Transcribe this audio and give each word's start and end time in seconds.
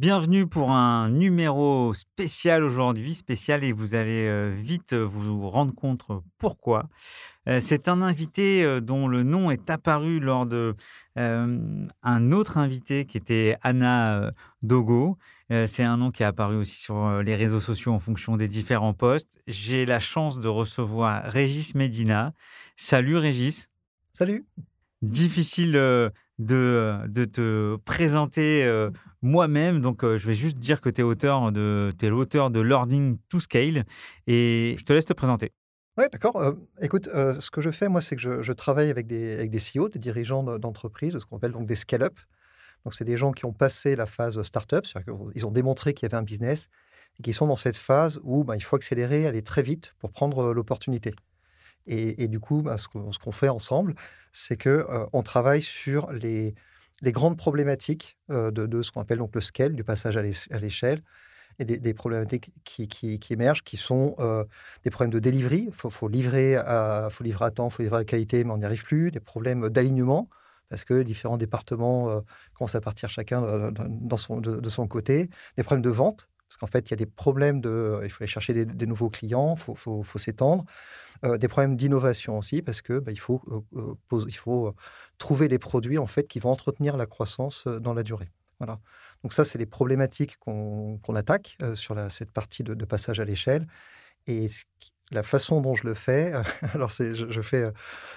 Bienvenue 0.00 0.46
pour 0.46 0.70
un 0.70 1.10
numéro 1.10 1.92
spécial 1.92 2.64
aujourd'hui, 2.64 3.12
spécial 3.12 3.62
et 3.64 3.72
vous 3.72 3.94
allez 3.94 4.26
euh, 4.28 4.50
vite 4.56 4.94
vous 4.94 5.50
rendre 5.50 5.74
compte 5.74 6.06
pourquoi. 6.38 6.88
Euh, 7.46 7.60
c'est 7.60 7.86
un 7.86 8.00
invité 8.00 8.64
euh, 8.64 8.80
dont 8.80 9.08
le 9.08 9.24
nom 9.24 9.50
est 9.50 9.68
apparu 9.68 10.18
lors 10.18 10.46
de 10.46 10.74
un 11.16 12.32
autre 12.32 12.56
invité 12.56 13.04
qui 13.04 13.18
était 13.18 13.58
Anna 13.60 14.32
Dogo. 14.62 15.18
C'est 15.50 15.82
un 15.82 15.98
nom 15.98 16.10
qui 16.10 16.22
est 16.22 16.26
apparu 16.26 16.56
aussi 16.56 16.80
sur 16.80 17.20
les 17.20 17.36
réseaux 17.36 17.60
sociaux 17.60 17.92
en 17.92 17.98
fonction 17.98 18.38
des 18.38 18.48
différents 18.48 18.94
posts. 18.94 19.42
J'ai 19.46 19.84
la 19.84 20.00
chance 20.00 20.40
de 20.40 20.48
recevoir 20.48 21.24
Régis 21.24 21.74
Medina. 21.74 22.32
Salut 22.74 23.18
Régis. 23.18 23.68
Salut. 24.14 24.46
Difficile 25.02 26.10
de, 26.40 27.00
de 27.08 27.24
te 27.24 27.76
présenter 27.84 28.88
moi-même. 29.22 29.80
Donc, 29.80 30.02
je 30.02 30.26
vais 30.26 30.34
juste 30.34 30.58
dire 30.58 30.80
que 30.80 30.88
tu 30.88 31.00
es 31.00 32.08
l'auteur 32.08 32.50
de 32.50 32.60
Learning 32.60 33.18
to 33.28 33.40
Scale 33.40 33.84
et 34.26 34.76
je 34.78 34.84
te 34.84 34.92
laisse 34.92 35.04
te 35.04 35.12
présenter. 35.12 35.52
Oui, 35.98 36.04
d'accord. 36.12 36.54
écoute, 36.80 37.08
ce 37.12 37.50
que 37.50 37.60
je 37.60 37.70
fais, 37.70 37.88
moi, 37.88 38.00
c'est 38.00 38.16
que 38.16 38.42
je, 38.42 38.52
travaille 38.52 38.90
avec 38.90 39.06
des, 39.06 39.34
avec 39.34 39.50
des 39.50 39.58
CEO, 39.58 39.88
des 39.88 39.98
dirigeants 39.98 40.42
d'entreprise, 40.58 41.18
ce 41.18 41.24
qu'on 41.24 41.36
appelle 41.36 41.52
donc 41.52 41.66
des 41.66 41.74
scale-up. 41.74 42.18
Donc, 42.84 42.94
c'est 42.94 43.04
des 43.04 43.16
gens 43.16 43.32
qui 43.32 43.44
ont 43.44 43.52
passé 43.52 43.96
la 43.96 44.06
phase 44.06 44.40
startup, 44.42 44.86
c'est-à-dire 44.86 45.14
qu'ils 45.32 45.46
ont 45.46 45.50
démontré 45.50 45.92
qu'il 45.92 46.06
y 46.06 46.10
avait 46.10 46.20
un 46.20 46.24
business 46.24 46.68
et 47.18 47.22
qui 47.22 47.32
sont 47.32 47.46
dans 47.46 47.56
cette 47.56 47.76
phase 47.76 48.18
où 48.22 48.44
ben, 48.44 48.56
il 48.56 48.62
faut 48.62 48.76
accélérer, 48.76 49.26
aller 49.26 49.42
très 49.42 49.62
vite 49.62 49.94
pour 49.98 50.12
prendre 50.12 50.52
l'opportunité. 50.52 51.14
Et, 51.86 52.28
du 52.28 52.38
coup, 52.38 52.62
ben, 52.62 52.76
ce 52.76 52.86
qu'on 52.88 53.32
fait 53.32 53.48
ensemble, 53.48 53.94
c'est 54.32 54.56
que 54.56 54.86
on 55.12 55.22
travaille 55.22 55.62
sur 55.62 56.10
les, 56.12 56.54
les 57.00 57.12
grandes 57.12 57.36
problématiques 57.36 58.16
de, 58.28 58.82
ce 58.82 58.90
qu'on 58.90 59.00
appelle 59.00 59.18
donc 59.18 59.34
le 59.34 59.40
scale, 59.40 59.74
du 59.74 59.84
passage 59.84 60.16
à 60.16 60.22
l'échelle, 60.58 61.02
et 61.58 61.64
des, 61.64 61.94
problématiques 61.94 62.52
qui, 62.64 63.20
émergent, 63.30 63.62
qui 63.62 63.76
sont 63.76 64.16
des 64.84 64.90
problèmes 64.90 65.12
de 65.12 65.18
delivery. 65.18 65.68
Il 65.68 65.90
faut, 65.90 66.08
livrer 66.08 66.56
à, 66.56 67.08
faut 67.10 67.22
livrer 67.24 67.44
à 67.44 67.50
temps, 67.50 67.68
il 67.68 67.72
faut 67.72 67.82
livrer 67.82 68.00
à 68.00 68.04
qualité, 68.04 68.44
mais 68.44 68.52
on 68.52 68.58
n'y 68.58 68.64
arrive 68.64 68.84
plus. 68.84 69.10
Des 69.10 69.20
problèmes 69.20 69.68
d'alignement, 69.68 70.28
parce 70.70 70.84
que 70.84 71.02
différents 71.02 71.36
départements 71.36 72.22
commencent 72.54 72.76
à 72.76 72.80
partir 72.80 73.08
chacun 73.08 73.70
dans 73.72 74.16
son, 74.16 74.40
de, 74.40 74.68
son 74.68 74.86
côté. 74.88 75.28
Des 75.56 75.62
problèmes 75.62 75.82
de 75.82 75.90
vente, 75.90 76.28
parce 76.48 76.56
qu'en 76.56 76.66
fait, 76.66 76.88
il 76.88 76.92
y 76.92 76.94
a 76.94 76.96
des 76.96 77.06
problèmes 77.06 77.60
de... 77.60 78.00
Il 78.04 78.10
faut 78.10 78.22
aller 78.22 78.30
chercher 78.30 78.64
des, 78.64 78.86
nouveaux 78.86 79.10
clients, 79.10 79.54
il 79.56 79.74
faut, 79.76 80.02
faut, 80.02 80.18
s'étendre. 80.18 80.64
Des 81.22 81.48
problèmes 81.48 81.76
d'innovation 81.76 82.38
aussi, 82.38 82.62
parce 82.62 82.80
que 82.80 82.98
bah, 82.98 83.12
il 83.12 83.18
faut, 83.18 83.42
il 84.26 84.36
faut 84.36 84.74
trouver 85.18 85.48
les 85.48 85.58
produits 85.58 85.98
en 85.98 86.06
fait 86.06 86.26
qui 86.26 86.38
vont 86.38 86.50
entretenir 86.50 86.96
la 86.96 87.04
croissance 87.04 87.66
dans 87.66 87.92
la 87.92 88.02
durée. 88.02 88.30
Voilà. 88.58 88.78
Donc 89.22 89.32
ça, 89.32 89.44
c'est 89.44 89.58
les 89.58 89.66
problématiques 89.66 90.38
qu'on 90.38 91.14
attaque 91.14 91.58
sur 91.74 91.96
cette 92.10 92.30
partie 92.30 92.62
de, 92.62 92.84
passage 92.84 93.20
à 93.20 93.24
l'échelle. 93.24 93.66
Et 94.26 94.48
la 95.10 95.22
façon 95.22 95.60
dont 95.60 95.74
je 95.74 95.86
le 95.86 95.94
fais, 95.94 96.32
alors 96.74 96.90
c'est, 96.90 97.14
je, 97.14 97.40
fais 97.42 97.70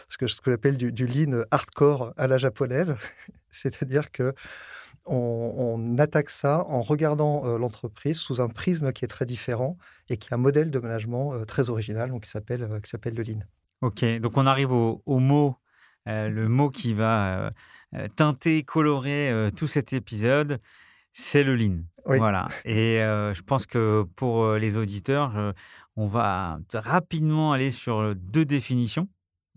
ce 0.10 0.18
que, 0.18 0.28
ce 0.28 0.42
que 0.42 0.52
j'appelle 0.52 0.78
du, 0.78 0.92
du 0.92 1.08
lean 1.08 1.44
hardcore 1.52 2.14
à 2.18 2.28
la 2.28 2.38
japonaise, 2.38 2.96
c'est-à-dire 3.52 4.12
que 4.12 4.34
on, 5.06 5.98
attaque 5.98 6.30
ça 6.30 6.66
en 6.68 6.82
regardant 6.82 7.58
l'entreprise 7.58 8.18
sous 8.18 8.42
un 8.42 8.48
prisme 8.48 8.94
qui 8.94 9.04
est 9.06 9.10
très 9.10 9.26
différent 9.26 9.78
et 10.10 10.18
qui 10.18 10.34
a 10.34 10.36
un 10.36 10.40
modèle 10.40 10.72
de 10.72 10.80
management 10.80 11.34
euh, 11.34 11.46
très 11.46 11.70
original, 11.70 12.10
donc 12.10 12.24
qui 12.24 12.30
s'appelle 12.30 12.64
euh, 12.64 12.80
qui 12.80 12.90
s'appelle 12.90 13.16
le 13.16 13.24
Lean. 13.24 13.40
Ok, 13.82 14.06
donc 14.20 14.38
on 14.38 14.46
arrive 14.46 14.72
au, 14.72 15.02
mot, 15.20 15.58
le 16.06 16.48
mot 16.48 16.70
qui 16.70 16.94
va 16.94 17.52
teinter, 18.16 18.64
colorer 18.64 19.50
tout 19.58 19.68
cet 19.68 19.92
épisode, 19.92 20.62
c'est 21.12 21.44
le 21.44 21.58
Lean. 21.58 21.80
Voilà. 22.06 22.48
Et 22.64 23.00
je 23.00 23.42
pense 23.42 23.66
que 23.66 24.06
pour 24.16 24.54
les 24.54 24.78
auditeurs, 24.78 25.54
on 25.98 26.08
va 26.08 26.60
rapidement 26.74 27.52
aller 27.52 27.72
sur 27.72 28.16
deux 28.16 28.46
définitions 28.46 29.10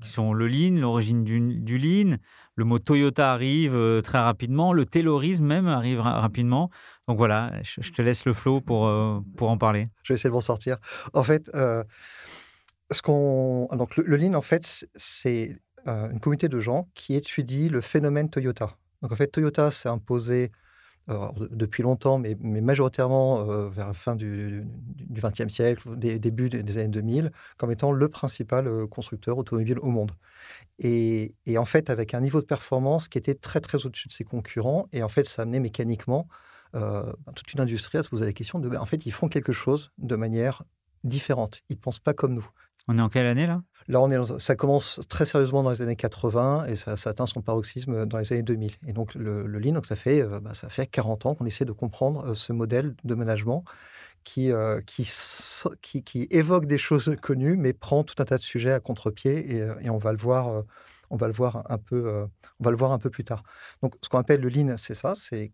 qui 0.03 0.09
sont 0.09 0.33
le 0.33 0.47
lean, 0.47 0.81
l'origine 0.81 1.25
du, 1.25 1.79
lean. 1.79 2.17
Le 2.55 2.65
mot 2.65 2.79
Toyota 2.79 3.33
arrive 3.33 3.75
euh, 3.75 4.03
très 4.03 4.19
rapidement. 4.19 4.73
Le 4.73 4.85
taylorisme 4.85 5.45
même 5.45 5.67
arrive 5.67 6.01
rapidement. 6.01 6.71
Donc 7.09 7.19
voilà, 7.19 7.53
je, 7.63 7.91
te 7.93 8.03
laisse 8.03 8.25
le 8.25 8.33
flow 8.33 8.61
pour, 8.61 8.87
euh, 8.87 9.21
pour 9.37 9.49
en 9.49 9.59
parler. 9.59 9.89
Je 10.03 10.13
vais 10.13 10.17
essayer 10.17 10.31
de 10.31 10.35
m'en 10.35 10.41
sortir. 10.41 10.79
En 11.13 11.23
fait, 11.23 11.51
euh, 11.55 11.85
ce. 12.91 13.01
Donc, 13.77 13.97
le, 13.97 14.17
lean, 14.17 14.35
en 14.35 14.43
fait, 14.43 14.87
c'est 14.97 15.57
une 15.87 16.19
communauté 16.19 16.49
de 16.49 16.59
gens 16.59 16.89
qui 16.95 17.15
étudient 17.15 17.71
le 17.71 17.81
phénomène 17.81 18.29
Toyota. 18.29 18.77
Donc 19.03 19.13
en 19.13 19.17
fait, 19.17 19.29
Toyota 19.29 19.71
s'est 19.71 19.89
imposé 19.89 20.51
depuis 21.09 21.83
longtemps, 21.83 22.19
mais, 22.19 22.37
majoritairement 22.41 23.49
euh, 23.49 23.69
vers 23.69 23.87
la 23.87 23.93
fin 23.93 24.17
du 24.17 24.65
XXe 25.13 25.49
siècle, 25.49 25.97
des, 25.97 26.19
début 26.19 26.49
des, 26.49 26.79
années 26.79 26.89
2000, 26.89 27.31
comme 27.59 27.71
étant 27.71 27.93
le 27.93 28.09
principal 28.09 28.67
euh, 28.67 28.87
constructeur 28.87 29.39
automobile 29.39 29.79
au 29.79 29.87
monde. 29.87 30.13
Et, 30.81 31.35
en 31.57 31.65
fait, 31.65 31.91
avec 31.91 32.15
un 32.15 32.21
niveau 32.21 32.41
de 32.41 32.47
performance 32.47 33.09
qui 33.09 33.19
était 33.19 33.35
très, 33.35 33.61
très 33.61 33.87
au-dessus 33.87 34.09
de 34.09 34.13
ses 34.13 34.25
concurrents, 34.25 34.89
et 34.93 35.03
en 35.03 35.09
fait, 35.09 35.27
ça 35.27 35.43
amenait 35.43 35.61
mécaniquement 35.61 36.27
euh, 36.75 37.13
toute 37.35 37.53
une 37.53 37.61
industrie 37.61 37.99
à 37.99 38.03
se 38.03 38.09
poser 38.09 38.27
la 38.27 38.33
question 38.33 38.59
de, 38.59 38.69
ben, 38.69 38.81
en 38.81 38.87
fait, 38.87 39.07
ils 39.07 39.13
font 39.13 39.29
quelque 39.29 39.53
chose 39.53 39.93
de 39.99 40.17
manière 40.17 40.65
différente. 41.05 41.63
Ils 41.69 41.77
ne 41.77 41.81
pensent 41.81 42.01
pas 42.01 42.15
comme 42.15 42.35
nous. 42.35 42.49
On 42.89 42.99
est 42.99 43.03
en 43.03 43.09
quelle 43.09 43.27
année 43.27 43.47
là? 43.47 43.63
Là, 43.89 44.01
on 44.01 44.11
est 44.11 44.39
ça 44.41 44.57
commence 44.57 45.01
très 45.09 45.27
sérieusement 45.27 45.63
dans 45.63 45.71
les 45.71 45.83
années 45.83 45.97
80 45.97 46.67
et 46.67 46.77
ça, 46.77 46.95
atteint 47.05 47.27
son 47.27 47.41
paroxysme 47.41 48.07
dans 48.07 48.19
les 48.19 48.33
années 48.33 48.43
2000. 48.43 48.73
Et 48.87 48.93
donc 48.93 49.15
le, 49.15 49.47
le 49.47 49.59
Lean, 49.59 49.81
ça, 49.85 49.97
fait, 49.97 50.23
euh, 50.23 50.41
bah, 50.41 50.55
ça 50.55 50.69
fait 50.69 50.87
40 50.87 51.27
ans 51.27 51.35
qu'on 51.35 51.47
essaie 51.47 51.65
de 51.65 51.73
comprendre 51.73 52.27
euh, 52.27 52.35
ce 52.35 52.53
modèle 52.53 52.95
de 53.05 53.15
management 53.15 53.65
qui, 54.25 54.51
euh, 54.51 54.81
qui, 54.83 55.05
qui, 56.03 56.27
évoque 56.31 56.67
des 56.67 56.79
choses 56.79 57.17
connues, 57.23 57.57
mais 57.57 57.73
prend 57.73 58.03
tout 58.03 58.17
un 58.19 58.25
tas 58.25 58.39
de 58.39 58.43
sujets 58.43 58.73
à 58.73 58.81
contre-pied 58.81 59.57
et, 59.57 59.91
on 59.91 59.99
va 59.99 60.11
le 60.11 60.19
voir. 60.19 60.65
on 61.11 61.17
va 61.17 61.29
le 61.29 61.33
voir 61.33 61.65
un 61.71 61.79
peu, 61.79 62.27
on 62.59 62.65
va 62.65 62.73
le 62.73 62.77
voir 62.77 62.91
un 62.91 62.99
peu 62.99 63.09
plus 63.09 63.23
tard. 63.23 63.45
Donc, 63.83 63.95
ce 64.03 64.09
qu'on 64.09 64.19
appelle 64.19 64.41
le 64.41 64.49
lean, 64.49 64.75
c'est 64.79 64.95
ça, 64.95 65.15
c'est 65.15 65.53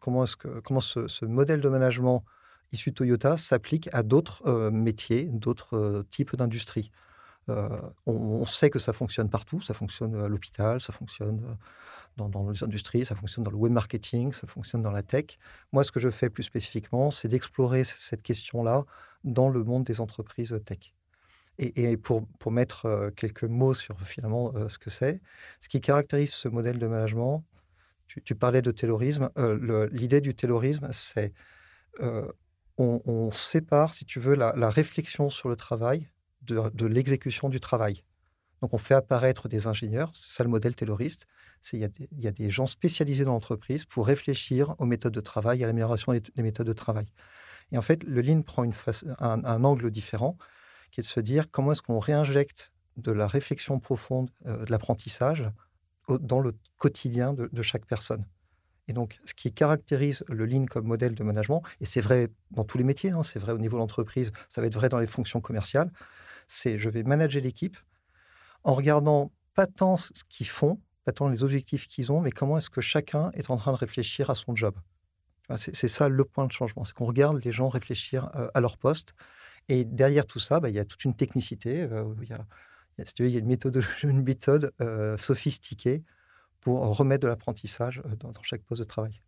comment 0.00 0.26
ce, 0.26 1.24
modèle 1.24 1.60
de 1.60 1.68
management 1.68 2.24
issu 2.72 2.90
de 2.90 2.94
Toyota 2.94 3.36
s'applique 3.36 3.88
à 3.92 4.02
d'autres 4.02 4.70
métiers, 4.70 5.24
d'autres 5.24 6.04
types 6.10 6.36
d'industries? 6.36 6.90
On, 8.06 8.44
sait 8.46 8.70
que 8.70 8.78
ça 8.78 8.92
fonctionne 8.92 9.28
partout, 9.28 9.60
ça 9.60 9.74
fonctionne 9.74 10.14
à 10.14 10.28
l'hôpital, 10.28 10.80
ça 10.80 10.92
fonctionne 10.92 11.56
dans, 12.16 12.50
les 12.50 12.62
industries, 12.62 13.04
ça 13.04 13.14
fonctionne 13.14 13.44
dans 13.44 13.50
le 13.50 13.56
web 13.56 13.72
marketing, 13.72 14.32
ça 14.32 14.46
fonctionne 14.46 14.82
dans 14.82 14.90
la 14.90 15.02
tech. 15.02 15.38
Moi, 15.72 15.84
ce 15.84 15.92
que 15.92 16.00
je 16.00 16.10
fais 16.10 16.30
plus 16.30 16.44
spécifiquement, 16.44 17.10
c'est 17.10 17.28
d'explorer 17.28 17.84
cette 17.84 18.22
question-là 18.22 18.84
dans 19.24 19.48
le 19.48 19.62
monde 19.64 19.84
des 19.84 20.00
entreprises 20.00 20.58
tech. 20.64 20.94
Et, 21.58 21.96
pour, 21.96 22.26
pour, 22.40 22.50
mettre 22.50 23.12
quelques 23.14 23.44
mots 23.44 23.74
sur 23.74 24.00
finalement 24.00 24.52
ce 24.68 24.76
que 24.76 24.90
c'est, 24.90 25.20
ce 25.60 25.68
qui 25.68 25.80
caractérise 25.80 26.32
ce 26.32 26.48
modèle 26.48 26.80
de 26.80 26.86
management, 26.88 27.44
tu, 28.06 28.34
parlais 28.34 28.62
de 28.62 28.70
taylorisme. 28.70 29.30
L'idée 29.90 30.20
du 30.20 30.34
taylorisme, 30.34 30.88
c'est 30.92 31.32
on, 32.78 33.30
sépare, 33.30 33.94
si 33.94 34.04
tu 34.04 34.20
veux, 34.20 34.34
la, 34.34 34.68
réflexion 34.68 35.30
sur 35.30 35.48
le 35.48 35.56
travail 35.56 36.08
de, 36.42 36.86
l'exécution 36.86 37.48
du 37.48 37.60
travail. 37.60 38.02
Donc, 38.62 38.72
on 38.72 38.78
fait 38.78 38.94
apparaître 38.94 39.48
des 39.48 39.66
ingénieurs, 39.66 40.10
c'est 40.14 40.30
ça 40.30 40.44
le 40.44 40.50
modèle 40.50 40.74
tayloriste. 40.74 41.26
Il 41.72 41.90
y, 42.18 42.26
a 42.26 42.30
des 42.30 42.50
gens 42.50 42.66
spécialisés 42.66 43.24
dans 43.24 43.32
l'entreprise 43.32 43.84
pour 43.84 44.06
réfléchir 44.06 44.74
aux 44.78 44.84
méthodes 44.84 45.14
de 45.14 45.20
travail, 45.20 45.64
à 45.64 45.66
l'amélioration 45.66 46.12
des, 46.12 46.42
méthodes 46.42 46.66
de 46.66 46.72
travail. 46.74 47.06
Et 47.72 47.78
en 47.78 47.82
fait, 47.82 48.04
le 48.04 48.20
Lean 48.20 48.42
prend 48.42 48.64
une 48.64 48.74
un, 49.18 49.64
angle 49.64 49.90
différent, 49.90 50.36
qui 50.90 51.00
est 51.00 51.02
de 51.02 51.08
se 51.08 51.20
dire 51.20 51.50
comment 51.50 51.72
est-ce 51.72 51.82
qu'on 51.82 51.98
réinjecte 51.98 52.72
de 52.96 53.12
la 53.12 53.26
réflexion 53.26 53.80
profonde, 53.80 54.30
de 54.44 54.70
l'apprentissage 54.70 55.50
dans 56.08 56.40
le 56.40 56.54
quotidien 56.78 57.32
de, 57.34 57.62
chaque 57.62 57.86
personne. 57.86 58.26
Et 58.88 58.92
donc, 58.92 59.18
ce 59.24 59.32
qui 59.32 59.52
caractérise 59.52 60.24
le 60.28 60.44
Lean 60.44 60.66
comme 60.66 60.86
modèle 60.86 61.14
de 61.14 61.24
management, 61.24 61.62
et 61.80 61.86
c'est 61.86 62.02
vrai 62.02 62.28
dans 62.50 62.64
tous 62.64 62.76
les 62.76 62.84
métiers, 62.84 63.10
hein, 63.10 63.22
c'est 63.22 63.38
vrai 63.38 63.52
au 63.52 63.58
niveau 63.58 63.76
de 63.76 63.80
l'entreprise, 63.80 64.32
ça 64.48 64.60
va 64.60 64.66
être 64.66 64.74
vrai 64.74 64.88
dans 64.88 64.98
les 64.98 65.06
fonctions 65.06 65.40
commerciales, 65.40 65.90
c'est 66.46 66.78
je 66.78 66.90
vais 66.90 67.02
manager 67.02 67.42
l'équipe 67.42 67.78
en 68.62 68.74
regardant 68.74 69.32
pas 69.54 69.66
tant 69.66 69.96
ce 69.96 70.24
qu'ils 70.28 70.48
font, 70.48 70.78
pas 71.04 71.12
tant 71.12 71.28
les 71.28 71.44
objectifs 71.44 71.86
qu'ils 71.86 72.12
ont, 72.12 72.20
mais 72.20 72.30
comment 72.30 72.58
est-ce 72.58 72.70
que 72.70 72.80
chacun 72.80 73.30
est 73.32 73.50
en 73.50 73.56
train 73.56 73.72
de 73.72 73.76
réfléchir 73.76 74.30
à 74.30 74.34
son 74.34 74.54
job. 74.54 74.74
C'est 75.56 75.88
ça 75.88 76.08
le 76.08 76.24
point 76.24 76.46
de 76.46 76.52
changement, 76.52 76.84
c'est 76.84 76.94
qu'on 76.94 77.04
regarde 77.04 77.42
les 77.44 77.52
gens 77.52 77.68
réfléchir 77.68 78.30
euh, 78.34 78.48
à 78.54 78.60
leur 78.60 78.78
poste. 78.78 79.14
Et 79.68 79.84
derrière 79.84 80.24
tout 80.24 80.38
ça, 80.38 80.58
bah, 80.58 80.70
il 80.70 80.74
y 80.74 80.78
a 80.78 80.86
toute 80.86 81.04
une 81.04 81.14
technicité, 81.14 81.82
euh, 81.82 82.14
il, 82.22 82.28
y 82.28 82.32
a, 82.32 82.46
il 82.98 83.28
y 83.28 83.36
a 83.36 83.40
une 84.02 84.22
méthode, 84.22 84.72
euh, 84.80 85.16
sophistiquée 85.16 86.02
pour 86.60 86.80
remettre 86.96 87.22
de 87.22 87.28
l'apprentissage 87.28 88.02
dans, 88.20 88.32
chaque 88.42 88.62
poste 88.62 88.80
de 88.80 88.86
travail. 88.86 89.20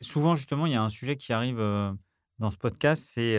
Souvent, 0.00 0.36
justement, 0.36 0.66
il 0.66 0.72
y 0.72 0.76
a 0.76 0.82
un 0.82 0.90
sujet 0.90 1.16
qui 1.16 1.32
arrive 1.32 1.56
dans 1.56 2.50
ce 2.50 2.56
podcast, 2.56 3.02
c'est 3.12 3.36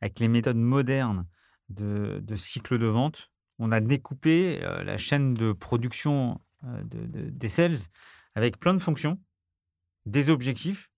avec 0.00 0.18
les 0.18 0.26
méthodes 0.26 0.56
modernes 0.56 1.26
de, 1.68 2.20
cycle 2.34 2.78
de 2.78 2.86
vente, 2.86 3.30
on 3.60 3.70
a 3.70 3.80
découpé 3.80 4.58
la 4.60 4.96
chaîne 4.96 5.32
de 5.34 5.52
production 5.52 6.40
des 6.62 7.48
sales 7.48 7.76
avec 8.34 8.58
plein 8.58 8.74
de 8.74 8.80
fonctions, 8.80 9.20
des 10.06 10.28
objectifs 10.28 10.90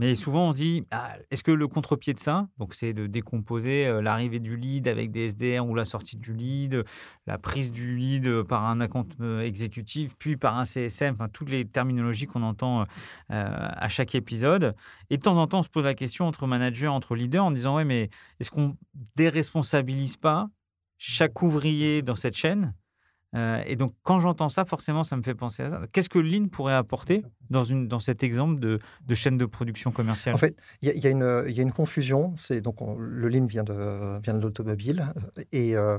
mais 0.00 0.14
souvent, 0.14 0.48
on 0.48 0.52
se 0.52 0.56
dit, 0.56 0.86
«Ah, 0.90 1.18
est-ce 1.30 1.42
que 1.42 1.50
le 1.50 1.68
contre-pied 1.68 2.14
de 2.14 2.18
ça, 2.18 2.48
donc 2.56 2.72
c'est 2.72 2.94
de 2.94 3.06
décomposer 3.06 4.00
l'arrivée 4.00 4.40
du 4.40 4.56
lead 4.56 4.88
avec 4.88 5.10
des 5.10 5.28
SDR 5.28 5.68
ou 5.68 5.74
la 5.74 5.84
sortie 5.84 6.16
du 6.16 6.32
lead, 6.32 6.84
la 7.26 7.36
prise 7.36 7.70
du 7.70 7.98
lead 7.98 8.44
par 8.44 8.64
un 8.64 8.80
account 8.80 9.06
exécutif, 9.42 10.14
puis 10.18 10.38
par 10.38 10.56
un 10.56 10.64
CSM, 10.64 11.16
enfin 11.16 11.28
toutes 11.28 11.50
les 11.50 11.66
terminologies 11.66 12.26
qu'on 12.26 12.42
entend 12.42 12.86
à 13.28 13.88
chaque 13.90 14.14
épisode. 14.14 14.74
Et 15.10 15.18
de 15.18 15.22
temps 15.22 15.36
en 15.36 15.46
temps, 15.46 15.58
on 15.58 15.62
se 15.62 15.68
pose 15.68 15.84
la 15.84 15.92
question 15.92 16.26
entre 16.26 16.46
managers, 16.46 16.88
entre 16.88 17.14
leaders, 17.14 17.44
en 17.44 17.50
disant, 17.50 17.76
ouais, 17.76 17.84
mais 17.84 18.08
est-ce 18.40 18.50
qu'on 18.50 18.78
déresponsabilise 19.16 20.16
pas 20.16 20.48
chaque 20.96 21.42
ouvrier 21.42 22.00
dans 22.00 22.14
cette 22.14 22.36
chaîne 22.36 22.72
euh, 23.36 23.62
et 23.66 23.76
donc, 23.76 23.94
quand 24.02 24.18
j'entends 24.18 24.48
ça, 24.48 24.64
forcément, 24.64 25.04
ça 25.04 25.16
me 25.16 25.22
fait 25.22 25.34
penser 25.34 25.62
à 25.62 25.70
ça. 25.70 25.82
Qu'est-ce 25.92 26.08
que 26.08 26.18
Lean 26.18 26.48
pourrait 26.48 26.74
apporter 26.74 27.22
dans, 27.48 27.62
une, 27.62 27.86
dans 27.86 28.00
cet 28.00 28.22
exemple 28.22 28.58
de, 28.58 28.80
de 29.06 29.14
chaîne 29.14 29.38
de 29.38 29.46
production 29.46 29.92
commerciale? 29.92 30.34
En 30.34 30.38
fait, 30.38 30.56
il 30.82 30.90
y, 30.90 30.98
y, 30.98 31.06
a 31.06 31.10
une 31.62 31.72
confusion. 31.72 32.34
C'est 32.36 32.60
donc 32.60 32.78
le 32.98 33.28
Lean 33.28 33.46
vient 33.46 33.64
de, 33.64 34.20
vient 34.20 34.34
de 34.34 34.40
l'automobile 34.40 35.12
euh, 35.38 35.44
et, 35.52 35.76
euh, 35.76 35.98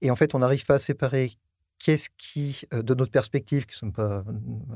et 0.00 0.10
en 0.10 0.16
fait, 0.16 0.34
on 0.34 0.38
n'arrive 0.38 0.64
pas 0.64 0.74
à 0.74 0.78
séparer 0.78 1.32
qu'est-ce 1.78 2.08
qui, 2.16 2.62
de 2.72 2.94
notre 2.94 3.10
perspective, 3.10 3.66
qui 3.66 3.74
ne 3.74 3.78
sommes 3.78 3.92
pas 3.92 4.24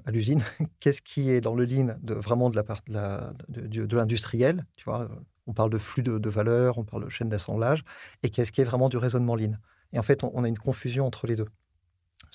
à 0.05 0.11
l'usine, 0.11 0.43
qu'est-ce 0.81 1.01
qui 1.01 1.31
est 1.31 1.41
dans 1.41 1.55
le 1.55 1.65
Lean 1.65 1.97
de, 2.03 2.13
vraiment 2.13 2.51
de 2.51 2.57
la 2.57 2.65
part 2.65 2.83
de 2.89 3.97
l'industriel. 3.97 4.67
Tu 4.77 4.85
vois, 4.85 5.09
on 5.47 5.55
parle 5.55 5.71
de 5.71 5.79
flux 5.79 6.03
de, 6.03 6.19
de 6.19 6.29
valeur, 6.29 6.77
on 6.77 6.85
parle 6.85 7.05
de 7.05 7.09
chaîne 7.09 7.31
d'assemblage, 7.31 7.85
et 8.23 8.29
qu'est-ce 8.29 8.53
qui 8.53 8.61
est 8.61 8.65
vraiment 8.65 8.91
du 8.91 8.99
raisonnement 8.99 9.35
Lean? 9.35 9.55
Et 9.93 9.99
en 9.99 10.03
fait, 10.03 10.25
on, 10.25 10.45
a 10.45 10.49
une 10.49 10.59
confusion 10.59 11.07
entre 11.07 11.27
les 11.27 11.37
deux. 11.37 11.49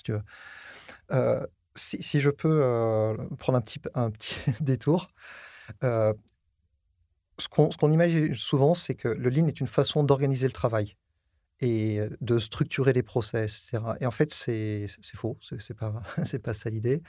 Si. 0.04 0.12
Euh, 1.12 1.46
je 1.74 2.30
peux 2.30 2.60
euh, 2.62 3.16
prendre 3.38 3.58
un 3.58 4.10
petit, 4.10 4.36
détour, 4.60 5.08
euh, 5.82 6.12
ce 7.38 7.48
qu'on 7.48 7.90
imagine 7.90 8.34
souvent, 8.34 8.74
c'est 8.74 8.94
que 8.94 9.08
le 9.08 9.28
lean 9.28 9.46
est 9.48 9.60
une 9.60 9.66
façon 9.66 10.04
d'organiser 10.04 10.46
le 10.46 10.52
travail 10.52 10.96
et 11.60 12.00
de 12.20 12.38
structurer 12.38 12.92
les 12.92 13.02
process, 13.02 13.64
etc. 13.64 13.94
Et 14.00 14.06
en 14.06 14.10
fait, 14.10 14.32
c'est 14.34 14.86
faux, 15.14 15.38
c'est 15.40 15.74
pas, 15.74 16.02
pas 16.42 16.54
ça 16.54 16.70
l'idée. 16.70 17.02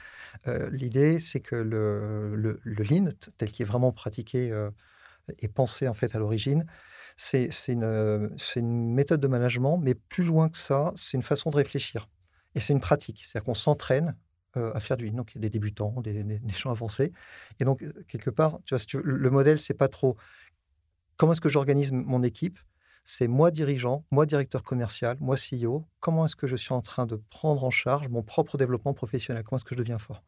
l'idée, 0.71 1.19
c'est 1.19 1.41
que 1.41 1.56
le, 1.56 2.36
le, 2.36 2.59
le, 2.63 2.83
lean, 2.83 3.12
tel 3.38 3.51
qu'il 3.51 3.63
est 3.63 3.68
vraiment 3.68 3.91
pratiqué 3.91 4.51
et 5.39 5.48
pensé 5.48 5.88
en 5.88 5.94
fait 5.94 6.15
à 6.15 6.19
l'origine, 6.19 6.65
c'est 7.15 7.50
une, 7.67 8.94
méthode 8.94 9.21
de 9.21 9.27
management, 9.27 9.77
mais 9.77 9.95
plus 9.95 10.23
loin 10.23 10.50
que 10.50 10.57
ça, 10.57 10.91
c'est 10.95 11.17
une 11.17 11.23
façon 11.23 11.50
de 11.50 11.56
réfléchir. 11.56 12.09
Et 12.56 12.59
c'est 12.59 12.73
une 12.73 12.81
pratique. 12.81 13.23
C'est-à-dire 13.25 13.45
qu'on 13.45 13.53
s'entraîne 13.53 14.15
à 14.56 14.79
faire 14.79 14.95
du 14.95 15.12
Donc, 15.12 15.33
il 15.33 15.35
y 15.35 15.39
a 15.39 15.41
des 15.41 15.50
débutants, 15.50 16.00
des, 16.01 16.23
gens 16.57 16.71
avancés. 16.71 17.12
Et 17.59 17.65
donc, 17.65 17.83
quelque 18.07 18.29
part, 18.29 18.59
tu 18.65 18.75
vois, 18.75 19.01
le 19.03 19.29
modèle, 19.29 19.59
c'est 19.59 19.73
pas 19.73 19.89
trop 19.89 20.15
comment 21.17 21.33
est-ce 21.33 21.41
que 21.41 21.50
j'organise 21.50 21.91
mon 21.91 22.23
équipe? 22.23 22.59
C'est 23.03 23.27
moi 23.27 23.51
dirigeant, 23.51 24.03
moi 24.09 24.25
directeur 24.25 24.63
commercial, 24.63 25.17
moi 25.19 25.35
CEO. 25.35 25.85
Comment 26.00 26.25
est-ce 26.25 26.35
que 26.35 26.47
je 26.47 26.56
suis 26.56 26.73
en 26.73 26.81
train 26.81 27.06
de 27.06 27.21
prendre 27.29 27.63
en 27.63 27.69
charge 27.69 28.07
mon 28.07 28.23
propre 28.23 28.57
développement 28.57 28.94
professionnel? 28.94 29.44
Comment 29.44 29.57
est-ce 29.57 29.65
que 29.65 29.75
je 29.75 29.79
deviens 29.79 30.00
fort? 30.00 30.23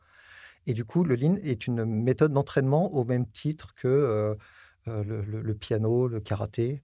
Et 0.68 0.74
du 0.74 0.86
coup, 0.86 1.04
le 1.04 1.16
Lean 1.16 1.38
est 1.42 1.66
une 1.66 1.86
méthode 1.86 2.34
d'entraînement 2.34 2.94
au 2.94 3.04
même 3.04 3.26
titre 3.28 3.74
que 3.74 3.88
euh, 3.88 4.36
le, 4.88 5.54
piano, 5.54 6.08
le 6.08 6.20
karaté, 6.20 6.82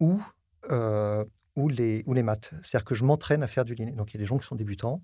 ou, 0.00 0.22
euh, 0.70 1.24
ou, 1.56 1.68
les, 1.68 2.02
ou 2.06 2.14
les 2.14 2.22
maths. 2.22 2.52
C'est-à-dire 2.62 2.84
que 2.84 2.94
je 2.94 3.04
m'entraîne 3.04 3.42
à 3.42 3.46
faire 3.46 3.64
du 3.64 3.74
lean. 3.74 3.92
Donc 3.92 4.12
il 4.12 4.16
y 4.16 4.20
a 4.20 4.22
des 4.22 4.26
gens 4.26 4.38
qui 4.38 4.46
sont 4.46 4.56
débutants. 4.56 5.02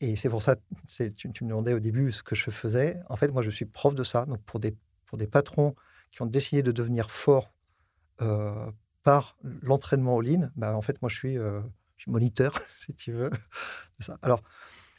Et 0.00 0.16
c'est 0.16 0.30
pour 0.30 0.40
ça, 0.40 0.56
tu, 0.88 1.44
me 1.44 1.48
demandais 1.48 1.74
au 1.74 1.80
début 1.80 2.12
ce 2.12 2.22
que 2.22 2.34
je 2.34 2.50
faisais. 2.50 2.98
En 3.10 3.16
fait, 3.16 3.28
moi, 3.28 3.42
je 3.42 3.50
suis 3.50 3.66
prof 3.66 3.94
de 3.94 4.04
ça. 4.04 4.24
Donc 4.24 4.42
pour 4.44 4.58
des, 4.58 4.74
pour 5.06 5.18
des 5.18 5.26
patrons 5.26 5.74
qui 6.10 6.22
ont 6.22 6.26
décidé 6.26 6.62
de 6.62 6.72
devenir 6.72 7.10
forts 7.10 7.52
euh, 8.22 8.70
par 9.02 9.36
l'entraînement 9.42 10.16
au 10.16 10.22
lean, 10.22 10.50
bah, 10.56 10.74
en 10.74 10.82
fait, 10.82 11.00
moi, 11.02 11.10
je 11.10 11.16
suis, 11.16 11.34
je 11.34 11.62
suis 11.98 12.10
moniteur, 12.10 12.54
si 12.80 12.94
tu 12.94 13.12
veux. 13.12 13.30
Alors, 14.22 14.42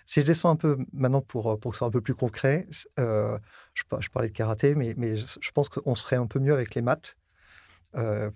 si 0.05 0.21
je 0.21 0.25
descends 0.25 0.49
un 0.49 0.55
peu 0.55 0.77
maintenant 0.91 1.21
pour, 1.21 1.59
pour 1.59 1.71
que 1.71 1.75
ce 1.75 1.79
soit 1.79 1.87
un 1.87 1.91
peu 1.91 2.01
plus 2.01 2.15
concret, 2.15 2.67
euh, 2.99 3.37
je, 3.73 3.83
je, 3.99 4.09
parlais 4.09 4.29
de 4.29 4.33
karaté, 4.33 4.75
mais, 4.75 4.93
mais 4.97 5.17
je, 5.17 5.51
pense 5.51 5.69
qu'on 5.69 5.95
serait 5.95 6.17
un 6.17 6.27
peu 6.27 6.39
mieux 6.39 6.53
avec 6.53 6.75
les 6.75 6.81
maths. 6.81 7.17
Euh, 7.95 8.29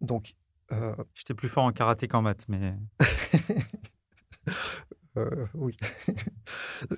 donc, 0.00 0.34
euh, 0.72 0.94
J'étais 1.14 1.34
plus 1.34 1.48
fort 1.48 1.64
en 1.64 1.72
karaté 1.72 2.08
qu'en 2.08 2.22
maths, 2.22 2.46
mais. 2.48 2.74
oui. 5.54 5.76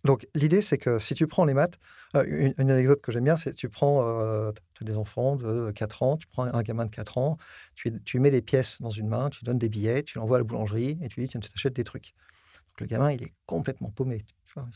donc, 0.05 0.27
l'idée, 0.35 0.63
c'est 0.63 0.79
que 0.79 0.99
si 0.99 1.15
tu 1.15 1.27
prends 1.27 1.45
les 1.45 1.55
maths, 1.55 1.79
une, 2.15 2.55
anecdote 2.59 3.03
que 3.03 3.13
j'aime 3.13 3.25
bien, 3.25 3.37
c'est 3.37 3.55
tu 3.55 3.69
prends 3.69 4.53
des 4.81 4.97
enfants 4.97 5.37
de 5.37 5.73
4 5.73 6.03
ans, 6.03 6.17
tu 6.17 6.27
prends 6.27 6.45
un 6.45 6.63
gamin 6.63 6.87
de 6.87 6.91
4 6.91 7.19
ans, 7.19 7.37
tu, 7.75 8.01
tu 8.05 8.19
mets 8.19 8.31
des 8.31 8.41
pièces 8.41 8.81
dans 8.81 8.91
une 8.91 9.09
main, 9.09 9.29
tu 9.29 9.45
donnes 9.45 9.59
des 9.59 9.69
billets, 9.69 10.03
tu 10.03 10.17
l'envoies 10.19 10.39
à 10.39 10.41
la 10.41 10.45
boulangerie 10.45 10.99
et 11.03 11.09
tu 11.09 11.21
dis 11.21 11.29
tiens, 11.29 11.41
tu 11.41 11.51
t'achètes 11.51 11.75
des 11.75 11.85
trucs 11.85 12.15
le 12.81 12.87
gamin, 12.87 13.13
il 13.13 13.23
est 13.23 13.35
complètement 13.47 13.91
paumé. 13.91 14.25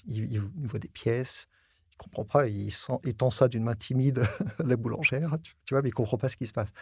il, 0.06 0.40
voit 0.40 0.78
des 0.78 0.88
pièces, 0.88 1.48
il 1.92 1.96
comprend 1.96 2.24
pas, 2.24 2.48
il, 2.48 2.70
sent, 2.70 2.92
tend 3.16 3.30
ça 3.30 3.48
d'une 3.48 3.64
main 3.64 3.74
timide 3.74 4.24
la 4.64 4.76
boulangère, 4.76 5.36
tu, 5.42 5.74
vois, 5.74 5.82
mais 5.82 5.88
il 5.88 5.92
comprend 5.92 6.18
pas 6.18 6.28
ce 6.28 6.36
qui 6.36 6.46
se 6.46 6.52
passe. 6.52 6.72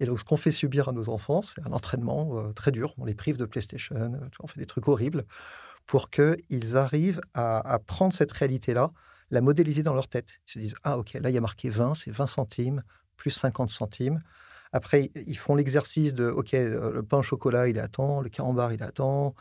Et 0.00 0.06
donc, 0.06 0.18
ce 0.18 0.24
qu'on 0.24 0.36
fait 0.36 0.50
subir 0.50 0.88
à 0.88 0.92
nos 0.92 1.08
enfants, 1.08 1.42
c'est 1.42 1.62
un 1.66 1.72
entraînement 1.72 2.38
euh, 2.38 2.52
très 2.52 2.70
dur. 2.70 2.94
On 2.98 3.04
les 3.04 3.14
prive 3.14 3.36
de 3.36 3.44
PlayStation, 3.44 3.96
euh, 3.96 4.08
on 4.40 4.46
fait 4.46 4.60
des 4.60 4.66
trucs 4.66 4.88
horribles 4.88 5.24
pour 5.86 6.10
qu'ils 6.10 6.76
arrivent 6.76 7.20
à, 7.34 7.78
prendre 7.86 8.12
cette 8.12 8.32
réalité-là, 8.32 8.92
la 9.30 9.40
modéliser 9.40 9.82
dans 9.82 9.94
leur 9.94 10.08
tête. 10.08 10.28
Ils 10.46 10.52
se 10.52 10.58
disent, 10.58 10.74
ah 10.84 10.96
ok, 10.96 11.14
là, 11.14 11.28
il 11.28 11.34
y 11.34 11.38
a 11.38 11.40
marqué 11.40 11.68
20, 11.68 11.94
c'est 11.94 12.10
20 12.10 12.26
centimes, 12.26 12.82
plus 13.16 13.30
50 13.30 13.68
centimes. 13.68 14.22
Après, 14.72 15.10
ils 15.14 15.36
font 15.36 15.54
l'exercice 15.54 16.14
de, 16.14 16.28
OK, 16.28 16.54
euh, 16.54 16.92
le 16.92 17.02
pain 17.02 17.18
au 17.18 17.22
chocolat, 17.22 17.68
il 17.68 17.82
temps, 17.90 18.20
le 18.20 18.30
carambar, 18.30 18.72
il 18.72 18.78
temps, 18.94 19.34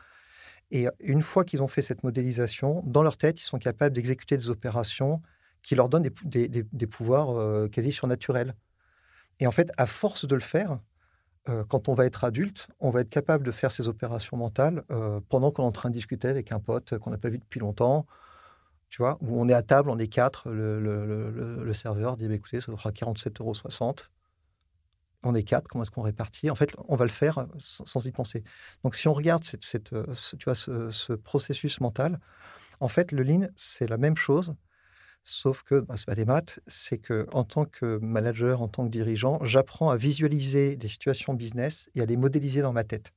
et 0.71 0.87
une 0.99 1.21
fois 1.21 1.43
qu'ils 1.43 1.61
ont 1.61 1.67
fait 1.67 1.81
cette 1.81 2.03
modélisation, 2.03 2.81
dans 2.85 3.03
leur 3.03 3.17
tête, 3.17 3.41
ils 3.41 3.45
sont 3.45 3.59
capables 3.59 3.93
d'exécuter 3.93 4.37
des 4.37 4.49
opérations 4.49 5.21
qui 5.61 5.75
leur 5.75 5.89
donnent 5.89 6.09
des, 6.23 6.87
pouvoirs 6.87 7.37
euh, 7.37 7.67
quasi 7.67 7.91
surnaturels. 7.91 8.55
Et 9.39 9.47
en 9.47 9.51
fait, 9.51 9.71
à 9.77 9.85
force 9.85 10.25
de 10.25 10.33
le 10.33 10.41
faire, 10.41 10.79
euh, 11.49 11.63
quand 11.65 11.89
on 11.89 11.93
va 11.93 12.05
être 12.05 12.23
adulte, 12.23 12.67
on 12.79 12.89
va 12.89 13.01
être 13.01 13.09
capable 13.09 13.43
de 13.45 13.51
faire 13.51 13.71
ces 13.71 13.87
opérations 13.87 14.37
mentales 14.37 14.83
euh, 14.91 15.19
pendant 15.29 15.51
qu'on 15.51 15.63
est 15.63 15.67
en 15.67 15.71
train 15.71 15.89
de 15.89 15.93
discuter 15.93 16.29
avec 16.29 16.51
un 16.51 16.59
pote 16.59 16.97
qu'on 16.99 17.11
n'a 17.11 17.17
pas 17.17 17.29
vu 17.29 17.37
depuis 17.37 17.59
longtemps, 17.59 18.05
tu 18.89 19.01
vois, 19.01 19.17
où 19.21 19.39
on 19.39 19.49
est 19.49 19.53
à 19.53 19.63
table, 19.63 19.89
on 19.89 19.99
est 19.99 20.07
quatre, 20.07 20.49
le, 20.49 21.73
serveur 21.73 22.17
dit 22.17 22.27
bah, 22.27 22.35
écoutez, 22.35 22.61
ça 22.61 22.71
fera 22.75 22.91
47,60 22.91 23.41
euros 23.41 23.53
on 25.23 25.35
est 25.35 25.43
quatre, 25.43 25.67
comment 25.67 25.83
est-ce 25.83 25.91
qu'on 25.91 26.01
répartit? 26.01 26.49
En 26.49 26.55
fait, 26.55 26.75
on 26.87 26.95
va 26.95 27.05
le 27.05 27.11
faire 27.11 27.47
sans, 27.59 28.05
y 28.05 28.11
penser. 28.11 28.43
Donc, 28.83 28.95
si 28.95 29.07
on 29.07 29.13
regarde 29.13 29.43
euh, 29.43 30.13
ce, 30.13 31.13
processus 31.13 31.79
mental, 31.79 32.19
en 32.79 32.87
fait, 32.87 33.11
le 33.11 33.23
lean, 33.23 33.47
c'est 33.55 33.87
la 33.87 33.97
même 33.97 34.17
chose, 34.17 34.55
sauf 35.23 35.63
que 35.63 35.79
bah, 35.79 35.95
ce 35.95 36.01
n'est 36.01 36.05
pas 36.05 36.15
des 36.15 36.25
maths, 36.25 36.59
c'est 36.67 36.97
que 36.97 37.27
en 37.31 37.43
tant 37.43 37.65
que 37.65 37.99
manager, 38.01 38.61
en 38.61 38.67
tant 38.67 38.85
que 38.85 38.91
dirigeant, 38.91 39.43
j'apprends 39.43 39.89
à 39.89 39.95
visualiser 39.95 40.75
les 40.77 40.87
situations 40.87 41.33
business 41.33 41.89
et 41.95 42.01
à 42.01 42.05
les 42.05 42.17
modéliser 42.17 42.61
dans 42.61 42.73
ma 42.73 42.83
tête. 42.83 43.13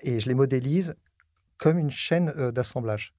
Et 0.00 0.18
je 0.18 0.28
les 0.28 0.34
modélise 0.34 0.94
comme 1.56 1.78
une 1.78 1.90
chaîne 1.90 2.32
euh, 2.36 2.50
d'assemblage 2.50 3.14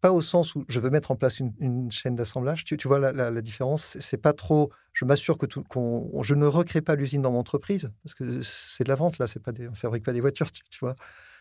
pas 0.00 0.12
au 0.12 0.20
sens 0.20 0.54
où 0.54 0.64
je 0.68 0.80
veux 0.80 0.90
mettre 0.90 1.10
en 1.10 1.16
place 1.16 1.40
une, 1.40 1.90
chaîne 1.90 2.14
d'assemblage. 2.14 2.64
Tu, 2.64 2.76
vois 2.86 2.98
la, 2.98 3.42
différence 3.42 3.96
C'est 4.00 4.16
pas 4.16 4.32
trop 4.32 4.70
je 4.92 5.04
m'assure 5.04 5.38
que 5.38 5.46
je 5.48 6.34
ne 6.34 6.46
recrée 6.46 6.80
pas 6.80 6.96
l'usine 6.96 7.22
dans 7.22 7.30
mon 7.30 7.38
entreprise, 7.38 7.92
parce 8.02 8.14
que 8.14 8.40
c'est 8.42 8.82
de 8.82 8.88
la 8.88 8.96
vente, 8.96 9.18
là, 9.18 9.28
c'est 9.28 9.40
pas 9.40 9.52
on 9.70 9.74
fabrique 9.74 10.04
pas 10.04 10.12
des 10.12 10.20
voitures, 10.20 10.50
tu, 10.50 10.78
vois. 10.80 10.96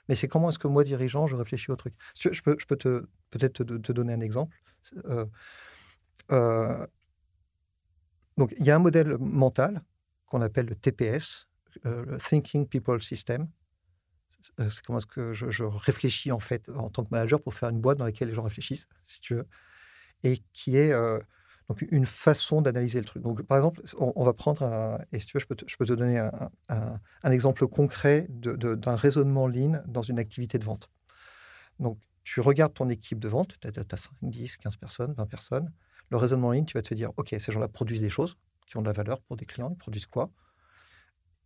Mais 0.08 0.16
c'est 0.16 0.28
comment 0.28 0.50
est-ce 0.50 0.60
que 0.60 0.68
moi, 0.68 0.84
dirigeant, 0.84 1.26
je 1.26 1.36
réfléchis 1.36 1.72
au 1.72 1.76
truc? 1.76 1.96
Je 2.20 2.42
peux, 2.44 2.56
je 2.60 2.66
peux 2.68 2.76
te, 2.76 3.08
peut-être 3.32 3.64
te, 3.64 3.92
donner 3.92 4.14
un 4.14 4.22
exemple. 4.22 4.56
Euh, 5.06 5.26
euh, 6.32 6.86
donc, 8.38 8.54
il 8.60 8.66
y 8.66 8.70
a 8.70 8.76
un 8.76 8.80
modèle 8.80 9.18
mental 9.18 9.82
qu'on 10.28 10.42
appelle 10.42 10.68
le 10.68 10.76
TPS, 10.76 11.48
euh, 11.88 12.06
le 12.06 12.18
Thinking 12.20 12.68
People 12.68 13.02
System. 13.02 13.48
C'est 14.42 14.82
comment 14.82 15.00
est-ce 15.00 15.06
que 15.06 15.34
je, 15.34 15.64
réfléchis 15.64 16.32
en 16.32 16.40
fait 16.40 16.70
en 16.70 16.90
tant 16.90 17.04
que 17.04 17.10
manager 17.12 17.42
pour 17.42 17.54
faire 17.54 17.70
une 17.70 17.80
boîte 17.82 17.98
dans 17.98 18.06
laquelle 18.06 18.30
les 18.30 18.34
gens 18.34 18.44
réfléchissent, 18.44 18.88
si 19.04 19.20
tu 19.20 19.36
veux, 19.36 19.48
et 20.24 20.42
qui 20.54 20.78
est 20.78 20.94
donc 21.68 21.86
une 21.92 22.06
façon 22.06 22.62
d'analyser 22.62 23.00
le 23.00 23.06
truc. 23.06 23.22
Donc, 23.22 23.42
par 23.44 23.58
exemple, 23.58 23.82
on, 23.98 24.24
va 24.24 24.34
prendre, 24.34 24.64
un, 24.64 25.00
et 25.12 25.20
si 25.20 25.26
tu 25.26 25.38
veux, 25.38 25.42
je 25.42 25.76
peux 25.76 25.86
te, 25.86 25.94
donner 25.94 26.18
un, 26.18 26.32
un, 26.70 27.32
exemple 27.32 27.68
concret 27.68 28.28
d'un 28.30 28.96
raisonnement 28.96 29.48
lean 29.48 29.82
dans 29.86 30.02
une 30.02 30.18
activité 30.18 30.60
de 30.60 30.64
vente. 30.64 30.90
Donc, 31.80 32.00
tu 32.24 32.40
regardes 32.40 32.74
ton 32.74 32.90
équipe 32.90 33.20
de 33.20 33.28
vente, 33.28 33.56
tu 33.60 33.68
as, 33.68 33.98
5, 33.98 34.12
10, 34.22 34.58
15 34.58 34.76
personnes, 34.78 35.14
20 35.14 35.26
personnes. 35.26 35.72
Le 36.10 36.18
raisonnement 36.18 36.52
lean, 36.52 36.64
tu 36.64 36.78
vas 36.78 36.82
te 36.82 36.94
dire, 36.94 37.12
OK, 37.18 37.36
ces 37.38 37.52
gens-là 37.52 37.68
produisent 37.68 38.02
des 38.02 38.10
choses 38.10 38.38
qui 38.66 38.78
ont 38.78 38.82
de 38.82 38.88
la 38.88 38.94
valeur 38.94 39.22
pour 39.22 39.36
des 39.36 39.46
clients, 39.46 39.70
ils 39.72 39.78
produisent 39.78 40.06
quoi? 40.06 40.30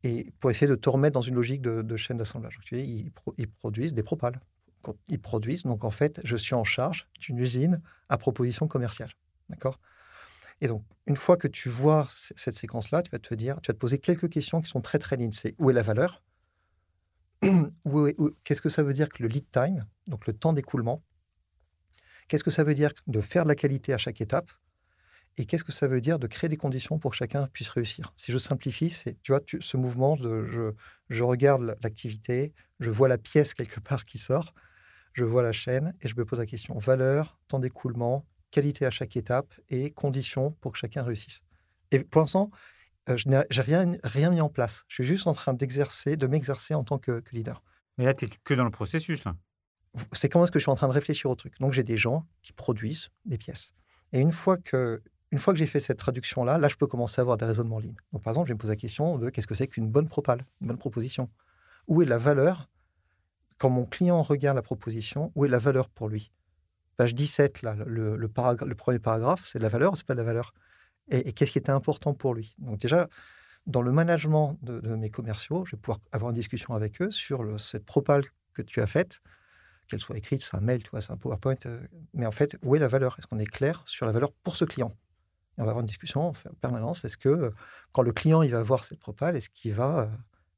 Et 0.03 0.31
pour 0.39 0.49
essayer 0.49 0.67
de 0.67 0.75
te 0.75 0.89
remettre 0.89 1.13
dans 1.13 1.21
une 1.21 1.35
logique 1.35 1.61
de, 1.61 1.97
chaîne 1.97 2.17
d'assemblage. 2.17 2.59
Ils, 2.71 3.11
ils, 3.37 3.47
produisent 3.47 3.93
des 3.93 4.03
propales. 4.03 4.39
Ils 5.09 5.19
produisent, 5.19 5.63
donc 5.63 5.83
en 5.83 5.91
fait, 5.91 6.19
je 6.23 6.35
suis 6.35 6.55
en 6.55 6.63
charge 6.63 7.07
d'une 7.19 7.37
usine 7.37 7.81
à 8.09 8.17
proposition 8.17 8.67
commerciale. 8.67 9.11
D'accord? 9.49 9.79
Et 10.61 10.67
donc, 10.67 10.83
une 11.07 11.17
fois 11.17 11.37
que 11.37 11.47
tu 11.47 11.69
vois 11.69 12.07
cette 12.15 12.53
séquence-là, 12.53 13.01
tu 13.01 13.09
vas 13.11 13.19
te 13.19 13.33
dire, 13.33 13.59
tu 13.61 13.67
vas 13.67 13.73
te 13.73 13.79
poser 13.79 13.97
quelques 13.97 14.29
questions 14.29 14.61
qui 14.61 14.69
sont 14.69 14.81
très 14.81 14.99
très 14.99 15.17
lignes. 15.17 15.31
C'est 15.31 15.55
où 15.57 15.69
est 15.69 15.73
la 15.73 15.81
valeur? 15.81 16.23
Qu'est-ce 18.43 18.61
que 18.61 18.69
ça 18.69 18.83
veut 18.83 18.93
dire 18.93 19.09
que 19.09 19.23
le 19.23 19.29
lead 19.29 19.49
time, 19.51 19.85
donc 20.07 20.27
le 20.27 20.33
temps 20.33 20.53
d'écoulement? 20.53 21.03
Qu'est-ce 22.27 22.43
que 22.43 22.51
ça 22.51 22.63
veut 22.63 22.75
dire 22.75 22.93
de 23.07 23.21
faire 23.21 23.43
de 23.43 23.49
la 23.49 23.55
qualité 23.55 23.93
à 23.93 23.97
chaque 23.97 24.21
étape? 24.21 24.51
Et 25.37 25.45
qu'est-ce 25.45 25.63
que 25.63 25.71
ça 25.71 25.87
veut 25.87 26.01
dire 26.01 26.19
de 26.19 26.27
créer 26.27 26.49
des 26.49 26.57
conditions 26.57 26.99
pour 26.99 27.11
que 27.11 27.17
chacun 27.17 27.47
puisse 27.47 27.69
réussir? 27.69 28.13
Si 28.15 28.31
je 28.31 28.37
simplifie, 28.37 28.89
c'est 28.89 29.21
tu 29.23 29.31
vois 29.31 29.41
ce 29.59 29.77
mouvement 29.77 30.15
de 30.15 30.45
je, 30.45 30.73
je 31.09 31.23
regarde 31.23 31.77
l'activité, 31.81 32.53
je 32.79 32.89
vois 32.89 33.07
la 33.07 33.17
pièce 33.17 33.53
quelque 33.53 33.79
part 33.89 34.05
qui 34.05 34.17
sort, 34.17 34.53
je 35.13 35.23
vois 35.23 35.43
la 35.43 35.51
chaîne 35.51 35.93
et 36.01 36.07
je 36.07 36.15
me 36.15 36.25
pose 36.25 36.39
la 36.39 36.45
question 36.45 36.77
valeur, 36.77 37.39
temps 37.47 37.59
d'écoulement, 37.59 38.25
qualité 38.51 38.85
à 38.85 38.91
chaque 38.91 39.15
étape 39.15 39.53
et 39.69 39.91
conditions 39.91 40.51
pour 40.61 40.73
que 40.73 40.77
chacun 40.77 41.03
réussisse. 41.03 41.43
Et 41.91 41.99
pour 41.99 42.21
l'instant, 42.21 42.51
euh, 43.09 43.17
je 43.17 43.29
n'ai 43.29 43.43
rien, 43.49 43.97
rien 44.03 44.29
mis 44.29 44.41
en 44.41 44.49
place. 44.49 44.83
Je 44.87 44.95
suis 44.95 45.05
juste 45.05 45.27
en 45.27 45.33
train 45.33 45.53
d'exercer, 45.53 46.17
de 46.17 46.27
m'exercer 46.27 46.73
en 46.73 46.83
tant 46.83 46.99
que, 46.99 47.23
leader. 47.31 47.63
Mais 47.97 48.05
là, 48.05 48.13
tu 48.13 48.25
n'es 48.25 48.31
que 48.43 48.53
dans 48.53 48.65
le 48.65 48.71
processus. 48.71 49.23
C'est 50.13 50.29
comment 50.29 50.45
est-ce 50.45 50.51
que 50.51 50.59
je 50.59 50.63
suis 50.63 50.71
en 50.71 50.75
train 50.75 50.87
de 50.87 50.93
réfléchir 50.93 51.29
au 51.29 51.35
truc? 51.35 51.59
Donc, 51.59 51.73
j'ai 51.73 51.83
des 51.83 51.97
gens 51.97 52.25
qui 52.41 52.53
produisent 52.53 53.09
des 53.25 53.37
pièces. 53.37 53.73
Et 54.13 54.19
une 54.19 54.31
fois 54.31 54.57
que, 54.57 55.01
une 55.31 55.39
fois 55.39 55.53
que 55.53 55.59
j'ai 55.59 55.65
fait 55.65 55.79
cette 55.79 55.97
traduction-là, 55.97 56.57
là, 56.57 56.67
je 56.67 56.75
peux 56.75 56.87
commencer 56.87 57.19
à 57.19 57.21
avoir 57.21 57.37
des 57.37 57.45
raisonnements 57.45 57.79
lignes. 57.79 57.95
Donc, 58.11 58.21
par 58.21 58.31
exemple, 58.31 58.47
je 58.47 58.51
vais 58.51 58.55
me 58.55 58.59
poser 58.59 58.73
la 58.73 58.77
question 58.77 59.17
de 59.17 59.29
qu'est-ce 59.29 59.47
que 59.47 59.55
c'est 59.55 59.67
qu'une 59.67 59.89
bonne 59.89 60.09
propale, 60.09 60.45
une 60.59 60.67
bonne 60.67 60.77
proposition? 60.77 61.29
Où 61.87 62.01
est 62.01 62.05
la 62.05 62.17
valeur 62.17 62.69
Quand 63.57 63.69
mon 63.69 63.85
client 63.85 64.21
regarde 64.23 64.57
la 64.57 64.61
proposition, 64.61 65.31
où 65.35 65.45
est 65.45 65.49
la 65.49 65.57
valeur 65.57 65.89
pour 65.89 66.09
lui? 66.09 66.31
Page 66.97 67.15
17, 67.15 67.61
là, 67.61 67.75
le, 67.85 68.27
premier 68.27 68.99
paragraphe, 68.99 69.43
c'est 69.45 69.57
de 69.57 69.63
la 69.63 69.69
valeur, 69.69 69.95
c'est 69.95 70.05
pas 70.05 70.13
de 70.13 70.19
la 70.19 70.25
valeur? 70.25 70.53
Et, 71.07 71.31
qu'est-ce 71.33 71.51
qui 71.51 71.57
était 71.57 71.71
important 71.71 72.13
pour 72.13 72.33
lui? 72.33 72.55
Donc 72.59 72.79
déjà, 72.79 73.07
dans 73.67 73.81
le 73.81 73.91
management 73.91 74.57
de, 74.61 74.95
mes 74.95 75.09
commerciaux, 75.09 75.65
je 75.65 75.75
vais 75.75 75.81
pouvoir 75.81 75.99
avoir 76.11 76.31
une 76.31 76.35
discussion 76.35 76.75
avec 76.75 77.01
eux 77.01 77.11
sur 77.11 77.59
cette 77.59 77.85
propale 77.85 78.23
que 78.53 78.61
tu 78.61 78.81
as 78.81 78.87
faite, 78.87 79.21
qu'elle 79.87 80.01
soit 80.01 80.17
écrite, 80.17 80.43
c'est 80.43 80.55
un 80.55 80.61
mail, 80.61 80.81
c'est 80.99 81.11
un 81.11 81.17
PowerPoint, 81.17 81.55
euh, 81.65 81.81
mais 82.13 82.25
en 82.25 82.31
fait, 82.31 82.57
où 82.63 82.75
est 82.75 82.79
la 82.79 82.87
valeur? 82.87 83.15
Est-ce 83.17 83.27
qu'on 83.27 83.39
est 83.39 83.45
clair 83.45 83.81
sur 83.85 84.05
la 84.05 84.11
valeur 84.11 84.31
pour 84.43 84.55
ce 84.55 84.65
client? 84.65 84.95
On 85.61 85.65
va 85.65 85.69
avoir 85.69 85.81
une 85.81 85.87
discussion 85.87 86.29
en 86.29 86.33
permanence. 86.59 87.05
Est-ce 87.05 87.17
que 87.17 87.29
euh, 87.29 87.51
quand 87.91 88.01
le 88.01 88.11
client 88.11 88.41
il 88.41 88.49
va 88.49 88.63
voir 88.63 88.83
cette 88.83 88.97
propale, 88.97 89.35
est-ce 89.37 89.47
qu'il 89.47 89.73
va, 89.73 89.99
euh, 89.99 90.07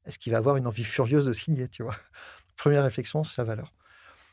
est-ce 0.06 0.18
qu'il 0.18 0.32
va 0.32 0.38
avoir 0.38 0.56
une 0.56 0.66
envie 0.66 0.82
furieuse 0.82 1.26
de 1.26 1.34
signer 1.34 1.68
Tu 1.68 1.82
vois? 1.82 1.94
Première 2.56 2.82
réflexion 2.84 3.22
sur 3.22 3.42
la 3.42 3.46
valeur. 3.46 3.74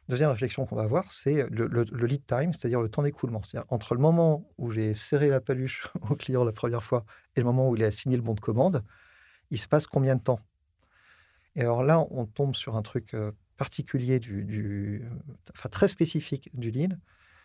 Deuxième 0.07 0.29
réflexion 0.29 0.65
qu'on 0.65 0.77
va 0.77 0.83
avoir, 0.83 1.11
c'est 1.11 1.45
le, 1.49 1.83
lead 2.05 2.25
time, 2.25 2.53
c'est-à-dire 2.53 2.79
le 2.79 2.87
temps 2.87 3.03
d'écoulement. 3.03 3.43
C'est-à-dire 3.43 3.69
entre 3.69 3.95
le 3.95 3.99
moment 3.99 4.49
où 4.57 4.71
j'ai 4.71 4.93
serré 4.93 5.27
la 5.27 5.41
paluche 5.41 5.89
au 6.09 6.15
client 6.15 6.45
la 6.45 6.53
première 6.53 6.85
fois 6.85 7.03
et 7.35 7.41
le 7.41 7.45
moment 7.45 7.67
où 7.67 7.75
il 7.75 7.83
a 7.83 7.91
signé 7.91 8.15
le 8.15 8.23
bon 8.23 8.33
de 8.33 8.39
commande, 8.39 8.81
il 9.49 9.59
se 9.59 9.67
passe 9.67 9.87
combien 9.87 10.15
de 10.15 10.21
temps? 10.21 10.39
Et 11.57 11.61
alors 11.61 11.83
là, 11.83 11.99
on 12.11 12.25
tombe 12.25 12.55
sur 12.55 12.77
un 12.77 12.81
truc 12.81 13.13
euh, 13.13 13.33
particulier, 13.57 14.21
du, 14.21 15.05
enfin 15.53 15.67
très 15.67 15.89
spécifique 15.89 16.49
du 16.53 16.71
lead, 16.71 16.97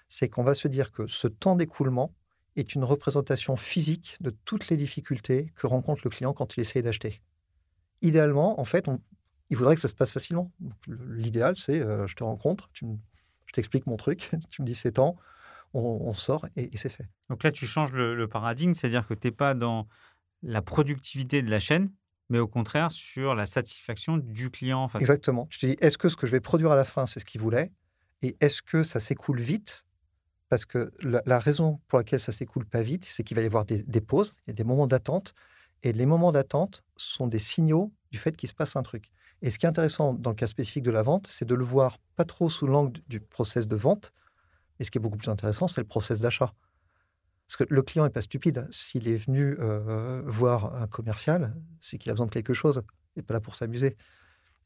c'est 0.08 0.28
qu'on 0.28 0.44
va 0.44 0.54
se 0.54 0.68
dire 0.68 0.92
que 0.92 1.08
ce 1.08 1.26
temps 1.26 1.56
d'écoulement 1.56 2.14
est 2.56 2.74
une 2.74 2.84
représentation 2.84 3.56
physique 3.56 4.16
de 4.20 4.30
toutes 4.44 4.68
les 4.68 4.76
difficultés 4.76 5.52
que 5.56 5.66
rencontre 5.66 6.02
le 6.04 6.10
client 6.10 6.32
quand 6.32 6.56
il 6.56 6.60
essaye 6.60 6.82
d'acheter. 6.82 7.20
Idéalement, 8.02 8.60
en 8.60 8.64
fait, 8.64 8.88
on, 8.88 9.00
il 9.50 9.56
faudrait 9.56 9.74
que 9.74 9.80
ça 9.80 9.88
se 9.88 9.94
passe 9.94 10.10
facilement. 10.10 10.50
L'idéal, 10.86 11.56
c'est 11.56 11.80
euh, 11.80 12.06
je 12.06 12.14
te 12.14 12.24
rencontre, 12.24 12.68
tu 12.72 12.86
je 13.46 13.52
t'explique 13.52 13.86
mon 13.86 13.96
truc, 13.96 14.28
tu 14.50 14.62
me 14.62 14.66
dis 14.66 14.74
c'est 14.74 14.92
temps, 14.92 15.16
on, 15.72 16.12
sort 16.14 16.46
et, 16.56 16.70
c'est 16.76 16.88
fait. 16.88 17.06
Donc 17.28 17.42
là, 17.42 17.52
tu 17.52 17.66
changes 17.66 17.92
le, 17.92 18.26
paradigme, 18.28 18.72
c'est-à-dire 18.72 19.06
que 19.06 19.14
tu 19.14 19.26
n'es 19.26 19.30
pas 19.30 19.54
dans 19.54 19.86
la 20.42 20.62
productivité 20.62 21.42
de 21.42 21.50
la 21.50 21.60
chaîne, 21.60 21.90
mais 22.30 22.38
au 22.38 22.48
contraire 22.48 22.90
sur 22.90 23.34
la 23.34 23.46
satisfaction 23.46 24.16
du 24.16 24.50
client. 24.50 24.88
Exactement. 24.94 25.46
Je 25.50 25.58
te 25.58 25.66
dis, 25.66 25.76
est-ce 25.80 25.98
que 25.98 26.08
ce 26.08 26.16
que 26.16 26.26
je 26.26 26.32
vais 26.32 26.40
produire 26.40 26.72
à 26.72 26.76
la 26.76 26.84
fin, 26.84 27.06
c'est 27.06 27.20
ce 27.20 27.24
qu'il 27.26 27.40
voulait? 27.40 27.72
Et 28.22 28.36
est-ce 28.40 28.62
que 28.62 28.82
ça 28.82 29.00
s'écoule 29.00 29.40
vite? 29.40 29.84
Parce 30.48 30.64
que 30.64 30.92
la, 31.00 31.38
raison 31.38 31.80
pour 31.88 31.98
laquelle 31.98 32.20
ça 32.20 32.32
s'écoule 32.32 32.66
pas 32.66 32.82
vite, 32.82 33.04
c'est 33.08 33.24
qu'il 33.24 33.36
va 33.36 33.42
y 33.42 33.46
avoir 33.46 33.64
des, 33.64 33.82
pauses, 34.00 34.34
il 34.46 34.54
des 34.54 34.64
moments 34.64 34.86
d'attente. 34.86 35.34
Et 35.82 35.92
les 35.92 36.06
moments 36.06 36.32
d'attente 36.32 36.84
sont 36.96 37.26
des 37.26 37.38
signaux 37.38 37.92
du 38.12 38.18
fait 38.18 38.36
qu'il 38.36 38.48
se 38.48 38.54
passe 38.54 38.76
un 38.76 38.82
truc. 38.82 39.10
Et 39.42 39.50
ce 39.50 39.58
qui 39.58 39.66
est 39.66 39.68
intéressant 39.68 40.14
dans 40.14 40.30
le 40.30 40.36
cas 40.36 40.46
spécifique 40.46 40.84
de 40.84 40.90
la 40.90 41.02
vente, 41.02 41.26
c'est 41.26 41.44
de 41.44 41.54
le 41.54 41.64
voir 41.64 41.98
pas 42.14 42.24
trop 42.24 42.48
sous 42.48 42.66
l'angle 42.66 43.00
du 43.08 43.20
process 43.20 43.66
de 43.66 43.76
vente, 43.76 44.12
mais 44.78 44.84
ce 44.84 44.90
qui 44.90 44.98
est 44.98 45.00
beaucoup 45.00 45.18
plus 45.18 45.28
intéressant, 45.28 45.68
c'est 45.68 45.80
le 45.80 45.86
process 45.86 46.20
d'achat. 46.20 46.54
Parce 47.46 47.56
que 47.56 47.64
le 47.68 47.82
client 47.82 48.04
n'est 48.04 48.10
pas 48.10 48.22
stupide. 48.22 48.66
S'il 48.70 49.08
est 49.08 49.16
venu 49.16 49.56
euh, 49.60 50.22
voir 50.26 50.74
un 50.76 50.86
commercial, 50.86 51.54
c'est 51.80 51.98
qu'il 51.98 52.10
a 52.10 52.14
besoin 52.14 52.26
de 52.26 52.32
quelque 52.32 52.54
chose. 52.54 52.82
N'est 53.16 53.22
pas 53.22 53.34
là 53.34 53.40
pour 53.40 53.54
s'amuser. 53.54 53.96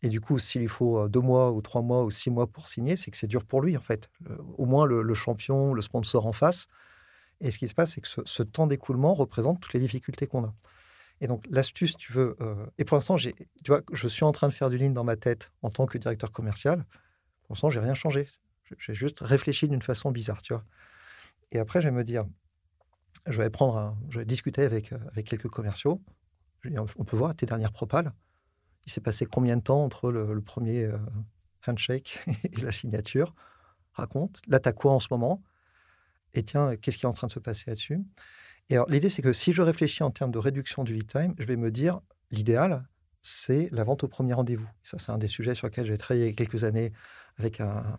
Et 0.03 0.09
du 0.09 0.21
coup, 0.21 0.39
s'il 0.39 0.69
faut 0.69 0.99
euh, 0.99 1.09
deux 1.09 1.21
mois 1.21 1.53
ou 1.53 1.61
trois 1.61 1.83
mois 1.83 2.05
ou 2.05 2.11
six 2.11 2.31
mois 2.31 2.47
pour 2.47 2.69
signer, 2.69 2.97
c'est 2.97 3.11
que 3.11 3.17
c'est 3.17 3.27
dur 3.27 3.45
pour 3.45 3.61
lui, 3.61 3.77
en 3.77 3.81
fait. 3.81 4.11
au 4.57 4.67
moins, 4.67 4.87
le, 4.87 5.15
champion, 5.15 5.75
le 5.75 5.83
sponsor 5.83 6.27
en 6.27 6.33
face. 6.33 6.69
Et 7.41 7.51
ce 7.51 7.59
qui 7.59 7.69
se 7.69 7.75
passe, 7.75 7.95
c'est 7.95 8.01
que 8.01 8.09
ce 8.25 8.43
temps 8.43 8.67
d'écoulement 8.67 9.15
représente 9.15 9.61
toutes 9.61 9.73
les 9.73 9.81
difficultés 9.81 10.27
qu'on 10.27 10.45
a. 10.45 10.55
Et 11.21 11.27
donc, 11.27 11.45
l'astuce, 11.51 11.97
tu 11.97 12.13
veux. 12.13 12.37
Et 12.79 12.85
pour 12.85 12.97
l'instant, 12.97 13.17
tu 13.17 13.35
vois, 13.67 13.83
je 13.93 14.09
suis 14.09 14.25
en 14.25 14.33
train 14.33 14.49
de 14.49 14.53
faire 14.53 14.71
du 14.71 14.79
lean 14.79 14.91
dans 14.91 15.05
ma 15.05 15.17
tête 15.17 15.53
en 15.63 15.71
tant 15.71 15.87
que 15.87 15.99
directeur 15.99 16.33
commercial. 16.33 16.87
Pour 17.43 17.55
l'instant, 17.55 17.71
j'ai 17.71 17.81
rien 17.81 17.95
changé. 17.95 18.29
J'ai 18.79 18.95
juste 18.95 19.21
réfléchi 19.21 19.69
d'une 19.69 19.83
façon 19.83 20.11
bizarre, 20.13 20.43
tu 20.43 20.53
vois. 20.53 20.65
Et 21.53 21.59
après, 21.59 21.83
je 21.83 21.89
vais 21.89 21.95
me 21.95 22.05
dire, 22.05 22.25
je 23.27 23.43
vais 23.43 23.51
prendre, 23.51 23.97
je 24.09 24.21
vais 24.21 24.25
discuter 24.25 24.63
avec, 24.63 24.93
euh, 24.93 24.99
avec 25.11 25.27
quelques 25.27 25.49
commerciaux. 25.49 26.01
on 26.65 27.05
peut 27.05 27.17
voir 27.17 27.35
tes 27.35 27.47
dernières 27.47 27.73
propales. 27.73 28.13
Il 28.87 28.93
s'est 28.93 29.01
passé 29.01 29.27
combien 29.27 29.57
de 29.57 29.63
temps 29.63 29.85
entre 29.85 30.11
le, 30.11 30.41
premier 30.41 30.85
euh, 30.85 30.99
handshake 31.67 32.25
et 32.45 32.61
la 32.61 32.73
signature? 32.73 33.35
Raconte. 33.93 34.41
Là, 34.47 34.61
tu 34.61 34.69
as 34.69 34.73
quoi 34.73 34.93
en 34.93 35.01
ce 35.01 35.09
moment? 35.11 35.43
Et 36.35 36.43
tiens, 36.43 36.77
qu'est-ce 36.77 36.99
qui 36.99 37.05
est 37.05 37.09
en 37.09 37.13
train 37.13 37.27
de 37.27 37.33
se 37.33 37.41
passer 37.41 37.65
là-dessus? 37.67 38.01
Et 38.69 38.75
alors, 38.75 38.89
l'idée, 38.89 39.09
c'est 39.09 39.23
que 39.23 39.33
si 39.33 39.53
je 39.53 39.63
réfléchis 39.63 40.03
en 40.03 40.11
termes 40.11 40.31
de 40.31 40.39
réduction 40.39 40.85
du 40.85 40.95
lead 40.95 41.09
time, 41.09 41.35
je 41.39 41.45
vais 41.45 41.57
me 41.57 41.71
dire, 41.71 42.01
l'idéal, 42.31 42.87
c'est 43.23 43.69
la 43.73 43.85
vente 43.85 44.05
au 44.05 44.09
premier 44.09 44.33
rendez-vous. 44.33 44.69
Ça, 44.83 44.99
c'est 44.99 45.11
un 45.11 45.19
des 45.19 45.27
sujets 45.27 45.55
sur 45.55 45.67
lesquels 45.67 45.87
j'ai 45.87 45.99
travaillé 45.99 46.27
il 46.27 46.29
y 46.31 46.33
a 46.33 46.37
quelques 46.37 46.65
années 46.65 46.93
avec 47.37 47.61
un, 47.61 47.99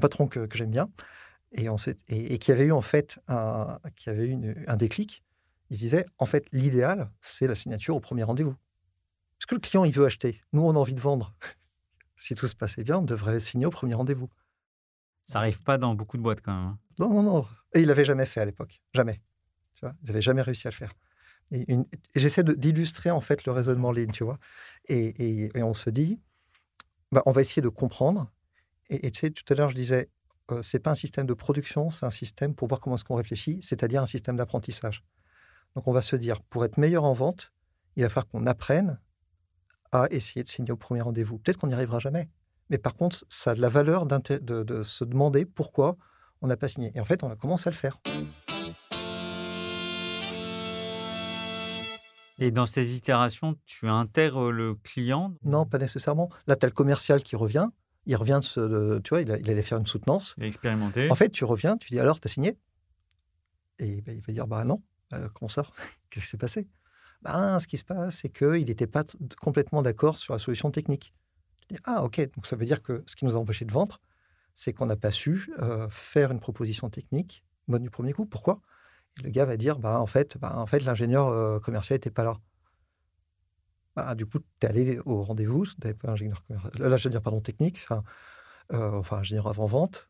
patron 0.00 0.26
que, 0.26 0.48
j'aime 0.52 0.70
bien 0.70 0.90
et, 1.52 2.38
qui 2.38 2.52
avait 2.52 2.66
eu 2.66 2.72
en 2.72 2.80
fait 2.80 3.20
un, 3.28 3.78
qui 3.94 4.10
avait 4.10 4.26
eu 4.26 4.64
un 4.66 4.76
déclic. 4.76 5.24
Il 5.70 5.76
se 5.76 5.80
disait, 5.80 6.06
en 6.18 6.26
fait, 6.26 6.46
l'idéal, 6.52 7.10
c'est 7.20 7.46
la 7.46 7.54
signature 7.54 7.96
au 7.96 8.00
premier 8.00 8.24
rendez-vous. 8.24 8.56
Parce 9.44 9.50
que 9.50 9.54
le 9.56 9.60
client, 9.60 9.84
il 9.84 9.92
veut 9.92 10.06
acheter. 10.06 10.40
Nous, 10.54 10.62
on 10.62 10.70
a 10.70 10.78
envie 10.78 10.94
de 10.94 11.00
vendre. 11.00 11.34
si 12.16 12.34
tout 12.34 12.46
se 12.46 12.56
passait 12.56 12.82
bien, 12.82 13.00
on 13.00 13.02
devrait 13.02 13.38
signer 13.40 13.66
au 13.66 13.70
premier 13.70 13.92
rendez-vous. 13.92 14.30
Ça 15.26 15.38
n'arrive 15.38 15.62
pas 15.62 15.76
dans 15.76 15.94
beaucoup 15.94 16.16
de 16.16 16.22
boîtes 16.22 16.40
quand 16.40 16.54
même. 16.54 16.66
Hein. 16.68 16.78
Non, 16.98 17.10
non, 17.10 17.22
non. 17.22 17.46
Et 17.74 17.82
il 17.82 17.88
l'avait 17.88 18.06
jamais 18.06 18.24
fait 18.24 18.40
à 18.40 18.46
l'époque. 18.46 18.80
Jamais. 18.94 19.20
Ils 19.82 19.90
n'avaient 20.06 20.22
jamais 20.22 20.40
réussi 20.40 20.66
à 20.66 20.70
le 20.70 20.74
faire. 20.74 20.94
Et, 21.50 21.66
j'essaie 22.14 22.42
d'illustrer 22.42 23.10
en 23.10 23.20
fait 23.20 23.44
le 23.44 23.52
raisonnement 23.52 23.92
lean, 23.92 24.06
tu 24.06 24.24
vois. 24.24 24.38
Et, 24.88 25.50
on 25.56 25.74
se 25.74 25.90
dit, 25.90 26.22
bah, 27.12 27.22
on 27.26 27.32
va 27.32 27.42
essayer 27.42 27.60
de 27.60 27.68
comprendre. 27.68 28.32
Et, 28.88 29.10
tu 29.10 29.20
sais, 29.20 29.30
tout 29.30 29.44
à 29.52 29.54
l'heure, 29.56 29.68
je 29.68 29.74
disais, 29.74 30.08
euh, 30.52 30.62
c'est 30.62 30.78
pas 30.78 30.92
un 30.92 30.94
système 30.94 31.26
de 31.26 31.34
production, 31.34 31.90
c'est 31.90 32.06
un 32.06 32.10
système 32.10 32.54
pour 32.54 32.66
voir 32.66 32.80
comment 32.80 32.96
est-ce 32.96 33.04
qu'on 33.04 33.16
réfléchit, 33.16 33.58
c'est-à-dire 33.60 34.00
un 34.00 34.06
système 34.06 34.36
d'apprentissage. 34.36 35.04
Donc 35.76 35.86
on 35.86 35.92
va 35.92 36.00
se 36.00 36.16
dire, 36.16 36.40
pour 36.40 36.64
être 36.64 36.78
meilleur 36.78 37.04
en 37.04 37.12
vente, 37.12 37.52
il 37.96 38.04
va 38.04 38.08
falloir 38.08 38.26
qu'on 38.28 38.46
apprenne 38.46 38.98
à 39.94 40.08
essayer 40.10 40.42
de 40.42 40.48
signer 40.48 40.72
au 40.72 40.76
premier 40.76 41.00
rendez-vous. 41.00 41.38
Peut-être 41.38 41.58
qu'on 41.58 41.68
n'y 41.68 41.74
arrivera 41.74 42.00
jamais. 42.00 42.28
Mais 42.68 42.78
par 42.78 42.94
contre, 42.94 43.24
ça 43.28 43.52
a 43.52 43.54
de 43.54 43.60
la 43.60 43.68
valeur 43.68 44.06
de, 44.06 44.38
de 44.38 44.82
se 44.82 45.04
demander 45.04 45.44
pourquoi 45.44 45.96
on 46.42 46.48
n'a 46.48 46.56
pas 46.56 46.68
signé. 46.68 46.90
Et 46.94 47.00
en 47.00 47.04
fait, 47.04 47.22
on 47.22 47.30
a 47.30 47.36
commencé 47.36 47.68
à 47.68 47.70
le 47.70 47.76
faire. 47.76 48.00
Et 52.38 52.50
dans 52.50 52.66
ces 52.66 52.96
itérations, 52.96 53.56
tu 53.66 53.88
intègres 53.88 54.50
le 54.50 54.74
client? 54.74 55.34
Non, 55.44 55.66
pas 55.66 55.78
nécessairement. 55.78 56.30
Là, 56.48 56.56
tu 56.56 56.66
as 56.66 56.68
le 56.68 56.74
commercial 56.74 57.22
qui 57.22 57.36
revient. 57.36 57.68
Il 58.06 58.16
revient 58.16 58.40
de 58.40 58.44
ce. 58.44 58.98
tu 59.00 59.10
vois, 59.10 59.22
il, 59.22 59.30
allait 59.30 59.62
faire 59.62 59.78
une 59.78 59.86
soutenance. 59.86 60.34
Il 60.38 60.44
a 60.44 60.46
expérimenté. 60.46 61.10
En 61.10 61.14
fait, 61.14 61.30
tu 61.30 61.44
reviens, 61.44 61.76
tu 61.76 61.90
dis 61.90 62.00
alors, 62.00 62.20
tu 62.20 62.26
as 62.26 62.30
signé? 62.30 62.58
Et 63.78 64.00
ben, 64.02 64.16
il 64.16 64.20
va 64.20 64.32
dire 64.32 64.46
bah 64.46 64.64
non. 64.64 64.82
Euh, 65.12 65.28
comment 65.32 65.48
ça? 65.48 65.62
Qu'est-ce 66.10 66.24
qui 66.24 66.30
s'est 66.30 66.36
passé? 66.38 66.66
Ben, 67.24 67.58
Ce 67.58 67.66
qui 67.66 67.78
se 67.78 67.84
passe, 67.84 68.16
c'est 68.16 68.28
qu'il 68.28 68.66
n'était 68.66 68.86
pas 68.86 69.04
complètement 69.40 69.82
d'accord 69.82 70.18
sur 70.18 70.34
la 70.34 70.38
solution 70.38 70.70
technique. 70.70 71.12
Ah, 71.84 72.04
ok. 72.04 72.20
Donc 72.34 72.46
ça 72.46 72.56
veut 72.56 72.66
dire 72.66 72.82
que 72.82 73.02
ce 73.06 73.16
qui 73.16 73.24
nous 73.24 73.34
a 73.34 73.38
empêché 73.38 73.64
de 73.64 73.72
vendre, 73.72 74.00
c'est 74.54 74.72
qu'on 74.72 74.86
n'a 74.86 74.96
pas 74.96 75.10
su 75.10 75.50
euh, 75.60 75.88
faire 75.90 76.30
une 76.30 76.40
proposition 76.40 76.90
technique 76.90 77.44
mode 77.66 77.82
du 77.82 77.90
premier 77.90 78.12
coup. 78.12 78.26
Pourquoi? 78.26 78.60
Le 79.22 79.30
gars 79.30 79.44
va 79.44 79.56
dire, 79.56 79.78
bah, 79.78 80.00
en 80.00 80.06
fait, 80.06 80.36
bah, 80.38 80.56
en 80.56 80.66
fait 80.66 80.80
l'ingénieur 80.80 81.28
euh, 81.28 81.58
commercial 81.60 81.96
n'était 81.96 82.10
pas 82.10 82.24
là. 82.24 82.36
Bah, 83.96 84.14
du 84.14 84.26
coup, 84.26 84.38
tu 84.60 84.66
es 84.66 84.68
allé 84.68 84.98
au 85.04 85.22
rendez-vous, 85.22 85.64
pas 85.80 86.08
l'ingénieur 86.08 86.42
euh, 86.50 86.88
l'ingénieur 86.88 87.22
pardon, 87.22 87.40
technique, 87.40 87.78
enfin, 87.88 88.02
ingénieur 89.16 89.46
avant-vente. 89.46 90.08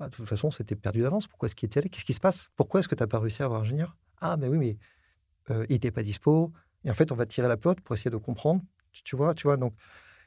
De 0.00 0.08
toute 0.08 0.28
façon, 0.28 0.50
c'était 0.50 0.76
perdu 0.76 1.02
d'avance. 1.02 1.26
Pourquoi 1.26 1.46
est-ce 1.46 1.54
qu'il 1.54 1.66
était 1.66 1.80
allé 1.80 1.88
Qu'est-ce 1.88 2.04
qui 2.04 2.12
se 2.12 2.20
passe? 2.20 2.50
Pourquoi 2.54 2.80
est-ce 2.80 2.88
que 2.88 2.94
tu 2.94 3.02
n'as 3.02 3.06
pas 3.06 3.18
réussi 3.18 3.42
à 3.42 3.46
avoir 3.46 3.62
ingénieur? 3.62 3.96
Ah, 4.20 4.36
mais 4.36 4.48
oui, 4.48 4.58
mais 4.58 4.78
il 5.50 5.66
n'était 5.70 5.90
pas 5.90 6.02
dispo. 6.02 6.52
Et 6.84 6.90
en 6.90 6.94
fait, 6.94 7.12
on 7.12 7.16
va 7.16 7.26
tirer 7.26 7.48
la 7.48 7.56
pote 7.56 7.80
pour 7.80 7.94
essayer 7.94 8.10
de 8.10 8.16
comprendre. 8.16 8.62
Tu, 9.04 9.16
vois, 9.16 9.34
tu 9.34 9.46
vois 9.46 9.56
donc, 9.56 9.74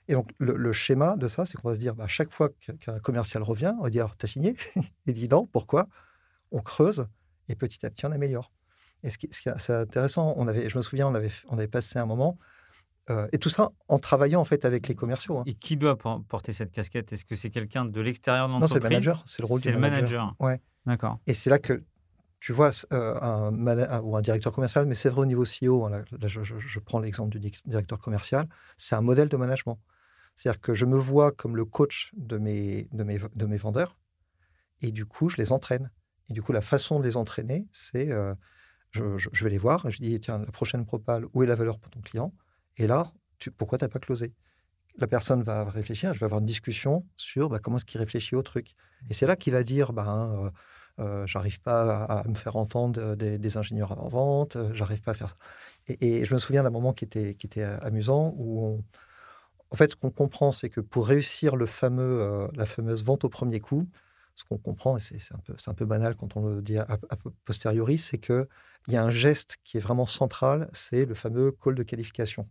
Et 0.07 0.13
donc, 0.13 0.31
le, 0.37 0.73
schéma 0.73 1.15
de 1.17 1.27
ça, 1.27 1.45
c'est 1.45 1.57
qu'on 1.57 1.69
va 1.69 1.75
se 1.75 1.79
dire, 1.79 1.95
bah, 1.95 2.07
chaque 2.07 2.31
fois 2.31 2.49
qu'un 2.79 2.99
commercial 2.99 3.43
revient, 3.43 3.73
on 3.79 3.83
va 3.83 3.89
dire, 3.89 4.15
tu 4.17 4.25
as 4.25 4.27
signé? 4.27 4.55
Il 5.05 5.13
dit 5.13 5.27
non, 5.27 5.47
pourquoi? 5.47 5.87
On 6.51 6.61
creuse 6.61 7.07
et 7.47 7.55
petit 7.55 7.85
à 7.85 7.89
petit, 7.89 8.05
on 8.05 8.11
améliore. 8.11 8.51
Et 9.03 9.09
ce 9.09 9.17
qui, 9.17 9.27
est 9.27 9.69
intéressant, 9.69 10.33
on 10.37 10.47
avait, 10.47 10.69
je 10.69 10.77
me 10.77 10.81
souviens, 10.81 11.07
on 11.07 11.15
avait, 11.15 11.31
on 11.47 11.57
avait 11.57 11.67
passé 11.67 11.99
un 11.99 12.05
moment, 12.05 12.37
euh, 13.09 13.27
et 13.31 13.39
tout 13.39 13.49
ça 13.49 13.71
en 13.87 13.97
travaillant 13.97 14.39
en 14.39 14.45
fait 14.45 14.65
avec 14.65 14.87
les 14.87 14.95
commerciaux. 14.95 15.39
Hein. 15.39 15.43
Et 15.47 15.53
qui 15.53 15.77
doit 15.77 15.97
porter 15.97 16.53
cette 16.53 16.71
casquette? 16.71 17.11
Est-ce 17.11 17.25
que 17.25 17.35
c'est 17.35 17.49
quelqu'un 17.49 17.85
de 17.85 18.01
l'extérieur 18.01 18.47
de 18.47 18.53
l'entreprise 18.53 18.75
Non, 18.75 18.81
c'est 18.81 18.89
le 18.89 18.95
manager. 18.95 19.23
C'est 19.25 19.41
le 19.41 19.47
rôle 19.47 19.61
du 19.61 19.77
manager. 19.77 20.35
Ouais. 20.39 20.61
D'accord. 20.85 21.19
Et 21.25 21.33
c'est 21.33 21.49
là 21.49 21.59
que 21.59 21.83
tu 22.39 22.53
vois 22.53 22.71
euh, 22.93 23.19
un, 23.21 24.01
ou 24.01 24.15
un 24.15 24.21
directeur 24.21 24.53
commercial, 24.53 24.85
mais 24.85 24.95
c'est 24.95 25.09
vrai 25.09 25.21
au 25.21 25.25
niveau 25.25 25.43
CEO. 25.43 25.85
Hein, 25.85 26.03
je, 26.25 26.79
prends 26.79 26.99
l'exemple 26.99 27.37
du 27.37 27.51
directeur 27.65 27.99
commercial. 27.99 28.47
C'est 28.77 28.95
un 28.95 29.01
modèle 29.01 29.27
de 29.29 29.37
management. 29.37 29.79
C'est-à-dire 30.35 30.61
que 30.61 30.73
je 30.73 30.85
me 30.85 30.97
vois 30.97 31.31
comme 31.33 31.57
le 31.57 31.65
coach 31.65 32.11
de 32.15 32.37
mes, 32.37 32.87
de 32.93 33.03
mes, 33.03 33.19
de 33.35 33.45
mes 33.45 33.57
vendeurs, 33.57 33.97
et 34.81 34.91
du 34.91 35.05
coup, 35.05 35.27
je 35.29 35.37
les 35.37 35.51
entraîne. 35.51 35.91
Et 36.29 36.33
du 36.33 36.41
coup, 36.41 36.53
la 36.53 36.61
façon 36.61 36.99
de 36.99 37.03
les 37.03 37.17
entraîner, 37.17 37.67
c'est 37.71 38.09
euh, 38.09 38.33
je, 38.91 39.43
vais 39.43 39.49
les 39.49 39.57
voir 39.57 39.89
je 39.89 40.01
dis 40.01 40.19
tiens, 40.19 40.39
la 40.39 40.51
prochaine 40.51 40.85
propale, 40.85 41.25
où 41.33 41.43
est 41.43 41.47
la 41.47 41.55
valeur 41.55 41.79
pour 41.79 41.91
ton 41.91 42.01
client? 42.01 42.33
Et 42.77 42.87
là, 42.87 43.11
pourquoi 43.57 43.77
tu 43.77 43.85
n'as 43.85 43.89
pas 43.89 43.99
closé? 43.99 44.33
La 44.97 45.07
personne 45.07 45.43
va 45.43 45.65
réfléchir, 45.65 46.13
je 46.13 46.19
vais 46.19 46.25
avoir 46.25 46.39
une 46.39 46.45
discussion 46.45 47.05
sur 47.15 47.49
bah, 47.49 47.59
comment 47.59 47.77
est-ce 47.77 47.85
qu'il 47.85 47.99
réfléchit 47.99 48.35
au 48.35 48.43
truc? 48.43 48.75
Et 49.09 49.13
c'est 49.13 49.27
là 49.27 49.35
qu'il 49.35 49.53
va 49.53 49.63
dire 49.63 49.93
bah, 49.93 50.05
hein, 50.07 50.45
euh, 50.45 50.49
euh, 50.99 51.25
j'arrive 51.25 51.61
pas 51.61 52.03
à, 52.03 52.27
me 52.27 52.35
faire 52.35 52.55
entendre 52.55 53.15
des, 53.15 53.57
ingénieurs 53.57 53.91
avant-vente, 53.91 54.57
j'arrive 54.73 55.01
pas 55.01 55.11
à 55.11 55.13
faire 55.13 55.29
ça. 55.29 55.35
Et, 55.87 56.25
je 56.25 56.33
me 56.33 56.39
souviens 56.39 56.63
d'un 56.63 56.69
moment 56.69 56.93
qui 56.93 57.05
était, 57.05 57.35
qui 57.35 57.47
était 57.47 57.63
amusant 57.63 58.33
où 58.37 58.81
en 59.71 59.75
fait, 59.75 59.91
ce 59.91 59.95
qu'on 59.95 60.09
comprend, 60.09 60.51
c'est 60.51 60.69
que 60.69 60.81
pour 60.81 61.07
réussir 61.07 61.55
le 61.55 61.67
fameux, 61.67 62.49
la 62.55 62.65
fameuse 62.65 63.03
vente 63.03 63.23
au 63.23 63.29
premier 63.29 63.59
coup, 63.59 63.87
ce 64.35 64.43
qu'on 64.43 64.57
comprend, 64.57 64.97
et 64.97 64.99
c'est 64.99 65.33
un, 65.33 65.39
peu, 65.39 65.53
un 65.67 65.73
peu 65.73 65.85
banal 65.85 66.15
quand 66.15 66.37
on 66.37 66.47
le 66.47 66.61
dit 66.61 66.77
a, 66.77 66.87
posteriori, 67.45 67.97
c'est 67.99 68.17
qu'il 68.17 68.47
y 68.87 68.95
a 68.95 69.03
un 69.03 69.09
geste 69.09 69.57
qui 69.63 69.77
est 69.77 69.81
vraiment 69.81 70.05
central, 70.05 70.69
c'est 70.73 71.05
le 71.05 71.13
fameux 71.13 71.51
call 71.51 71.75
de 71.75 71.83
qualification. 71.83 72.47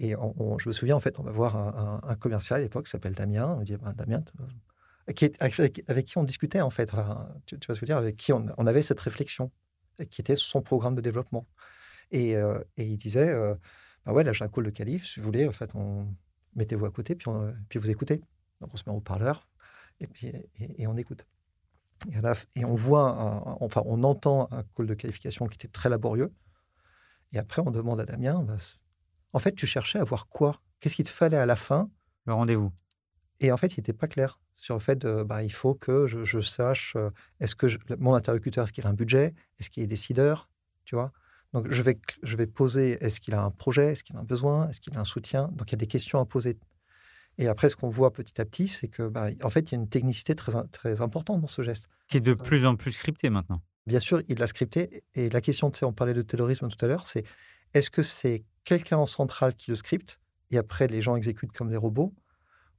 Et 0.00 0.10
je 0.10 0.68
me 0.68 0.72
souviens, 0.72 0.96
en 0.96 1.00
fait, 1.00 1.18
on 1.18 1.22
va 1.22 1.30
voir 1.30 1.56
un, 1.56 2.16
commercial 2.16 2.60
à 2.60 2.62
l'époque 2.62 2.84
qui 2.84 2.90
s'appelle 2.90 3.14
Damien. 3.14 3.56
On 3.58 3.62
dit, 3.62 3.76
ben, 3.76 3.92
Damien, 3.92 4.22
qui 5.12 5.26
est, 5.26 5.36
avec, 5.40 6.06
qui 6.06 6.18
on 6.18 6.24
discutait, 6.24 6.60
en 6.60 6.70
fait. 6.70 6.90
tu, 7.46 7.58
vas 7.68 7.74
se 7.74 7.84
dire, 7.84 7.96
avec 7.96 8.16
qui 8.16 8.32
on, 8.32 8.48
avait 8.66 8.82
cette 8.82 9.00
réflexion, 9.00 9.50
qui 10.10 10.20
était 10.20 10.36
son 10.36 10.62
programme 10.62 10.94
de 10.94 11.00
développement. 11.00 11.46
Et, 12.10 12.36
euh, 12.36 12.58
il 12.76 12.96
disait, 12.96 13.28
euh, 13.28 13.54
bah 14.06 14.12
ouais, 14.12 14.24
là, 14.24 14.32
j'ai 14.32 14.44
un 14.44 14.48
call 14.48 14.64
de 14.64 14.70
qualif. 14.70 15.06
Si 15.06 15.20
vous 15.20 15.26
voulez, 15.26 15.46
en 15.46 15.52
fait, 15.52 15.74
on... 15.74 16.06
mettez-vous 16.54 16.86
à 16.86 16.90
côté, 16.90 17.14
puis, 17.14 17.30
puis 17.68 17.78
vous 17.78 17.90
écoutez. 17.90 18.22
Donc, 18.60 18.70
on 18.72 18.76
se 18.76 18.84
met 18.86 18.92
en 18.92 18.96
haut-parleur 18.96 19.48
et 20.00 20.06
puis 20.06 20.32
et, 20.58 20.86
on 20.86 20.96
écoute. 20.96 21.26
Et, 22.10 22.60
et, 22.60 22.64
on 22.64 22.74
voit, 22.74 23.56
enfin, 23.60 23.82
on 23.86 24.02
entend 24.02 24.48
un 24.50 24.64
call 24.76 24.86
de 24.86 24.94
qualification 24.94 25.46
qui 25.46 25.56
était 25.56 25.68
très 25.68 25.88
laborieux. 25.88 26.32
Et 27.32 27.38
après, 27.38 27.62
on 27.64 27.70
demande 27.70 28.00
à 28.00 28.06
Damien, 28.06 28.42
bah, 28.42 28.56
en 29.32 29.38
fait, 29.38 29.54
tu 29.54 29.66
cherchais 29.66 29.98
à 29.98 30.04
voir 30.04 30.28
quoi? 30.28 30.60
Qu'est-ce 30.80 30.96
qu'il 30.96 31.04
te 31.04 31.10
fallait 31.10 31.36
à 31.36 31.46
la 31.46 31.56
fin? 31.56 31.90
Le 32.26 32.34
rendez-vous. 32.34 32.72
Et 33.40 33.50
en 33.52 33.56
fait, 33.56 33.76
il 33.76 33.80
n'était 33.80 33.92
pas 33.92 34.06
clair 34.06 34.38
sur 34.56 34.74
le 34.74 34.80
fait 34.80 34.96
de, 34.96 35.22
bah, 35.22 35.42
il 35.42 35.52
faut 35.52 35.74
que 35.74 36.06
je, 36.06 36.40
sache, 36.40 36.94
euh, 36.96 37.10
est-ce 37.40 37.54
que 37.54 37.66
mon 37.98 38.14
interlocuteur, 38.14 38.64
est-ce 38.64 38.72
qu'il 38.72 38.86
a 38.86 38.90
un 38.90 38.94
budget? 38.94 39.34
Est-ce 39.58 39.70
qu'il 39.70 39.82
est 39.82 39.88
décideur? 39.88 40.48
Tu 40.84 40.94
vois? 40.94 41.12
Donc, 41.52 41.70
je 41.70 41.82
vais, 41.82 41.98
je 42.22 42.36
vais 42.36 42.46
poser, 42.46 42.98
est-ce 43.04 43.20
qu'il 43.20 43.34
a 43.34 43.42
un 43.42 43.50
projet? 43.50 43.92
Est-ce 43.92 44.04
qu'il 44.04 44.16
a 44.16 44.20
un 44.20 44.24
besoin? 44.24 44.68
Est-ce 44.68 44.80
qu'il 44.80 44.96
a 44.96 45.00
un 45.00 45.04
soutien? 45.04 45.48
Donc, 45.52 45.70
il 45.70 45.72
y 45.72 45.74
a 45.74 45.78
des 45.78 45.86
questions 45.86 46.20
à 46.20 46.24
poser. 46.24 46.58
Et 47.38 47.48
après, 47.48 47.68
ce 47.68 47.76
qu'on 47.76 47.88
voit 47.88 48.12
petit 48.12 48.40
à 48.40 48.44
petit, 48.44 48.68
c'est 48.68 48.88
que, 48.88 49.08
bah, 49.08 49.28
en 49.42 49.50
fait, 49.50 49.70
il 49.70 49.74
y 49.74 49.74
a 49.76 49.80
une 49.80 49.88
technicité 49.88 50.34
très, 50.34 50.52
très 50.68 51.00
importante 51.00 51.40
dans 51.40 51.48
ce 51.48 51.62
geste. 51.62 51.88
Qui 52.08 52.18
est 52.18 52.20
de 52.20 52.34
plus 52.34 52.66
en 52.66 52.76
plus 52.76 52.92
scripté 52.92 53.30
maintenant. 53.30 53.60
Bien 53.86 54.00
sûr, 54.00 54.22
il 54.28 54.38
l'a 54.38 54.46
scripté. 54.46 55.02
Et 55.14 55.28
la 55.30 55.40
question, 55.40 55.70
tu 55.70 55.80
sais, 55.80 55.84
on 55.84 55.92
parlait 55.92 56.14
de 56.14 56.22
terrorisme 56.22 56.68
tout 56.68 56.84
à 56.84 56.88
l'heure, 56.88 57.06
c'est 57.06 57.24
est-ce 57.74 57.90
que 57.90 58.02
c'est 58.02 58.44
quelqu'un 58.64 58.96
en 58.96 59.06
centrale 59.06 59.54
qui 59.54 59.70
le 59.70 59.74
scripte 59.74 60.20
et 60.50 60.58
après 60.58 60.86
les 60.86 61.02
gens 61.02 61.16
exécutent 61.16 61.52
comme 61.52 61.68
des 61.68 61.76
robots? 61.76 62.14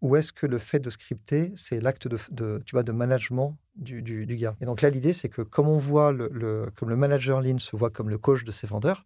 Ou 0.05 0.15
est-ce 0.15 0.31
que 0.31 0.45
le 0.45 0.59
fait 0.59 0.79
de 0.79 0.91
scripter, 0.91 1.51
c'est 1.55 1.79
l'acte 1.79 2.07
de, 2.07 2.61
tu 2.63 2.71
vois, 2.73 2.83
de 2.83 2.91
management 2.91 3.57
du, 3.75 4.03
du, 4.03 4.35
gars 4.35 4.55
Et 4.61 4.65
donc 4.65 4.83
là, 4.83 4.91
l'idée, 4.91 5.13
c'est 5.13 5.29
que 5.29 5.41
comme 5.41 5.67
on 5.67 5.79
voit, 5.79 6.11
le, 6.11 6.69
comme 6.75 6.89
le 6.89 6.95
manager 6.95 7.41
lean 7.41 7.57
se 7.57 7.75
voit 7.75 7.89
comme 7.89 8.11
le 8.11 8.19
coach 8.19 8.43
de 8.43 8.51
ses 8.51 8.67
vendeurs, 8.67 9.03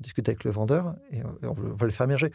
on 0.00 0.02
discute 0.02 0.28
avec 0.28 0.42
le 0.42 0.50
vendeur 0.50 0.96
et 1.12 1.22
on 1.44 1.52
va 1.52 1.86
le 1.86 1.92
faire 1.92 2.02
émerger. 2.02 2.32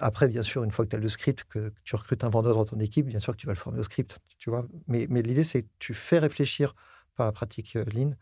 Après, 0.00 0.26
bien 0.26 0.42
sûr, 0.42 0.64
une 0.64 0.72
fois 0.72 0.84
que 0.84 0.90
tu 0.90 0.96
as 0.96 0.98
le 0.98 1.08
script, 1.08 1.44
que 1.44 1.72
tu 1.84 1.94
recrutes 1.94 2.24
un 2.24 2.28
vendeur 2.28 2.56
dans 2.56 2.64
ton 2.64 2.80
équipe, 2.80 3.06
bien 3.06 3.20
sûr 3.20 3.34
que 3.34 3.40
tu 3.40 3.46
vas 3.46 3.52
le 3.52 3.58
former 3.58 3.78
au 3.78 3.84
script, 3.84 4.18
tu 4.38 4.50
vois. 4.50 4.66
Mais, 4.88 5.06
mais 5.08 5.22
l'idée, 5.22 5.44
c'est 5.44 5.62
que 5.62 5.68
tu 5.78 5.94
fais 5.94 6.18
réfléchir 6.18 6.74
par 7.14 7.26
la 7.26 7.32
pratique 7.32 7.76
euh, 7.76 7.84
Lean, 7.84 8.14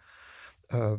euh, 0.75 0.97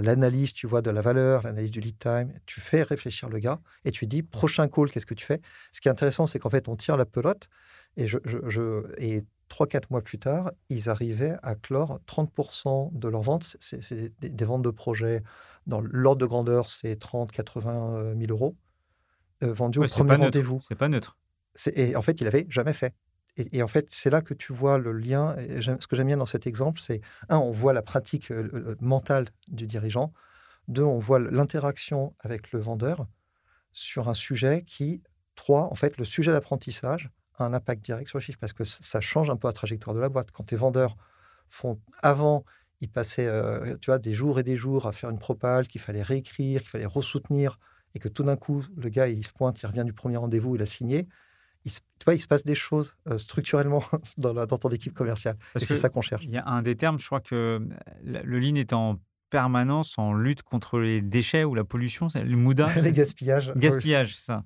l'analyse, 0.00 0.52
tu 0.52 0.66
vois, 0.66 0.82
de 0.82 0.90
la 0.90 1.00
valeur, 1.00 1.42
l'analyse 1.42 1.70
du 1.70 1.80
lead 1.80 1.98
time. 1.98 2.32
Tu 2.46 2.60
fais 2.60 2.82
réfléchir 2.82 3.28
le 3.28 3.38
gars 3.38 3.60
et 3.84 3.90
tu 3.90 4.06
dis, 4.06 4.22
prochain 4.22 4.68
call, 4.68 4.90
qu'est-ce 4.90 5.06
que 5.06 5.14
tu 5.14 5.26
fais? 5.26 5.40
Ce 5.72 5.80
qui 5.80 5.88
est 5.88 5.90
intéressant, 5.90 6.26
c'est 6.26 6.38
qu'en 6.38 6.50
fait, 6.50 6.68
on 6.68 6.76
tire 6.76 6.96
la 6.96 7.04
pelote 7.04 7.48
et, 7.96 8.06
je, 8.06 8.18
je, 8.24 8.84
et 8.98 9.24
3-4 9.50 9.82
mois 9.90 10.00
plus 10.00 10.18
tard, 10.18 10.52
ils 10.70 10.88
arrivaient 10.88 11.36
à 11.42 11.54
clore 11.54 12.00
30% 12.06 12.90
de 12.92 13.08
leurs 13.08 13.22
ventes. 13.22 13.56
C'est 13.60 14.12
des, 14.20 14.28
des, 14.28 14.44
ventes 14.44 14.62
de 14.62 14.70
projets 14.70 15.22
dans 15.66 15.80
l'ordre 15.80 16.20
de 16.20 16.26
grandeur, 16.26 16.68
c'est 16.68 16.94
30-80 16.94 18.18
000 18.18 18.30
euros. 18.30 18.56
Euh, 19.42 19.52
vendu 19.52 19.78
au 19.80 19.86
premier 19.86 20.16
rendez-vous. 20.16 20.60
C'est 20.62 20.74
pas 20.74 20.88
neutre. 20.88 21.18
Et 21.74 21.96
en 21.96 22.02
fait, 22.02 22.20
il 22.20 22.26
avait 22.26 22.46
jamais 22.48 22.72
fait. 22.72 22.94
Et, 23.36 23.62
en 23.62 23.68
fait, 23.68 23.86
c'est 23.90 24.10
là 24.10 24.20
que 24.20 24.34
tu 24.34 24.52
vois 24.52 24.76
le 24.76 24.92
lien. 24.92 25.36
ce 25.60 25.86
que 25.86 25.96
j'aime 25.96 26.08
bien 26.08 26.18
dans 26.18 26.26
cet 26.26 26.46
exemple, 26.46 26.80
c'est 26.80 27.00
un, 27.30 27.38
on 27.38 27.50
voit 27.50 27.72
la 27.72 27.80
pratique 27.80 28.30
euh, 28.30 28.76
mentale 28.80 29.28
du 29.48 29.66
dirigeant. 29.66 30.12
Deux, 30.68 30.82
on 30.82 30.98
voit 30.98 31.18
l'interaction 31.18 32.14
avec 32.20 32.52
le 32.52 32.60
vendeur 32.60 33.06
sur 33.72 34.10
un 34.10 34.14
sujet 34.14 34.64
qui, 34.66 35.02
trois, 35.34 35.64
en 35.72 35.74
fait, 35.74 35.96
le 35.96 36.04
sujet 36.04 36.30
d'apprentissage 36.30 37.10
a 37.38 37.44
un 37.44 37.54
impact 37.54 37.82
direct 37.82 38.08
sur 38.08 38.18
le 38.18 38.22
chiffre 38.22 38.38
parce 38.38 38.52
que 38.52 38.64
ça 38.64 39.00
change 39.00 39.30
un 39.30 39.36
peu 39.36 39.48
la 39.48 39.54
trajectoire 39.54 39.96
de 39.96 40.00
la 40.00 40.10
boîte. 40.10 40.30
Quand 40.30 40.44
tes 40.44 40.56
vendeurs 40.56 40.96
font 41.48 41.80
avant, 42.02 42.44
ils 42.82 42.90
passaient, 42.90 43.26
euh, 43.26 43.76
tu 43.80 43.86
vois, 43.86 43.98
des 43.98 44.12
jours 44.12 44.40
et 44.40 44.42
des 44.42 44.58
jours 44.58 44.86
à 44.86 44.92
faire 44.92 45.08
une 45.08 45.18
propale 45.18 45.68
qu'il 45.68 45.80
fallait 45.80 46.02
réécrire, 46.02 46.60
qu'il 46.60 46.70
fallait 46.70 46.84
ressoutenir 46.84 47.58
et 47.94 47.98
que 47.98 48.08
tout 48.08 48.24
d'un 48.24 48.36
coup, 48.36 48.64
le 48.76 48.88
gars, 48.90 49.08
il 49.08 49.24
se 49.24 49.32
pointe, 49.32 49.60
il 49.62 49.66
revient 49.66 49.84
du 49.84 49.92
premier 49.92 50.16
rendez-vous, 50.16 50.56
il 50.56 50.62
a 50.62 50.66
signé, 50.66 51.08
il 51.64 51.70
se, 51.70 51.80
tu 51.98 52.04
vois, 52.04 52.14
il 52.14 52.20
se 52.20 52.26
passe 52.26 52.44
des 52.44 52.54
choses 52.54 52.96
euh, 53.08 53.18
structurellement 53.18 53.84
dans, 54.16 54.34
dans, 54.34 54.58
ton 54.58 54.68
équipe 54.70 54.94
commerciale. 54.94 55.36
c'est 55.56 55.76
ça 55.76 55.88
qu'on 55.88 56.00
cherche. 56.00 56.24
Il 56.24 56.30
y 56.30 56.38
a 56.38 56.46
un 56.46 56.62
des 56.62 56.76
termes, 56.76 56.98
je 56.98 57.06
crois 57.06 57.20
que 57.20 57.34
euh, 57.34 58.22
le 58.22 58.38
lean 58.38 58.56
est 58.56 58.72
en 58.72 58.98
permanence 59.30 59.98
en 59.98 60.12
lutte 60.12 60.42
contre 60.42 60.78
les 60.78 61.00
déchets 61.00 61.44
ou 61.44 61.54
la 61.54 61.64
pollution, 61.64 62.08
c'est 62.08 62.24
le 62.24 62.36
muda. 62.36 62.68
les 62.80 62.92
gaspillages. 62.92 63.52
Gaspillage, 63.56 64.16
ça. 64.16 64.44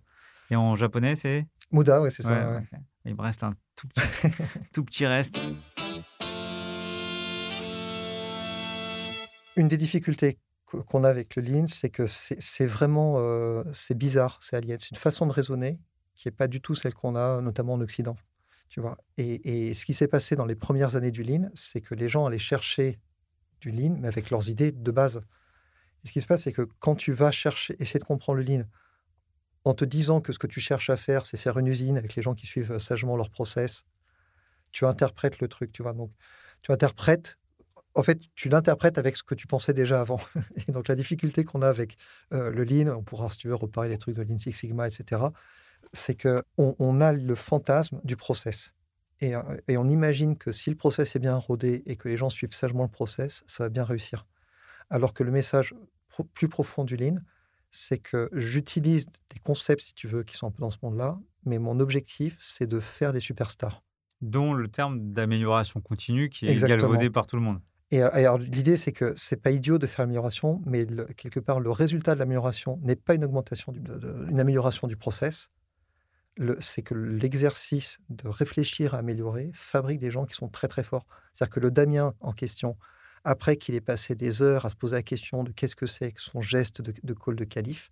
Et 0.51 0.57
en 0.57 0.77
japonais, 0.77 1.17
c'est? 1.17 1.47
Muda, 1.73 2.01
oui, 2.01 2.11
c'est 2.13 2.23
ça. 2.23 2.63
Il 3.05 3.15
me 3.15 3.23
reste 3.23 3.43
un 3.43 3.55
tout 3.75 3.89
petit, 3.89 4.01
tout 4.73 4.85
petit 4.85 5.07
reste. 5.07 5.41
Une 9.57 9.69
des 9.69 9.77
difficultés 9.77 10.39
qu'on 10.67 11.05
a 11.05 11.09
avec 11.09 11.37
le 11.37 11.43
lean, 11.43 11.67
c'est 11.69 11.89
que 11.89 12.07
c'est 12.07 12.67
vraiment 12.67 13.15
euh, 13.19 13.63
c'est 13.73 13.97
bizarre, 13.97 14.39
c'est 14.43 14.57
alien. 14.57 14.79
C'est 14.79 14.91
une 14.91 14.97
façon 14.97 15.27
de 15.27 15.33
raisonner 15.33 15.79
n'est 16.27 16.33
pas 16.33 16.49
du 16.49 16.61
tout 16.61 16.75
celle 16.75 16.95
qu'on 16.95 17.17
a, 17.17 17.41
notamment 17.41 17.75
en 17.75 17.81
Occident. 17.81 18.17
Tu 18.69 18.81
vois 18.81 18.99
et, 19.17 19.75
ce 19.75 19.85
qui 19.85 19.95
s'est 19.95 20.09
passé 20.09 20.37
dans 20.37 20.45
les 20.45 20.57
premières 20.57 20.97
années 20.97 21.11
du 21.11 21.23
lean, 21.23 21.51
c'est 21.55 21.81
que 21.81 21.95
les 21.95 22.09
gens 22.09 22.27
allaient 22.27 22.39
chercher 22.39 22.99
du 23.61 23.71
lean, 23.71 23.97
mais 24.01 24.09
avec 24.09 24.31
leurs 24.31 24.49
idées 24.49 24.73
de 24.73 24.91
base. 24.91 25.21
ce 26.05 26.13
qui 26.13 26.21
se 26.21 26.27
passe, 26.27 26.43
c'est 26.43 26.53
que 26.53 26.69
quand 26.81 26.95
tu 26.95 27.13
vas 27.13 27.31
chercher, 27.31 27.77
essayer 27.79 28.01
de 28.01 28.05
comprendre 28.05 28.39
le 28.39 28.45
lean, 28.45 28.65
en 29.65 29.75
te 29.75 29.85
disant 29.85 30.21
que 30.21 30.33
ce 30.33 30.39
que 30.39 30.47
tu 30.47 30.61
cherches 30.61 30.91
à 30.91 30.97
faire, 30.97 31.27
c'est 31.27 31.37
faire 31.37 31.59
une 31.59 31.67
usine 31.67 31.97
avec 31.97 32.15
les 32.15 32.23
gens 32.23 32.35
qui 32.35 32.47
suivent 32.47 32.79
sagement 32.79 33.17
leur 33.17 33.31
process, 33.31 33.85
tu 34.73 34.85
interprètes 34.85 35.41
le 35.41 35.49
truc, 35.49 35.73
tu 35.73 35.83
vois. 35.83 35.93
Donc, 35.93 36.13
tu 36.63 36.71
interprètes 36.71 37.39
en 37.97 38.03
fait, 38.03 38.21
tu 38.35 38.51
l'interprètes 38.51 38.99
avec 38.99 39.17
ce 39.17 39.23
que 39.23 39.35
tu 39.35 39.47
pensais 39.47 39.73
déjà 39.73 40.01
avant. 40.01 40.21
Et 40.69 40.73
donc, 40.73 40.87
la 40.89 40.95
difficulté 40.95 41.45
qu'on 41.45 41.63
a 41.63 41.69
avec 41.69 41.97
euh, 42.33 42.51
le 42.51 42.65
Lean, 42.65 42.95
on 42.95 43.03
pourra, 43.03 43.31
si 43.31 43.39
tu 43.39 43.49
veux, 43.49 43.55
reparler 43.55 43.89
des 43.89 43.99
trucs 43.99 44.15
de 44.15 44.23
Lean 44.23 44.39
Six 44.39 44.53
Sigma, 44.53 44.87
etc., 44.87 45.23
c'est 45.93 46.21
qu'on 46.21 46.77
on 46.79 47.01
a 47.01 47.13
le 47.13 47.35
fantasme 47.35 48.01
du 48.05 48.17
process. 48.17 48.75
Et, 49.21 49.35
euh, 49.35 49.43
et, 49.69 49.77
on 49.79 49.89
imagine 49.89 50.37
que 50.37 50.53
si 50.53 50.69
le 50.69 50.77
process 50.77 51.17
est 51.17 51.19
bien 51.19 51.37
rodé 51.37 51.83
et 51.87 51.97
que 51.97 52.09
les 52.09 52.17
gens 52.17 52.29
suivent 52.29 52.53
sagement 52.53 52.83
le 52.83 52.91
process, 52.91 53.45
ça 53.47 53.65
va 53.65 53.69
bien 53.71 53.85
réussir. 53.85 54.27
Alors 54.91 55.15
que 55.15 55.23
le 55.23 55.33
message 55.33 55.75
plus 56.35 56.49
profond 56.49 56.85
du 56.85 56.97
Lean, 56.97 57.17
c'est 57.71 57.99
que 57.99 58.29
j'utilise 58.33 59.07
des 59.07 59.39
concepts, 59.43 59.83
si 59.83 59.95
tu 59.95 60.07
veux, 60.07 60.23
qui 60.23 60.37
sont 60.37 60.47
un 60.47 60.51
peu 60.51 60.61
dans 60.61 60.71
ce 60.71 60.79
monde-là, 60.83 61.19
mais 61.45 61.59
mon 61.59 61.81
objectif, 61.81 62.37
c'est 62.41 62.67
de 62.67 62.81
faire 62.81 63.13
des 63.13 63.21
superstars. 63.21 63.83
Dont 64.23 64.55
le 64.55 64.69
terme 64.69 65.13
d'amélioration 65.13 65.81
continue 65.81 66.31
qui 66.31 66.47
est 66.47 66.57
galvaudé 66.57 67.11
par 67.11 67.27
tout 67.27 67.37
le 67.37 67.43
monde. 67.43 67.61
Et, 67.93 68.03
alors, 68.03 68.39
l'idée, 68.39 68.77
c'est 68.77 68.93
que 68.93 69.13
c'est 69.15 69.41
pas 69.41 69.53
idiot 69.53 69.79
de 69.79 69.87
faire 69.87 70.05
l'amélioration, 70.05 70.61
mais 70.67 70.87
quelque 71.17 71.39
part, 71.39 71.61
le 71.61 71.71
résultat 71.71 72.15
de 72.15 72.19
l'amélioration 72.19 72.81
n'est 72.83 72.97
pas 72.97 73.15
une 73.15 73.25
augmentation, 73.25 73.73
du, 73.73 73.81
une 74.29 74.41
amélioration 74.41 74.89
du 74.89 74.97
process. 74.97 75.51
C'est 76.61 76.83
que 76.83 76.95
l'exercice 76.95 77.99
de 78.11 78.29
réfléchir 78.29 78.95
à 78.95 78.99
améliorer 78.99 79.51
fabrique 79.55 80.01
des 80.01 80.11
gens 80.11 80.27
qui 80.27 80.35
sont 80.35 80.49
très 80.49 80.69
très 80.69 80.83
forts. 80.83 81.07
C'est-à-dire 81.33 81.55
que 81.55 81.61
le 81.61 81.71
Damien 81.71 82.15
en 82.21 82.33
question, 82.33 82.77
après 83.25 83.57
qu'il 83.57 83.75
ait 83.75 83.81
passé 83.81 84.15
des 84.15 84.41
heures 84.41 84.67
à 84.67 84.71
se 84.71 84.77
poser 84.77 84.95
la 84.97 85.03
question 85.03 85.43
de 85.43 85.51
qu'est-ce 85.51 85.75
que 85.75 85.87
c'est 85.87 86.13
que 86.13 86.21
son 86.21 86.41
geste 86.41 86.81
de, 86.81 87.15
call 87.15 87.35
de 87.35 87.45
calife, 87.45 87.91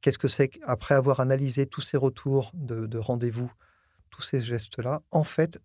qu'est-ce 0.00 0.18
que 0.18 0.28
c'est 0.28 0.48
qu'après 0.48 0.94
avoir 0.94 1.20
analysé 1.20 1.66
tous 1.66 1.82
ces 1.82 1.98
retours 1.98 2.52
de, 2.54 2.98
rendez-vous, 2.98 3.52
tous 4.08 4.22
ces 4.22 4.40
gestes-là, 4.40 5.02
en 5.10 5.24
fait, 5.24 5.58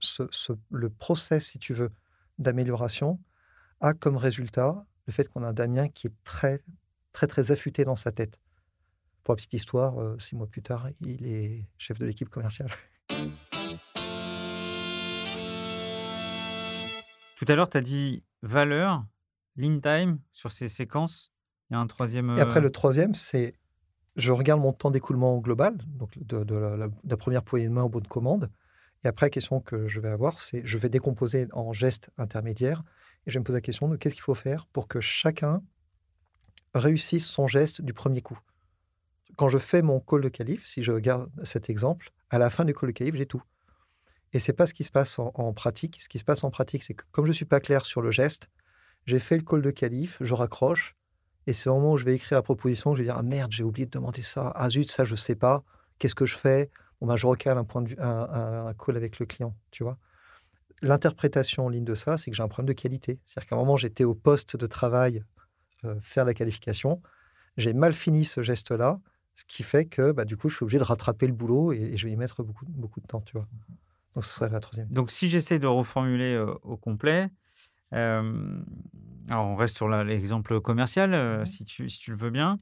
le 0.72 0.90
process, 0.90 1.46
si 1.46 1.60
tu 1.60 1.74
veux, 1.74 1.90
d'amélioration, 2.38 3.18
a 3.80 3.94
comme 3.94 4.18
résultat 4.18 4.86
le 5.08 5.14
fait 5.14 5.30
qu'on 5.30 5.44
a 5.44 5.48
un 5.48 5.54
Damien 5.54 5.88
qui 5.88 6.08
est 6.08 6.24
très, 6.26 6.62
très, 7.14 7.28
très 7.28 7.52
affûté 7.52 7.86
dans 7.86 7.96
sa 7.96 8.12
tête. 8.12 8.40
Pour 9.24 9.34
la 9.34 9.36
petite 9.36 9.54
histoire, 9.54 10.00
euh, 10.02 10.18
six 10.20 10.36
mois 10.36 10.48
plus 10.48 10.62
tard, 10.64 10.90
il 11.02 11.28
est 11.28 11.66
chef 11.78 12.00
de 12.00 12.06
l'équipe 12.06 12.30
commerciale. 12.30 12.72
Tout 17.38 17.46
à 17.48 17.56
l'heure, 17.56 17.70
tu 17.70 17.78
as 17.78 17.82
dit 17.82 18.24
valeur, 18.44 19.04
lean 19.58 19.80
time 19.80 20.20
sur 20.32 20.52
ces 20.52 20.70
séquences. 20.70 21.32
Il 21.70 21.74
y 21.74 21.78
a 21.78 21.80
un 21.80 21.88
troisième. 21.88 22.38
Et 22.38 22.40
après, 22.40 22.60
euh 22.60 22.64
le 22.64 22.72
troisième, 22.72 23.14
c'est 23.14 23.56
je 24.16 24.32
regarde 24.32 24.62
mon 24.62 24.74
temps 24.74 24.92
d'écoulement 24.92 25.40
global, 25.40 25.78
donc 25.88 26.18
de, 26.20 26.56
la, 26.56 27.18
première 27.18 27.44
poignée 27.44 27.68
de 27.68 27.74
main 27.74 27.84
au 27.84 27.90
bout 27.90 28.02
de 28.02 28.08
commande. 28.08 28.52
Et 29.04 29.08
après, 29.08 29.28
la 29.28 29.30
question 29.30 29.60
que 29.60 29.88
je 29.88 30.00
vais 30.00 30.10
avoir, 30.10 30.40
c'est 30.40 30.62
je 30.66 30.78
vais 30.78 30.90
décomposer 30.90 31.48
en 31.54 31.74
gestes 31.74 32.12
intermédiaires 32.18 32.84
et 33.26 33.32
je 33.32 33.36
vais 33.36 33.40
me 33.40 33.46
poser 33.46 33.58
la 33.58 33.62
question 33.62 33.88
de 33.88 33.96
qu'est-ce 33.96 34.14
qu'il 34.14 34.24
faut 34.24 34.36
faire 34.36 34.68
pour 34.68 34.88
que 34.88 35.00
chacun 35.00 35.64
réussisse 36.76 37.26
son 37.26 37.48
geste 37.48 37.82
du 37.82 37.94
premier 37.94 38.22
coup. 38.22 38.40
Quand 39.38 39.48
je 39.48 39.58
fais 39.58 39.82
mon 39.82 40.00
call 40.00 40.22
de 40.22 40.30
calife, 40.30 40.66
si 40.66 40.84
je 40.84 40.92
regarde 40.92 41.30
cet 41.44 41.70
exemple, 41.70 42.12
à 42.30 42.38
la 42.38 42.50
fin 42.50 42.66
du 42.66 42.74
call 42.74 42.90
de 42.90 42.94
calife, 42.94 43.16
j'ai 43.16 43.26
tout. 43.26 43.42
Et 44.34 44.40
c'est 44.40 44.54
pas 44.54 44.66
ce 44.66 44.74
qui 44.74 44.84
se 44.84 44.92
passe 44.92 45.20
en, 45.20 45.54
pratique. 45.54 46.02
Ce 46.02 46.08
qui 46.08 46.20
se 46.20 46.24
passe 46.24 46.44
en 46.44 46.52
pratique, 46.52 46.84
c'est 46.84 46.94
que 46.94 47.04
comme 47.12 47.26
je 47.28 47.32
suis 47.32 47.46
pas 47.46 47.60
clair 47.60 47.86
sur 47.86 48.02
le 48.02 48.12
geste, 48.12 48.50
j'ai 49.06 49.20
fait 49.20 49.36
le 49.36 49.44
call 49.44 49.62
de 49.62 49.72
calife, 49.72 50.18
je 50.22 50.34
raccroche, 50.34 50.96
et 51.48 51.54
c'est 51.54 51.70
au 51.70 51.76
moment 51.76 51.94
où 51.94 51.98
je 51.98 52.06
vais 52.06 52.16
écrire 52.16 52.38
la 52.38 52.44
proposition, 52.44 52.94
je 52.94 53.00
vais 53.00 53.06
dire 53.06 53.18
ah 53.18 53.24
merde, 53.24 53.52
j'ai 53.52 53.64
oublié 53.64 53.86
de 53.86 53.92
demander 53.92 54.22
ça. 54.22 54.52
Ah 54.56 54.70
zut, 54.70 54.90
ça 54.90 55.04
je 55.04 55.16
sais 55.16 55.36
pas. 55.36 55.64
Qu'est-ce 56.00 56.16
que 56.16 56.26
je 56.26 56.38
fais? 56.38 56.70
Bon 57.00 57.08
ben 57.08 57.16
je 57.16 57.26
recale 57.26 57.58
un 57.58 58.74
call 58.74 58.96
avec 58.96 59.20
le 59.20 59.26
client, 59.26 59.56
tu 59.72 59.84
vois 59.84 59.98
l'interprétation 60.82 61.66
en 61.66 61.70
ligne 61.70 61.86
de 61.86 61.96
ça, 61.96 62.18
c'est 62.18 62.32
que 62.32 62.38
j'ai 62.38 62.44
un 62.44 62.48
problème 62.48 62.74
de 62.74 62.80
qualité. 62.80 63.20
C'est-à-dire 63.26 63.50
qu'à 63.50 63.56
un 63.56 63.60
moment, 63.60 63.78
j'étais 63.78 64.04
au 64.04 64.16
poste 64.16 64.58
de 64.58 64.68
travail, 64.68 65.24
euh, 65.86 65.96
faire 66.02 66.26
la 66.26 66.34
qualification. 66.34 67.02
J'ai 67.58 67.74
mal 67.74 67.94
fini 67.94 68.26
ce 68.26 68.42
geste-là, 68.42 69.00
ce 69.42 69.46
qui 69.56 69.64
fait 69.64 69.86
que 69.86 70.12
bah, 70.12 70.26
du 70.26 70.38
coup, 70.38 70.50
je 70.50 70.56
suis 70.56 70.64
obligé 70.64 70.78
de 70.78 70.84
rattraper 70.84 71.26
le 71.26 71.34
boulot 71.34 71.74
et, 71.74 71.98
je 71.98 72.08
vais 72.08 72.14
y 72.14 72.16
mettre 72.16 72.44
beaucoup, 72.44 72.66
beaucoup 72.68 73.02
de 73.02 73.08
temps, 73.08 73.22
tu 73.22 73.34
vois. 73.34 73.48
Donc, 74.16 74.24
ce 74.24 74.30
serait 74.30 74.50
la 74.50 74.60
troisième. 74.60 74.88
Donc, 74.90 75.10
si 75.10 75.30
j'essaie 75.30 75.58
de 75.58 75.68
reformuler 75.68 76.36
euh, 76.36 76.54
au 76.64 76.78
complet, 76.78 77.30
euh, 77.94 78.62
alors 79.30 79.48
on 79.48 79.56
reste 79.56 79.76
sur 79.76 79.90
l'exemple 79.90 80.62
commercial, 80.62 81.46
si, 81.48 81.66
tu, 81.66 81.90
si 81.90 82.00
tu 82.00 82.12
le 82.12 82.18
veux 82.18 82.30
bien. 82.30 82.60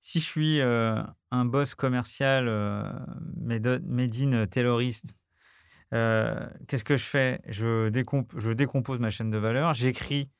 Si 0.00 0.20
je 0.20 0.24
suis 0.24 0.60
un 0.60 1.44
boss 1.44 1.74
commercial 1.74 2.46
made 3.36 3.82
in 4.20 4.46
tailoriste 4.46 5.14
qu'est-ce 5.90 6.84
que 6.84 6.96
je 6.96 7.04
fais? 7.04 7.40
Je, 7.48 7.90
je, 8.36 8.52
décompose 8.52 8.98
ma 8.98 9.10
chaîne 9.10 9.30
de 9.30 9.38
valeur, 9.38 9.74
j'écris 9.74 10.30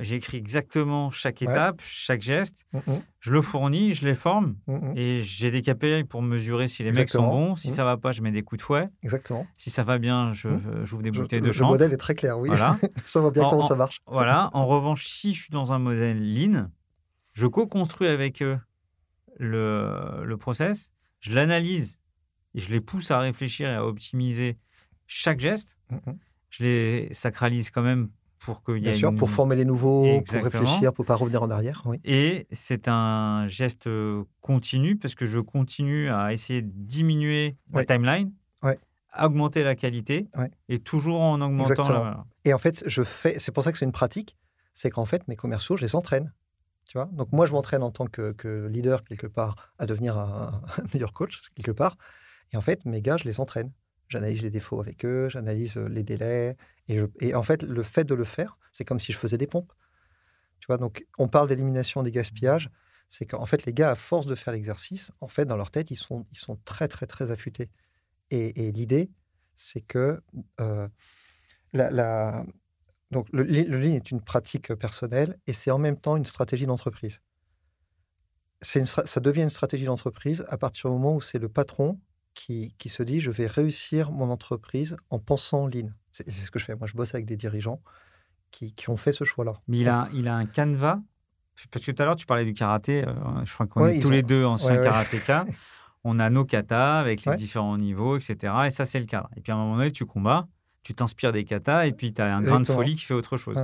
j'écris 0.00 0.36
exactement 0.36 1.10
chaque 1.10 1.42
étape, 1.42 1.80
chaque 1.80 2.22
geste, 2.22 2.66
mmh 2.72 2.78
je 3.20 3.32
le 3.32 3.40
fournis, 3.40 3.94
je 3.94 4.04
les 4.04 4.16
forme 4.16 4.56
mmh 4.66 4.92
et 4.96 5.22
j'ai 5.22 5.52
des 5.52 5.62
KPI 5.62 6.02
pour 6.04 6.22
mesurer 6.22 6.66
si 6.66 6.82
les 6.82 6.90
mecs 6.90 7.10
sont 7.10 7.26
bons. 7.26 7.54
Si 7.54 7.70
mmh. 7.70 7.72
ça 7.72 7.84
va 7.84 7.96
pas, 7.96 8.10
je 8.10 8.20
mets 8.20 8.32
des 8.32 8.42
coups 8.42 8.58
de 8.58 8.64
fouet. 8.64 8.88
Exactement. 9.02 9.46
Si 9.56 9.70
ça 9.70 9.84
va 9.84 9.98
bien, 9.98 10.32
j'ouvre 10.32 11.02
des 11.02 11.10
bouteilles 11.10 11.40
de 11.40 11.52
champ. 11.52 11.66
Le 11.66 11.72
modèle 11.72 11.92
est 11.92 11.98
très 11.98 12.14
clair, 12.14 12.38
oui. 12.38 12.48
Voilà. 12.48 12.78
ça 13.06 13.20
voit 13.20 13.30
bien 13.30 13.42
comment 13.48 13.62
ça 13.62 13.76
marche. 13.76 14.00
Voilà. 14.06 14.50
En 14.54 14.66
revanche, 14.66 15.06
si 15.06 15.34
je 15.34 15.42
suis 15.42 15.52
dans 15.52 15.72
un 15.72 15.78
modèle 15.78 16.20
lean, 16.20 16.70
je 17.32 17.46
co-construis 17.46 18.08
avec 18.08 18.42
eux 18.42 18.58
le, 19.38 20.24
le 20.24 20.36
process, 20.36 20.92
je 21.20 21.32
l'analyse 21.32 22.00
et 22.54 22.60
je 22.60 22.70
les 22.70 22.80
pousse 22.80 23.10
à 23.10 23.18
réfléchir 23.18 23.70
et 23.70 23.74
à 23.74 23.86
optimiser 23.86 24.58
chaque 25.06 25.40
geste. 25.40 25.76
Mmh 25.90 26.12
je 26.52 26.64
les 26.64 27.14
sacralise 27.14 27.70
quand 27.70 27.82
même 27.82 28.10
pour 28.44 28.62
qu'il 28.62 28.76
y 28.76 28.88
ait. 28.88 28.90
Bien 28.90 28.94
sûr, 28.94 29.14
pour 29.14 29.30
former 29.30 29.56
les 29.56 29.64
nouveaux, 29.64 30.20
pour 30.20 30.42
réfléchir, 30.42 30.92
pour 30.92 31.04
pas 31.04 31.16
revenir 31.16 31.42
en 31.42 31.50
arrière. 31.50 31.82
Oui. 31.84 32.00
Et 32.04 32.46
c'est 32.52 32.88
un 32.88 33.46
geste 33.48 33.88
continu 34.40 34.96
parce 34.96 35.14
que 35.14 35.26
je 35.26 35.38
continue 35.38 36.08
à 36.08 36.32
essayer 36.32 36.62
de 36.62 36.70
diminuer 36.72 37.56
la 37.72 37.84
timeline, 37.84 38.32
augmenter 39.20 39.62
la 39.62 39.74
qualité 39.74 40.28
et 40.68 40.78
toujours 40.78 41.20
en 41.20 41.40
augmentant 41.40 41.88
la 41.88 42.24
Et 42.44 42.52
en 42.54 42.58
fait, 42.58 42.82
je 42.86 43.02
fais. 43.02 43.38
C'est 43.38 43.52
pour 43.52 43.62
ça 43.62 43.72
que 43.72 43.78
c'est 43.78 43.84
une 43.84 43.92
pratique. 43.92 44.36
C'est 44.74 44.90
qu'en 44.90 45.04
fait, 45.04 45.28
mes 45.28 45.36
commerciaux, 45.36 45.76
je 45.76 45.82
les 45.82 45.94
entraîne. 45.94 46.32
Tu 46.86 46.98
vois 46.98 47.08
Donc 47.12 47.30
moi, 47.30 47.46
je 47.46 47.52
m'entraîne 47.52 47.82
en 47.82 47.90
tant 47.90 48.06
que, 48.06 48.32
que, 48.32 48.66
leader 48.66 49.04
quelque 49.04 49.26
part 49.26 49.72
à 49.78 49.86
devenir 49.86 50.18
un 50.18 50.62
meilleur 50.94 51.12
coach 51.12 51.42
quelque 51.54 51.70
part. 51.70 51.96
Et 52.52 52.56
en 52.56 52.60
fait, 52.60 52.84
mes 52.84 53.02
gars, 53.02 53.16
je 53.16 53.24
les 53.24 53.40
entraîne. 53.40 53.70
J'analyse 54.12 54.42
les 54.42 54.50
défauts 54.50 54.78
avec 54.78 55.06
eux, 55.06 55.30
j'analyse 55.30 55.78
les 55.78 56.02
délais. 56.02 56.56
Et, 56.88 57.34
en 57.34 57.42
fait, 57.42 57.62
le 57.62 57.82
fait 57.82 58.04
de 58.04 58.14
le 58.14 58.24
faire, 58.24 58.58
c'est 58.70 58.84
comme 58.84 59.00
si 59.00 59.10
je 59.10 59.16
faisais 59.16 59.38
des 59.38 59.46
pompes. 59.46 59.72
Tu 60.60 60.66
vois, 60.66 60.76
donc 60.76 61.06
on 61.18 61.28
parle 61.28 61.48
d'élimination 61.48 62.02
des 62.02 62.10
gaspillages. 62.10 62.68
C'est 63.08 63.24
qu'en 63.24 63.46
fait, 63.46 63.64
les 63.64 63.72
gars, 63.72 63.90
à 63.90 63.94
force 63.94 64.26
de 64.26 64.34
faire 64.34 64.52
l'exercice, 64.52 65.12
en 65.20 65.28
fait, 65.28 65.46
dans 65.46 65.56
leur 65.56 65.70
tête, 65.70 65.90
ils 65.90 65.96
sont, 65.96 66.26
ils 66.30 66.36
sont 66.36 66.58
très, 66.66 66.88
très, 66.88 67.06
très 67.06 67.30
affûtés. 67.30 67.70
Et, 68.30 68.70
l'idée, 68.72 69.10
c'est 69.56 69.80
que 69.80 70.20
la, 71.72 72.44
donc 73.10 73.28
le, 73.32 73.44
le 73.44 73.84
est 73.86 74.10
une 74.10 74.20
pratique 74.20 74.74
personnelle 74.74 75.38
et 75.46 75.54
c'est 75.54 75.70
en 75.70 75.78
même 75.78 75.98
temps 75.98 76.16
une 76.16 76.26
stratégie 76.26 76.66
d'entreprise. 76.66 77.20
Une, 78.74 78.86
ça 78.86 79.20
devient 79.20 79.42
une 79.42 79.50
stratégie 79.50 79.86
d'entreprise 79.86 80.44
à 80.48 80.58
partir 80.58 80.90
du 80.90 80.96
moment 80.96 81.16
où 81.16 81.20
c'est 81.20 81.38
le 81.38 81.48
patron 81.48 81.98
qui, 82.34 82.74
se 82.86 83.02
dit 83.02 83.20
je 83.20 83.30
vais 83.30 83.46
réussir 83.46 84.10
mon 84.10 84.30
entreprise 84.30 84.96
en 85.10 85.18
pensant 85.18 85.66
lean. 85.66 85.90
C'est 86.12 86.30
ce 86.30 86.50
que 86.50 86.58
je 86.58 86.64
fais. 86.64 86.74
Moi, 86.74 86.86
je 86.86 86.94
bosse 86.94 87.14
avec 87.14 87.26
des 87.26 87.36
dirigeants 87.36 87.80
qui, 88.50 88.74
ont 88.88 88.96
fait 88.96 89.12
ce 89.12 89.24
choix-là. 89.24 89.54
Mais 89.66 89.78
il 89.78 89.88
a, 89.88 90.08
il 90.12 90.28
a 90.28 90.34
un 90.34 90.46
canevas. 90.46 91.00
Parce 91.70 91.84
que 91.84 91.92
tout 91.92 92.02
à 92.02 92.04
l'heure, 92.04 92.16
tu 92.16 92.26
parlais 92.26 92.44
du 92.44 92.54
karaté. 92.54 93.06
Euh, 93.06 93.14
je 93.44 93.52
crois 93.52 93.66
qu'on 93.66 93.86
est 93.86 94.00
tous 94.00 94.10
les 94.10 94.22
deux 94.22 94.44
anciens 94.44 94.78
karatékas. 94.78 95.46
On 96.04 96.18
a 96.18 96.30
nos 96.30 96.44
katas 96.44 96.98
avec 96.98 97.24
les 97.24 97.36
différents 97.36 97.78
niveaux, 97.78 98.16
etc. 98.16 98.52
Et 98.66 98.70
ça, 98.70 98.86
c'est 98.86 98.98
le 98.98 99.06
cadre. 99.06 99.30
Et 99.36 99.40
puis 99.40 99.52
à 99.52 99.54
un 99.54 99.58
moment 99.58 99.76
donné, 99.76 99.92
tu 99.92 100.04
combats, 100.04 100.48
tu 100.82 100.94
t'inspires 100.94 101.30
des 101.30 101.44
katas 101.44 101.86
et 101.86 101.92
puis 101.92 102.12
tu 102.12 102.20
as 102.20 102.34
un 102.34 102.42
grain 102.42 102.58
de 102.58 102.66
folie 102.66 102.96
qui 102.96 103.04
fait 103.04 103.14
autre 103.14 103.36
chose. 103.36 103.62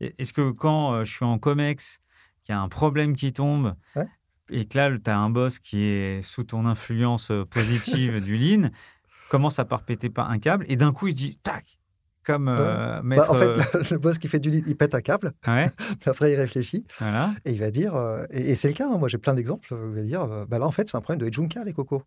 Est-ce 0.00 0.32
que 0.32 0.50
quand 0.50 0.92
euh, 0.92 1.04
je 1.04 1.12
suis 1.14 1.24
en 1.24 1.38
COMEX, 1.38 2.00
qu'il 2.42 2.52
y 2.52 2.58
a 2.58 2.60
un 2.60 2.68
problème 2.68 3.14
qui 3.14 3.32
tombe, 3.32 3.76
et 4.50 4.64
que 4.66 4.78
là, 4.78 4.90
tu 4.96 5.10
as 5.10 5.18
un 5.18 5.30
boss 5.30 5.58
qui 5.58 5.82
est 5.84 6.22
sous 6.22 6.44
ton 6.44 6.66
influence 6.66 7.32
positive 7.50 8.22
du 8.22 8.36
lean, 8.36 8.70
commence 9.28 9.58
à 9.58 9.64
pas 9.64 9.76
répéter 9.76 10.10
pas 10.10 10.24
un 10.24 10.38
câble, 10.38 10.64
et 10.68 10.76
d'un 10.76 10.92
coup, 10.92 11.08
il 11.08 11.12
se 11.12 11.16
dit, 11.16 11.38
tac, 11.42 11.78
comme 12.24 12.46
bah, 12.46 13.02
en 13.28 13.34
fait, 13.34 13.90
le, 13.90 13.98
boss 13.98 14.18
qui 14.18 14.28
fait 14.28 14.40
du 14.40 14.50
lean, 14.50 14.62
il 14.66 14.76
pète 14.76 14.94
un 14.94 15.00
câble. 15.00 15.32
après, 16.06 16.32
il 16.32 16.36
réfléchit. 16.36 16.86
Et 17.44 17.52
il 17.52 17.58
va 17.58 17.70
dire, 17.70 17.94
et, 18.30 18.54
c'est 18.54 18.68
le 18.68 18.74
cas, 18.74 18.88
hein, 18.88 18.98
moi 18.98 19.08
j'ai 19.08 19.18
plein 19.18 19.34
d'exemples, 19.34 19.68
il 19.72 19.94
va 19.94 20.02
dire, 20.02 20.46
bah 20.46 20.58
là 20.58 20.66
en 20.66 20.70
fait, 20.70 20.88
c'est 20.88 20.96
un 20.96 21.00
problème 21.00 21.20
de 21.20 21.32
Ejunka, 21.32 21.64
les 21.64 21.72
cocos. 21.72 22.02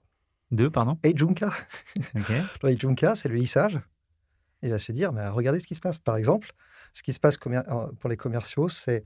Deux, 0.51 0.69
pardon? 0.69 0.97
Ejunka. 1.03 1.53
Okay. 2.15 2.41
Ejunka, 2.63 3.15
c'est 3.15 3.29
le 3.29 3.35
lissage. 3.35 3.79
Il 4.63 4.69
va 4.69 4.77
se 4.77 4.91
dire, 4.91 5.11
mais 5.11 5.27
regardez 5.27 5.59
ce 5.59 5.65
qui 5.65 5.75
se 5.75 5.79
passe. 5.79 5.97
Par 5.97 6.17
exemple, 6.17 6.51
ce 6.93 7.01
qui 7.03 7.13
se 7.13 7.19
passe 7.19 7.37
pour 7.37 8.09
les 8.09 8.17
commerciaux, 8.17 8.67
c'est 8.67 9.03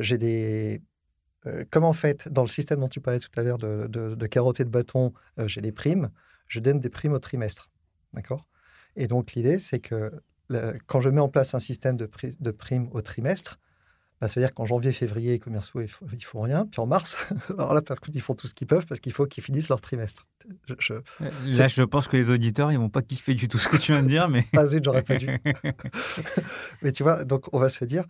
j'ai 0.00 0.18
des 0.18 0.80
comme 1.70 1.84
en 1.84 1.92
fait, 1.92 2.28
dans 2.28 2.42
le 2.42 2.48
système 2.48 2.80
dont 2.80 2.88
tu 2.88 3.00
parlais 3.00 3.20
tout 3.20 3.30
à 3.36 3.42
l'heure 3.42 3.58
de, 3.58 3.86
de, 3.88 4.14
de 4.14 4.26
carottes 4.26 4.60
et 4.60 4.64
de 4.64 4.70
bâton, 4.70 5.12
j'ai 5.46 5.60
des 5.60 5.72
primes, 5.72 6.10
je 6.48 6.60
donne 6.60 6.80
des 6.80 6.90
primes 6.90 7.12
au 7.12 7.18
trimestre. 7.18 7.70
D'accord? 8.12 8.46
Et 8.96 9.06
donc, 9.06 9.32
l'idée, 9.32 9.58
c'est 9.58 9.80
que 9.80 10.12
quand 10.86 11.00
je 11.00 11.08
mets 11.08 11.20
en 11.20 11.28
place 11.28 11.54
un 11.54 11.60
système 11.60 11.96
de, 11.96 12.10
de 12.40 12.50
primes 12.50 12.88
au 12.92 13.02
trimestre, 13.02 13.58
bah, 14.20 14.28
ça 14.28 14.38
veut 14.38 14.46
dire 14.46 14.54
qu'en 14.54 14.66
janvier, 14.66 14.92
février, 14.92 15.30
les 15.32 15.38
commerciaux, 15.38 15.80
ils 15.80 15.88
ne 16.12 16.20
font 16.20 16.42
rien. 16.42 16.66
Puis 16.66 16.80
en 16.80 16.86
mars, 16.86 17.16
alors 17.50 17.72
là, 17.72 17.80
par 17.80 17.98
contre, 18.00 18.16
ils 18.16 18.20
font 18.20 18.34
tout 18.34 18.46
ce 18.46 18.54
qu'ils 18.54 18.66
peuvent 18.66 18.84
parce 18.86 19.00
qu'il 19.00 19.12
faut 19.12 19.26
qu'ils 19.26 19.42
finissent 19.42 19.70
leur 19.70 19.80
trimestre. 19.80 20.26
Je, 20.78 20.94
là, 21.20 21.68
je 21.68 21.82
pense 21.82 22.06
que 22.06 22.18
les 22.18 22.28
auditeurs, 22.28 22.70
ils 22.70 22.78
vont 22.78 22.90
pas 22.90 23.00
kiffer 23.00 23.34
du 23.34 23.48
tout 23.48 23.58
ce 23.58 23.68
que 23.68 23.78
tu 23.78 23.92
viens 23.92 24.02
de 24.02 24.08
dire. 24.08 24.28
Mais... 24.28 24.46
ah 24.56 24.66
zut, 24.66 24.84
j'aurais 24.84 25.02
pas 25.02 25.16
dû. 25.16 25.38
mais 26.82 26.92
tu 26.92 27.02
vois, 27.02 27.24
donc 27.24 27.46
on 27.54 27.58
va 27.58 27.70
se 27.70 27.82
dire, 27.86 28.04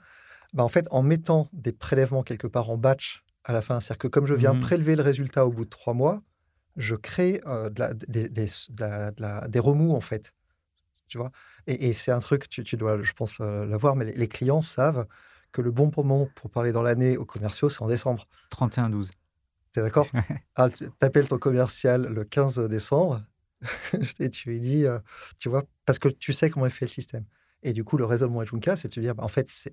bah, 0.52 0.64
en 0.64 0.68
fait, 0.68 0.86
en 0.90 1.02
mettant 1.02 1.48
des 1.52 1.72
prélèvements 1.72 2.22
quelque 2.22 2.46
part 2.46 2.70
en 2.70 2.76
batch 2.76 3.24
à 3.44 3.52
la 3.52 3.62
fin, 3.62 3.80
c'est-à-dire 3.80 3.98
que 3.98 4.08
comme 4.08 4.26
je 4.26 4.34
viens 4.34 4.52
mmh 4.52 4.60
prélever 4.60 4.96
le 4.96 5.02
résultat 5.02 5.46
au 5.46 5.50
bout 5.50 5.64
de 5.64 5.70
trois 5.70 5.94
mois, 5.94 6.22
je 6.76 6.94
crée 6.94 7.40
euh, 7.46 7.70
de 7.70 7.80
la, 7.80 7.94
des, 7.94 8.28
des, 8.28 8.46
des, 9.48 9.58
remous, 9.58 9.94
en 9.94 10.00
fait. 10.00 10.32
Tu 11.08 11.18
vois? 11.18 11.32
Et, 11.66 11.92
c'est 11.92 12.12
un 12.12 12.20
truc, 12.20 12.48
tu, 12.48 12.62
tu, 12.62 12.76
dois, 12.76 13.02
je 13.02 13.12
pense, 13.12 13.38
euh, 13.40 13.66
l'avoir, 13.66 13.96
mais 13.96 14.12
les, 14.12 14.28
clients 14.28 14.62
savent 14.62 15.06
que 15.52 15.62
le 15.62 15.70
bon 15.70 15.90
moment 15.96 16.28
pour 16.36 16.50
parler 16.50 16.72
dans 16.72 16.82
l'année 16.82 17.16
aux 17.16 17.24
commerciaux, 17.24 17.68
c'est 17.68 17.82
en 17.82 17.88
décembre. 17.88 18.28
31-12. 18.52 19.10
Tu 19.72 19.80
es 19.80 19.82
d'accord? 19.82 20.06
Ah, 20.56 20.70
Tu 20.70 20.88
appelles 21.00 21.28
ton 21.28 21.38
commercial 21.38 22.06
le 22.06 22.24
15 22.24 22.60
décembre 22.68 23.22
et 24.20 24.30
tu 24.30 24.50
lui 24.50 24.60
dis, 24.60 24.86
euh, 24.86 24.98
tu 25.38 25.48
vois, 25.48 25.64
parce 25.86 25.98
que 25.98 26.08
tu 26.08 26.32
sais 26.32 26.50
comment 26.50 26.66
est 26.66 26.70
fait 26.70 26.86
le 26.86 26.90
système. 26.90 27.24
Et 27.62 27.72
du 27.72 27.84
coup, 27.84 27.96
le 27.96 28.04
raisonnement 28.04 28.44
Junka, 28.44 28.76
c'est 28.76 28.88
de 28.88 28.94
se 28.94 29.00
dire, 29.00 29.14
bah, 29.14 29.24
en 29.24 29.28
fait, 29.28 29.68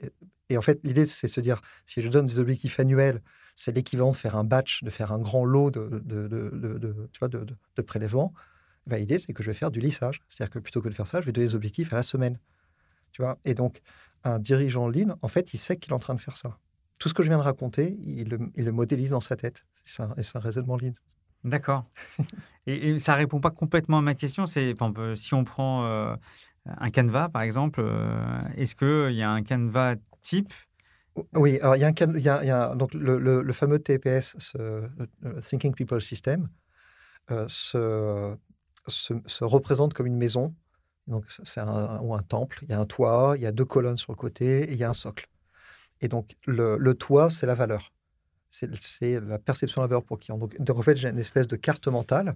et 0.50 0.58
en 0.58 0.62
fait, 0.62 0.80
l'idée, 0.84 1.06
c'est 1.08 1.28
de 1.28 1.32
se 1.32 1.42
dire, 1.42 1.62
si 1.86 2.02
je 2.02 2.10
donne 2.10 2.26
des 2.26 2.40
objectifs 2.40 2.80
annuels, 2.80 3.22
c'est 3.56 3.72
l'équivalent 3.72 4.12
de 4.12 4.16
faire 4.16 4.36
un 4.36 4.44
batch, 4.44 4.84
de 4.84 4.90
faire 4.90 5.12
un 5.12 5.20
grand 5.20 5.46
lot 5.46 5.72
de, 5.72 6.02
de, 6.04 6.28
de, 6.28 7.10
tu 7.12 7.20
vois, 7.20 7.30
de, 7.30 7.82
prélèvements. 7.82 8.34
Bah, 8.86 8.98
l'idée, 8.98 9.18
c'est 9.18 9.34
que 9.34 9.42
je 9.42 9.50
vais 9.50 9.58
faire 9.58 9.72
du 9.72 9.80
lissage. 9.80 10.22
C'est-à-dire 10.30 10.52
que 10.54 10.60
plutôt 10.60 10.82
que 10.82 10.90
de 10.90 10.94
faire 10.94 11.08
ça, 11.08 11.22
je 11.22 11.26
vais 11.26 11.32
donner 11.32 11.48
des 11.48 11.56
objectifs 11.56 11.92
à 11.94 11.96
la 11.96 12.04
semaine. 12.04 12.40
Tu 13.12 13.22
vois? 13.22 13.38
Et 13.46 13.54
donc, 13.54 13.82
un 14.24 14.40
dirigeant 14.40 14.88
ligne, 14.88 15.14
en 15.22 15.28
fait, 15.28 15.54
il 15.54 15.58
sait 15.58 15.78
qu'il 15.78 15.92
est 15.92 15.96
en 15.96 16.00
train 16.00 16.14
de 16.14 16.22
faire 16.22 16.38
ça. 16.38 16.58
Tout 17.00 17.10
ce 17.10 17.14
que 17.14 17.24
je 17.24 17.30
viens 17.30 17.38
de 17.38 17.44
raconter, 17.44 17.98
il 18.04 18.30
le, 18.30 18.40
il 18.56 18.66
le 18.66 18.72
modélise 18.72 19.12
dans 19.12 19.22
sa 19.22 19.36
tête. 19.36 19.66
C'est 19.86 20.04
un, 20.04 20.14
un, 20.18 20.40
raisonnement 20.40 20.76
ligne. 20.76 20.96
D'accord. 21.44 21.86
et, 22.68 22.90
et, 22.90 23.00
ça 23.00 23.16
répond 23.16 23.40
pas 23.40 23.52
complètement 23.52 24.00
à 24.00 24.02
ma 24.02 24.14
question. 24.14 24.46
C'est 24.46 24.76
si 25.16 25.34
on 25.34 25.44
prend 25.44 25.86
euh, 25.86 26.16
un 26.78 26.90
canevas, 26.90 27.30
par 27.30 27.42
exemple, 27.42 27.82
euh, 27.84 28.42
est-ce 28.56 28.76
qu'il 28.76 29.16
y 29.16 29.24
a 29.24 29.30
un 29.30 29.44
canevas 29.44 29.96
type? 30.22 30.54
Oui, 31.34 31.60
alors 31.60 31.76
il 31.76 31.82
y 31.82 32.30
a, 32.30 32.70
un, 32.70 32.76
donc 32.76 32.94
le, 32.94 33.52
fameux 33.54 33.80
TPS, 33.80 34.36
ce, 34.38 34.88
Thinking 35.42 35.74
People 35.74 36.02
System, 36.02 36.48
euh, 37.32 37.46
se, 37.48 38.36
se, 38.88 39.44
représente 39.44 39.94
comme 39.94 40.06
une 40.06 40.18
maison. 40.18 40.54
Donc 41.08 41.26
c'est 41.44 41.62
ou 41.62 42.14
un 42.14 42.22
temple. 42.22 42.60
Il 42.64 42.70
y 42.70 42.74
a 42.74 42.80
un 42.80 42.86
toit, 42.86 43.34
il 43.36 43.42
y 43.42 43.46
a 43.46 43.52
deux 43.52 43.66
colonnes 43.66 43.98
sur 43.98 44.12
le 44.12 44.18
côté 44.18 44.64
et 44.64 44.74
il 44.74 44.78
y 44.78 44.84
a 44.84 44.90
un 44.90 44.94
socle. 44.94 45.28
Et 46.02 46.08
donc 46.08 46.36
le, 46.46 46.94
toit, 46.94 47.30
c'est 47.30 47.48
la 47.48 47.56
valeur. 47.56 47.92
C'est 48.50 49.20
la 49.20 49.40
perception 49.40 49.82
de 49.82 49.86
la 49.86 49.90
valeur 49.90 50.04
pour 50.04 50.20
client. 50.20 50.38
Donc, 50.38 50.56
en 50.78 50.82
fait, 50.82 50.96
j'ai 50.96 51.10
une 51.10 51.20
espèce 51.20 51.48
de 51.48 51.56
carte 51.56 51.88
mentale 51.88 52.36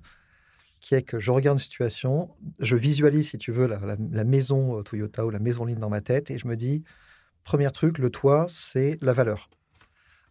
qui 0.82 0.96
est 0.96 1.04
que 1.04 1.20
je 1.20 1.32
regarde 1.32 1.58
une 1.58 1.64
situation, 1.64 2.36
je 2.60 2.76
visualise, 2.76 3.30
si 3.30 3.38
tu 3.38 3.52
veux, 3.52 3.68
la, 3.68 4.24
maison 4.24 4.80
euh, 4.80 4.82
Toyota 4.82 5.26
ou 5.26 5.30
la 5.30 5.40
maison 5.40 5.64
ligne 5.64 5.80
dans 5.80 5.90
ma 5.90 6.02
tête, 6.02 6.32
et 6.32 6.40
je 6.40 6.48
me 6.48 6.58
dis, 6.58 6.84
premier 7.44 7.72
truc, 7.72 8.00
le 8.00 8.10
toit, 8.10 8.48
c'est 8.50 8.98
la 9.02 9.14
valeur. 9.14 9.50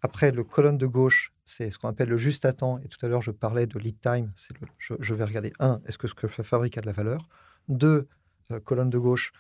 Après, 0.02 0.32
le 0.32 0.42
colonne 0.42 0.76
de 0.76 0.86
gauche, 0.86 1.32
c'est 1.44 1.70
ce 1.70 1.78
qu'on 1.78 1.88
appelle 1.88 2.08
le 2.08 2.16
juste 2.16 2.44
à 2.44 2.52
temps. 2.52 2.78
Et 2.78 2.88
tout 2.88 3.04
à 3.04 3.08
l'heure, 3.08 3.22
je 3.22 3.30
parlais 3.30 3.66
de 3.66 3.78
lead 3.78 4.00
time. 4.00 4.32
Je, 4.78 5.14
vais 5.14 5.24
regarder, 5.24 5.52
un, 5.60 5.80
est-ce 5.86 5.98
que 5.98 6.08
ce 6.08 6.14
que 6.14 6.26
je 6.26 6.42
fabrique 6.42 6.78
a 6.78 6.80
de 6.80 6.86
la 6.86 6.92
valeur? 6.92 7.28
Deux, 7.68 8.08
euh, 8.50 8.60
colonne 8.60 8.90
de 8.90 8.98
gauche, 8.98 9.32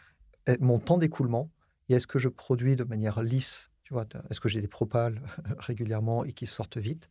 mon 0.60 0.78
temps 0.78 0.98
d'écoulement. 0.98 1.50
Et 1.88 1.94
est-ce 1.94 2.06
que 2.06 2.18
je 2.18 2.28
produis 2.28 2.76
de 2.76 2.84
manière 2.84 3.22
lisse 3.22 3.70
tu 3.82 3.94
vois, 3.94 4.06
Est-ce 4.30 4.38
que 4.38 4.48
j'ai 4.48 4.60
des 4.60 4.68
propales 4.68 5.20
régulièrement 5.58 6.24
et 6.24 6.32
qui 6.32 6.46
sortent 6.46 6.78
vite? 6.78 7.08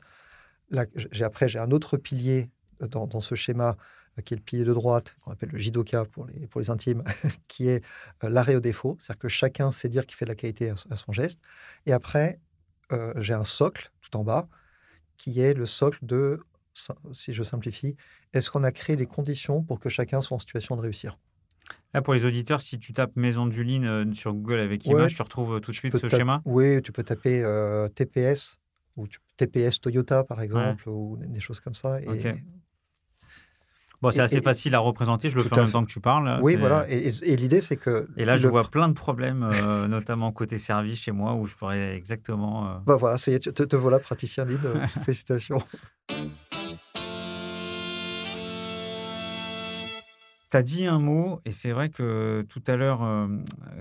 Là, 0.69 0.85
j'ai, 0.95 1.25
Après, 1.25 1.49
j'ai 1.49 1.59
un 1.59 1.71
autre 1.71 1.97
pilier 1.97 2.49
dans, 2.87 3.21
ce 3.21 3.35
schéma 3.35 3.77
euh, 4.17 4.21
qui 4.21 4.33
est 4.33 4.37
le 4.37 4.43
pilier 4.43 4.63
de 4.63 4.73
droite, 4.73 5.15
qu'on 5.21 5.31
appelle 5.31 5.49
le 5.49 5.57
jidoka 5.57 6.05
pour 6.05 6.25
les, 6.27 6.47
pour 6.47 6.61
les 6.61 6.69
intimes, 6.69 7.03
qui 7.47 7.67
est 7.67 7.83
euh, 8.23 8.29
l'arrêt 8.29 8.55
au 8.55 8.59
défaut, 8.59 8.97
c'est-à-dire 8.99 9.19
que 9.19 9.27
chacun 9.27 9.71
sait 9.71 9.89
dire 9.89 10.05
qu'il 10.05 10.15
fait 10.15 10.25
de 10.25 10.31
la 10.31 10.35
qualité 10.35 10.69
à, 10.69 10.95
son 10.95 11.11
geste. 11.11 11.41
Et 11.85 11.91
après, 11.91 12.39
euh, 12.91 13.13
j'ai 13.17 13.33
un 13.33 13.43
socle 13.43 13.91
tout 14.01 14.15
en 14.17 14.23
bas, 14.23 14.47
qui 15.17 15.41
est 15.41 15.53
le 15.53 15.65
socle 15.65 15.99
de, 16.01 16.39
si 17.11 17.33
je 17.33 17.43
simplifie, 17.43 17.95
est-ce 18.33 18.49
qu'on 18.49 18.63
a 18.63 18.71
créé 18.71 18.95
les 18.95 19.05
conditions 19.05 19.63
pour 19.63 19.79
que 19.79 19.89
chacun 19.89 20.21
soit 20.21 20.35
en 20.35 20.39
situation 20.39 20.75
de 20.75 20.81
réussir? 20.81 21.17
Là, 21.93 22.01
pour 22.01 22.13
les 22.13 22.23
auditeurs, 22.23 22.61
si 22.61 22.79
tu 22.79 22.93
tapes 22.93 23.15
Maison 23.15 23.47
du 23.47 23.63
Lean 23.63 24.13
sur 24.13 24.33
Google 24.33 24.59
avec 24.59 24.85
image, 24.85 25.15
tu 25.15 25.21
retrouves 25.21 25.59
tout 25.59 25.71
de 25.71 25.75
suite 25.75 25.97
ce 25.97 26.07
schéma. 26.07 26.41
Oui, 26.45 26.81
tu 26.81 26.91
peux 26.91 27.03
taper 27.03 27.43
TPS 27.95 28.59
ou 28.95 29.07
TPS 29.37 29.79
Toyota, 29.81 30.23
par 30.23 30.41
exemple, 30.41 30.87
ou 30.89 31.17
des 31.19 31.39
choses 31.39 31.59
comme 31.59 31.73
ça. 31.73 32.01
Et, 32.01 32.43
Bon, 34.01 34.11
c'est 34.11 34.21
assez 34.21 34.41
facile 34.41 34.75
à 34.75 34.79
représenter, 34.79 35.29
je 35.29 35.35
le 35.35 35.43
fais 35.43 35.57
en 35.59 35.63
même 35.63 35.71
temps 35.71 35.83
que 35.83 35.91
tu 35.91 35.99
parles. 35.99 36.39
Oui, 36.41 36.55
voilà, 36.55 36.89
et, 36.89 37.11
l'idée 37.35 37.59
c'est 37.59 37.75
que... 37.75 38.07
Et 38.15 38.23
là, 38.23 38.37
je 38.37 38.47
vois 38.47 38.63
plein 38.63 38.87
de 38.87 38.93
problèmes, 38.93 39.43
euh, 39.43 39.87
notamment 39.89 40.31
côté 40.31 40.57
service 40.57 41.01
chez 41.01 41.11
moi, 41.11 41.33
où 41.33 41.45
je 41.45 41.55
pourrais 41.55 41.95
exactement... 41.95 42.67
Euh, 42.67 42.73
bah 42.85 42.95
voilà, 42.95 43.17
te, 43.17 43.49
te, 43.49 43.75
voilà 43.75 43.99
praticien 43.99 44.45
euh, 44.47 44.87
félicitations. 45.05 45.61
Tu 50.49 50.57
as 50.57 50.63
dit 50.63 50.85
un 50.85 50.99
mot, 50.99 51.41
et 51.43 51.51
c'est 51.51 51.71
vrai 51.71 51.89
que 51.89 52.45
tout 52.47 52.63
à 52.67 52.77
l'heure, 52.77 53.01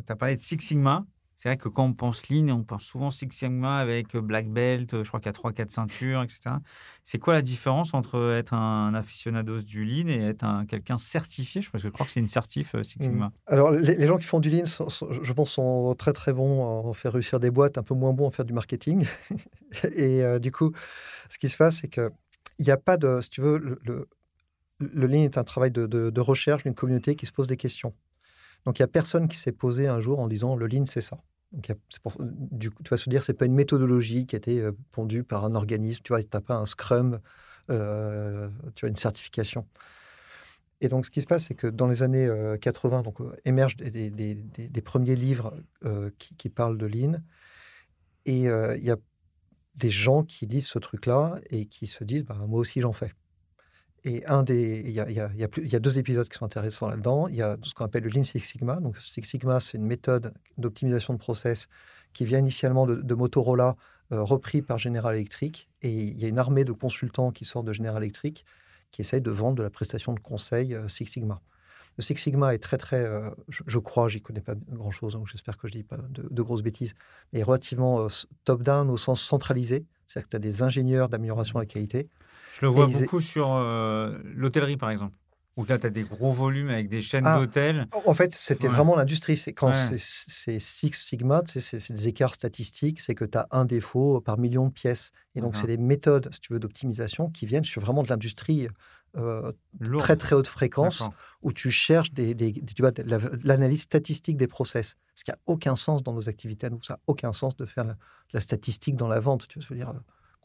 tu 0.04 0.12
as 0.12 0.16
parlé 0.16 0.35
de 0.35 0.40
Six 0.40 0.59
Sigma. 0.61 1.07
C'est 1.38 1.48
vrai 1.48 1.57
que 1.57 1.68
quand 1.68 1.85
on 1.85 1.92
pense 1.92 2.29
Lean, 2.31 2.48
on 2.48 2.64
pense 2.64 2.83
souvent 2.83 3.12
Six 3.12 3.29
Sigma 3.31 3.79
avec 3.79 4.16
euh, 4.16 4.20
Black 4.20 4.48
Belt, 4.48 4.92
euh, 4.92 5.05
je 5.05 5.09
crois 5.09 5.20
qu'il 5.20 5.29
y 5.29 5.31
a 5.31 5.35
3 5.35 5.53
quatre 5.53 5.70
ceintures, 5.70 6.20
etc. 6.20 6.57
C'est 7.05 7.20
quoi 7.20 7.33
la 7.33 7.42
différence 7.42 7.94
entre 7.94 8.33
être 8.33 8.55
un 8.55 8.92
aficionados 8.92 9.62
du 9.62 9.85
Lean 9.85 10.09
et 10.09 10.18
être 10.18 10.42
un, 10.42 10.66
quelqu'un 10.66 10.98
certifié? 10.98 11.62
Je, 11.62 11.70
je 11.72 11.88
crois 11.90 12.07
que 12.07 12.11
c'est 12.11 12.18
une 12.18 12.27
certif 12.27 12.74
euh, 12.74 12.83
Six 12.83 12.98
mmh. 12.98 13.03
Sigma. 13.03 13.33
Alors, 13.46 13.70
les, 13.70 14.05
gens 14.09 14.16
qui 14.16 14.24
font 14.24 14.40
du 14.40 14.51
Lean, 14.51 14.64
je 14.66 15.33
pense, 15.33 15.53
sont 15.53 15.94
très 15.96 16.12
très 16.12 16.33
bons 16.33 16.61
en 16.61 16.92
faire 16.92 17.12
réussir 17.12 17.38
des 17.38 17.53
boîtes, 17.53 17.79
un 17.79 17.85
peu 17.85 17.94
moins 17.94 18.12
bons 18.12 18.27
en 18.27 18.31
faire 18.33 18.44
du 18.44 18.53
marketing. 18.53 19.07
et 19.94 20.40
du 20.40 20.51
coup, 20.51 20.72
ce 21.31 21.38
qui 21.38 21.48
se 21.48 21.57
passe, 21.57 21.83
c'est 21.83 21.88
qu'il 21.88 22.11
n'y 22.59 22.72
a 22.72 22.77
pas 22.77 22.96
de, 22.96 23.20
si 23.20 23.31
tu 23.31 23.42
veux, 23.42 23.59
le, 23.59 24.09
le, 24.81 25.07
Lean 25.07 25.22
est 25.22 25.38
un 25.38 25.44
travail 25.44 25.70
de, 25.70 25.87
de, 25.87 26.11
de 26.11 26.20
recherche 26.20 26.64
d'une 26.64 26.74
communauté 26.74 27.14
qui 27.14 27.27
se 27.27 27.33
pose 27.33 27.46
des 27.46 27.57
questions. 27.57 27.94
Donc, 28.64 28.79
il 28.79 28.83
n'y 28.83 28.85
a 28.85 28.88
personne 28.88 29.29
qui 29.29 29.38
s'est 29.38 29.53
posé 29.53 29.87
un 29.87 30.01
jour 30.01 30.18
en 30.18 30.27
disant 30.27 30.57
le 30.57 30.66
lean, 30.66 30.85
c'est 30.85 31.01
ça. 31.01 31.18
Donc, 31.52 31.72
du 32.20 32.70
coup, 32.70 32.82
tu 32.82 32.90
vas 32.90 32.96
se 32.96 33.08
dire, 33.08 33.22
c'est 33.22 33.34
pas 33.34 33.46
une 33.46 33.54
méthodologie 33.54 34.26
qui 34.26 34.37
a 34.37 34.38
été 34.38 34.61
euh, 34.61 34.72
pondue 34.92 35.24
par 35.24 35.44
un 35.44 35.54
organisme. 35.54 36.02
Tu 36.04 36.12
vois, 36.12 36.22
pas 36.40 36.54
un 36.54 36.66
Scrum, 36.66 37.20
euh, 37.70 38.48
tu 38.74 38.84
as 38.84 38.88
une 38.88 38.96
certification. 38.96 39.66
Et 40.80 40.88
donc, 40.88 41.06
ce 41.06 41.11
qui 41.11 41.22
se 41.22 41.26
passe, 41.26 41.46
c'est 41.46 41.54
que 41.54 41.66
dans 41.66 41.88
les 41.88 42.02
années 42.02 42.28
80, 42.61 42.98
euh, 42.98 43.02
donc, 43.02 43.18
émergent 43.44 43.76
des, 43.76 44.82
premiers 44.84 45.16
livres 45.16 45.54
qui, 46.18 46.48
parlent 46.50 46.78
de 46.78 46.87
Lean. 46.87 47.20
Et 48.26 48.44
il 48.44 48.84
y 48.84 48.90
a 48.90 48.96
des 49.74 49.90
gens 49.90 50.22
qui 50.24 50.46
lisent 50.46 50.66
ce 50.66 50.78
truc-là 50.78 51.40
et 51.50 51.66
qui 51.66 51.87
se 51.87 52.04
disent, 52.04 52.24
bah, 52.24 52.37
moi 52.46 52.61
aussi, 52.61 52.80
j'en 52.80 52.92
fais. 52.92 53.12
Et 54.04 54.24
un 54.26 54.42
des, 54.42 54.82
il 54.87 54.92
y 54.92 55.74
a, 55.74 55.80
deux 55.80 55.98
épisodes 55.98 56.28
qui 56.28 56.38
sont 56.38 56.44
intéressants 56.44 56.88
là-dedans. 56.88 57.28
Il 57.28 57.34
y 57.34 57.42
a 57.42 57.56
ce 57.62 57.74
qu'on 57.74 57.84
appelle 57.84 58.04
le 58.04 58.11
Lean 58.11 58.24
Six 58.24 58.40
Sigma. 58.40 58.76
Donc, 58.76 58.96
Six 58.96 59.24
Sigma, 59.24 59.61
c'est 59.61 59.76
une 59.76 59.87
méthode 59.87 60.32
d'optimisation 60.56 61.14
de 61.14 61.18
process 61.18 61.68
qui 62.12 62.24
vient 62.24 62.38
initialement 62.38 62.87
de, 62.87 63.14
Motorola, 63.14 63.76
euh, 64.12 64.22
repris 64.22 64.62
par 64.62 64.78
General 64.78 65.14
Electric. 65.14 65.68
Et 65.82 65.92
il 65.92 66.18
y 66.18 66.24
a 66.24 66.28
une 66.28 66.38
armée 66.38 66.64
de 66.64 66.72
consultants 66.72 67.32
qui 67.32 67.44
sortent 67.44 67.66
de 67.66 67.72
General 67.72 68.02
Electric 68.02 68.44
qui 68.90 69.02
essayent 69.02 69.20
de 69.20 69.30
vendre 69.30 69.56
de 69.56 69.62
la 69.62 69.70
prestation 69.70 70.14
de 70.14 70.20
conseil 70.20 70.74
euh, 70.74 70.88
Six 70.88 71.06
Sigma. 71.06 71.42
Le 71.98 72.02
Six 72.02 72.16
Sigma 72.16 72.54
est 72.54 72.58
très, 72.58 72.78
très, 72.78 73.04
euh, 73.04 73.28
je, 73.48 73.64
je, 73.66 73.78
crois, 73.78 74.08
j'y 74.08 74.22
connais 74.22 74.40
pas 74.40 74.54
grand-chose, 74.70 75.14
donc 75.14 75.26
j'espère 75.26 75.58
que 75.58 75.66
je 75.66 75.72
dis 75.72 75.82
pas 75.82 75.98
de, 76.11 76.42
grosses 76.42 76.62
bêtises, 76.62 76.94
mais 77.32 77.42
relativement 77.42 78.06
top-down 78.44 78.88
au 78.88 78.96
sens 78.96 79.20
centralisé. 79.20 79.84
C'est-à-dire 80.06 80.26
que 80.26 80.30
tu 80.30 80.37
as 80.37 80.40
des 80.40 80.62
ingénieurs 80.62 81.08
d'amélioration 81.08 81.58
de 81.58 81.64
la 81.64 81.66
qualité 81.66 82.08
je 82.58 82.66
le 82.66 82.72
vois 82.72 82.88
beaucoup 82.88 83.20
sur 83.20 83.52
euh, 83.52 84.18
l'hôtellerie, 84.34 84.76
par 84.76 84.90
exemple. 84.90 85.14
Ou 85.56 85.64
là, 85.64 85.78
tu 85.78 85.86
as 85.86 85.90
des 85.90 86.02
gros 86.02 86.32
volumes 86.32 86.70
avec 86.70 86.88
des 86.88 87.02
chaînes 87.02 87.26
ah, 87.26 87.38
d'hôtels. 87.38 87.86
En 88.04 88.14
fait, 88.14 88.34
c'était 88.34 88.68
vraiment 88.68 88.94
l'industrie. 88.94 89.36
C'est 89.36 89.52
quand 89.52 89.72
c'est 89.74 90.60
Six 90.60 90.92
Sigma, 90.92 91.42
c'est 91.46 91.92
des 91.92 92.08
écarts 92.08 92.34
statistiques, 92.34 93.00
c'est 93.00 93.14
que 93.14 93.24
tu 93.24 93.38
as 93.38 93.48
un 93.50 93.64
défaut 93.64 94.20
par 94.20 94.38
million 94.38 94.66
de 94.66 94.72
pièces. 94.72 95.10
Et 95.34 95.40
donc, 95.40 95.56
c'est 95.56 95.66
des 95.66 95.76
méthodes, 95.76 96.28
si 96.32 96.40
tu 96.40 96.52
veux, 96.52 96.58
d'optimisation 96.58 97.28
qui 97.30 97.46
viennent 97.46 97.64
sur 97.64 97.82
vraiment 97.82 98.02
de 98.02 98.08
l'industrie 98.08 98.68
euh, 99.16 99.52
très 99.98 100.16
très 100.16 100.36
haute 100.36 100.46
fréquence 100.46 101.02
où 101.42 101.52
tu 101.52 101.70
cherches 101.70 102.12
des, 102.12 102.34
tu 102.36 102.82
vois, 102.82 102.92
l'analyse 103.42 103.82
statistique 103.82 104.36
des 104.36 104.46
process. 104.46 104.96
Ce 105.14 105.24
qui 105.24 105.30
n'a 105.30 105.38
aucun 105.46 105.74
sens 105.74 106.02
dans 106.02 106.12
nos 106.12 106.28
activités. 106.28 106.70
Donc, 106.70 106.84
ça 106.84 106.94
n'a 106.94 107.00
aucun 107.06 107.32
sens 107.32 107.56
de 107.56 107.66
faire 107.66 107.84
la, 108.32 108.40
statistique 108.40 108.96
dans 108.96 109.08
la 109.08 109.18
vente. 109.18 109.48
Tu 109.48 109.58
veux 109.60 109.76
dire, 109.76 109.92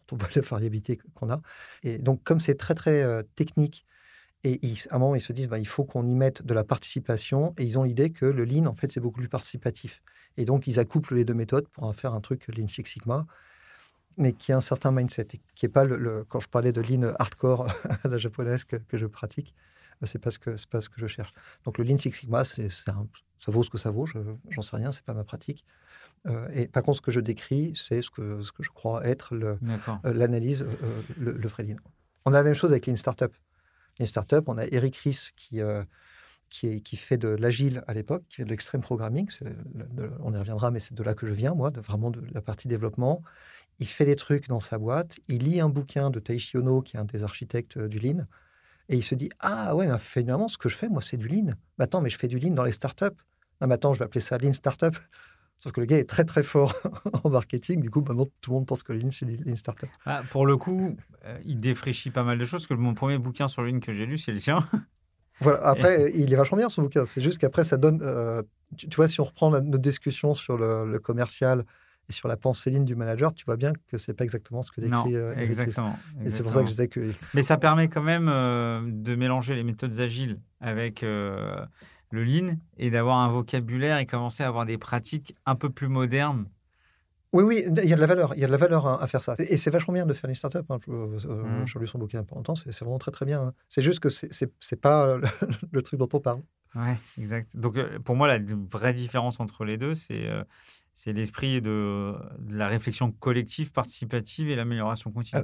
quand 0.08 0.16
on 0.16 0.20
voit 0.20 0.30
la 0.36 0.42
variabilité 0.42 1.00
qu'on 1.16 1.30
a. 1.30 1.42
Et 1.84 1.98
donc, 1.98 2.24
comme 2.24 2.39
c'est 2.39 2.56
très 2.56 2.76
très 2.76 3.02
euh, 3.04 3.24
technique, 3.36 3.86
et 4.46 4.60
à 4.89 4.96
un 4.96 5.00
moment, 5.00 5.16
ils 5.16 5.22
se 5.22 5.32
disent, 5.32 5.48
bah, 5.48 5.60
il 5.60 5.68
faut 5.68 5.86
qu'on 5.86 6.06
y 6.06 6.16
mette 6.16 6.46
de 6.46 6.54
la 6.54 6.66
participation. 6.66 7.54
Et 7.58 7.63
ils 7.63 7.80
ont 7.80 7.84
l'idée 7.84 8.12
que 8.12 8.26
le 8.26 8.44
Lean, 8.44 8.66
en 8.66 8.76
fait, 8.76 8.92
c'est 8.92 9.00
beaucoup 9.00 9.20
plus 9.20 9.30
participatif. 9.30 10.02
Et 10.36 10.46
donc, 10.46 10.68
ils 10.68 10.80
accouplent 10.80 11.16
les 11.16 11.24
deux 11.24 11.34
méthodes 11.34 11.68
pour 11.70 11.86
en 11.86 11.94
faire 11.94 12.13
un 12.13 12.20
truc 12.20 12.48
Lean 12.48 12.68
Six 12.68 12.84
Sigma, 12.86 13.26
mais 14.18 14.34
qui 14.34 14.52
a 14.52 14.58
un 14.58 14.62
certain 14.62 14.92
mindset. 14.92 15.28
Et 15.34 15.42
qui 15.56 15.66
est 15.66 15.70
pas 15.70 15.86
le, 15.86 16.26
quand 16.28 16.42
je 16.42 16.50
parlais 16.50 16.74
de 16.74 16.82
Lean 16.82 17.13
hardcore 17.20 17.68
à 18.04 18.08
la 18.08 18.18
japonaise 18.18 18.66
que, 18.66 18.78
je 18.92 19.06
pratique, 19.06 19.56
bah, 20.02 20.08
c'est 20.08 20.20
pas, 20.20 20.32
ce 20.32 20.39
que, 20.39 20.56
pas 20.68 20.82
ce 20.82 20.89
que 20.89 21.00
je 21.00 21.08
cherche. 21.08 21.34
Donc, 21.63 21.78
le 21.78 21.86
Lean 21.86 21.98
Six 21.98 22.12
Sigma, 22.12 22.44
ça 22.44 22.62
vaut 23.48 23.63
ce 23.63 23.70
que 23.70 23.78
ça 23.78 23.92
vaut. 23.92 24.06
Je, 24.06 24.20
j'en 24.50 24.62
sais 24.62 24.76
rien, 24.76 24.92
c'est 24.92 25.06
pas 25.06 25.13
ma 25.13 25.24
pratique. 25.24 25.63
Euh, 26.28 26.48
et 26.54 26.68
par 26.68 26.84
contre, 26.84 26.98
ce 26.98 27.02
que 27.02 27.12
je 27.12 27.20
décris, 27.20 27.74
c'est 27.76 28.02
ce 28.02 28.10
que, 28.10 28.42
ce 28.42 28.52
que 28.52 28.64
je 28.64 28.70
crois 28.70 29.06
être 29.06 29.36
le, 29.36 29.58
euh, 30.06 30.14
l'analyse, 30.14 30.64
euh, 30.64 31.02
le, 31.18 31.32
le 31.32 31.48
vrai 31.48 31.64
Lean. 31.64 31.78
On 32.26 32.34
a 32.34 32.38
la 32.38 32.44
même 32.44 32.54
chose 32.54 32.72
avec 32.72 32.88
Lean 32.88 32.96
Startup 32.96 33.34
une 34.00 34.08
startup. 34.08 34.46
On 34.48 34.58
a 34.58 34.66
Eric 34.66 34.96
Ries 34.98 35.30
qui, 35.36 35.62
qui, 36.50 36.82
qui, 36.82 36.98
fait 36.98 37.18
de 37.18 37.28
l'agile 37.28 37.84
à 37.86 37.94
l'époque, 37.94 38.24
qui 38.28 38.38
fait 38.38 38.44
de 38.44 38.50
l'extreme 38.50 38.82
programming. 38.82 39.30
on 40.20 40.34
y 40.34 40.38
reviendra, 40.38 40.72
mais 40.72 40.80
c'est 40.80 40.96
de 40.96 41.04
là 41.04 41.14
que 41.14 41.28
je 41.28 41.34
viens, 41.34 41.54
moi, 41.54 41.70
de, 41.70 41.80
vraiment 41.80 42.10
de 42.10 42.24
la 42.34 42.42
partie 42.42 42.68
développement. 42.68 43.22
Il 43.78 43.86
fait 43.86 44.06
des 44.06 44.16
trucs 44.16 44.48
dans 44.48 44.60
sa 44.60 44.80
boîte. 44.80 45.20
Il 45.28 45.44
lit 45.44 45.62
un 45.62 45.70
bouquin 45.70 46.10
de 46.10 46.20
Taishi 46.20 46.58
Ono, 46.58 46.82
qui 46.82 46.98
est 46.98 47.00
un 47.00 47.06
des 47.06 47.24
architectes 47.24 47.78
du 47.78 48.00
Lean. 48.00 48.26
Et 48.90 48.98
il 48.98 49.04
se 49.04 49.14
dit 49.14 49.30
Ah 49.40 49.76
ouais, 49.76 49.86
mais 49.86 50.00
finalement, 50.00 50.48
ce 50.48 50.58
que 50.58 50.70
je 50.70 50.76
fais, 50.78 50.90
moi, 50.90 51.04
c'est 51.04 51.18
du 51.18 51.28
Lean. 51.28 51.54
Mais 51.78 51.84
attends, 51.84 52.02
mais 52.02 52.10
je 52.10 52.18
fais 52.18 52.28
du 52.28 52.40
Lean 52.40 52.56
dans 52.56 52.64
les 52.64 52.72
startups. 52.72 53.06
Non, 53.62 53.68
mais 53.68 53.76
attends, 53.76 53.94
je 53.94 54.00
vais 54.00 54.06
appeler 54.06 54.22
ça 54.22 54.40
Lean 54.40 54.54
Startup. 54.54 54.96
Sauf 55.63 55.71
que 55.71 55.80
le 55.80 55.86
gars 55.86 55.97
est 55.97 56.10
très 56.10 56.26
très 56.26 56.43
fort 56.43 56.76
en 57.23 57.30
marketing. 57.30 57.80
Du 57.80 57.89
coup, 57.89 58.02
maintenant, 58.02 58.28
tout 58.41 58.52
le 58.52 58.56
monde 58.56 58.65
pense 58.65 58.84
que 58.84 58.91
Lean, 58.91 59.12
c'est 59.12 59.26
Lean 59.26 59.56
Startup. 59.56 59.88
Ah, 60.06 60.21
pour 60.30 60.45
le 60.45 60.58
coup, 60.58 60.97
euh, 61.23 61.39
il 61.45 61.62
défraîchit 61.62 62.10
pas 62.10 62.23
mal 62.23 62.38
de 62.38 62.43
choses. 62.43 62.67
que 62.67 62.73
mon 62.73 62.93
premier 62.93 63.17
bouquin 63.17 63.47
sur 63.47 63.62
Lean 63.62 63.80
que 63.80 63.93
j'ai 63.93 64.06
lu, 64.06 64.17
c'est 64.17 64.34
le 64.34 64.39
sien. 64.39 64.60
Voilà, 65.39 65.65
après, 65.65 66.12
il 66.13 66.32
est 66.32 66.36
vachement 66.36 66.60
bien 66.60 66.69
son 66.69 66.84
bouquin. 66.84 67.06
C'est 67.06 67.19
juste 67.19 67.39
qu'après, 67.39 67.63
ça 67.63 67.76
donne. 67.76 68.02
Euh, 68.04 68.43
tu, 68.78 68.88
vois, 68.95 69.08
si 69.08 69.19
on 69.19 69.23
reprend 69.23 69.49
notre 69.49 69.80
discussion 69.80 70.36
sur 70.36 70.58
le, 70.58 70.99
commercial 70.99 71.65
et 72.08 72.13
sur 72.13 72.28
la 72.28 72.38
pensée 72.38 72.69
ligne 72.69 72.86
du 72.86 72.95
manager, 72.95 73.34
tu 73.34 73.43
vois 73.43 73.58
bien 73.58 73.73
que 73.88 73.97
c'est 73.97 74.13
pas 74.13 74.23
exactement 74.23 74.62
ce 74.62 74.71
que 74.71 74.80
décrit. 74.80 74.93
Non, 74.93 75.06
euh, 75.12 75.36
exactement, 75.36 75.97
Et 76.23 76.30
c'est 76.30 76.43
pour 76.43 76.54
ça 76.54 76.60
que 76.60 76.67
je 76.67 76.71
disais 76.71 76.88
que. 76.88 77.12
Mais 77.34 77.41
ça 77.41 77.58
permet 77.58 77.89
quand 77.89 78.04
même 78.04 78.28
de 78.28 79.15
mélanger 79.15 79.56
les 79.56 79.63
méthodes 79.63 79.99
agiles 79.99 80.39
avec 80.62 81.04
le 82.13 82.23
lean 82.23 82.58
et 82.78 82.91
d'avoir 82.91 83.17
un 83.17 83.28
vocabulaire 83.28 83.97
et 83.97 84.06
commencer 84.06 84.43
à 84.43 84.47
avoir 84.47 84.65
des 84.65 84.78
pratiques 84.78 85.36
un 85.45 85.56
peu 85.56 85.69
plus 85.69 85.88
modernes. 85.88 86.45
Oui, 87.32 87.43
oui, 87.43 87.63
il 87.65 87.89
y 87.89 87.93
a 87.93 87.95
de 87.95 88.02
la 88.02 88.06
valeur, 88.06 88.36
il 88.36 88.41
y 88.41 88.43
a 88.43 88.47
de 88.47 88.52
la 88.52 88.60
valeur 88.60 88.86
à, 88.86 89.08
faire 89.08 89.23
ça. 89.23 89.34
Et 89.39 89.58
c'est 89.58 89.71
vachement 89.71 89.95
bien 89.95 90.06
de 90.06 90.13
faire 90.13 90.30
une 90.30 90.36
startup. 90.36 90.69
Hein. 90.69 90.78
Euh, 90.88 91.17
mmh. 91.17 91.65
J'ai 91.65 91.80
lu 91.80 91.88
son 91.88 91.97
bouquin 91.97 92.23
pendant 92.23 92.41
longtemps, 92.41 92.56
c'est 92.56 92.80
vraiment 92.82 92.99
très 92.99 93.10
très 93.10 93.26
bien. 93.26 93.41
Hein. 93.41 93.54
C'est 93.67 93.82
juste 93.82 93.99
que 93.99 94.10
c'est 94.10 94.76
pas 94.80 95.17
le, 95.71 95.82
truc 95.82 95.99
dont 95.99 96.10
on 96.13 96.19
parle. 96.19 96.41
Oui, 96.76 96.93
exact. 97.19 97.58
Donc 97.58 97.78
euh, 97.78 97.97
pour 97.97 98.15
moi, 98.15 98.28
la 98.28 98.38
vraie 98.69 98.93
différence 98.93 99.39
entre 99.39 99.65
les 99.65 99.78
deux, 99.78 99.95
c'est 99.95 100.30
euh, 100.30 100.43
c'est 100.93 101.12
l'esprit 101.12 101.60
de, 101.60 102.13
la 102.47 102.67
réflexion 102.67 103.12
collective, 103.12 103.71
participative 103.71 104.52
et 104.52 104.56
l'amélioration 104.56 105.12
continue. 105.12 105.41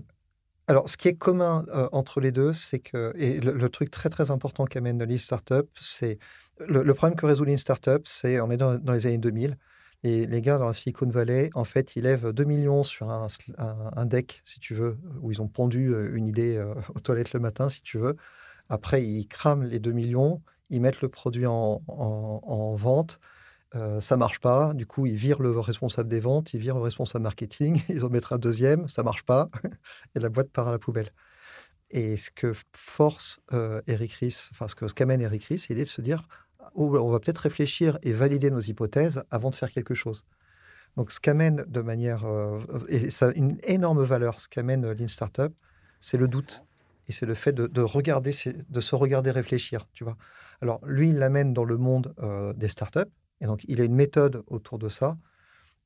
Alors, 0.67 0.87
ce 0.87 0.95
qui 0.95 1.07
est 1.07 1.15
commun 1.15 1.65
entre 1.91 2.21
les 2.21 2.31
deux, 2.31 2.53
c'est 2.53 2.77
que, 2.77 3.11
et 3.17 3.39
le, 3.39 3.69
truc 3.69 3.89
très 3.89 4.09
très 4.09 4.29
important 4.29 4.65
qu'amène 4.65 5.03
Lean 5.03 5.17
Startup, 5.17 5.67
c'est 5.73 6.19
le, 6.59 6.93
problème 6.93 7.17
que 7.17 7.25
résout 7.25 7.45
Lean 7.45 7.57
Startup, 7.57 8.01
c'est 8.05 8.39
on 8.41 8.51
est 8.51 8.57
dans, 8.57 8.77
les 8.93 9.07
années 9.07 9.17
2000, 9.17 9.57
et 10.03 10.25
les 10.25 10.41
gars 10.41 10.57
dans 10.57 10.67
la 10.67 10.73
Silicon 10.73 11.07
Valley, 11.07 11.49
en 11.55 11.63
fait, 11.63 11.95
ils 11.95 12.03
lèvent 12.03 12.31
2 12.31 12.43
millions 12.45 12.83
sur 12.83 13.09
un, 13.09 14.05
deck, 14.05 14.41
si 14.45 14.59
tu 14.59 14.73
veux, 14.73 14.97
où 15.21 15.31
ils 15.31 15.41
ont 15.41 15.47
pondu 15.47 15.93
une 16.13 16.27
idée 16.27 16.63
aux 16.95 16.99
toilettes 16.99 17.33
le 17.33 17.39
matin, 17.39 17.67
si 17.69 17.81
tu 17.81 17.97
veux. 17.97 18.15
Après, 18.69 19.03
ils 19.03 19.27
crament 19.27 19.63
les 19.63 19.79
2 19.79 19.91
millions, 19.91 20.41
ils 20.69 20.79
mettent 20.79 21.01
le 21.01 21.09
produit 21.09 21.45
en, 21.45 21.81
en 21.87 22.75
vente 22.75 23.19
euh, 23.75 23.99
ça 23.99 24.17
marche 24.17 24.39
pas. 24.39 24.73
Du 24.73 24.85
coup, 24.85 25.05
ils 25.05 25.15
virent 25.15 25.41
le 25.41 25.59
responsable 25.59 26.09
des 26.09 26.19
ventes, 26.19 26.53
ils 26.53 26.59
virent 26.59 26.75
le 26.75 26.81
responsable 26.81 27.23
marketing, 27.23 27.81
ils 27.89 28.03
en 28.05 28.09
mettent 28.09 28.31
un 28.31 28.37
deuxième, 28.37 28.87
ça 28.87 29.03
marche 29.03 29.23
pas, 29.23 29.49
et 30.15 30.19
la 30.19 30.29
boîte 30.29 30.49
part 30.49 30.67
à 30.67 30.71
la 30.71 30.79
poubelle. 30.79 31.11
Et 31.91 32.17
ce 32.17 32.29
que 32.31 32.53
force 32.75 33.41
euh, 33.53 33.81
Eric 33.87 34.13
Ries, 34.13 34.49
enfin 34.51 34.67
ce 34.67 34.93
qu'amène 34.93 35.21
Eric 35.21 35.43
Ries, 35.45 35.59
c'est 35.59 35.69
l'idée 35.69 35.85
de 35.85 35.89
se 35.89 36.01
dire 36.01 36.27
oh, 36.79 36.97
on 36.97 37.11
va 37.11 37.19
peut-être 37.19 37.39
réfléchir 37.39 37.99
et 38.01 38.11
valider 38.11 38.49
nos 38.49 38.61
hypothèses 38.61 39.23
avant 39.29 39.49
de 39.49 39.55
faire 39.55 39.71
quelque 39.71 39.93
chose. 39.93 40.25
Donc, 40.97 41.11
ce 41.11 41.19
qu'amène 41.19 41.63
de 41.67 41.81
manière. 41.81 42.25
Euh, 42.25 42.59
et 42.87 43.09
ça 43.09 43.27
a 43.27 43.31
une 43.33 43.57
énorme 43.63 44.03
valeur, 44.03 44.39
ce 44.39 44.49
qu'amène 44.49 44.91
Lean 44.91 45.07
Startup, 45.07 45.53
c'est 45.99 46.17
le 46.17 46.27
doute. 46.27 46.63
Et 47.07 47.11
c'est 47.11 47.25
le 47.25 47.33
fait 47.35 47.53
de, 47.53 47.81
regarder, 47.81 48.31
de 48.69 48.79
se 48.79 48.95
regarder 48.95 49.31
réfléchir, 49.31 49.87
tu 49.93 50.03
vois. 50.03 50.15
Alors, 50.61 50.79
lui, 50.85 51.09
il 51.09 51.17
l'amène 51.17 51.53
dans 51.53 51.63
le 51.63 51.77
monde 51.77 52.13
des 52.55 52.67
startups, 52.67 53.09
et 53.41 53.45
donc, 53.45 53.63
il 53.67 53.81
a 53.81 53.83
une 53.83 53.95
méthode 53.95 54.43
autour 54.47 54.77
de 54.77 54.89
ça. 54.89 55.17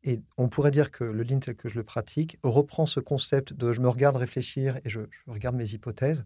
Et 0.03 0.21
on 0.38 0.49
pourrait 0.49 0.71
dire 0.71 0.91
que 0.91 1.03
le 1.03 1.23
Lean 1.23 1.39
tel 1.39 1.56
que 1.56 1.69
je 1.69 1.75
le 1.75 1.84
pratique 1.84 2.38
reprend 2.43 2.86
ce 2.86 2.99
concept 2.99 3.53
de 3.53 3.71
je 3.71 3.79
me 3.79 3.88
regarde 3.88 4.17
réfléchir 4.17 4.79
et 4.84 4.89
je, 4.89 5.01
regarde 5.27 5.56
mes 5.56 5.69
hypothèses, 5.69 6.25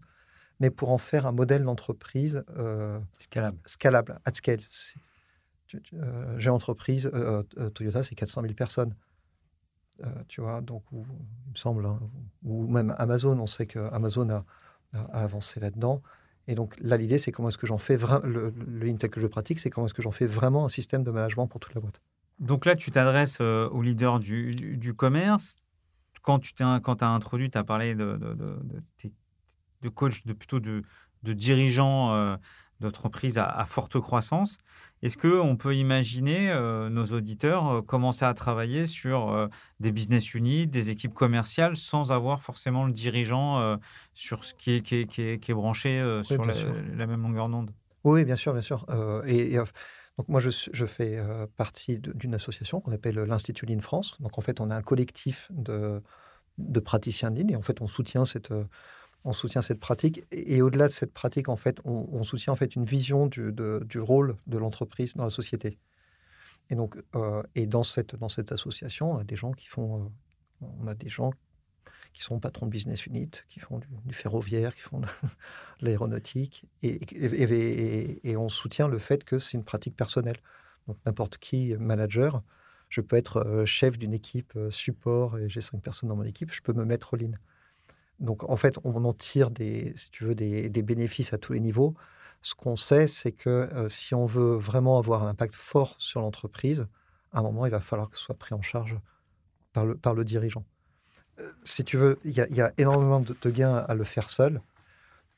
mais 0.60 0.70
pour 0.70 0.90
en 0.90 0.98
faire 0.98 1.26
un 1.26 1.32
modèle 1.32 1.64
d'entreprise 1.64 2.44
euh, 2.56 2.98
scalable. 3.18 3.58
scalable, 3.64 4.20
at 4.24 4.34
scale. 4.34 4.60
Euh, 5.94 6.38
j'ai 6.38 6.50
entreprise, 6.50 7.10
euh, 7.12 7.42
Toyota, 7.74 8.02
c'est 8.02 8.14
400 8.14 8.42
000 8.42 8.54
personnes. 8.54 8.94
tu 10.28 10.40
vois, 10.40 10.60
donc, 10.60 10.82
il 10.92 10.98
me 10.98 11.56
semble, 11.56 11.84
hein, 11.86 11.98
ou 12.42 12.66
même 12.66 12.94
Amazon, 12.98 13.38
on 13.38 13.46
sait 13.46 13.66
qu'Amazon 13.66 14.30
a, 14.30 14.44
a 14.94 15.22
avancé 15.22 15.60
là-dedans. 15.60 16.02
Et 16.46 16.54
donc 16.54 16.74
là, 16.80 16.96
l'idée, 16.96 17.18
c'est 17.18 17.30
comment 17.30 17.48
est-ce 17.48 17.58
que 17.58 17.66
j'en 17.66 17.76
fais 17.76 17.96
vraiment, 17.96 18.26
le, 18.26 18.54
le 18.66 19.08
que 19.08 19.20
je 19.20 19.26
pratique, 19.26 19.60
c'est 19.60 19.68
comment 19.68 19.86
est-ce 19.86 19.94
que 19.94 20.00
j'en 20.00 20.12
fais 20.12 20.26
vraiment 20.26 20.64
un 20.64 20.70
système 20.70 21.04
de 21.04 21.10
management 21.10 21.46
pour 21.46 21.60
toute 21.60 21.74
la 21.74 21.82
boîte. 21.82 22.00
Donc 22.38 22.64
là, 22.64 22.74
tu 22.74 22.90
t'adresses 22.90 23.40
aux 23.40 23.82
leaders 23.82 24.20
du, 24.20 24.52
du, 24.52 24.94
commerce. 24.94 25.56
Quand 26.22 26.38
tu 26.38 26.62
as 26.62 27.08
introduit, 27.08 27.50
tu 27.50 27.58
as 27.58 27.64
parlé 27.64 27.94
de, 27.94 28.16
de, 28.16 28.34
de, 28.34 28.58
de, 28.62 28.82
coach, 29.88 30.24
de, 30.26 30.32
plutôt 30.32 30.60
de, 30.60 30.82
de 31.22 31.32
dirigeants 31.32 32.14
euh, 32.14 32.36
d'entreprises 32.80 33.38
à, 33.38 33.64
forte 33.66 33.98
croissance. 34.00 34.58
Est-ce 35.02 35.16
qu'on 35.16 35.56
peut 35.56 35.76
imaginer 35.76 36.50
euh, 36.50 36.88
nos 36.88 37.06
auditeurs 37.06 37.68
euh, 37.68 37.82
commencer 37.82 38.24
à 38.24 38.34
travailler 38.34 38.86
sur 38.86 39.30
euh, 39.30 39.46
des 39.80 39.92
business 39.92 40.34
units, 40.34 40.66
des 40.66 40.90
équipes 40.90 41.14
commerciales, 41.14 41.76
sans 41.76 42.10
avoir 42.10 42.42
forcément 42.42 42.84
le 42.84 42.92
dirigeant 42.92 43.78
sur 44.14 44.44
ce 44.44 44.54
qui 44.54 44.72
est, 44.72 44.80
qui 44.80 44.96
est, 44.96 45.06
qui 45.06 45.22
est, 45.22 45.38
qui 45.38 45.50
est 45.50 45.54
branché 45.54 46.20
sur 46.24 46.44
la, 46.44 47.06
même 47.06 47.22
longueur 47.22 47.48
d'onde? 47.48 47.70
Oui, 48.04 48.24
bien 48.24 48.36
sûr, 48.36 48.52
bien 48.52 48.62
sûr. 48.62 48.86
et, 49.26 49.56
donc 49.56 50.28
moi, 50.28 50.40
je, 50.40 50.50
je 50.50 50.86
fais 50.86 51.20
partie 51.56 51.98
d'une 51.98 52.34
association 52.34 52.80
qu'on 52.80 52.92
appelle 52.92 53.16
l'Institut 53.16 53.66
Lean 53.66 53.80
France. 53.80 54.16
Donc 54.20 54.38
en 54.38 54.40
fait, 54.40 54.60
on 54.60 54.70
a 54.70 54.74
un 54.74 54.82
collectif 54.82 55.48
de, 55.52 56.02
de 56.58 56.80
praticiens 56.80 57.30
de 57.30 57.40
Lean 57.40 57.48
et 57.48 57.56
en 57.56 57.62
fait, 57.62 57.80
on 57.80 57.86
soutient 57.86 58.24
cette 58.24 58.52
on 59.24 59.32
soutient 59.32 59.62
cette 59.62 59.80
pratique. 59.80 60.24
Et, 60.30 60.62
au-delà 60.62 60.88
de 60.88 60.92
cette 60.92 61.12
pratique, 61.12 61.48
en 61.48 61.56
fait, 61.56 61.80
on, 61.84 62.22
soutient 62.22 62.52
en 62.52 62.56
fait 62.56 62.76
une 62.76 62.84
vision 62.84 63.26
du, 63.26 64.00
rôle 64.00 64.36
de 64.46 64.58
l'entreprise 64.58 65.14
dans 65.14 65.24
la 65.24 65.30
société. 65.30 65.78
Et 66.70 66.74
donc, 66.74 66.96
euh, 67.14 67.42
et 67.54 67.66
dans 67.66 67.82
cette 67.82 68.14
dans 68.16 68.28
cette 68.28 68.52
association, 68.52 69.12
on 69.12 69.18
a 69.18 69.24
des 69.24 69.36
gens 69.36 69.52
qui 69.52 69.66
font, 69.66 70.04
euh, 70.62 70.66
on 70.82 70.86
a 70.86 70.94
des 70.94 71.08
gens 71.08 71.32
qui 72.12 72.22
sont 72.22 72.40
patrons 72.40 72.66
de 72.66 72.70
business 72.70 73.06
unit, 73.06 73.30
qui 73.48 73.60
font 73.60 73.80
du, 74.04 74.14
ferroviaire, 74.14 74.74
qui 74.74 74.82
font 74.82 75.00
de, 75.00 75.06
l'aéronautique, 75.80 76.66
et, 76.82 78.36
on 78.36 78.48
soutient 78.48 78.88
le 78.88 78.98
fait 78.98 79.24
que 79.24 79.38
c'est 79.38 79.56
une 79.56 79.64
pratique 79.64 79.96
personnelle. 79.96 80.38
Donc 80.86 80.96
n'importe 81.06 81.38
qui 81.38 81.74
manager, 81.78 82.42
je 82.88 83.00
peux 83.00 83.16
être 83.16 83.38
euh, 83.46 83.66
chef 83.66 83.98
d'une 83.98 84.14
équipe 84.14 84.58
support 84.70 85.38
et 85.38 85.48
j'ai 85.48 85.60
cinq 85.60 85.82
personnes 85.82 86.08
dans 86.08 86.16
mon 86.16 86.24
équipe, 86.24 86.52
je 86.52 86.62
peux 86.62 86.72
me 86.72 86.84
mettre 86.84 87.14
au 87.14 87.16
ligne. 87.16 87.38
Donc, 88.20 88.48
en 88.48 88.56
fait, 88.56 88.76
on 88.84 89.04
en 89.04 89.12
tire 89.12 89.50
des, 89.50 89.92
si 89.96 90.10
tu 90.10 90.24
veux, 90.24 90.34
des, 90.34 90.82
bénéfices 90.82 91.32
à 91.32 91.38
tous 91.38 91.52
les 91.52 91.60
niveaux. 91.60 91.94
Ce 92.42 92.54
qu'on 92.54 92.76
sait, 92.76 93.06
c'est 93.06 93.32
que 93.32 93.50
euh, 93.50 93.88
si 93.88 94.14
on 94.14 94.26
veut 94.26 94.56
vraiment 94.56 94.98
avoir 94.98 95.22
un 95.22 95.28
impact 95.28 95.54
fort 95.54 95.96
sur 95.98 96.20
l'entreprise, 96.20 96.86
à 97.32 97.40
un 97.40 97.42
moment, 97.42 97.66
il 97.66 97.70
va 97.70 97.80
falloir 97.80 98.10
que 98.10 98.16
ce 98.16 98.24
soit 98.24 98.36
pris 98.36 98.54
en 98.54 98.62
charge 98.62 98.96
par 99.72 99.84
le, 99.84 99.96
par 99.96 100.14
le 100.14 100.24
dirigeant. 100.24 100.64
Euh, 101.38 101.52
si 101.64 101.84
tu 101.84 101.96
veux, 101.96 102.18
il 102.24 102.32
y, 102.32 102.60
a 102.60 102.72
énormément 102.78 103.20
de, 103.20 103.50
gains 103.50 103.76
à 103.76 103.94
le 103.94 104.04
faire 104.04 104.30
seul. 104.30 104.60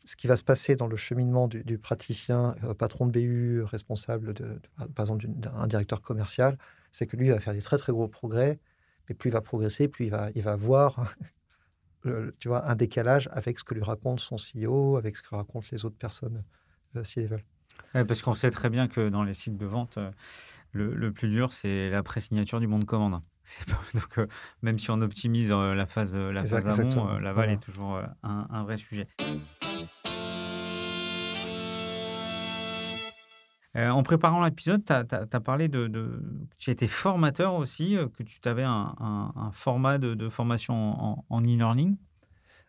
ce 0.05 0.17
qui 0.17 0.27
va 0.27 0.37
se 0.37 0.45
passer 0.45 0.77
dans 0.77 0.87
le 0.87 0.97
cheminement 0.97 1.49
du, 1.49 1.79
praticien, 1.79 2.57
patron 2.79 3.07
de 3.07 3.13
BU, 3.13 3.63
responsable, 3.63 4.33
de, 4.33 4.61
par 4.95 5.05
exemple, 5.05 5.27
d'un 5.27 5.67
directeur 5.67 6.01
commercial, 6.01 6.57
c'est 6.93 7.07
que 7.07 7.17
lui 7.17 7.29
va 7.31 7.41
faire 7.41 7.55
des 7.55 7.63
très 7.63 7.77
très 7.77 7.93
gros 7.93 8.09
progrès, 8.09 8.59
mais 9.09 9.15
plus 9.15 9.29
il 9.29 9.33
va 9.33 9.43
progresser, 9.43 9.89
plus 9.89 10.07
il 10.07 10.11
va, 10.11 10.31
il 10.35 10.43
va 10.43 10.57
voir 10.57 11.15
tu 12.39 12.49
vois, 12.49 12.69
un 12.69 12.75
décalage 12.75 13.29
avec 13.33 13.59
ce 13.59 13.65
que 13.65 13.75
lui 13.75 13.83
raconte 13.83 14.21
son 14.21 14.37
CEO, 14.37 14.97
avec 14.97 15.17
ce 15.17 15.23
que 15.23 15.35
racontent 15.35 15.67
les 15.73 15.85
autres 15.85 15.99
personnes, 15.99 16.43
s'ils 17.03 17.27
veulent. 17.27 17.45
parce 17.93 18.23
qu'on 18.23 18.35
sait 18.35 18.51
très 18.51 18.71
bien 18.71 18.89
que 18.89 19.09
dans 19.09 19.23
les 19.23 19.35
cycles 19.35 19.59
de 19.59 19.67
vente, 19.67 19.99
le, 20.73 21.13
plus 21.13 21.29
dur, 21.29 21.53
c'est 21.53 21.91
la 21.91 22.03
pré-signature 22.03 22.61
du 22.61 22.67
bon 22.67 22.79
de 22.79 22.85
commande. 22.85 23.21
Donc, 23.95 24.19
euh, 24.19 24.27
même 24.63 24.79
si 24.79 24.91
on 24.91 25.01
optimise 25.01 25.51
euh, 25.51 25.75
la 25.75 25.87
phase, 25.87 26.15
euh, 26.15 26.33
la 26.33 26.45
phase 26.45 26.81
amont, 26.81 27.19
l'aval 27.19 27.51
est 27.51 27.63
toujours 27.63 28.01
un, 28.23 28.63
vrai 28.63 28.77
sujet. 28.77 29.07
En 33.75 34.03
préparant 34.03 34.45
l'épisode, 34.45 34.85
tu 34.85 34.93
as, 34.93 35.41
parlé 35.41 35.69
de, 35.69 35.87
de, 35.87 36.23
Tu 36.59 36.71
étais 36.71 36.89
formateur 36.89 37.55
aussi, 37.55 37.97
que 38.17 38.23
tu 38.23 38.41
avais 38.49 38.65
un, 38.65 39.51
format 39.53 39.99
de, 39.99 40.29
formation 40.29 41.25
en 41.29 41.43
e-learning. 41.43 41.97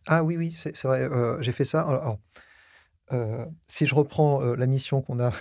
ah 0.08 0.24
oui, 0.24 0.38
oui, 0.38 0.52
c'est 0.52 0.84
vrai. 0.84 1.10
J'ai 1.42 1.52
fait 1.52 1.66
ça. 1.66 2.18
Euh, 3.14 3.46
si 3.68 3.86
je 3.86 3.96
reprends 3.96 4.42
euh, 4.42 4.56
la 4.56 4.68
mission 4.68 5.02
qu'on 5.02 5.20
a, 5.20 5.34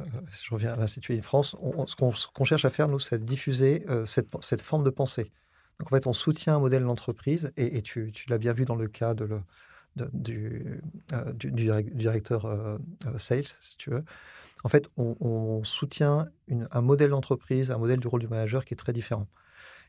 euh, 0.00 0.04
si 0.30 0.44
je 0.44 0.54
reviens 0.54 0.72
à 0.72 0.76
l'Institut 0.76 1.16
de 1.16 1.22
France, 1.22 1.56
ce 1.86 1.96
qu'on 1.96 2.44
cherche 2.44 2.64
à 2.64 2.70
faire, 2.70 2.88
nous, 2.88 2.98
c'est 2.98 3.22
diffuser 3.22 3.84
cette, 4.04 4.62
forme 4.62 4.84
de 4.84 4.90
pensée. 4.90 5.32
Donc, 5.78 5.92
en 5.92 5.96
fait, 5.96 6.06
on 6.06 6.12
soutient 6.12 6.56
un 6.56 6.60
modèle 6.60 6.84
d'entreprise, 6.84 7.52
et, 7.56 7.82
tu, 7.82 8.12
tu 8.12 8.30
l'as 8.30 8.38
bien 8.38 8.52
vu 8.52 8.64
dans 8.64 8.76
le 8.76 8.88
cas 8.88 9.14
de 9.14 9.24
le, 9.24 9.40
du, 10.12 10.80
du, 11.34 11.70
directeur 11.94 12.78
sales, 13.16 13.44
si 13.44 13.76
tu 13.76 13.90
veux. 13.90 14.04
En 14.64 14.68
fait, 14.68 14.88
on, 14.96 15.62
soutient 15.64 16.28
un 16.70 16.80
modèle 16.80 17.10
d'entreprise, 17.10 17.70
un 17.70 17.78
modèle 17.78 18.00
du 18.00 18.08
rôle 18.08 18.20
du 18.20 18.28
manager 18.28 18.64
qui 18.64 18.74
est 18.74 18.76
très 18.76 18.92
différent. 18.92 19.28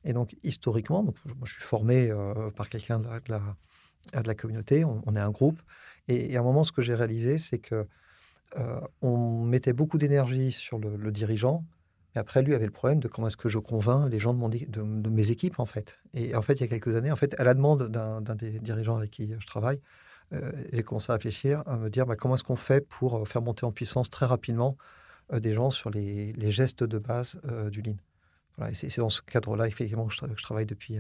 Et 0.04 0.14
donc, 0.14 0.36
historiquement, 0.44 1.04
donc, 1.04 1.16
je 1.44 1.54
suis 1.54 1.64
formé 1.64 2.12
par 2.56 2.70
quelqu'un 2.70 3.00
de, 3.00 3.10
la, 3.30 4.36
communauté, 4.36 4.86
on, 4.86 5.16
est 5.16 5.20
un 5.20 5.32
groupe, 5.32 5.60
et, 6.08 6.36
à 6.38 6.40
un 6.40 6.44
moment, 6.44 6.64
ce 6.64 6.72
que 6.72 6.82
j'ai 6.82 6.96
réalisé, 6.96 7.40
c'est 7.40 7.60
que 7.60 7.88
euh, 8.56 8.80
on 9.02 9.44
mettait 9.44 9.74
beaucoup 9.74 9.98
d'énergie 9.98 10.52
sur 10.52 10.80
le, 10.80 11.12
dirigeant, 11.12 11.66
et 12.16 12.20
après, 12.20 12.42
lui 12.42 12.54
avait 12.54 12.66
le 12.66 12.72
problème 12.72 13.00
de 13.00 13.08
comment 13.08 13.28
est-ce 13.28 13.38
que 13.38 13.50
je 13.50 13.60
convainc 13.60 14.10
les 14.10 14.20
gens 14.20 14.34
de, 14.34 14.66
de, 14.66 15.10
mes 15.10 15.32
équipes, 15.32 15.60
en 15.60 15.66
fait. 15.66 16.00
Et 16.14 16.36
en 16.36 16.42
fait, 16.42 16.54
il 16.54 16.62
y 16.62 16.64
a 16.64 16.68
quelques 16.68 16.96
années, 16.96 17.12
en 17.12 17.16
fait, 17.16 17.40
à 17.40 17.44
la 17.44 17.54
demande 17.54 17.90
d'un 17.90 18.36
des 18.36 18.60
dirigeants 18.60 18.98
avec 18.98 19.12
qui 19.12 19.30
je 19.38 19.48
travaille, 19.48 19.78
euh, 19.78 20.07
j'ai 20.32 20.84
commencé 20.84 21.12
à 21.12 21.16
réfléchir, 21.16 21.64
à 21.66 21.78
me 21.78 21.90
dire 21.90 22.06
bah, 22.06 22.16
comment 22.16 22.36
est-ce 22.36 22.44
qu'on 22.44 22.56
fait 22.56 22.82
pour 22.82 23.18
euh, 23.18 23.26
faire 23.26 23.42
monter 23.42 23.66
en 23.66 23.72
puissance 23.72 24.10
très 24.10 24.26
rapidement 24.26 24.78
des 25.32 25.54
gens 25.54 25.70
sur 25.70 25.90
les, 25.90 26.52
gestes 26.52 26.86
de 26.86 26.98
base 27.00 27.38
du 27.70 27.82
Lean. 27.82 27.98
Voilà, 28.58 28.74
c'est 28.74 28.98
dans 28.98 29.10
ce 29.10 29.22
cadre-là, 29.22 29.68
effectivement, 29.68 30.08
que 30.08 30.14
je, 30.14 30.42
travaille 30.42 30.66
depuis, 30.66 31.00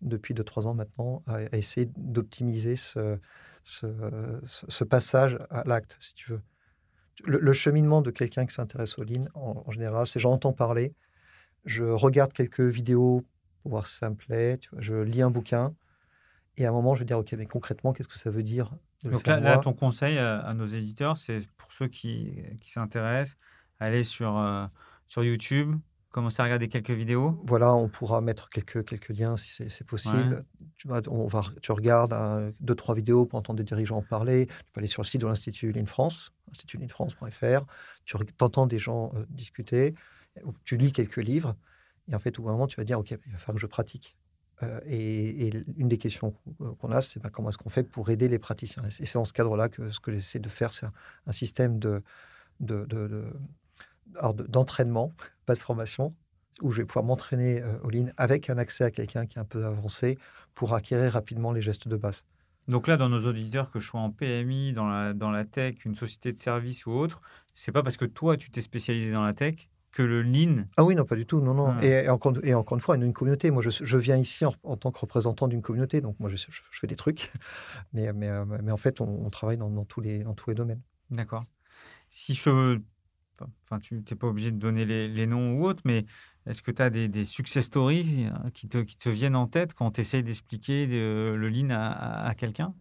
depuis 0.00 0.32
2-3 0.32 0.66
ans 0.66 0.72
maintenant, 0.72 1.22
à 1.26 1.54
essayer 1.54 1.90
d'optimiser 1.94 2.76
ce, 2.76 3.18
ce, 3.64 4.84
passage 4.84 5.38
à 5.50 5.64
l'acte, 5.64 5.96
si 6.00 6.14
tu 6.14 6.30
veux. 6.32 6.40
Le, 7.24 7.52
cheminement 7.52 8.02
de 8.02 8.10
quelqu'un 8.10 8.44
qui 8.44 8.54
s'intéresse 8.54 8.98
au 8.98 9.04
lean, 9.04 9.26
en, 9.34 9.70
général, 9.70 10.06
c'est 10.06 10.20
j'entends 10.20 10.52
parler, 10.52 10.94
je 11.64 11.84
regarde 11.84 12.32
quelques 12.32 12.60
vidéos 12.60 13.24
pour 13.62 13.70
voir 13.70 13.86
si 13.86 13.96
ça 13.96 14.10
me 14.10 14.16
plaît, 14.16 14.58
je 14.78 14.94
lis 14.94 15.22
un 15.22 15.30
bouquin, 15.30 15.74
et 16.56 16.66
à 16.66 16.68
un 16.68 16.72
moment, 16.72 16.94
je 16.94 17.00
vais 17.00 17.04
dire, 17.04 17.18
OK, 17.18 17.32
mais 17.32 17.46
concrètement, 17.46 17.92
qu'est-ce 17.92 18.08
que 18.08 18.18
ça 18.18 18.30
veut 18.30 18.42
dire 18.42 18.70
Donc 19.02 19.26
là, 19.26 19.58
ton 19.58 19.72
conseil 19.72 20.18
à, 20.18 20.54
nos 20.54 20.66
éditeurs, 20.66 21.18
c'est 21.18 21.46
pour 21.56 21.72
ceux 21.72 21.88
qui, 21.88 22.42
qui 22.60 22.70
s'intéressent, 22.70 23.36
aller 23.80 24.04
sur, 24.04 24.38
euh, 24.38 24.66
sur 25.08 25.24
YouTube, 25.24 25.76
commencer 26.14 26.40
à 26.42 26.44
regarder 26.44 26.68
quelques 26.68 26.92
vidéos 26.92 27.42
Voilà, 27.44 27.74
on 27.74 27.88
pourra 27.88 28.20
mettre 28.20 28.48
quelques, 28.48 28.84
quelques 28.84 29.08
liens 29.08 29.36
si 29.36 29.68
c'est 29.68 29.84
possible. 29.84 30.44
Tu, 30.76 30.88
on 31.08 31.26
va, 31.26 31.42
tu 31.60 31.72
regardes 31.72 32.54
deux, 32.60 32.76
trois 32.76 32.94
vidéos 32.94 33.26
pour 33.26 33.40
entendre 33.40 33.56
des 33.56 33.64
dirigeants 33.64 34.00
parler. 34.00 34.46
Tu 34.46 34.54
peux 34.72 34.78
aller 34.78 34.86
sur 34.86 35.02
le 35.02 35.08
site 35.08 35.22
de 35.22 35.26
l'Institut 35.26 35.72
Line 35.72 35.88
France, 35.88 36.30
institutlinefrance.fr. 36.52 37.66
Tu 38.04 38.16
entends 38.40 38.66
des 38.68 38.78
gens 38.78 39.12
euh, 39.16 39.24
discuter. 39.28 39.96
Tu 40.64 40.76
lis 40.76 40.92
quelques 40.92 41.16
livres. 41.16 41.56
Et 42.08 42.14
en 42.14 42.20
fait, 42.20 42.38
au 42.38 42.42
bout 42.42 42.50
moment, 42.50 42.68
tu 42.68 42.76
vas 42.76 42.84
dire, 42.84 43.00
OK, 43.00 43.10
il 43.10 43.32
va 43.32 43.38
falloir 43.38 43.56
que 43.56 43.60
je 43.60 43.66
pratique. 43.66 44.16
Euh, 44.62 44.80
et, 44.86 45.50
une 45.76 45.88
des 45.88 45.98
questions 45.98 46.34
qu'on 46.80 46.92
a, 46.92 47.00
c'est 47.00 47.20
bah, 47.20 47.30
comment 47.32 47.48
est-ce 47.48 47.58
qu'on 47.58 47.70
fait 47.70 47.82
pour 47.82 48.10
aider 48.10 48.28
les 48.28 48.38
praticiens? 48.38 48.84
Et 48.84 48.90
c'est 48.90 49.14
dans 49.14 49.24
ce 49.24 49.32
cadre-là 49.32 49.68
que 49.68 49.90
ce 49.90 50.00
que 50.00 50.12
j'essaie 50.12 50.38
de 50.38 50.48
faire, 50.48 50.72
c'est 50.72 50.86
un, 51.26 51.32
système 51.32 51.78
de, 51.78 52.02
de, 52.60 52.84
de 52.84 53.24
d'entraînement, 54.48 55.12
pas 55.46 55.54
de 55.54 55.58
formation, 55.58 56.14
où 56.62 56.70
je 56.70 56.78
vais 56.78 56.84
pouvoir 56.84 57.04
m'entraîner 57.04 57.60
euh, 57.60 57.78
au 57.82 57.90
ligne 57.90 58.12
avec 58.16 58.48
un 58.48 58.58
accès 58.58 58.84
à 58.84 58.90
quelqu'un 58.90 59.26
qui 59.26 59.38
est 59.38 59.40
un 59.40 59.44
peu 59.44 59.64
avancé 59.64 60.18
pour 60.54 60.74
acquérir 60.74 61.12
rapidement 61.12 61.52
les 61.52 61.62
gestes 61.62 61.88
de 61.88 61.96
base. 61.96 62.24
Donc 62.68 62.86
là, 62.86 62.96
dans 62.96 63.08
nos 63.08 63.26
auditeurs, 63.26 63.70
que 63.70 63.80
je 63.80 63.88
sois 63.88 64.00
en 64.00 64.10
PMI, 64.10 64.72
dans 64.72 64.86
la, 64.86 65.12
dans 65.12 65.30
la 65.30 65.44
tech, 65.44 65.84
une 65.84 65.94
société 65.94 66.32
de 66.32 66.38
service 66.38 66.86
ou 66.86 66.92
autre, 66.92 67.20
c'est 67.54 67.72
pas 67.72 67.82
parce 67.82 67.96
que 67.96 68.06
toi, 68.06 68.36
tu 68.36 68.50
t'es 68.50 68.62
spécialisé 68.62 69.12
dans 69.12 69.24
la 69.24 69.34
tech 69.34 69.68
que 69.94 70.02
le 70.02 70.22
lean. 70.22 70.64
Ah 70.76 70.84
oui, 70.84 70.94
non, 70.94 71.04
pas 71.04 71.16
du 71.16 71.24
tout. 71.24 71.40
Non, 71.40 71.54
non. 71.54 71.74
Ah. 71.78 71.84
Et, 71.84 72.08
encore, 72.08 72.34
et 72.42 72.52
encore 72.52 72.76
une 72.76 72.82
fois, 72.82 72.96
une 72.96 73.12
communauté. 73.12 73.50
Moi, 73.50 73.62
je, 73.62 73.70
je 73.70 73.98
viens 73.98 74.16
ici 74.16 74.44
en, 74.44 74.76
tant 74.76 74.90
que 74.90 74.98
représentant 74.98 75.48
d'une 75.48 75.62
communauté. 75.62 76.00
Donc, 76.00 76.18
moi, 76.18 76.28
je, 76.28 76.36
je, 76.36 76.60
fais 76.72 76.86
des 76.86 76.96
trucs. 76.96 77.32
Mais, 77.92 78.12
mais, 78.12 78.28
euh, 78.28 78.44
mais 78.62 78.72
en 78.72 78.76
fait, 78.76 79.00
on, 79.00 79.30
travaille 79.30 79.56
dans, 79.56 79.70
dans, 79.70 79.84
tous 79.84 80.00
les, 80.00 80.24
dans 80.24 80.34
tous 80.34 80.50
les 80.50 80.56
domaines. 80.56 80.80
D'accord. 81.10 81.44
Si 82.10 82.34
je 82.34 82.80
Enfin, 83.64 83.78
tu 83.80 83.94
n'es 83.94 84.16
pas 84.16 84.28
obligé 84.28 84.52
de 84.52 84.58
donner 84.58 84.84
les, 84.84 85.26
noms 85.26 85.54
ou 85.54 85.66
autres, 85.66 85.82
mais 85.84 86.06
est-ce 86.46 86.62
que 86.62 86.70
tu 86.70 86.82
as 86.82 86.90
des, 86.90 87.24
success 87.24 87.64
stories 87.64 88.26
euh, 88.26 88.50
qui 88.50 88.68
te, 88.68 88.78
qui 88.78 88.96
te 88.96 89.08
viennent 89.08 89.36
en 89.36 89.48
tête 89.48 89.74
quand 89.74 89.90
tu 89.92 90.00
essayes 90.00 90.22
d'expliquer 90.22 90.86
le 90.86 91.48
lean 91.48 91.70
à, 91.70 92.32
quelqu'un? 92.36 92.74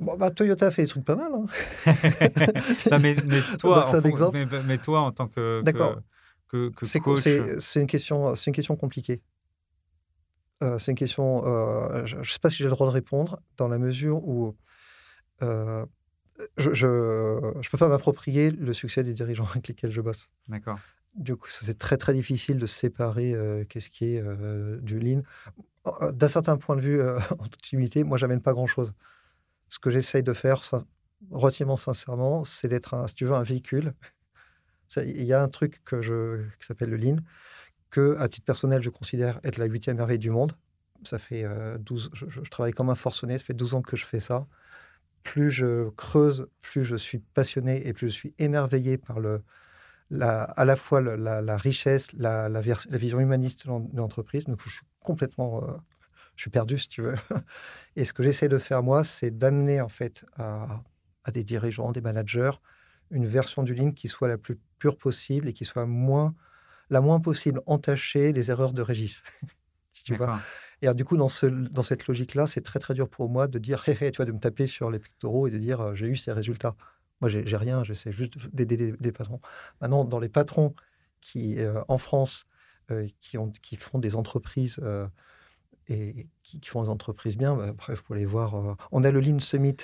Bon, 0.00 0.16
bah, 0.16 0.30
Toyota 0.30 0.70
fait 0.70 0.82
des 0.82 0.88
trucs 0.88 1.04
pas 1.04 1.14
mal. 1.14 1.30
Hein. 1.32 1.48
mais, 3.00 3.14
toi, 3.58 3.88
en, 3.88 4.32
mais, 4.64 4.78
toi, 4.78 5.00
en 5.00 5.12
tant 5.12 5.28
que, 5.28 5.62
que, 6.48 6.70
que, 6.70 6.98
coach. 6.98 7.20
C'est 7.58 7.80
une, 7.80 7.86
question, 7.86 8.34
une 8.34 8.52
question 8.52 8.76
compliquée. 8.76 9.20
Euh, 10.62 10.78
c'est 10.78 10.90
une 10.90 10.96
question. 10.96 11.46
Euh, 11.46 12.04
je 12.06 12.18
ne 12.18 12.24
sais 12.24 12.38
pas 12.40 12.50
si 12.50 12.56
j'ai 12.56 12.64
le 12.64 12.70
droit 12.70 12.86
de 12.86 12.92
répondre, 12.92 13.40
dans 13.56 13.68
la 13.68 13.78
mesure 13.78 14.26
où 14.26 14.56
je 16.58 16.86
ne 16.86 17.70
peux 17.70 17.78
pas 17.78 17.88
m'approprier 17.88 18.50
le 18.50 18.72
succès 18.72 19.04
des 19.04 19.12
dirigeants 19.12 19.46
avec 19.50 19.68
lesquels 19.68 19.90
je 19.90 20.00
bosse. 20.00 20.28
D'accord. 20.48 20.78
Du 21.14 21.36
coup, 21.36 21.48
c'est 21.48 21.76
très 21.76 21.96
très 21.96 22.12
difficile 22.14 22.58
de 22.58 22.66
séparer 22.66 23.34
euh, 23.34 23.64
qu'est-ce 23.68 23.90
qui 23.90 24.14
est 24.14 24.22
euh, 24.24 24.78
du 24.80 25.00
lean. 25.00 25.22
Euh, 25.86 26.12
d'un 26.12 26.28
certain 26.28 26.56
point 26.56 26.76
de 26.76 26.80
vue, 26.80 27.02
en 27.02 27.46
toute 27.46 27.72
humilité, 27.72 28.04
moi, 28.04 28.16
j'amène 28.16 28.40
pas 28.40 28.52
grand-chose. 28.52 28.92
Ce 29.70 29.78
que 29.78 29.88
j'essaye 29.88 30.22
de 30.22 30.34
faire, 30.34 30.60
relativement 31.30 31.78
sincèrement, 31.78 32.44
c'est 32.44 32.68
d'être, 32.68 32.92
un, 32.92 33.06
si 33.06 33.14
tu 33.14 33.24
veux, 33.24 33.32
un 33.32 33.42
véhicule. 33.42 33.94
Il 34.96 35.24
y 35.24 35.32
a 35.32 35.42
un 35.42 35.48
truc 35.48 35.82
que 35.84 36.02
je, 36.02 36.42
qui 36.58 36.66
s'appelle 36.66 36.90
le 36.90 36.98
lean, 36.98 37.16
que, 37.90 38.16
à 38.18 38.28
titre 38.28 38.44
personnel, 38.44 38.82
je 38.82 38.90
considère 38.90 39.40
être 39.44 39.56
la 39.56 39.64
huitième 39.64 39.96
merveille 39.96 40.18
du 40.18 40.30
monde. 40.30 40.54
Ça 41.04 41.16
fait 41.16 41.46
12, 41.78 42.10
je, 42.12 42.28
je, 42.28 42.40
travaille 42.42 42.72
comme 42.72 42.90
un 42.90 42.94
forcené, 42.94 43.38
ça 43.38 43.44
fait 43.44 43.54
12 43.54 43.74
ans 43.74 43.82
que 43.82 43.96
je 43.96 44.04
fais 44.04 44.20
ça 44.20 44.46
plus 45.22 45.50
je 45.50 45.90
creuse, 45.90 46.48
plus 46.62 46.84
je 46.84 46.96
suis 46.96 47.18
passionné 47.18 47.86
et 47.86 47.92
plus 47.92 48.08
je 48.08 48.12
suis 48.12 48.34
émerveillé 48.38 48.98
par 48.98 49.20
le, 49.20 49.42
la, 50.10 50.42
à 50.42 50.64
la 50.64 50.76
fois 50.76 51.00
la, 51.00 51.56
richesse, 51.56 52.12
la, 52.14 52.48
la, 52.48 52.60
vision 52.60 53.20
humaniste 53.20 53.66
de 53.66 53.96
l'entreprise. 53.96 54.44
Donc, 54.44 54.60
je 54.64 54.70
suis 54.70 54.86
complètement, 55.00 55.62
euh, 55.62 55.72
je 56.40 56.44
suis 56.44 56.50
perdu, 56.50 56.78
si 56.78 56.88
tu 56.88 57.02
veux. 57.02 57.16
Et 57.96 58.06
ce 58.06 58.14
que 58.14 58.22
j'essaie 58.22 58.48
de 58.48 58.56
faire, 58.56 58.82
moi, 58.82 59.04
c'est 59.04 59.30
d'amener, 59.30 59.82
en 59.82 59.90
fait, 59.90 60.24
à, 60.38 60.82
à, 61.24 61.32
des 61.32 61.44
dirigeants, 61.44 61.92
des 61.92 62.00
managers, 62.00 62.52
une 63.10 63.26
version 63.26 63.62
du 63.62 63.74
Lean 63.74 63.90
qui 63.90 64.08
soit 64.08 64.26
la 64.26 64.38
plus 64.38 64.58
pure 64.78 64.96
possible 64.96 65.48
et 65.48 65.52
qui 65.52 65.66
soit 65.66 65.84
moins, 65.84 66.34
la 66.88 67.02
moins 67.02 67.20
possible 67.20 67.60
entachée 67.66 68.32
des 68.32 68.50
erreurs 68.50 68.72
de 68.72 68.80
Régis. 68.80 69.22
si 69.92 70.02
tu 70.02 70.14
vois. 70.16 70.40
Et 70.80 70.88
du 70.94 71.04
coup, 71.04 71.18
dans, 71.18 71.28
ce, 71.28 71.44
dans 71.44 71.82
cette 71.82 72.06
logique-là, 72.06 72.46
c'est 72.46 72.62
très, 72.62 72.78
très 72.78 72.94
dur 72.94 73.10
pour 73.10 73.28
moi 73.28 73.46
de 73.46 73.58
dire, 73.58 73.86
hé, 73.86 74.10
tu 74.10 74.16
vois, 74.16 74.24
de 74.24 74.32
me 74.32 74.40
taper 74.40 74.66
sur 74.66 74.90
les 74.90 74.98
pectoraux 74.98 75.46
et 75.46 75.50
de 75.50 75.58
dire, 75.58 75.82
euh, 75.82 75.94
j'ai 75.94 76.06
eu 76.06 76.16
ces 76.16 76.32
résultats. 76.32 76.74
Moi, 77.20 77.28
j'ai 77.28 77.56
rien, 77.58 77.84
j'essaie 77.84 78.12
juste 78.12 78.38
d'aider 78.54 78.94
des, 78.98 79.12
patrons. 79.12 79.42
Maintenant, 79.82 80.06
dans 80.06 80.18
les 80.18 80.30
patrons 80.30 80.74
qui, 81.20 81.58
euh, 81.58 81.82
en 81.88 81.98
France, 81.98 82.46
euh, 82.90 83.06
qui, 83.18 83.36
ont, 83.36 83.52
qui 83.60 83.76
font 83.76 83.98
des 83.98 84.16
entreprises 84.16 84.80
et 85.90 86.28
qui, 86.42 86.60
font 86.64 86.84
des 86.84 86.88
entreprises 86.88 87.36
bien, 87.36 87.56
bah, 87.56 87.72
bref, 87.72 87.98
vous 87.98 88.04
pouvez 88.04 88.20
les 88.20 88.24
voir. 88.24 88.76
on 88.92 89.04
a 89.04 89.10
le 89.10 89.20
Lean 89.20 89.40
Summit 89.40 89.76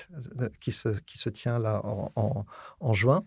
qui 0.60 0.72
se, 0.72 0.88
qui 1.00 1.18
se 1.18 1.28
tient 1.28 1.58
là 1.58 1.80
en, 1.84 2.46
en, 2.80 2.94
juin. 2.94 3.24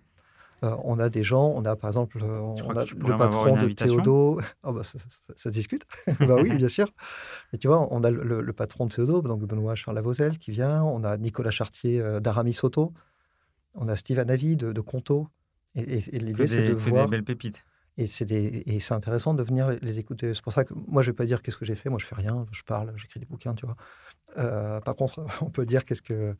on 0.62 0.98
a 0.98 1.10
des 1.10 1.24
gens, 1.24 1.52
on 1.56 1.66
a 1.66 1.76
par 1.76 1.90
exemple 1.90 2.24
on 2.24 2.56
a 2.76 2.86
le 2.86 3.18
patron 3.18 3.58
de 3.58 3.68
Théodo. 3.70 4.40
Oh 4.64 4.72
bah, 4.72 4.84
ça, 4.84 4.98
ça, 5.36 5.50
discute. 5.50 5.86
bah 6.22 6.36
oui, 6.42 6.56
bien 6.56 6.70
sûr. 6.70 6.92
Mais 7.52 7.60
tu 7.60 7.68
vois, 7.68 7.88
on 7.92 8.04
a 8.04 8.10
le, 8.10 8.54
patron 8.54 8.86
de 8.86 8.94
Théodo, 8.94 9.22
donc 9.22 9.42
Benoît 9.42 9.76
Charles 9.76 9.96
Lavozel, 9.96 10.38
qui 10.38 10.52
vient. 10.52 10.82
On 10.84 11.04
a 11.04 11.18
Nicolas 11.18 11.52
Chartier 11.52 12.02
d'Aramis 12.22 12.54
Soto. 12.54 12.94
On 13.76 13.88
a 13.88 13.96
Steve 13.96 14.20
Anavi 14.20 14.56
de, 14.56 14.72
de 14.72 14.82
Conto. 14.82 15.28
Et, 15.76 16.00
l'idée, 16.20 16.48
c'est 16.48 16.68
de 16.68 16.74
voir. 16.74 17.06
des 17.06 17.12
belles 17.12 17.24
pépites. 17.24 17.66
Et 18.00 18.08
c'est 18.08 18.94
intéressant 18.94 19.34
de 19.34 19.44
venir 19.44 19.68
les, 19.82 20.00
écouter. 20.00 20.34
C'est 20.34 20.42
pour 20.42 20.54
ça 20.54 20.64
que 20.64 20.74
moi, 20.74 21.02
je 21.02 21.10
ne 21.10 21.12
vais 21.12 21.18
pas 21.18 21.26
dire 21.26 21.42
qu'est-ce 21.42 21.58
que 21.58 21.66
j'ai 21.66 21.76
fait. 21.76 21.90
Moi, 21.90 22.00
je 22.00 22.06
fais 22.06 22.16
rien. 22.16 22.46
Je 22.52 22.64
parle, 22.64 22.94
j'écris 22.96 23.20
des 23.20 23.26
bouquins, 23.26 23.54
tu 23.54 23.66
vois. 23.66 23.76
Euh, 24.38 24.80
par 24.80 24.96
contre, 24.96 25.26
on 25.42 25.50
peut 25.50 25.66
dire 25.66 25.84
qu'est-ce 25.84 26.02
que, 26.02 26.34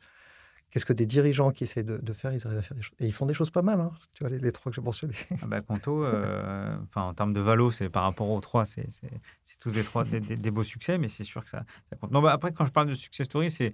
qu'est-ce 0.72 0.86
que 0.86 0.94
des 0.94 1.06
dirigeants 1.06 1.52
qui 1.52 1.66
essaient 1.66 1.84
de, 1.84 2.14
faire, 2.14 2.32
ils 2.32 2.48
arrivent 2.48 2.60
à 2.60 2.62
faire 2.62 2.78
des 2.78 2.82
choses. 2.82 2.96
Et 3.02 3.08
ils 3.08 3.12
font 3.12 3.26
des 3.26 3.34
choses 3.34 3.50
pas 3.50 3.62
mal, 3.62 3.82
hein, 3.82 3.92
tu 4.14 4.24
vois, 4.24 4.30
les, 4.30 4.52
trois 4.54 4.72
que 4.72 4.76
j'ai 4.78 4.82
mentionnés. 4.82 5.16
Ah 5.42 5.48
bah, 5.48 5.60
Conto, 5.60 6.06
euh, 6.06 6.78
en 6.96 7.14
termes 7.14 7.34
de 7.34 7.42
valo, 7.42 7.72
c'est 7.72 7.90
par 7.90 8.04
rapport 8.04 8.30
aux 8.30 8.40
trois, 8.40 8.64
c'est 8.64 8.88
tous 9.60 9.72
des, 9.72 9.84
trois, 9.84 10.06
des, 10.06 10.52
beaux 10.52 10.64
succès, 10.64 10.98
mais 10.98 11.10
c'est 11.10 11.26
sûr 11.26 11.44
que 11.44 11.50
ça, 11.50 11.66
compte. 12.00 12.12
Non, 12.12 12.22
bah, 12.22 12.32
après, 12.32 12.54
quand 12.54 12.64
je 12.64 12.72
parle 12.72 12.88
de 12.88 12.96
success 12.96 13.26
story, 13.26 13.52
c'est 13.52 13.74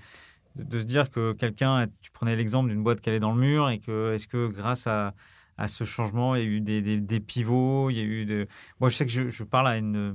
de, 0.56 0.80
se 0.80 0.86
dire 0.86 1.12
que 1.12 1.34
quelqu'un, 1.34 1.86
tu 2.02 2.10
prenais 2.10 2.36
l'exemple 2.36 2.70
d'une 2.70 2.82
boîte 2.82 3.00
qui 3.00 3.10
allait 3.10 3.20
dans 3.20 3.34
le 3.34 3.40
mur 3.40 3.70
et 3.70 3.78
que 3.78 4.14
est-ce 4.16 4.28
que 4.28 4.48
grâce 4.48 4.88
à 4.88 5.14
à 5.58 5.68
ce 5.68 5.84
changement. 5.84 6.36
Il 6.36 6.44
y 6.44 6.46
a 6.46 6.48
eu 6.48 6.62
des, 6.62 6.82
des, 6.82 7.20
pivots. 7.20 7.90
Il 7.90 7.98
y 7.98 8.00
a 8.00 8.04
eu 8.04 8.26
de... 8.26 8.48
Moi, 8.80 8.90
je 8.90 8.96
sais 8.98 9.06
que 9.06 9.12
je, 9.12 9.44
parle 9.44 9.68
à 9.68 9.78
une, 9.78 9.96
euh, 9.96 10.14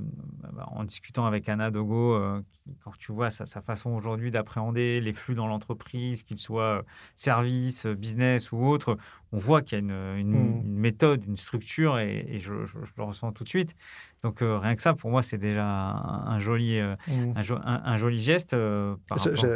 en 0.67 0.83
discutant 0.83 1.25
avec 1.25 1.49
Anna 1.49 1.71
Dogo, 1.71 2.13
euh, 2.13 2.41
quand 2.83 2.91
tu 2.99 3.11
vois 3.11 3.31
sa, 3.31 3.45
sa 3.45 3.61
façon 3.61 3.91
aujourd'hui 3.91 4.29
d'appréhender 4.29 5.01
les 5.01 5.13
flux 5.13 5.33
dans 5.33 5.47
l'entreprise, 5.47 6.23
qu'ils 6.23 6.37
soient 6.37 6.79
euh, 6.79 6.81
service, 7.15 7.87
business 7.87 8.51
ou 8.51 8.63
autre, 8.65 8.97
on 9.31 9.39
voit 9.39 9.61
qu'il 9.61 9.79
y 9.79 9.81
a 9.81 9.83
une, 9.83 10.13
mmh. 10.13 10.19
une, 10.19 10.75
méthode, 10.75 11.25
une 11.25 11.37
structure 11.37 11.97
et, 11.97 12.37
je, 12.37 12.53
le 12.53 13.03
ressens 13.03 13.31
tout 13.31 13.43
de 13.43 13.49
suite. 13.49 13.75
Donc 14.23 14.39
rien 14.41 14.75
que 14.75 14.81
ça, 14.83 14.93
pour 14.93 15.09
moi, 15.09 15.23
c'est 15.23 15.39
déjà 15.39 15.65
un, 15.65 16.37
joli, 16.37 16.79
mmh. 16.79 17.33
un, 17.65 17.97
joli 17.97 18.19
geste. 18.19 18.55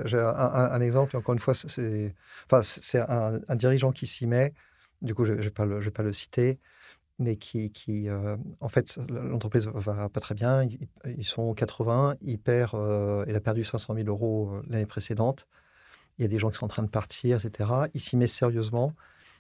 J'ai 0.06 0.18
un, 0.18 0.82
exemple, 0.82 1.18
encore 1.18 1.34
une 1.34 1.40
fois, 1.40 1.54
c'est 1.54 2.16
enfin, 2.50 2.62
un 3.48 3.56
dirigeant 3.56 3.92
qui 3.92 4.08
s'y 4.08 4.26
met 4.26 4.54
du 5.02 5.14
coup, 5.16 5.26
je 5.26 5.34
ne 5.34 5.42
vais, 5.42 5.52
pas 5.92 6.04
le 6.04 6.14
citer, 6.14 6.60
mais 7.20 7.38
qui, 7.38 7.72
euh, 8.10 8.38
en 8.60 8.68
fait, 8.68 9.00
l'entreprise 9.10 9.68
va 9.68 10.10
pas 10.10 10.20
très 10.20 10.36
bien. 10.36 10.68
Ils, 11.06 11.26
sont 11.26 11.54
80, 11.54 12.18
il, 12.22 12.40
perd, 12.40 12.76
euh, 12.76 13.26
a 13.26 13.40
perdu 13.40 13.64
500 13.64 13.96
000 13.96 14.08
euros 14.08 14.52
euh, 14.54 14.62
l'année 14.68 14.86
précédente. 14.86 15.48
Il 16.18 16.24
y 16.24 16.26
a 16.26 16.28
des 16.28 16.40
gens 16.40 16.50
qui 16.50 16.58
sont 16.58 16.66
en 16.66 16.70
train 16.70 16.84
de 16.84 16.90
partir, 16.90 17.44
etc. 17.44 17.70
Il 17.94 18.02
s'y 18.02 18.18
met 18.18 18.28
sérieusement. 18.28 18.94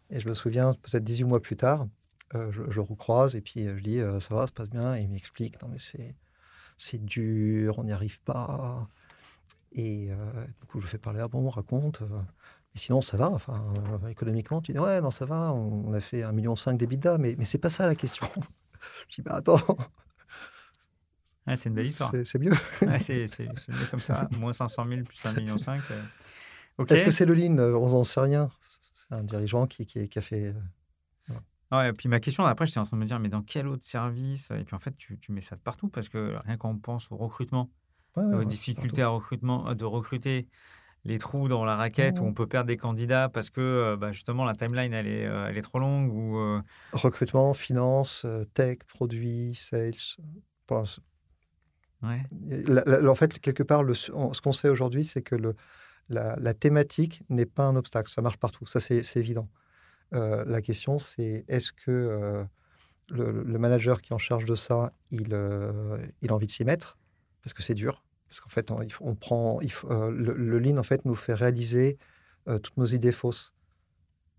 Et 0.10 0.20
je 0.20 0.30
me 0.30 0.34
souviens, 0.34 0.74
peut-être 0.74 1.03
18 1.03 1.24
mois 1.26 1.41
plus 1.41 1.58
tard, 1.58 1.88
je, 2.34 2.62
le 2.62 2.82
recroise 2.82 3.36
et 3.36 3.41
puis 3.41 3.64
je 3.64 3.82
dis 3.82 3.99
Ça 4.20 4.36
va, 4.36 4.41
ça 4.41 4.47
se 4.47 4.51
passe 4.51 4.70
bien. 4.70 4.95
Et 4.95 5.01
il 5.01 5.10
m'explique 5.10 5.62
Non, 5.62 5.70
mais 5.70 5.78
c'est, 5.78 6.16
c'est 6.78 7.03
dur, 7.03 7.80
on 7.80 7.86
n'y 7.86 7.93
arrive 7.93 8.20
pas. 8.22 8.88
Et 9.72 10.10
du 10.60 10.68
coup, 10.68 10.82
je 10.82 10.88
fais 10.88 10.97
parler 10.97 11.22
Ah 11.22 11.28
bon, 11.30 11.45
on 11.45 11.49
raconte 11.49 12.03
sinon, 12.76 13.01
ça 13.01 13.17
va. 13.17 13.30
Enfin, 13.30 13.73
euh, 14.03 14.07
économiquement, 14.09 14.61
tu 14.61 14.73
dis 14.73 14.80
ouais, 14.80 15.01
non, 15.01 15.11
ça 15.11 15.26
va. 15.26 15.53
On, 15.53 15.93
a 15.93 15.99
fait 15.99 16.21
1,5 16.21 16.32
million 16.34 16.55
d'EBITDA, 16.73 17.17
mais, 17.17 17.36
mais 17.38 17.45
c'est 17.45 17.57
pas 17.57 17.69
ça 17.69 17.88
la 17.88 17.95
question. 17.95 18.28
je 19.09 19.15
dis 19.15 19.21
bah 19.21 19.36
attends. 19.36 19.59
c'est 21.47 21.69
une 21.69 21.76
belle 21.76 21.88
histoire. 21.88 22.11
C'est 22.23 22.39
mieux. 22.39 22.53
c'est 22.99 23.39
mieux 23.69 23.88
comme 23.89 24.01
ça. 24.01 24.28
Moins 24.39 24.53
500 24.53 24.86
000 24.88 25.03
plus 25.03 25.23
1,5 25.23 25.36
million. 25.39 25.55
Euh. 25.57 26.86
Est-ce 26.89 27.03
que 27.03 27.11
c'est 27.11 27.26
le 27.26 27.34
lean? 27.34 27.57
Euh, 27.57 27.73
On 27.76 27.89
n'en 27.89 28.03
sait 28.03 28.19
rien. 28.19 28.49
C'est 28.93 29.15
un 29.15 29.23
dirigeant 29.23 29.67
qui, 29.67 29.86
qui, 29.86 30.09
qui 30.09 30.19
a 30.19 30.21
fait. 30.21 30.53
Ouais, 31.71 31.89
et 31.89 31.93
puis 31.93 32.09
ma 32.09 32.19
question 32.19 32.45
après, 32.45 32.67
j'étais 32.67 32.80
en 32.80 32.86
train 32.86 32.95
de 32.97 33.01
me 33.01 33.07
dire, 33.07 33.19
mais 33.19 33.30
dans 33.30 33.41
quel 33.41 33.67
autre 33.67 33.86
service 33.86 34.51
Et 34.51 34.63
puis 34.63 34.76
en 34.76 34.80
fait, 34.80 34.95
tu, 34.97 35.17
tu 35.17 35.32
mets 35.32 35.41
ça 35.41 35.55
de 35.55 35.61
partout 35.61 35.88
parce 35.88 36.09
que 36.09 36.36
rien 36.45 36.57
qu'on 36.57 36.78
pense 36.78 37.11
au 37.11 37.17
recrutement, 37.17 37.71
aux 38.15 38.43
difficultés 38.43 39.01
à 39.01 39.09
recrutement, 39.09 39.73
de 39.73 39.86
recruter, 39.86 40.47
les 41.06 41.20
trous 41.20 41.47
dans 41.47 41.64
la 41.64 41.76
raquette 41.76 42.20
où 42.20 42.24
mmh. 42.24 42.28
on 42.28 42.34
peut 42.34 42.47
perdre 42.47 42.68
des 42.68 42.78
candidats 42.78 43.30
parce 43.30 43.51
que 43.51 43.62
euh, 43.62 43.95
bah, 43.95 44.12
justement 44.12 44.43
la 44.43 44.56
timeline 44.56 44.91
elle 44.93 45.08
est, 45.08 45.26
euh, 45.26 45.47
elle 45.47 45.58
est 45.58 45.62
trop 45.62 45.80
longue 45.80 46.12
ou 46.12 46.38
euh 46.39 46.62
recrutement, 46.93 47.53
finance, 47.53 48.26
tech, 48.53 48.80
produits, 48.88 49.53
sales. 49.56 49.93
Ouais. 52.01 53.08
en 53.08 53.16
fait, 53.16 53.39
quelque 53.39 53.64
part, 53.64 53.84
le, 53.84 53.93
ce 53.93 54.12
qu'on 54.12 54.51
sait 54.51 54.70
aujourd'hui, 54.70 55.06
c'est 55.06 55.22
que 55.22 55.36
le, 55.36 55.56
la, 56.10 56.53
thématique 56.53 57.24
n'est 57.30 57.45
pas 57.45 57.64
un 57.64 57.76
obstacle. 57.76 58.12
Ça 58.12 58.22
marche 58.22 58.38
partout. 58.38 58.66
Ça, 58.66 58.80
c'est 58.80 59.03
évident. 59.16 59.47
la 60.12 60.62
question, 60.62 60.97
c'est 60.97 61.45
est-ce 61.47 61.72
que 61.72 62.45
le, 63.10 63.43
le, 63.43 63.60
manager 63.60 64.01
qui 64.01 64.12
est 64.12 64.16
en 64.16 64.20
charge 64.20 64.45
de 64.45 64.56
ça, 64.56 64.91
il, 65.12 65.38
il 66.22 66.32
a 66.32 66.34
envie 66.34 66.47
de 66.47 66.51
s'y 66.51 66.64
mettre? 66.64 66.97
Parce 67.43 67.53
que 67.53 67.64
c'est 67.64 67.76
dur. 67.76 68.05
Parce 68.36 68.41
qu'en 68.41 68.49
fait, 68.49 68.97
on, 68.99 69.15
prend, 69.15 69.59
euh, 69.61 70.11
le, 70.11 70.59
lean 70.59 70.77
en 70.77 70.83
fait 70.83 71.05
nous 71.05 71.15
fait 71.15 71.33
réaliser 71.33 71.97
euh, 72.49 72.59
toutes 72.59 72.75
nos 72.75 72.86
idées 72.86 73.13
fausses. 73.13 73.53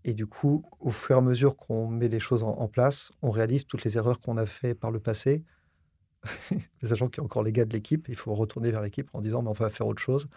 Et 0.03 0.13
du 0.13 0.27
coup, 0.27 0.63
au 0.79 0.91
fur 0.91 1.15
et 1.15 1.17
à 1.17 1.21
mesure 1.21 1.57
qu'on 1.57 1.87
met 1.87 2.07
les 2.07 2.19
choses 2.19 2.43
en, 2.43 2.67
place, 2.67 3.11
on 3.23 3.31
réalise 3.31 3.65
toutes 3.65 3.83
les 3.83 3.97
erreurs 3.97 4.19
qu'on 4.19 4.37
a 4.37 4.45
fait 4.45 4.75
par 4.75 4.91
le 4.91 4.99
passé. 4.99 5.43
les 6.81 6.93
agents 6.93 7.07
qui 7.07 7.15
sont 7.15 7.25
encore 7.25 7.41
les 7.41 7.51
gars 7.51 7.65
de 7.65 7.73
l'équipe, 7.73 8.07
il 8.07 8.15
faut 8.15 8.35
retourner 8.35 8.69
vers 8.69 8.83
l'équipe 8.83 9.09
en 9.13 9.21
disant 9.21 9.41
mais 9.41 9.49
on 9.49 9.53
va 9.53 9.71
faire 9.71 9.87
autre 9.87 10.01
chose. 10.01 10.29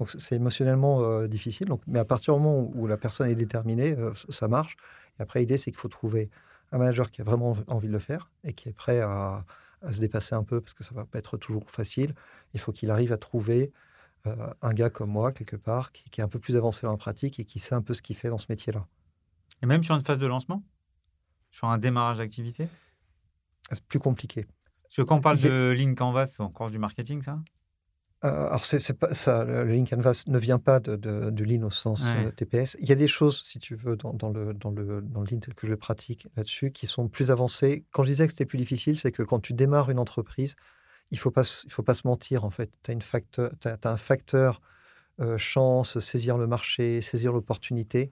Donc 0.00 0.10
c'est 0.10 0.34
émotionnellement 0.34 1.02
euh, 1.02 1.28
difficile. 1.28 1.68
Mais 1.86 2.00
à 2.00 2.04
partir 2.04 2.34
du 2.34 2.40
moment 2.40 2.68
où 2.74 2.88
la 2.88 2.96
personne 2.96 3.30
est 3.30 3.36
déterminée, 3.36 3.96
ça 4.28 4.48
marche. 4.48 4.76
Et 5.20 5.22
après, 5.22 5.38
l'idée, 5.38 5.56
c'est 5.56 5.70
qu'il 5.70 5.78
faut 5.78 5.88
trouver 5.88 6.30
un 6.72 6.78
manager 6.78 7.12
qui 7.12 7.20
a 7.20 7.24
vraiment 7.24 7.56
envie 7.68 7.86
de 7.86 7.92
le 7.92 8.00
faire 8.00 8.32
et 8.42 8.54
qui 8.54 8.68
est 8.68 8.72
prêt 8.72 8.98
à, 8.98 9.44
à 9.84 9.92
se 9.92 10.00
dépasser 10.00 10.34
un 10.34 10.44
peu 10.44 10.60
parce 10.60 10.74
que 10.74 10.84
ça 10.84 10.94
va 10.94 11.04
pas 11.04 11.18
être 11.18 11.36
toujours 11.36 11.70
facile. 11.70 12.14
Il 12.52 12.60
faut 12.60 12.72
qu'il 12.72 12.90
arrive 12.90 13.12
à 13.12 13.18
trouver 13.18 13.72
euh, 14.26 14.52
un 14.62 14.72
gars 14.72 14.90
comme 14.90 15.10
moi, 15.10 15.32
quelque 15.32 15.56
part, 15.56 15.92
qui, 15.92 16.20
est 16.20 16.24
un 16.24 16.28
peu 16.28 16.38
plus 16.38 16.56
avancé 16.56 16.80
dans 16.82 16.92
la 16.92 16.96
pratique 16.96 17.38
et 17.38 17.44
qui 17.44 17.58
sait 17.58 17.74
un 17.74 17.82
peu 17.82 17.92
ce 17.92 18.02
qu'il 18.02 18.16
fait 18.16 18.28
dans 18.28 18.38
ce 18.38 18.46
métier-là. 18.48 18.86
Et 19.62 19.66
même 19.66 19.82
sur 19.82 19.94
une 19.94 20.02
phase 20.02 20.18
de 20.18 20.26
lancement? 20.26 20.62
Sur 21.50 21.68
un 21.68 21.78
démarrage 21.78 22.18
d'activité? 22.18 22.68
C'est 23.70 23.84
plus 23.84 23.98
compliqué. 23.98 24.46
Parce 24.84 24.96
que 24.96 25.02
quand 25.02 25.16
on 25.16 25.20
parle 25.20 25.40
de 25.40 25.74
Lean 25.76 25.94
Canvas, 25.94 26.26
c'est 26.26 26.42
encore 26.42 26.70
du 26.70 26.78
marketing, 26.78 27.22
ça? 27.22 27.38
Euh, 28.24 28.46
alors, 28.46 28.64
c'est, 28.64 28.98
pas 28.98 29.12
ça. 29.12 29.44
Le 29.44 29.64
Lean 29.64 29.84
Canvas 29.84 30.24
ne 30.26 30.38
vient 30.38 30.58
pas 30.58 30.80
de, 30.80 30.96
de, 30.96 31.30
de 31.30 31.70
sens 31.70 32.02
euh, 32.06 32.30
TPS. 32.30 32.76
Il 32.80 32.88
y 32.88 32.92
a 32.92 32.94
des 32.94 33.08
choses, 33.08 33.42
si 33.44 33.58
tu 33.58 33.74
veux, 33.74 33.96
dans, 33.96 34.14
dans, 34.14 34.30
le, 34.30 34.54
dans, 34.54 34.70
le, 34.70 35.02
dans 35.02 35.24
que 35.24 35.66
je 35.66 35.74
pratique 35.74 36.26
là-dessus, 36.36 36.70
qui 36.70 36.86
sont 36.86 37.08
plus 37.08 37.30
avancées. 37.30 37.84
Quand 37.90 38.02
je 38.02 38.10
disais 38.10 38.26
que 38.26 38.32
c'était 38.32 38.46
plus 38.46 38.56
difficile, 38.56 38.98
c'est 38.98 39.12
que 39.12 39.22
quand 39.22 39.40
tu 39.40 39.52
démarres 39.52 39.90
une 39.90 39.98
entreprise, 39.98 40.56
il 41.10 41.16
ne 41.16 41.20
faut, 41.20 41.30
pas, 41.30 41.42
il 41.64 41.70
faut 41.70 41.82
pas 41.82 41.92
se 41.92 42.06
mentir, 42.06 42.44
en 42.44 42.50
fait. 42.50 42.70
Tu 42.82 42.92
as, 42.92 43.78
as, 43.82 43.90
un 43.90 43.96
facteur 43.98 44.62
euh, 45.20 45.36
chance, 45.36 45.98
saisir 45.98 46.38
le 46.38 46.46
marché, 46.46 47.02
saisir 47.02 47.32
l'opportunité, 47.32 48.10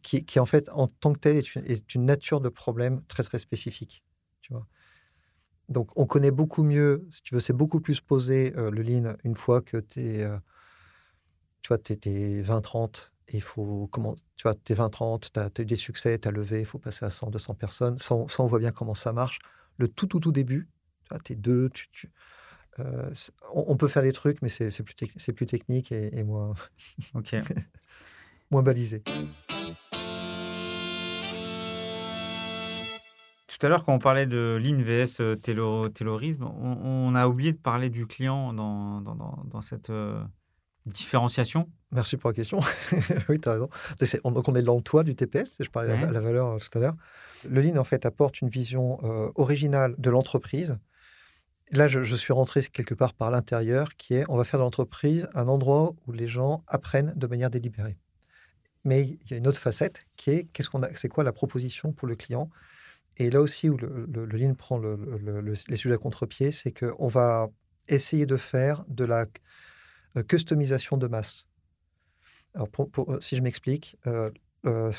qui, 0.00 0.24
qui, 0.24 0.40
en 0.40 0.46
fait, 0.46 0.70
en 0.70 0.86
tant 0.88 1.12
que 1.12 1.18
tel, 1.18 1.36
est 1.36 1.54
une, 1.54 1.62
est 1.66 1.94
une 1.94 2.06
nature 2.06 2.40
de 2.40 2.48
problème 2.48 3.02
très, 3.08 3.22
très 3.22 3.38
spécifique. 3.38 4.02
Tu 4.40 4.54
vois 4.54 4.66
donc, 5.68 5.90
on 5.96 6.06
connaît 6.06 6.30
beaucoup 6.30 6.62
mieux, 6.62 7.06
si 7.10 7.22
tu 7.22 7.34
veux, 7.34 7.40
c'est 7.40 7.52
beaucoup 7.52 7.80
plus 7.80 8.00
posé 8.00 8.54
euh, 8.56 8.70
le 8.70 8.82
lean 8.82 9.16
une 9.24 9.36
fois 9.36 9.62
que 9.62 9.78
tu 9.78 10.00
es, 10.00 10.22
euh, 10.22 10.36
tu 11.62 11.68
vois, 11.68 11.78
20-30 11.78 13.10
et 13.28 13.36
il 13.38 13.42
faut, 13.42 13.88
comment, 13.90 14.14
tu 14.36 14.44
vois, 14.44 14.54
tu 14.54 14.72
es 14.72 14.76
20-30, 14.76 15.32
tu 15.32 15.40
as, 15.40 15.50
eu 15.58 15.64
des 15.64 15.76
succès, 15.76 16.18
tu 16.18 16.28
as 16.28 16.30
levé, 16.30 16.60
il 16.60 16.66
faut 16.66 16.78
passer 16.78 17.04
à 17.04 17.10
100, 17.10 17.30
200 17.30 17.54
personnes. 17.54 17.98
Ça, 17.98 18.14
on, 18.14 18.46
voit 18.46 18.60
bien 18.60 18.70
comment 18.70 18.94
ça 18.94 19.12
marche. 19.12 19.40
Le 19.76 19.88
tout, 19.88 20.06
tout, 20.06 20.20
tout 20.20 20.32
début, 20.32 20.68
tu 21.04 21.08
vois, 21.10 21.20
es 21.28 21.34
deux, 21.34 21.70
tu, 21.70 22.12
euh, 22.78 23.10
on, 23.52 23.76
peut 23.76 23.88
faire 23.88 24.02
des 24.02 24.12
trucs, 24.12 24.42
mais 24.42 24.48
c'est 24.48 24.70
plus, 24.82 24.94
plus 25.32 25.46
technique 25.46 25.90
et, 25.90 26.16
et 26.16 26.22
moins, 26.22 26.54
moins 28.50 28.62
balisé. 28.62 29.02
Tout 33.58 33.64
à 33.64 33.70
l'heure, 33.70 33.84
quand 33.84 33.94
on 33.94 33.98
parlait 33.98 34.26
de 34.26 34.60
Lean 34.62 34.82
vs 34.82 35.20
euh, 35.20 35.34
Taylorisme, 35.34 36.44
on, 36.44 37.14
a 37.14 37.26
oublié 37.26 37.52
de 37.52 37.58
parler 37.58 37.88
du 37.88 38.06
client 38.06 38.52
dans, 38.52 39.00
dans, 39.00 39.62
cette 39.62 39.88
euh, 39.88 40.22
différenciation. 40.84 41.70
Merci 41.90 42.18
pour 42.18 42.28
la 42.28 42.34
question. 42.34 42.60
oui, 43.30 43.40
tu 43.40 43.48
as 43.48 43.52
raison. 43.52 43.70
donc, 44.24 44.46
on 44.48 44.54
est 44.56 44.62
dans 44.62 44.76
le 44.76 44.82
toit 44.82 45.04
du 45.04 45.14
TPS, 45.14 45.56
je 45.60 45.70
parlais 45.70 45.96
de 45.96 46.12
la, 46.12 46.20
valeur 46.20 46.48
euh, 46.48 46.58
tout 46.58 46.76
à 46.76 46.82
l'heure. 46.82 46.96
Le 47.48 47.62
Lean, 47.62 47.78
en 47.78 47.84
fait, 47.84 48.04
apporte 48.04 48.42
une 48.42 48.50
vision 48.50 48.98
originale 49.36 49.94
de 49.96 50.10
l'entreprise. 50.10 50.76
Là, 51.70 51.88
je, 51.88 52.02
je, 52.02 52.14
suis 52.14 52.34
rentré 52.34 52.62
quelque 52.62 52.94
part 52.94 53.14
par 53.14 53.30
l'intérieur, 53.30 53.96
qui 53.96 54.14
est 54.14 54.24
on 54.28 54.36
va 54.36 54.44
faire 54.44 54.60
de 54.60 54.64
l'entreprise 54.64 55.28
un 55.34 55.48
endroit 55.48 55.94
où 56.06 56.12
les 56.12 56.28
gens 56.28 56.62
apprennent 56.66 57.14
de 57.16 57.26
manière 57.26 57.48
délibérée. 57.48 57.96
Mais 58.84 59.02
il 59.04 59.30
y 59.30 59.34
a 59.34 59.36
une 59.38 59.46
autre 59.46 59.60
facette 59.60 60.06
qui 60.16 60.30
est 60.30 60.44
qu'est-ce 60.52 60.68
qu'on 60.68 60.82
a, 60.82 60.88
c'est 60.94 61.08
quoi 61.08 61.24
la 61.24 61.32
proposition 61.32 61.92
pour 61.92 62.06
le 62.06 62.16
client? 62.16 62.50
Et 63.18 63.30
là 63.30 63.40
aussi 63.40 63.68
où 63.68 63.76
le, 63.76 64.06
le, 64.06 64.54
prend 64.54 64.80
les 64.80 65.76
sujets 65.76 65.94
à 65.94 65.98
contre-pied, 65.98 66.52
c'est 66.52 66.72
qu'on 66.72 67.08
va 67.08 67.48
essayer 67.88 68.26
de 68.26 68.36
faire 68.36 68.84
de 68.88 69.04
la 69.04 69.26
euh, 70.16 70.22
customisation 70.22 70.96
de 70.96 71.06
masse. 71.06 71.46
Alors 72.54 72.68
si 73.20 73.36
je 73.36 73.42
m'explique, 73.42 73.96
euh, 74.06 74.30
euh, 74.66 74.90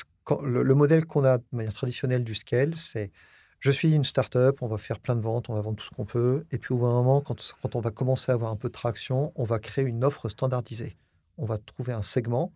le, 0.43 0.76
modèle 0.76 1.05
qu'on 1.05 1.26
a 1.26 1.39
de 1.39 1.43
manière 1.51 1.74
traditionnelle 1.74 2.24
du 2.24 2.36
scale, 2.36 2.78
c'est 2.78 3.11
je 3.59 3.72
suis 3.72 3.93
une 3.93 4.03
startup, 4.03 4.61
on 4.61 4.68
va 4.68 4.78
faire 4.78 4.99
plein 4.99 5.15
de 5.15 5.22
ventes, 5.22 5.49
on 5.49 5.55
va 5.55 5.61
vendre 5.61 5.78
tout 5.78 5.86
ce 5.86 5.89
qu'on 5.89 6.05
peut. 6.05 6.45
Et 6.51 6.59
puis 6.59 6.74
au 6.74 6.78
bout 6.78 6.86
d'un 6.86 6.93
moment, 6.93 7.22
quand, 7.22 7.76
on 7.76 7.80
va 7.80 7.89
commencer 7.89 8.32
à 8.32 8.36
avoir 8.36 8.51
un 8.51 8.55
peu 8.55 8.68
de 8.68 8.74
traction, 8.74 9.32
on 9.36 9.43
va 9.43 9.57
créer 9.57 9.86
une 9.86 10.03
offre 10.03 10.30
standardisée. 10.30 10.95
On 11.38 11.45
va 11.45 11.57
trouver 11.57 11.93
un 11.93 12.03
segment. 12.03 12.53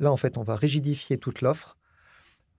Là, 0.00 0.10
en 0.10 0.16
fait, 0.16 0.38
on 0.38 0.42
va 0.42 0.56
rigidifier 0.56 1.18
toute 1.18 1.40
l'offre. 1.40 1.78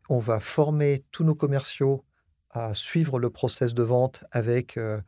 On 0.08 0.20
va 0.20 0.40
former 0.40 1.04
tous 1.12 1.26
nos 1.26 1.36
commerciaux 1.36 2.06
à 2.52 2.74
suivre 2.74 3.20
le 3.20 3.30
process 3.30 3.74
de 3.74 3.84
vente 3.84 4.24
avec 4.32 4.78
euh, 4.78 5.00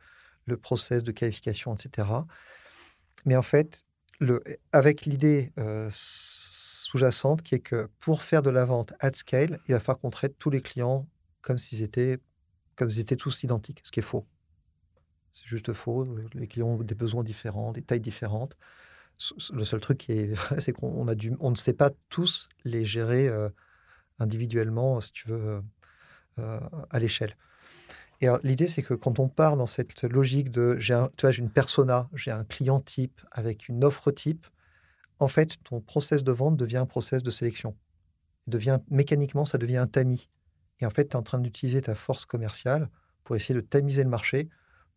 le 0.46 0.56
process 0.56 1.02
de 1.02 1.12
qualification, 1.12 1.74
etc. 1.74 2.08
Mais 3.24 3.36
en 3.36 3.42
fait, 3.42 3.84
avec 4.72 5.06
l'idée 5.06 5.52
euh, 5.58 5.88
sous-jacente 5.90 7.42
qui 7.42 7.54
est 7.54 7.60
que 7.60 7.88
pour 8.00 8.22
faire 8.22 8.42
de 8.42 8.50
la 8.50 8.64
vente 8.64 8.92
at 9.00 9.12
scale, 9.14 9.60
il 9.68 9.72
va 9.72 9.80
falloir 9.80 10.00
qu'on 10.00 10.10
traite 10.10 10.38
tous 10.38 10.50
les 10.50 10.60
clients 10.60 11.06
comme 11.42 11.58
s'ils 11.58 11.82
étaient, 11.82 12.18
comme 12.76 12.90
s'ils 12.90 13.00
étaient 13.00 13.16
tous 13.16 13.42
identiques, 13.42 13.80
ce 13.84 13.90
qui 13.90 14.00
est 14.00 14.04
faux. 14.04 14.26
C'est 15.32 15.46
juste 15.46 15.72
faux. 15.72 16.06
Les 16.34 16.46
clients 16.46 16.68
ont 16.68 16.78
des 16.78 16.94
besoins 16.94 17.24
différents, 17.24 17.72
des 17.72 17.82
tailles 17.82 18.00
différentes. 18.00 18.56
Le 19.52 19.64
seul 19.64 19.80
truc 19.80 19.98
qui 19.98 20.12
est 20.12 20.26
vrai, 20.32 20.60
c'est 20.60 20.72
qu'on 20.72 21.04
ne 21.04 21.54
sait 21.56 21.72
pas 21.72 21.90
tous 22.08 22.48
les 22.64 22.84
gérer 22.84 23.28
euh, 23.28 23.48
individuellement, 24.18 25.00
si 25.00 25.12
tu 25.12 25.28
veux, 25.28 25.62
à 26.38 26.98
l'échelle. 26.98 27.36
Et 28.20 28.28
l'idée, 28.42 28.68
c'est 28.68 28.82
que 28.82 28.94
quand 28.94 29.18
on 29.18 29.28
part 29.28 29.56
dans 29.56 29.66
cette 29.66 30.02
logique 30.02 30.50
de, 30.50 30.76
j'ai 30.78 30.98
tu 31.16 31.22
vois, 31.22 31.30
j'ai 31.30 31.42
une 31.42 31.50
persona, 31.50 32.08
j'ai 32.14 32.30
un 32.30 32.44
client 32.44 32.80
type 32.80 33.20
avec 33.32 33.68
une 33.68 33.84
offre 33.84 34.10
type, 34.10 34.46
en 35.18 35.28
fait, 35.28 35.62
ton 35.64 35.80
process 35.80 36.22
de 36.22 36.32
vente 36.32 36.56
devient 36.56 36.78
un 36.78 36.86
process 36.86 37.22
de 37.22 37.30
sélection. 37.30 37.76
devient, 38.46 38.80
mécaniquement, 38.90 39.44
ça 39.44 39.58
devient 39.58 39.78
un 39.78 39.86
tamis. 39.86 40.28
Et 40.80 40.86
en 40.86 40.90
fait, 40.90 41.08
tu 41.08 41.10
es 41.12 41.16
en 41.16 41.22
train 41.22 41.38
d'utiliser 41.38 41.80
ta 41.82 41.94
force 41.94 42.26
commerciale 42.26 42.90
pour 43.22 43.36
essayer 43.36 43.54
de 43.54 43.60
tamiser 43.60 44.02
le 44.02 44.10
marché, 44.10 44.48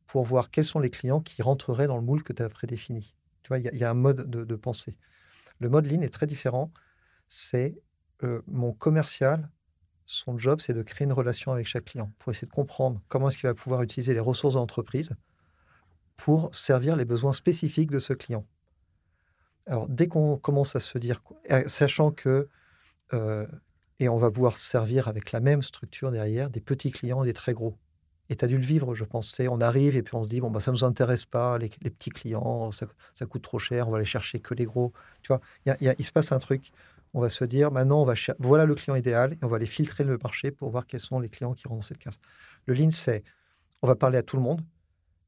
pour 0.06 0.26
voir 0.26 0.52
quels 0.52 0.66
sont 0.66 0.80
les 0.80 0.90
clients 0.90 1.22
qui 1.22 1.42
rentreraient 1.42 1.88
dans 1.88 1.98
le 1.98 2.04
moule 2.04 2.24
que 2.24 2.34
tu 2.34 2.44
as 2.44 2.50
prédéfini. 2.50 3.16
Tu 3.44 3.50
vois, 3.50 3.60
il 3.60 3.78
y, 3.78 3.84
a 3.84 3.90
un 3.90 3.94
mode 3.94 4.30
de, 4.30 4.56
pensée. 4.56 4.98
Le 5.60 5.70
mode 5.70 5.86
lean 5.86 6.02
est 6.02 6.14
très 6.14 6.28
différent. 6.28 6.72
C'est 7.28 7.80
euh, 8.24 8.42
mon 8.48 8.74
commercial 8.74 9.50
son 10.08 10.38
job, 10.38 10.62
c'est 10.62 10.74
de 10.74 10.82
créer 10.82 11.06
une 11.06 11.14
relation 11.14 11.52
avec 11.52 11.68
chaque 11.68 11.86
client 11.86 12.12
pour 12.18 12.32
essayer 12.32 12.48
de 12.48 12.54
comprendre 12.54 13.02
comment 13.10 13.28
est-ce 13.28 13.38
qu'il 13.38 13.48
va 13.48 13.54
pouvoir 13.54 13.84
utiliser 13.84 14.14
les 14.14 14.22
ressources 14.22 14.54
de 14.54 14.60
l'entreprise 14.60 15.12
pour 16.16 16.54
servir 16.56 16.96
les 16.96 17.04
besoins 17.04 17.34
spécifiques 17.34 17.92
de 17.92 18.00
ce 18.00 18.14
client. 18.14 18.46
Alors, 19.68 19.86
dès 19.90 20.08
qu'on 20.08 20.38
commence 20.38 20.78
à 20.78 20.80
se 20.80 20.98
dire, 20.98 21.22
sachant 21.68 22.12
que, 22.12 22.48
euh, 23.14 23.46
et 24.00 24.08
on 24.08 24.18
va 24.18 24.32
pouvoir 24.32 24.58
servir 24.58 25.10
avec 25.10 25.34
la 25.34 25.42
même 25.42 25.62
structure 25.62 26.10
derrière, 26.10 26.50
des 26.50 26.62
petits 26.62 26.92
clients 26.92 27.24
et 27.24 27.28
des 27.28 27.34
très 27.34 27.54
gros. 27.54 27.78
Et 28.30 28.38
tu 28.38 28.46
as 28.46 28.48
dû 28.48 28.58
le 28.58 28.64
vivre, 28.64 28.96
je 28.96 29.04
pense. 29.04 29.38
On 29.42 29.60
arrive 29.60 29.98
et 29.98 30.04
puis 30.04 30.16
on 30.16 30.24
se 30.24 30.30
dit, 30.30 30.40
bon, 30.40 30.50
bah, 30.50 30.62
ça 30.62 30.72
ne 30.72 30.78
nous 30.78 30.86
intéresse 30.86 31.26
pas, 31.26 31.58
les, 31.58 31.68
petits 31.68 32.12
clients, 32.12 32.72
ça, 32.72 33.26
coûte 33.26 33.42
trop 33.42 33.60
cher, 33.60 33.90
on 33.90 33.92
va 33.92 33.98
aller 33.98 34.06
chercher 34.06 34.40
que 34.40 34.54
les 34.54 34.66
gros. 34.66 34.94
Tu 35.22 35.34
vois, 35.34 35.42
il 35.66 36.06
se 36.06 36.14
passe 36.14 36.32
un 36.32 36.40
truc 36.40 36.72
on 37.14 37.22
va 37.22 37.30
se 37.30 37.44
dire 37.44 37.72
maintenant, 37.72 38.02
on 38.02 38.06
va 38.06 38.14
voilà 38.40 38.66
le 38.66 38.76
client 38.76 38.96
idéal 38.96 39.34
et 39.34 39.40
on 39.44 39.48
va 39.48 39.58
aller 39.58 39.66
filtrer 39.66 40.04
le 40.04 40.18
marché 40.22 40.52
pour 40.52 40.70
voir 40.70 40.88
quels 40.88 41.00
sont 41.00 41.20
les 41.20 41.30
clients 41.30 41.54
qui 41.54 41.68
rentrent 41.68 41.82
dans 41.82 41.88
cette 41.88 41.98
case. 41.98 42.20
Le 42.66 42.74
lean, 42.74 42.92
c'est 42.92 43.24
on 43.82 43.88
va 43.88 43.96
parler 43.96 44.18
à 44.18 44.24
tout 44.24 44.38
le 44.38 44.44
monde 44.44 44.62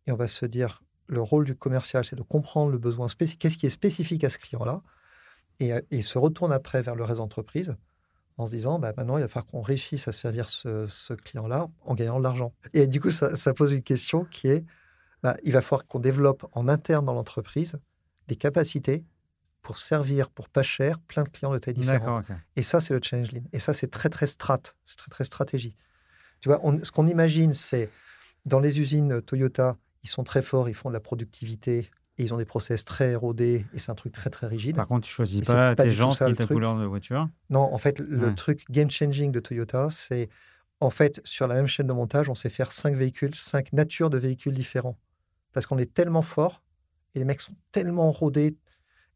et 0.08 0.12
on 0.12 0.16
va 0.16 0.28
se 0.28 0.46
dire 0.46 0.82
le 1.08 1.22
rôle 1.22 1.46
du 1.46 1.56
commercial, 1.56 2.06
c'est 2.06 2.16
de 2.16 2.22
comprendre 2.22 2.72
le 2.72 2.78
besoin 2.78 3.08
spécifique, 3.08 3.42
qu'est-ce 3.42 3.58
qui 3.58 3.66
est 3.66 3.72
spécifique 3.72 4.24
à 4.24 4.30
ce 4.30 4.38
client-là 4.38 4.82
et, 5.60 5.74
et, 5.92 6.02
se 6.04 6.18
retourne 6.18 6.54
après 6.54 6.82
vers 6.82 6.96
le 6.96 7.04
reste 7.04 7.18
d'entreprise 7.18 7.76
en 8.40 8.48
se 8.48 8.52
disant 8.52 8.80
bah, 8.80 8.94
maintenant, 8.96 9.18
il 9.18 9.22
va 9.22 9.28
falloir 9.28 9.46
qu'on 9.46 9.62
réussisse 9.62 10.08
à 10.08 10.12
servir 10.12 10.50
ce, 10.50 11.14
client-là 11.14 11.68
en 11.82 11.94
gagnant 11.94 12.20
de 12.20 12.24
l'argent. 12.24 12.54
Et 12.74 12.88
du 12.88 13.02
coup, 13.02 13.12
ça, 13.12 13.54
pose 13.54 13.74
une 13.74 13.84
question 13.84 14.24
qui 14.26 14.48
est 14.48 14.66
bah, 15.22 15.36
il 15.44 15.52
va 15.52 15.62
falloir 15.62 15.86
qu'on 15.86 16.00
développe 16.00 16.48
en 16.54 16.70
interne 16.70 17.06
dans 17.06 17.14
l'entreprise 17.14 17.78
des 18.28 18.38
capacités 18.38 19.04
pour 19.62 19.78
servir 19.78 20.30
pour 20.30 20.50
pas 20.50 20.64
cher 20.64 21.00
plein 21.00 21.24
de 21.24 21.30
clients 21.30 21.54
de 21.54 21.60
taille 21.60 21.74
différente. 21.74 22.26
Et 22.56 22.64
ça, 22.64 22.80
c'est 22.80 22.94
le 22.94 23.02
change 23.04 23.32
lean. 23.32 23.44
Et 23.54 23.60
ça, 23.60 23.74
c'est 23.74 23.90
très, 23.90 24.10
très 24.10 24.28
strat. 24.28 24.62
C'est 24.86 24.98
très, 24.98 25.10
très 25.10 25.24
stratégie. 25.24 25.76
Tu 26.40 26.50
vois, 26.50 26.62
ce 26.84 26.92
qu'on 26.92 27.08
imagine, 27.08 27.54
c'est 27.54 27.90
dans 28.46 28.60
les 28.60 28.80
usines 28.80 29.22
Toyota, 29.22 29.78
ils 30.04 30.10
sont 30.10 30.24
très 30.24 30.42
forts, 30.42 30.70
ils 30.70 30.74
font 30.74 30.90
de 30.90 30.94
la 30.94 31.02
productivité 31.02 31.90
et 32.18 32.24
ils 32.24 32.34
ont 32.34 32.38
des 32.38 32.46
process 32.46 32.86
très 32.86 33.12
érodés 33.12 33.66
et 33.74 33.80
c'est 33.80 33.92
un 33.92 33.96
truc 33.96 34.14
très, 34.14 34.30
très 34.30 34.48
rigide. 34.48 34.76
Par 34.76 34.88
contre, 34.88 35.06
tu 35.06 35.14
choisis 35.14 35.42
pas, 35.42 35.76
tes 35.76 35.92
gens 35.92 36.10
qui 36.10 36.34
ta 36.34 36.48
couleur 36.48 36.78
de 36.78 36.86
voiture? 36.86 37.28
Non, 37.50 37.74
en 37.74 37.78
fait, 37.78 38.00
le 38.00 38.34
truc 38.36 38.66
game 38.70 38.90
changing 38.90 39.32
de 39.32 39.40
Toyota, 39.40 39.90
c'est 39.90 40.30
en 40.82 40.90
fait, 40.90 41.20
sur 41.26 41.48
la 41.48 41.56
même 41.56 41.68
chaîne 41.68 41.88
de 41.88 41.94
montage, 41.94 42.30
on 42.30 42.36
sait 42.36 42.50
faire 42.50 42.72
cinq 42.72 42.96
véhicules, 42.96 43.36
cinq 43.36 43.74
natures 43.74 44.10
de 44.10 44.18
véhicules 44.18 44.54
différents. 44.54 44.98
Parce 45.52 45.66
qu'on 45.66 45.78
est 45.78 45.94
tellement 45.94 46.22
fort 46.22 46.62
et 47.16 47.20
les 47.20 47.26
mecs 47.26 47.42
sont 47.42 47.56
tellement 47.72 48.12
rodés, 48.12 48.56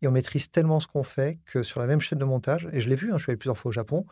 et 0.04 0.08
on 0.08 0.12
maîtrise 0.12 0.51
tellement 0.51 0.82
ce 0.82 0.88
qu'on 0.88 1.04
fait 1.04 1.39
que 1.45 1.64
sur 1.64 1.80
la 1.80 1.88
même 1.88 2.01
chaîne 2.01 2.20
de 2.20 2.26
montage, 2.26 2.68
et 2.74 2.82
je 2.82 2.89
l'ai 2.89 2.95
vu, 2.95 3.12
hein, 3.12 3.18
je 3.18 3.24
suis 3.24 3.32
allé 3.32 3.38
plusieurs 3.38 3.58
fois 3.58 3.70
au 3.70 3.72
Japon, 3.72 4.06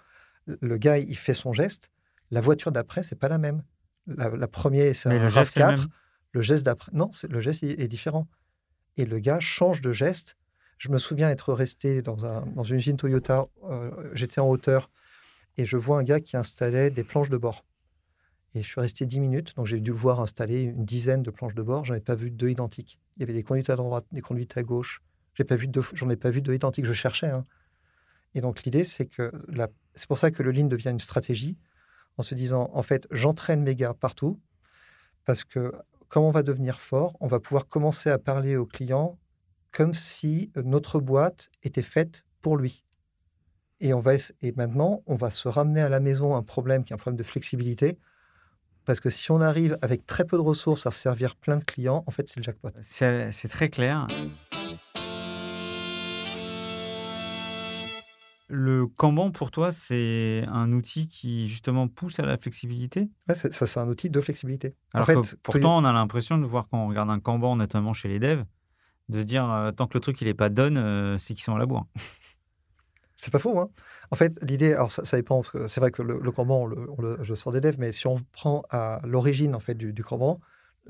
le 0.48 0.78
gars, 0.78 0.98
il 0.98 1.18
fait 1.18 1.34
son 1.34 1.52
geste, 1.52 1.92
la 2.32 2.40
voiture 2.40 2.72
d'après, 2.72 3.04
c'est 3.04 3.16
pas 3.16 3.28
la 3.28 3.38
même. 3.38 3.64
La, 4.08 4.48
première, 4.48 4.96
c'est 4.96 5.10
un 5.10 5.28
RAV4. 5.28 5.86
Le, 6.32 6.42
geste 6.42 6.66
d'après, 6.66 6.92
non, 6.94 7.12
le 7.30 7.42
geste 7.42 7.64
est, 7.64 7.88
différent. 7.88 8.28
Et 8.96 9.06
le 9.06 9.20
gars 9.20 9.40
change 9.42 9.82
de 9.82 9.92
geste. 9.92 10.38
Je 10.78 10.90
me 10.90 10.98
souviens 10.98 11.30
être 11.30 11.54
resté 11.54 12.02
dans, 12.02 12.26
un, 12.26 12.46
dans 12.56 12.64
une 12.64 12.78
usine 12.78 12.98
Toyota, 12.98 13.48
euh, 13.70 13.92
j'étais 14.14 14.40
en 14.40 14.50
hauteur, 14.50 14.90
et 15.58 15.66
je 15.66 15.78
vois 15.78 16.00
un 16.00 16.04
gars 16.04 16.22
qui 16.22 16.38
installait 16.38 16.90
des 16.90 17.04
planches 17.04 17.30
de 17.30 17.38
bord. 17.38 17.66
Et 18.56 18.64
je 18.64 18.68
suis 18.68 18.82
resté 18.82 19.06
10 19.06 19.20
minutes, 19.20 19.56
donc 19.58 19.68
j'ai 19.68 19.80
dû 19.80 19.92
le 19.92 19.98
voir 19.98 20.22
installer 20.22 20.62
une 20.62 20.86
dizaine 20.86 21.22
de 21.22 21.32
planches 21.32 21.54
de 21.54 21.62
bord. 21.62 21.86
J'en 21.86 21.94
ai 21.94 22.00
pas 22.00 22.16
vu 22.16 22.32
deux 22.32 22.50
identiques. 22.50 22.98
Il 23.18 23.20
y 23.20 23.24
avait 23.24 23.34
des 23.34 23.44
conduites 23.44 23.70
à 23.70 23.76
droite, 23.76 24.06
des 24.12 24.22
conduites 24.22 24.58
à 24.58 24.64
gauche, 24.64 25.02
pas 25.44 25.56
vu 25.56 25.68
de, 25.68 25.82
j'en 25.94 26.10
ai 26.10 26.16
pas 26.16 26.30
vu 26.30 26.42
de 26.42 26.54
identique. 26.54 26.86
Je 26.86 26.94
cherchais. 26.94 27.30
Hein. 27.30 27.46
Et 28.36 28.42
donc 28.42 28.64
l'idée, 28.64 28.84
c'est 28.84 29.06
que 29.06 29.32
c'est 29.96 30.08
pour 30.08 30.18
ça 30.18 30.32
que 30.32 30.44
le 30.44 30.52
lean 30.52 30.68
devient 30.68 30.90
une 30.90 31.00
stratégie, 31.00 31.58
en 32.18 32.24
se 32.24 32.36
disant 32.36 32.70
en 32.74 32.84
fait, 32.84 33.08
j'entraîne 33.12 33.64
mes 33.64 33.76
gars 33.76 33.94
partout, 33.94 34.40
parce 35.26 35.44
que 35.44 35.74
comme 36.08 36.24
on 36.24 36.32
va 36.32 36.44
devenir 36.44 36.80
fort, 36.80 37.16
on 37.20 37.28
va 37.28 37.40
pouvoir 37.40 37.68
commencer 37.68 38.10
à 38.10 38.18
parler 38.18 38.58
aux 38.58 38.66
clients 38.66 39.18
comme 39.72 39.94
si 39.94 40.52
notre 40.56 41.00
boîte 41.00 41.50
était 41.64 41.82
faite 41.82 42.26
pour 42.42 42.58
lui. 42.58 42.84
Et, 43.80 43.94
on 43.94 44.00
va, 44.00 44.14
et 44.42 44.52
maintenant, 44.52 45.02
on 45.08 45.16
va 45.16 45.30
se 45.30 45.48
ramener 45.48 45.82
à 45.82 45.90
la 45.90 46.00
maison 46.00 46.36
un 46.36 46.44
problème 46.44 46.84
qui 46.84 46.92
est 46.92 46.96
un 46.96 46.98
problème 46.98 47.18
de 47.18 47.24
flexibilité. 47.24 47.98
Parce 48.86 49.00
que 49.00 49.10
si 49.10 49.32
on 49.32 49.42
arrive 49.42 49.78
avec 49.82 50.06
très 50.06 50.26
peu 50.26 50.38
de 50.38 50.42
ressources 50.42 50.86
à 50.86 50.92
servir 50.92 51.36
plein 51.36 51.58
de 51.58 51.64
clients, 51.64 52.04
en 52.06 52.12
fait, 52.12 52.28
c'est 52.28 52.38
le 52.38 52.44
jackpot. 52.44 52.70
C'est 52.82 53.48
très 53.48 53.70
clair. 53.70 54.08
Le 58.54 58.86
Kanban, 58.86 59.32
pour 59.32 59.50
toi, 59.50 59.72
c'est 59.72 60.44
un 60.50 60.74
outil 60.74 61.08
qui 61.08 61.48
justement 61.48 61.88
pousse 61.88 62.20
à 62.20 62.26
la 62.26 62.38
flexibilité? 62.38 63.10
Ouais, 63.30 63.36
Ça, 63.36 63.50
c'est 63.50 63.80
un 63.80 63.88
outil 63.88 64.10
de 64.10 64.20
flexibilité. 64.20 64.76
Alors 64.94 65.10
en 65.10 65.24
fait, 65.24 65.36
pourtant, 65.42 65.78
on 65.78 65.86
a 65.86 65.94
l'impression 65.94 66.38
de 66.38 66.46
voir 66.46 66.68
quand 66.70 66.84
on 66.84 66.90
regarde 66.90 67.10
un 67.10 67.22
Kanban, 67.22 67.56
notamment 67.56 67.94
chez 67.94 68.10
les 68.10 68.20
devs, 68.20 68.44
de 69.08 69.20
se 69.20 69.24
dire 69.24 69.50
euh, 69.50 69.72
tant 69.72 69.88
que 69.88 69.94
le 69.94 70.02
truc 70.02 70.20
il 70.20 70.28
est 70.28 70.34
pas 70.34 70.50
done, 70.50 70.78
euh, 70.78 71.18
c'est 71.18 71.34
qu'ils 71.34 71.44
sont 71.44 71.56
à 71.56 71.60
la 71.60 71.66
bourre. 71.66 71.86
C'est 73.16 73.32
pas 73.32 73.40
faux. 73.40 73.58
Hein. 73.58 73.70
En 74.10 74.18
fait, 74.18 74.34
l'idée, 74.42 74.74
alors 74.74 74.92
ça, 74.92 75.16
dépend, 75.16 75.38
parce 75.38 75.52
que 75.52 75.68
c'est 75.68 75.80
vrai 75.80 75.92
que 75.92 76.02
le, 76.02 76.20
le 76.20 76.32
Kanban, 76.32 76.68
je 77.22 77.34
sors 77.36 77.54
des 77.54 77.62
devs, 77.62 77.78
mais 77.80 77.94
si 77.94 78.06
on 78.08 78.20
prend 78.34 78.64
à 78.70 79.00
l'origine 79.06 79.56
en 79.56 79.60
fait 79.62 79.76
du, 79.76 79.94
du 79.94 80.04
Kanban, 80.04 80.42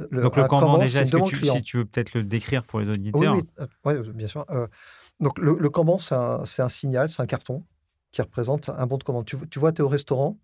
le, 0.10 0.22
donc 0.22 0.38
le 0.38 0.46
Kanban, 0.46 0.78
déjà, 0.78 1.02
est-ce 1.02 1.12
que 1.12 1.28
tu, 1.28 1.46
si 1.46 1.62
tu 1.62 1.78
veux 1.78 1.86
peut-être 1.86 2.14
le 2.14 2.24
décrire 2.24 2.64
pour 2.64 2.80
les 2.80 2.90
auditeurs 2.90 3.36
Oui, 3.36 3.44
oui, 3.86 3.94
euh, 3.94 4.14
bien 4.14 4.28
sûr. 4.28 4.46
Donc, 5.22 5.38
le, 5.38 5.70
Kanban, 5.70 6.00
c'est 6.00 6.16
un, 6.16 6.70
signal, 6.70 7.10
c'est 7.10 7.22
un 7.22 7.28
carton 7.28 7.64
qui 8.12 8.22
représente 8.22 8.70
un 8.70 8.88
bon 8.88 8.98
de 8.98 9.04
commande. 9.04 9.26
Tu, 9.26 9.60
vois, 9.60 9.72
tu 9.72 9.82
es 9.82 9.82
au 9.82 9.88
restaurant, 9.88 10.38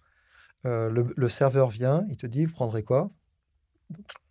euh, 0.65 0.89
le, 1.15 1.30
serveur 1.30 1.69
vient, 1.69 2.05
il 2.09 2.17
te 2.17 2.28
dit, 2.28 2.45
vous 2.45 2.53
prendrez 2.53 2.84
quoi? 2.84 3.09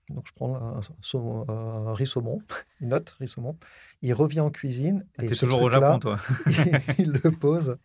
Donc, 0.09 0.25
je 0.25 0.33
prends 0.35 0.55
un, 0.55 1.95
riz 1.95 2.07
saumon, 2.07 2.41
une 2.81 2.91
note 2.91 3.11
riz 3.19 3.27
saumon. 3.27 3.59
Il 4.03 4.15
revient 4.15 4.41
en 4.41 4.51
cuisine. 4.51 5.05
Ah, 5.19 5.27
tu 5.27 5.33
es 5.33 5.37
toujours 5.37 5.63
au 5.63 5.71
Japon, 5.71 5.99
toi. 5.99 6.19
il, 6.99 7.11
le 7.13 7.31
pose. 7.33 7.77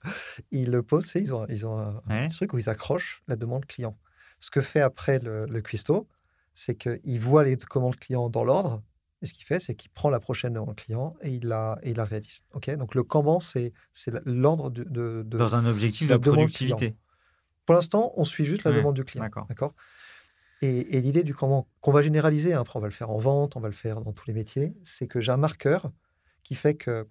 Il 0.51 0.69
le 0.69 0.83
pose, 0.83 1.11
ils 1.15 1.33
ont, 1.33 1.47
ils 1.49 1.65
ont 1.65 1.99
un, 2.07 2.27
truc 2.27 2.53
où 2.53 2.59
ils 2.59 2.69
accrochent 2.69 3.23
la 3.27 3.35
demande 3.35 3.65
client. 3.65 3.97
Ce 4.39 4.51
que 4.51 4.61
fait 4.61 4.81
après 4.81 5.17
le, 5.17 5.45
le 5.47 5.61
cuistot, 5.61 6.07
c'est 6.53 6.75
qu'il 6.75 7.19
voit 7.19 7.43
les 7.43 7.57
commandes 7.57 7.95
clients 7.95 8.29
dans 8.29 8.43
l'ordre 8.43 8.83
et 9.21 9.25
ce 9.27 9.33
qu'il 9.33 9.45
fait, 9.45 9.59
c'est 9.59 9.75
qu'il 9.75 9.91
prend 9.91 10.09
la 10.09 10.19
prochaine 10.19 10.53
le 10.53 10.73
client 10.73 11.15
et 11.21 11.29
il 11.29 11.47
la, 11.47 11.77
et 11.83 11.91
il 11.91 11.97
la 11.97 12.05
réalise. 12.05 12.43
Ok, 12.53 12.69
Donc 12.71 12.95
le 12.95 13.03
Kanban, 13.03 13.39
c'est 13.39 13.73
l'ordre 14.25 14.71
de, 14.71 14.83
de, 14.83 15.37
Dans 15.37 15.55
un 15.55 15.65
objectif 15.65 16.07
de 16.07 16.17
productivité. 16.17 16.95
Pour 17.65 17.75
l'instant, 17.75 18.13
on 18.17 18.23
suit 18.23 18.45
juste 18.45 18.63
la 18.63 18.71
demande 18.71 18.95
du 18.95 19.03
client. 19.03 19.29
D'accord. 19.47 19.75
Et, 20.63 20.97
et 20.97 21.01
l'idée 21.01 21.23
du 21.23 21.33
Kanban, 21.35 21.67
qu'on 21.81 21.91
va 21.91 22.01
généraliser, 22.01 22.53
hein, 22.53 22.61
après 22.61 22.77
on 22.77 22.81
va 22.81 22.87
le 22.87 22.93
faire 22.93 23.11
en 23.11 23.17
vente, 23.17 23.55
on 23.55 23.59
va 23.59 23.67
le 23.67 23.73
faire 23.73 24.01
dans 24.01 24.11
tous 24.11 24.27
les 24.27 24.33
métiers, 24.33 24.73
c'est 24.83 25.07
que 25.07 25.19
j'ai 25.19 25.31
un 25.31 25.37
marqueur 25.37 25.91
qui 26.43 26.55
fait 26.55 26.75
que 26.75 27.07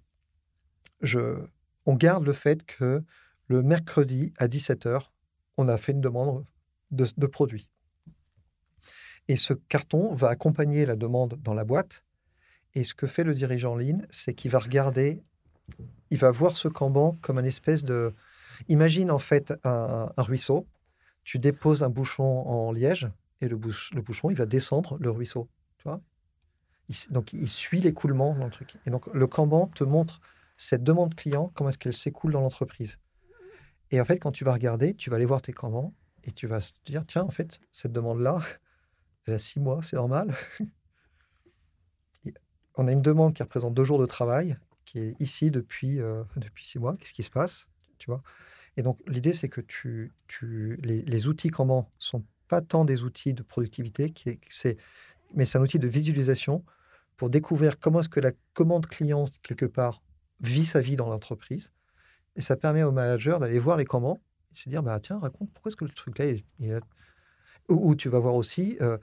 je, 1.01 1.37
on 1.85 1.95
garde 1.95 2.25
le 2.25 2.33
fait 2.33 2.63
que 2.65 3.03
le 3.47 3.61
mercredi 3.61 4.33
à 4.37 4.47
17h, 4.47 5.09
on 5.57 5.67
a 5.67 5.77
fait 5.77 5.91
une 5.93 6.01
demande 6.01 6.45
de, 6.91 7.05
de 7.15 7.27
produit. 7.27 7.70
Et 9.31 9.37
ce 9.37 9.53
carton 9.53 10.13
va 10.13 10.27
accompagner 10.27 10.85
la 10.85 10.97
demande 10.97 11.39
dans 11.41 11.53
la 11.53 11.63
boîte. 11.63 12.03
Et 12.73 12.83
ce 12.83 12.93
que 12.93 13.07
fait 13.07 13.23
le 13.23 13.33
dirigeant 13.33 13.77
ligne, 13.77 14.05
c'est 14.09 14.33
qu'il 14.33 14.51
va 14.51 14.59
regarder, 14.59 15.23
il 16.09 16.17
va 16.17 16.31
voir 16.31 16.57
ce 16.57 16.67
Kanban 16.67 17.17
comme 17.21 17.37
un 17.37 17.45
espèce 17.45 17.85
de... 17.85 18.13
Imagine 18.67 19.09
en 19.09 19.19
fait 19.19 19.53
un, 19.63 20.11
ruisseau, 20.17 20.67
tu 21.23 21.39
déposes 21.39 21.81
un 21.81 21.87
bouchon 21.87 22.45
en 22.45 22.73
liège 22.73 23.09
et 23.39 23.47
le, 23.47 23.57
le 23.93 24.01
bouchon, 24.01 24.31
il 24.31 24.35
va 24.35 24.45
descendre 24.45 24.97
le 24.99 25.09
ruisseau. 25.09 25.47
Tu 25.77 25.83
vois 25.85 26.01
donc, 27.09 27.31
il 27.31 27.47
suit 27.47 27.79
l'écoulement 27.79 28.35
dans 28.35 28.43
le 28.43 28.51
truc. 28.51 28.75
Et 28.85 28.89
donc, 28.89 29.07
le 29.13 29.27
Kanban 29.27 29.67
te 29.67 29.85
montre 29.85 30.19
cette 30.57 30.83
demande 30.83 31.15
client, 31.15 31.53
comment 31.53 31.69
est-ce 31.69 31.77
qu'elle 31.77 31.93
s'écoule 31.93 32.33
dans 32.33 32.41
l'entreprise. 32.41 32.99
Et 33.91 34.01
en 34.01 34.03
fait, 34.03 34.19
quand 34.19 34.33
tu 34.33 34.43
vas 34.43 34.51
regarder, 34.51 34.93
tu 34.93 35.09
vas 35.09 35.15
aller 35.15 35.25
voir 35.25 35.41
tes 35.41 35.53
Kanban 35.53 35.93
et 36.25 36.33
tu 36.33 36.47
vas 36.47 36.59
te 36.59 36.91
dire, 36.91 37.05
tiens, 37.07 37.23
en 37.23 37.29
fait, 37.29 37.61
cette 37.71 37.93
demande-là, 37.93 38.41
elle 39.25 39.33
a 39.35 39.37
six 39.37 39.59
mois, 39.59 39.81
c'est 39.83 39.95
normal. 39.95 40.35
On 42.75 42.87
a 42.87 42.91
une 42.91 43.01
demande 43.01 43.33
qui 43.33 43.43
représente 43.43 43.73
deux 43.73 43.83
jours 43.83 43.99
de 43.99 44.05
travail, 44.05 44.57
qui 44.85 44.99
est 44.99 45.15
ici 45.19 45.51
depuis, 45.51 45.99
euh, 45.99 46.23
depuis 46.37 46.65
six 46.65 46.79
mois. 46.79 46.95
Qu'est-ce 46.97 47.13
qui 47.13 47.23
se 47.23 47.29
passe 47.29 47.67
tu 48.01 48.09
vois? 48.09 48.23
Et 48.77 48.83
donc, 48.83 48.99
l'idée, 49.07 49.33
c'est 49.33 49.49
que 49.49 49.61
tu, 49.61 50.11
tu, 50.27 50.79
les, 50.81 51.03
les 51.03 51.27
outils 51.27 51.49
Kanban 51.49 51.89
sont 51.99 52.23
pas 52.47 52.61
tant 52.61 52.83
des 52.83 53.03
outils 53.03 53.33
de 53.33 53.43
productivité, 53.43 54.11
qui 54.11 54.39
c'est, 54.49 54.77
mais 55.35 55.45
c'est 55.45 55.57
un 55.57 55.61
outil 55.61 55.79
de 55.79 55.87
visualisation 55.87 56.65
pour 57.15 57.29
découvrir 57.29 57.79
comment 57.79 57.99
est-ce 57.99 58.09
que 58.09 58.19
la 58.19 58.31
commande 58.53 58.87
client, 58.87 59.25
quelque 59.43 59.65
part, 59.65 60.01
vit 60.39 60.65
sa 60.65 60.81
vie 60.81 60.95
dans 60.95 61.09
l'entreprise. 61.09 61.71
Et 62.35 62.41
ça 62.41 62.55
permet 62.55 62.81
au 62.83 62.91
manager 62.91 63.39
d'aller 63.39 63.59
voir 63.59 63.77
les 63.77 63.85
Kanban 63.85 64.19
et 64.53 64.57
se 64.57 64.69
dire, 64.69 64.81
bah, 64.81 64.99
tiens, 64.99 65.19
raconte, 65.19 65.51
pourquoi 65.53 65.69
est-ce 65.69 65.75
que 65.75 65.85
le 65.85 65.91
truc-là 65.91 66.25
est, 66.25 66.43
ou, 67.71 67.95
tu 67.95 68.09
vas 68.09 68.19
voir 68.19 68.35
aussi, 68.35 68.77
euh, 68.81 68.97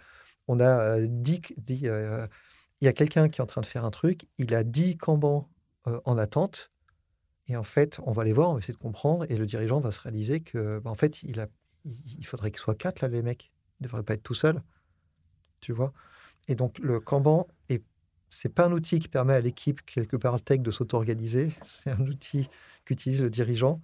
on 0.47 0.61
a 0.61 1.01
dit, 1.01 1.43
dit 1.57 1.83
euh, 1.89 2.27
il 2.81 2.85
y 2.85 2.89
a 2.89 2.93
quelqu'un 2.93 3.29
qui 3.29 3.41
est 3.41 3.43
en 3.43 3.47
train 3.47 3.61
de 3.61 3.67
faire 3.67 3.85
un 3.85 3.91
truc, 3.91 4.27
il 4.39 4.55
a 4.55 4.65
10 4.65 4.99
Kanban 4.99 5.49
euh, 5.87 6.01
en 6.05 6.19
attente, 6.19 6.71
et 7.47 7.57
en 7.57 7.63
fait, 7.63 8.01
on 8.05 8.13
va 8.13 8.25
les 8.25 8.33
voir, 8.33 8.51
on 8.51 8.55
va 8.55 8.59
essayer 8.59 8.75
de 8.75 8.79
comprendre, 8.79 9.27
et 9.29 9.37
le 9.37 9.47
dirigeant 9.47 9.81
va 9.81 9.91
se 9.91 10.01
réaliser 10.01 10.41
que, 10.41 10.81
bah, 10.81 10.91
en 10.91 10.95
fait, 10.95 11.23
il, 11.23 11.41
a, 11.41 11.47
il 11.85 12.27
faudrait 12.27 12.51
qu'il 12.51 12.61
soit 12.61 12.75
quatre, 12.75 13.01
là, 13.01 13.09
les 13.09 13.23
mecs. 13.23 13.51
Il 13.81 13.85
ne 13.85 13.89
devrait 13.89 14.03
pas 14.03 14.15
être 14.15 14.23
tout 14.23 14.35
seul. 14.35 14.63
Tu 15.61 15.73
vois? 15.73 15.93
Et 16.47 16.55
donc, 16.55 16.79
le 16.79 17.01
Kanban, 17.01 17.47
ce 17.71 17.77
c'est 18.31 18.49
pas 18.51 18.67
un 18.67 18.73
outil 18.73 19.01
qui 19.01 19.09
permet 19.09 19.35
à 19.35 19.41
l'équipe, 19.41 19.81
quelque 19.87 20.17
part, 20.17 20.35
le 20.35 20.41
tech, 20.41 20.61
de 20.61 20.71
s'auto-organiser. 20.71 21.51
C'est 21.63 21.91
un 21.91 22.07
outil 22.07 22.51
qu'utilise 22.85 23.23
le 23.23 23.31
dirigeant 23.31 23.81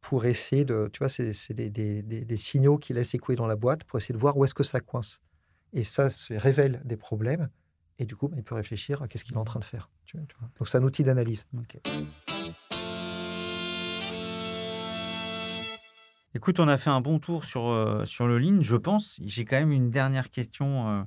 pour 0.00 0.24
essayer 0.24 0.64
de, 0.64 0.88
tu 0.92 0.98
vois, 0.98 1.08
c'est 1.08 1.52
des, 1.52 1.70
des, 1.70 2.36
signaux 2.36 2.78
qu'il 2.78 2.96
laisse 2.96 3.14
écouler 3.14 3.36
dans 3.36 3.46
la 3.46 3.56
boîte 3.56 3.84
pour 3.84 3.98
essayer 3.98 4.14
de 4.14 4.20
voir 4.20 4.36
où 4.36 4.44
est-ce 4.44 4.54
que 4.54 4.62
ça 4.62 4.80
coince. 4.80 5.20
Et 5.72 5.84
ça 5.84 6.08
révèle 6.30 6.80
des 6.84 6.96
problèmes. 6.96 7.48
Et 7.98 8.06
du 8.06 8.16
coup, 8.16 8.28
bah, 8.28 8.36
il 8.38 8.44
peut 8.44 8.54
réfléchir 8.54 9.02
à 9.02 9.08
qu'est-ce 9.08 9.24
qu'il 9.24 9.34
est 9.34 9.38
en 9.38 9.44
train 9.44 9.60
de 9.60 9.64
faire. 9.64 9.90
Donc, 10.14 10.68
c'est 10.68 10.78
un 10.78 10.84
outil 10.84 11.02
d'analyse. 11.02 11.46
Écoute, 16.34 16.60
on 16.60 16.68
a 16.68 16.78
fait 16.78 16.90
un 16.90 17.00
bon 17.00 17.18
tour 17.18 17.44
sur, 17.44 17.68
euh, 17.68 18.04
sur 18.04 18.28
le 18.28 18.38
ligne, 18.38 18.62
je 18.62 18.76
pense. 18.76 19.20
J'ai 19.24 19.44
quand 19.44 19.58
même 19.58 19.72
une 19.72 19.90
dernière 19.90 20.30
question. 20.30 20.88
Euh, 20.88 21.02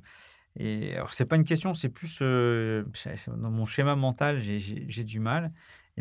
et 0.56 0.94
alors, 0.96 1.14
c'est 1.14 1.24
pas 1.24 1.36
une 1.36 1.44
question, 1.44 1.72
c'est 1.72 1.88
plus 1.88 2.18
euh, 2.20 2.84
dans 3.28 3.50
mon 3.50 3.64
schéma 3.64 3.96
mental, 3.96 4.40
j'ai 4.42 5.04
du 5.04 5.20
mal. 5.20 5.52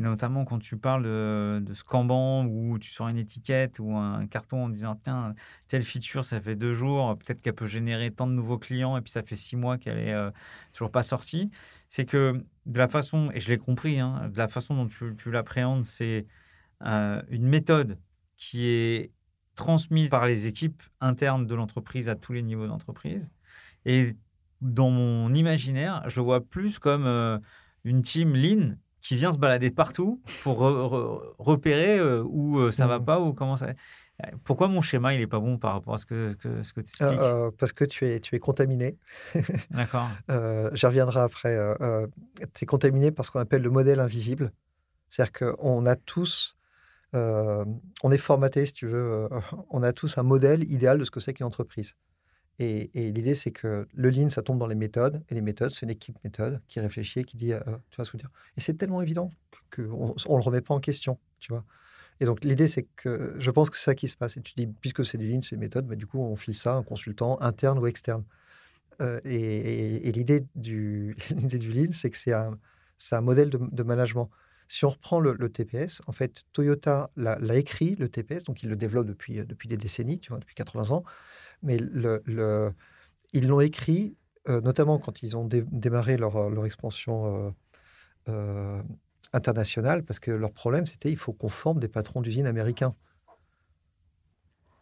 Notamment 0.02 0.46
quand 0.46 0.60
tu 0.60 0.78
parles 0.78 1.04
de, 1.04 1.62
de 1.64 1.74
ce 1.74 1.84
Kanban 1.84 2.46
où 2.46 2.80
tu 2.80 2.90
sors 2.92 3.08
une 3.08 3.18
étiquette 3.18 3.80
ou 3.80 3.96
un 3.96 4.26
carton 4.28 4.66
en 4.66 4.70
disant 4.70 5.00
tiens, 5.04 5.36
telle 5.68 5.84
feature, 5.84 6.26
ça 6.26 6.42
fait 6.42 6.56
deux 6.56 6.74
jours, 6.74 7.18
peut-être 7.18 7.42
qu'elle 7.42 7.56
peut 7.56 7.66
générer 7.66 8.12
tant 8.12 8.28
de 8.28 8.34
nouveaux 8.34 8.58
clients 8.58 8.98
et 8.98 9.02
puis 9.02 9.12
ça 9.12 9.22
fait 9.24 9.36
six 9.36 9.56
mois 9.56 9.78
qu'elle 9.78 10.00
est 10.00 10.14
euh, 10.14 10.32
toujours 10.74 10.92
pas 10.92 11.04
sortie. 11.04 11.52
C'est 11.88 12.06
que 12.06 12.44
de 12.66 12.78
la 12.78 12.88
façon, 12.88 13.30
et 13.34 13.40
je 13.40 13.50
l'ai 13.50 13.58
compris, 13.58 14.00
hein, 14.00 14.30
de 14.30 14.38
la 14.38 14.48
façon 14.48 14.76
dont 14.76 14.88
tu, 14.88 15.16
tu 15.18 15.32
l'appréhendes, 15.32 15.86
c'est 15.86 16.26
euh, 16.84 17.22
une 17.30 17.48
méthode 17.48 18.00
qui 18.38 18.66
est 18.68 19.12
transmise 19.56 20.10
par 20.10 20.26
les 20.26 20.48
équipes 20.48 20.82
internes 21.00 21.46
de 21.46 21.56
l'entreprise 21.56 22.10
à 22.10 22.16
tous 22.16 22.34
les 22.34 22.42
niveaux 22.42 22.68
d'entreprise. 22.68 23.32
Et 23.86 24.16
dans 24.62 24.90
mon 24.90 25.34
imaginaire, 25.34 26.04
je 26.10 26.22
vois 26.22 26.42
plus 26.42 26.80
comme 26.80 27.06
euh, 27.06 27.38
une 27.84 28.02
team 28.02 28.36
lean 28.36 28.78
qui 29.02 29.16
vient 29.16 29.34
se 29.34 29.38
balader 29.38 29.72
partout 29.72 30.22
pour 30.44 30.60
repérer 31.40 31.98
euh, 31.98 32.24
où 32.24 32.60
euh, 32.60 32.72
ça 32.72 32.84
ne 32.86 32.90
va 32.90 33.00
mmh. 33.00 33.06
pas 33.06 33.20
ou 33.20 33.34
comment 33.34 33.58
ça. 33.58 33.74
Pourquoi 34.44 34.68
mon 34.68 34.82
schéma 34.82 35.16
il 35.16 35.22
est 35.22 35.28
pas 35.28 35.40
bon 35.40 35.58
par 35.58 35.74
rapport 35.74 35.96
à 35.96 35.98
ce 35.98 36.06
que, 36.06 36.36
ce 36.62 36.74
que 36.74 36.82
tu 36.82 36.92
expliques 36.92 37.20
euh, 37.20 37.50
Parce 37.58 37.74
que 37.74 37.84
tu 37.84 38.06
es, 38.06 38.20
tu 38.20 38.36
es 38.36 38.40
contaminé. 38.40 39.00
D'accord. 39.72 40.10
J'y 40.74 40.86
reviendrai 40.86 41.22
après. 41.22 41.58
tu 42.54 42.64
es 42.64 42.68
contaminé 42.68 43.10
par 43.10 43.26
ce 43.26 43.32
qu'on 43.32 43.40
appelle 43.40 43.64
le 43.64 43.72
modèle 43.72 44.00
invisible. 44.00 44.52
C'est-à-dire 45.10 45.56
qu'on 45.56 45.86
a 45.88 45.96
tous, 45.96 46.56
on 47.14 48.12
est 48.12 48.18
formaté, 48.18 48.68
si 48.68 48.74
tu 48.74 48.86
veux, 48.86 49.28
on 49.72 49.82
a 49.82 49.92
tous 49.92 50.20
un 50.20 50.24
modèle 50.24 50.72
idéal 50.72 51.00
de 51.00 51.04
ce 51.04 51.12
que 51.12 51.20
c'est 51.20 51.34
qu'une 51.34 51.48
entreprise. 51.48 51.96
Et, 52.64 53.12
l'idée, 53.12 53.34
c'est 53.34 53.52
que 53.52 53.88
le 53.92 54.10
lean, 54.12 54.30
ça 54.30 54.44
tombe 54.44 54.60
dans 54.60 54.68
les 54.68 54.76
méthodes. 54.76 55.24
Et 55.30 55.34
les 55.34 55.42
méthodes, 55.42 55.72
c'est 55.72 55.82
une 55.82 55.90
équipe 55.90 56.18
méthode 56.24 56.62
qui 56.68 56.80
réfléchit 56.80 57.22
et 57.22 57.24
qui 57.24 57.36
dit, 57.36 57.54
euh, 57.54 57.60
tu 57.90 57.98
vas 57.98 58.06
ce 58.06 58.16
dire? 58.18 58.30
Et 58.56 58.62
c'est 58.62 58.76
tellement 58.76 59.02
évident 59.02 59.32
qu'on 59.76 59.82
ne 60.10 60.38
le 60.38 60.44
remet 60.44 60.62
pas 60.62 60.76
en 60.76 60.80
question, 60.80 61.18
tu 61.40 61.52
vois? 61.52 61.66
Et 62.20 62.26
donc, 62.26 62.44
l'idée, 62.44 62.68
c'est 62.68 62.84
que 62.84 63.36
je 63.40 63.50
pense 63.50 63.72
que 63.72 63.78
c'est 63.78 63.86
ça 63.86 63.96
qui 63.96 64.08
se 64.08 64.16
passe. 64.16 64.38
Et 64.38 64.42
tu 64.42 64.54
dis, 64.56 64.68
puisque 64.68 65.04
c'est 65.04 65.18
du 65.18 65.28
lean, 65.28 65.42
c'est 65.42 65.56
une 65.56 65.62
méthode, 65.62 65.88
bah, 65.88 65.96
du 65.96 66.06
coup, 66.06 66.20
on 66.20 66.36
file 66.36 66.56
ça 66.56 66.74
à 66.74 66.76
un 66.76 66.84
consultant 66.84 67.42
interne 67.42 67.80
ou 67.80 67.88
externe. 67.88 68.24
Euh, 69.02 69.20
et, 69.26 70.12
l'idée 70.12 70.46
du, 70.54 71.16
du 71.32 71.72
lean, 71.72 71.92
c'est 71.94 72.12
que 72.12 72.18
c'est 72.18 72.34
un, 72.34 72.60
un 73.12 73.22
modèle 73.22 73.50
de, 73.50 73.84
management. 73.84 74.30
Si 74.68 74.86
on 74.86 74.90
reprend 74.90 75.20
le, 75.20 75.50
TPS, 75.50 76.04
en 76.06 76.12
fait, 76.12 76.44
Toyota 76.54 77.10
l'a 77.18 77.56
écrit, 77.56 77.96
le 77.96 78.08
TPS, 78.08 78.44
donc 78.44 78.62
il 78.62 78.70
le 78.70 78.76
développe 78.76 79.08
depuis, 79.08 79.44
depuis 79.44 79.68
des 79.68 79.78
décennies, 79.78 80.20
tu 80.20 80.30
vois, 80.30 80.38
depuis 80.38 80.54
80 80.54 80.92
ans 80.92 81.04
mais 81.64 81.78
ils 83.34 83.48
l'ont 83.48 83.60
écrit, 83.60 84.16
euh, 84.50 84.62
notamment 84.62 84.98
quand 85.00 85.24
ils 85.24 85.38
ont 85.38 85.48
démarré 85.48 86.18
leur, 86.18 86.38
euh, 86.38 86.66
expansion 86.66 87.54
euh, 88.28 88.82
internationale, 89.34 90.04
parce 90.04 90.20
que 90.20 90.32
leur 90.32 90.52
problème, 90.52 90.86
c'était 90.86 91.12
il 91.12 91.18
faut 91.18 91.34
qu'on 91.34 91.50
forme 91.50 91.80
des 91.80 91.88
patrons 91.88 92.22
d'usines 92.22 92.48
américains 92.48 92.96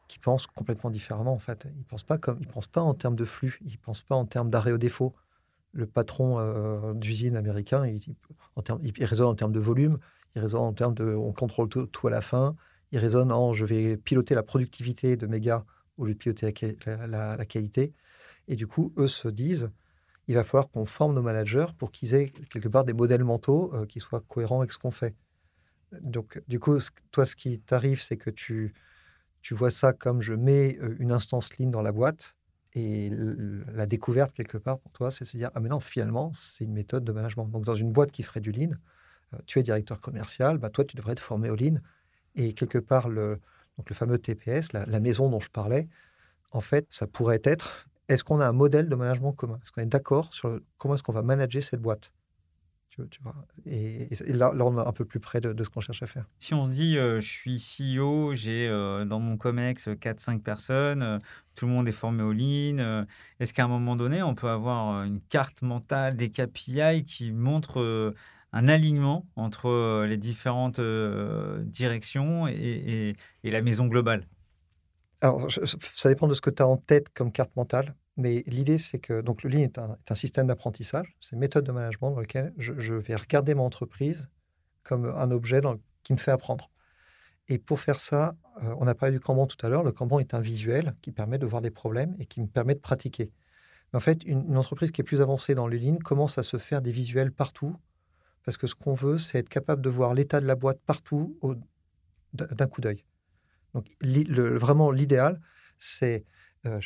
qui 0.07 0.17
pensent 0.17 0.47
complètement 0.47 0.89
différemment, 0.89 1.33
en 1.33 1.39
fait. 1.39 1.67
Ils 1.71 1.79
ne 1.79 1.83
pensent, 1.83 2.03
pas 2.03 2.17
pensent 2.17 2.67
pas 2.67 2.81
en 2.81 2.95
termes 2.95 3.15
de 3.15 3.25
flux, 3.25 3.59
ils 3.63 3.73
ne 3.73 3.77
pensent 3.77 4.01
pas 4.01 4.15
en 4.15 4.25
termes 4.25 4.49
d'arrêt 4.49 4.71
au 4.71 4.79
défaut. 4.79 5.13
Le 5.71 5.85
patron 5.85 6.93
d'usine 6.93 7.35
américain, 7.35 7.85
il, 7.85 8.01
en 8.55 8.63
termes, 8.63 8.79
il, 8.83 9.21
en 9.21 9.35
termes 9.35 9.51
de 9.51 9.59
volume, 9.59 9.99
il 10.35 10.41
raisonne 10.41 10.61
en 10.61 10.73
termes 10.73 10.95
de 10.95 11.13
on 11.13 11.31
contrôle 11.31 11.69
tout, 11.69 11.85
tout 11.85 12.07
à 12.07 12.09
la 12.09 12.21
fin, 12.21 12.55
il 12.91 12.97
raisonne 12.97 13.31
en 13.31 13.53
je 13.53 13.65
vais 13.65 13.97
piloter 13.97 14.33
la 14.33 14.41
productivité 14.41 15.15
de 15.15 15.27
mes 15.27 15.39
gars 15.39 15.63
au 15.99 16.05
lieu 16.05 16.13
de 16.13 16.17
piloter 16.17 16.53
la, 17.07 17.45
qualité. 17.45 17.93
Et 18.47 18.55
du 18.55 18.65
coup, 18.65 18.93
eux 18.97 19.07
se 19.07 19.27
disent, 19.27 19.69
il 20.27 20.35
va 20.35 20.43
falloir 20.43 20.69
qu'on 20.69 20.85
forme 20.85 21.13
nos 21.13 21.21
managers 21.21 21.67
pour 21.77 21.91
qu'ils 21.91 22.15
aient 22.15 22.29
quelque 22.49 22.69
part 22.69 22.85
des 22.85 22.93
modèles 22.93 23.23
mentaux 23.23 23.71
euh, 23.73 23.85
qui 23.85 23.99
soient 23.99 24.23
cohérents 24.27 24.59
avec 24.59 24.71
ce 24.71 24.77
qu'on 24.77 24.91
fait. 24.91 25.15
Donc, 26.01 26.41
du 26.47 26.59
coup, 26.59 26.77
toi, 27.11 27.25
ce 27.25 27.35
qui 27.35 27.59
t'arrive, 27.59 28.01
c'est 28.01 28.17
que 28.17 28.29
tu, 28.29 28.73
tu 29.41 29.53
vois 29.53 29.71
ça 29.71 29.93
comme 29.93 30.21
je 30.21 30.33
mets 30.33 30.77
euh, 30.81 30.95
une 30.99 31.11
instance 31.11 31.57
lean 31.57 31.69
dans 31.69 31.81
la 31.81 31.91
boîte. 31.91 32.35
Et 32.75 33.09
la 33.73 33.87
découverte, 33.87 34.31
quelque 34.31 34.57
part, 34.57 34.79
pour 34.79 34.91
toi, 34.91 35.09
c'est 35.09 35.25
se 35.25 35.35
dire, 35.35 35.49
ah 35.55 35.59
mais 35.59 35.69
non, 35.69 35.79
finalement, 35.79 36.31
c'est 36.35 36.63
une 36.63 36.73
méthode 36.73 37.03
de 37.03 37.11
management. 37.11 37.45
Donc, 37.45 37.65
dans 37.65 37.75
une 37.75 37.91
boîte 37.91 38.11
qui 38.11 38.21
ferait 38.21 38.41
du 38.41 38.51
lean, 38.51 38.73
euh, 39.33 39.37
tu 39.47 39.59
es 39.59 39.63
directeur 39.63 39.99
commercial, 39.99 40.59
bah, 40.59 40.69
toi, 40.69 40.85
tu 40.85 40.95
devrais 40.95 41.13
être 41.13 41.19
formé 41.19 41.49
au 41.49 41.55
lean. 41.55 41.79
Et 42.35 42.53
quelque 42.53 42.77
part, 42.77 43.09
le, 43.09 43.39
donc 43.79 43.89
le 43.89 43.95
fameux 43.95 44.17
TPS, 44.17 44.73
la, 44.73 44.99
maison 44.99 45.29
dont 45.29 45.39
je 45.39 45.49
parlais, 45.49 45.87
en 46.51 46.59
fait, 46.59 46.85
ça 46.89 47.07
pourrait 47.07 47.39
être 47.45 47.87
est-ce 48.09 48.25
qu'on 48.25 48.41
a 48.41 48.47
un 48.47 48.51
modèle 48.51 48.89
de 48.89 48.95
management 48.95 49.31
commun? 49.31 49.57
Est-ce 49.63 49.71
qu'on 49.71 49.81
est, 49.81 49.85
d'accord 49.85 50.33
sur 50.33 50.59
comment 50.77 50.95
est-ce 50.95 51.03
qu'on 51.03 51.13
va 51.13 51.21
manager 51.21 51.63
cette 51.63 51.81
boîte? 51.81 52.11
Tu, 52.89 53.21
vois, 53.21 53.33
et, 53.65 54.09
là, 54.33 54.51
on 54.53 54.77
est 54.77 54.85
un 54.85 54.91
peu 54.91 55.05
plus 55.05 55.21
près 55.21 55.39
de, 55.39 55.63
ce 55.63 55.69
qu'on 55.69 55.79
cherche 55.79 56.03
à 56.03 56.07
faire. 56.07 56.25
Si 56.39 56.53
on 56.53 56.65
se 56.65 56.71
dit, 56.71 56.97
euh, 56.97 57.21
je 57.21 57.29
suis 57.29 57.55
CEO, 57.55 58.35
j'ai 58.35 58.67
euh, 58.67 59.05
dans 59.05 59.21
mon 59.21 59.37
COMEX 59.37 59.87
4-5 59.87 60.41
personnes, 60.41 61.01
euh, 61.01 61.17
tout 61.55 61.65
le 61.65 61.71
monde 61.71 61.87
est 61.87 61.93
formé 61.93 62.23
au 62.23 62.33
Lean, 62.33 63.05
est-ce 63.39 63.53
qu'à 63.53 63.63
un 63.63 63.69
moment 63.69 63.95
donné, 63.95 64.21
on 64.21 64.35
peut 64.35 64.49
avoir 64.49 65.05
une 65.05 65.21
carte 65.21 65.61
mentale, 65.61 66.17
des 66.17 66.29
KPI 66.29 67.05
qui 67.05 67.31
montrent 67.31 68.13
un 68.51 68.67
alignement 68.67 69.27
entre 69.35 69.67
euh, 69.67 70.07
les 70.07 70.17
différentes 70.17 70.79
euh, 70.79 71.61
directions 71.63 72.47
et, 72.47 73.15
la 73.43 73.61
maison 73.61 73.87
globale 73.87 74.27
Alors, 75.21 75.47
ça 75.95 76.09
dépend 76.09 76.27
de 76.27 76.33
ce 76.33 76.41
que 76.41 76.49
tu 76.49 76.61
as 76.61 76.67
en 76.67 76.77
tête 76.77 77.09
comme 77.09 77.31
carte 77.31 77.55
mentale. 77.55 77.95
Mais 78.17 78.43
l'idée, 78.47 78.79
c'est 78.79 78.99
que 78.99 79.21
donc 79.21 79.43
le 79.43 79.49
Lean 79.49 79.59
est 79.59 79.77
un, 79.77 80.15
système 80.15 80.47
d'apprentissage, 80.47 81.15
c'est 81.21 81.33
une 81.33 81.39
méthode 81.39 81.63
de 81.63 81.71
management 81.71 82.11
dans 82.11 82.19
lequel 82.19 82.53
je, 82.57 82.93
vais 82.93 83.15
regarder 83.15 83.53
mon 83.53 83.63
entreprise 83.63 84.29
comme 84.83 85.05
un 85.05 85.31
objet 85.31 85.61
qui 86.03 86.11
me 86.11 86.17
fait 86.17 86.31
apprendre. 86.31 86.69
Et 87.47 87.57
pour 87.57 87.79
faire 87.79 87.99
ça, 87.99 88.35
euh, 88.63 88.75
on 88.77 88.87
a 88.87 88.93
parlé 88.93 89.15
du 89.15 89.19
Kanban 89.19 89.47
tout 89.47 89.63
à 89.65 89.69
l'heure. 89.69 89.83
Le 89.83 89.91
Kanban 89.91 90.19
est 90.19 90.33
un 90.33 90.39
visuel 90.39 90.95
qui 91.01 91.11
permet 91.11 91.37
de 91.37 91.45
voir 91.45 91.61
des 91.61 91.71
problèmes 91.71 92.15
et 92.19 92.25
qui 92.25 92.41
me 92.41 92.47
permet 92.47 92.75
de 92.75 92.79
pratiquer. 92.79 93.31
En 93.93 93.99
fait, 93.99 94.23
une, 94.23 94.55
entreprise 94.55 94.91
qui 94.91 95.01
est 95.01 95.03
plus 95.03 95.21
avancée 95.21 95.55
dans 95.55 95.67
les 95.67 95.79
lignes 95.79 95.97
commence 95.97 96.37
à 96.37 96.43
se 96.43 96.57
faire 96.57 96.81
des 96.81 96.91
visuels 96.91 97.31
partout. 97.31 97.75
Parce 98.49 98.57
que 98.57 98.65
ce 98.65 98.73
qu'on 98.73 98.95
veut, 98.95 99.19
c'est 99.19 99.37
être 99.37 99.47
capable 99.47 99.79
de 99.79 99.91
voir 99.91 100.15
l'état 100.15 100.41
de 100.41 100.47
la 100.47 100.55
boîte 100.55 100.79
partout 100.87 101.37
d'un 102.33 102.65
coup 102.65 102.81
d'œil. 102.81 103.05
Donc, 103.75 103.85
vraiment, 104.01 104.89
l'idéal, 104.89 105.39
c'est, 105.77 106.25
euh, 106.65 106.79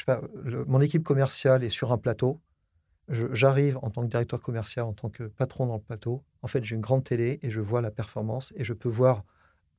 mon 0.68 0.82
équipe 0.82 1.06
commerciale 1.06 1.64
est 1.64 1.70
sur 1.70 1.94
un 1.94 1.98
plateau. 1.98 2.42
J'arrive 3.08 3.78
en 3.82 3.92
tant 3.92 4.02
que 4.02 4.08
directeur 4.10 4.42
commercial, 4.42 4.84
en 4.84 4.92
tant 4.92 5.10
que 5.10 5.24
patron 5.24 5.68
dans 5.68 5.76
le 5.76 5.82
plateau. 5.82 6.22
En 6.42 6.48
fait, 6.48 6.66
j'ai 6.66 6.76
une 6.76 6.82
grande 6.82 7.06
télé 7.06 7.40
et 7.44 7.50
je 7.50 7.62
vois 7.62 7.80
la 7.80 7.92
performance 7.92 8.52
et 8.58 8.66
je 8.66 8.74
peux 8.74 8.90
voir 8.90 9.24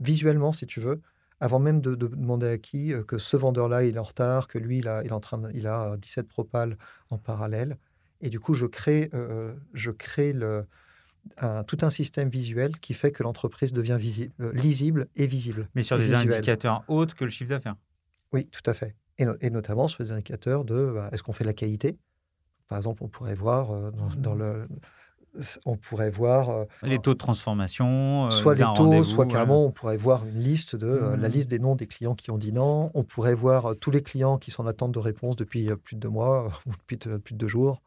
visuellement, 0.01 0.53
si 0.53 0.65
tu 0.65 0.81
veux, 0.81 1.03
avant 1.39 1.59
même 1.59 1.83
de, 1.83 1.95
demander 1.95 2.47
à 2.47 2.57
qui 2.57 2.95
euh, 2.95 3.05
que 3.05 3.19
ce 3.19 3.37
vendeur-là, 3.37 3.85
il 3.85 3.97
est 3.97 3.99
en 3.99 4.05
retard, 4.05 4.49
que 4.49 4.57
lui, 4.57 4.79
il 4.79 4.89
a, 4.89 5.05
est 5.05 5.13
en 5.13 5.21
train 5.21 5.51
il 5.53 5.67
a 5.67 5.99
17 5.99 6.29
propales 6.29 6.79
en 7.11 7.19
parallèle. 7.19 7.77
Et 8.23 8.31
du 8.31 8.41
coup, 8.41 8.55
je 8.55 8.65
crée, 8.65 9.11
euh, 9.13 9.53
je 9.75 9.91
crée 9.91 10.33
le, 10.33 10.65
tout 11.67 11.79
un 11.83 11.91
système 11.91 12.29
visuel 12.29 12.79
qui 12.79 12.95
fait 12.95 13.13
que 13.13 13.23
l'entreprise 13.23 13.73
devient 13.73 13.97
visible, 13.99 14.33
euh, 14.41 14.53
lisible 14.53 15.09
et 15.17 15.27
visible. 15.27 15.69
Mais 15.75 15.83
sur 15.83 15.99
des 15.99 16.15
indicateurs 16.15 16.85
autres 16.89 17.15
que 17.15 17.25
le 17.25 17.31
chiffre 17.31 17.51
d'affaires. 17.51 17.77
Oui, 18.33 18.47
tout 18.47 18.63
à 18.67 18.75
fait. 18.75 18.95
Et, 19.19 19.51
notamment 19.51 19.87
sur 19.87 20.05
des 20.05 20.11
indicateurs 20.11 20.65
de 20.65 20.93
bah, 20.95 21.09
est-ce 21.13 21.23
qu'on 21.23 21.33
fait 21.33 21.45
de 21.45 21.49
la 21.49 21.55
qualité? 21.55 21.99
Par 22.69 22.79
exemple, 22.79 23.05
on 23.05 23.09
pourrait 23.09 23.35
voir 23.35 23.93
dans, 24.17 24.35
le 24.35 24.67
on 25.65 25.77
pourrait 25.77 26.11
voir 26.11 26.51
euh, 26.51 26.65
les 26.83 26.99
taux 26.99 27.15
de 27.15 27.19
transformation, 27.19 28.27
euh, 28.27 28.31
soit 28.31 28.55
les 28.55 28.65
taux, 28.75 29.03
soit 29.05 29.27
carrément 29.27 29.67
on 29.67 29.71
pourrait 29.71 29.97
voir 29.97 30.25
une 30.27 30.39
liste 30.39 30.77
de 30.77 30.87
euh, 30.87 31.17
la 31.17 31.29
mmh. 31.29 31.33
liste 31.33 31.51
des 31.51 31.59
noms 31.59 31.75
des 31.75 31.87
clients 31.87 32.15
qui 32.15 32.31
ont 32.31 32.39
dit 32.39 32.53
non. 32.53 32.91
On 32.95 33.03
pourrait 33.03 33.35
voir 33.35 33.75
tous 33.81 33.91
les 33.91 34.03
clients 34.03 34.39
qui 34.39 34.51
sont 34.51 34.63
en 34.65 34.67
attente 34.67 34.93
de 34.93 34.99
réponse 34.99 35.37
depuis 35.37 35.71
plus 35.77 35.97
de 35.97 36.01
deux 36.01 36.09
mois 36.09 36.51
ou 36.67 36.71
depuis 36.71 36.97
plus 36.97 37.35
de 37.35 37.39
deux 37.39 37.49
jours. 37.49 37.83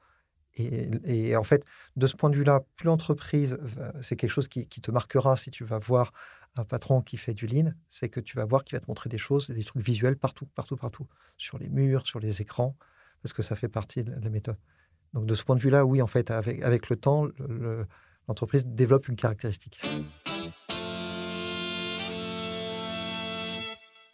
Et, 0.57 1.35
en 1.35 1.43
fait, 1.43 1.63
de 1.95 2.07
ce 2.07 2.15
point 2.15 2.29
de 2.29 2.35
vue-là, 2.35 2.61
plus 2.75 2.87
l'entreprise, 2.87 3.57
c'est 4.01 4.15
quelque 4.15 4.31
chose 4.31 4.47
qui, 4.47 4.67
te 4.67 4.91
marquera 4.91 5.35
si 5.37 5.51
tu 5.51 5.63
vas 5.63 5.77
voir 5.77 6.13
un 6.57 6.65
patron 6.65 7.01
qui 7.01 7.17
fait 7.17 7.33
du 7.33 7.45
lean, 7.45 7.73
c'est 7.87 8.09
que 8.09 8.19
tu 8.19 8.35
vas 8.35 8.45
voir 8.45 8.63
qu'il 8.63 8.75
va 8.75 8.79
te 8.79 8.89
montrer 8.89 9.09
des 9.09 9.19
choses, 9.19 9.49
des 9.49 9.63
trucs 9.63 9.83
visuels 9.83 10.17
partout, 10.17 10.47
partout, 10.55 10.75
partout, 10.75 11.07
sur 11.37 11.59
les 11.59 11.69
murs, 11.69 12.07
sur 12.07 12.19
les 12.19 12.41
écrans, 12.41 12.75
parce 13.21 13.33
que 13.33 13.43
ça 13.43 13.55
fait 13.55 13.67
partie 13.67 14.03
de 14.03 14.11
la 14.11 14.29
méthode. 14.29 14.57
Donc 15.13 15.27
de 15.27 15.35
ce 15.35 15.43
point 15.43 15.55
de 15.55 15.61
vue-là, 15.61 15.85
oui, 15.85 16.01
en 16.01 16.07
fait, 16.07 16.31
avec, 16.31 16.61
avec 16.63 16.89
le 16.89 16.95
temps, 16.95 17.27
l'entreprise 18.27 18.65
développe 18.65 19.07
une 19.07 19.15
caractéristique. 19.15 19.79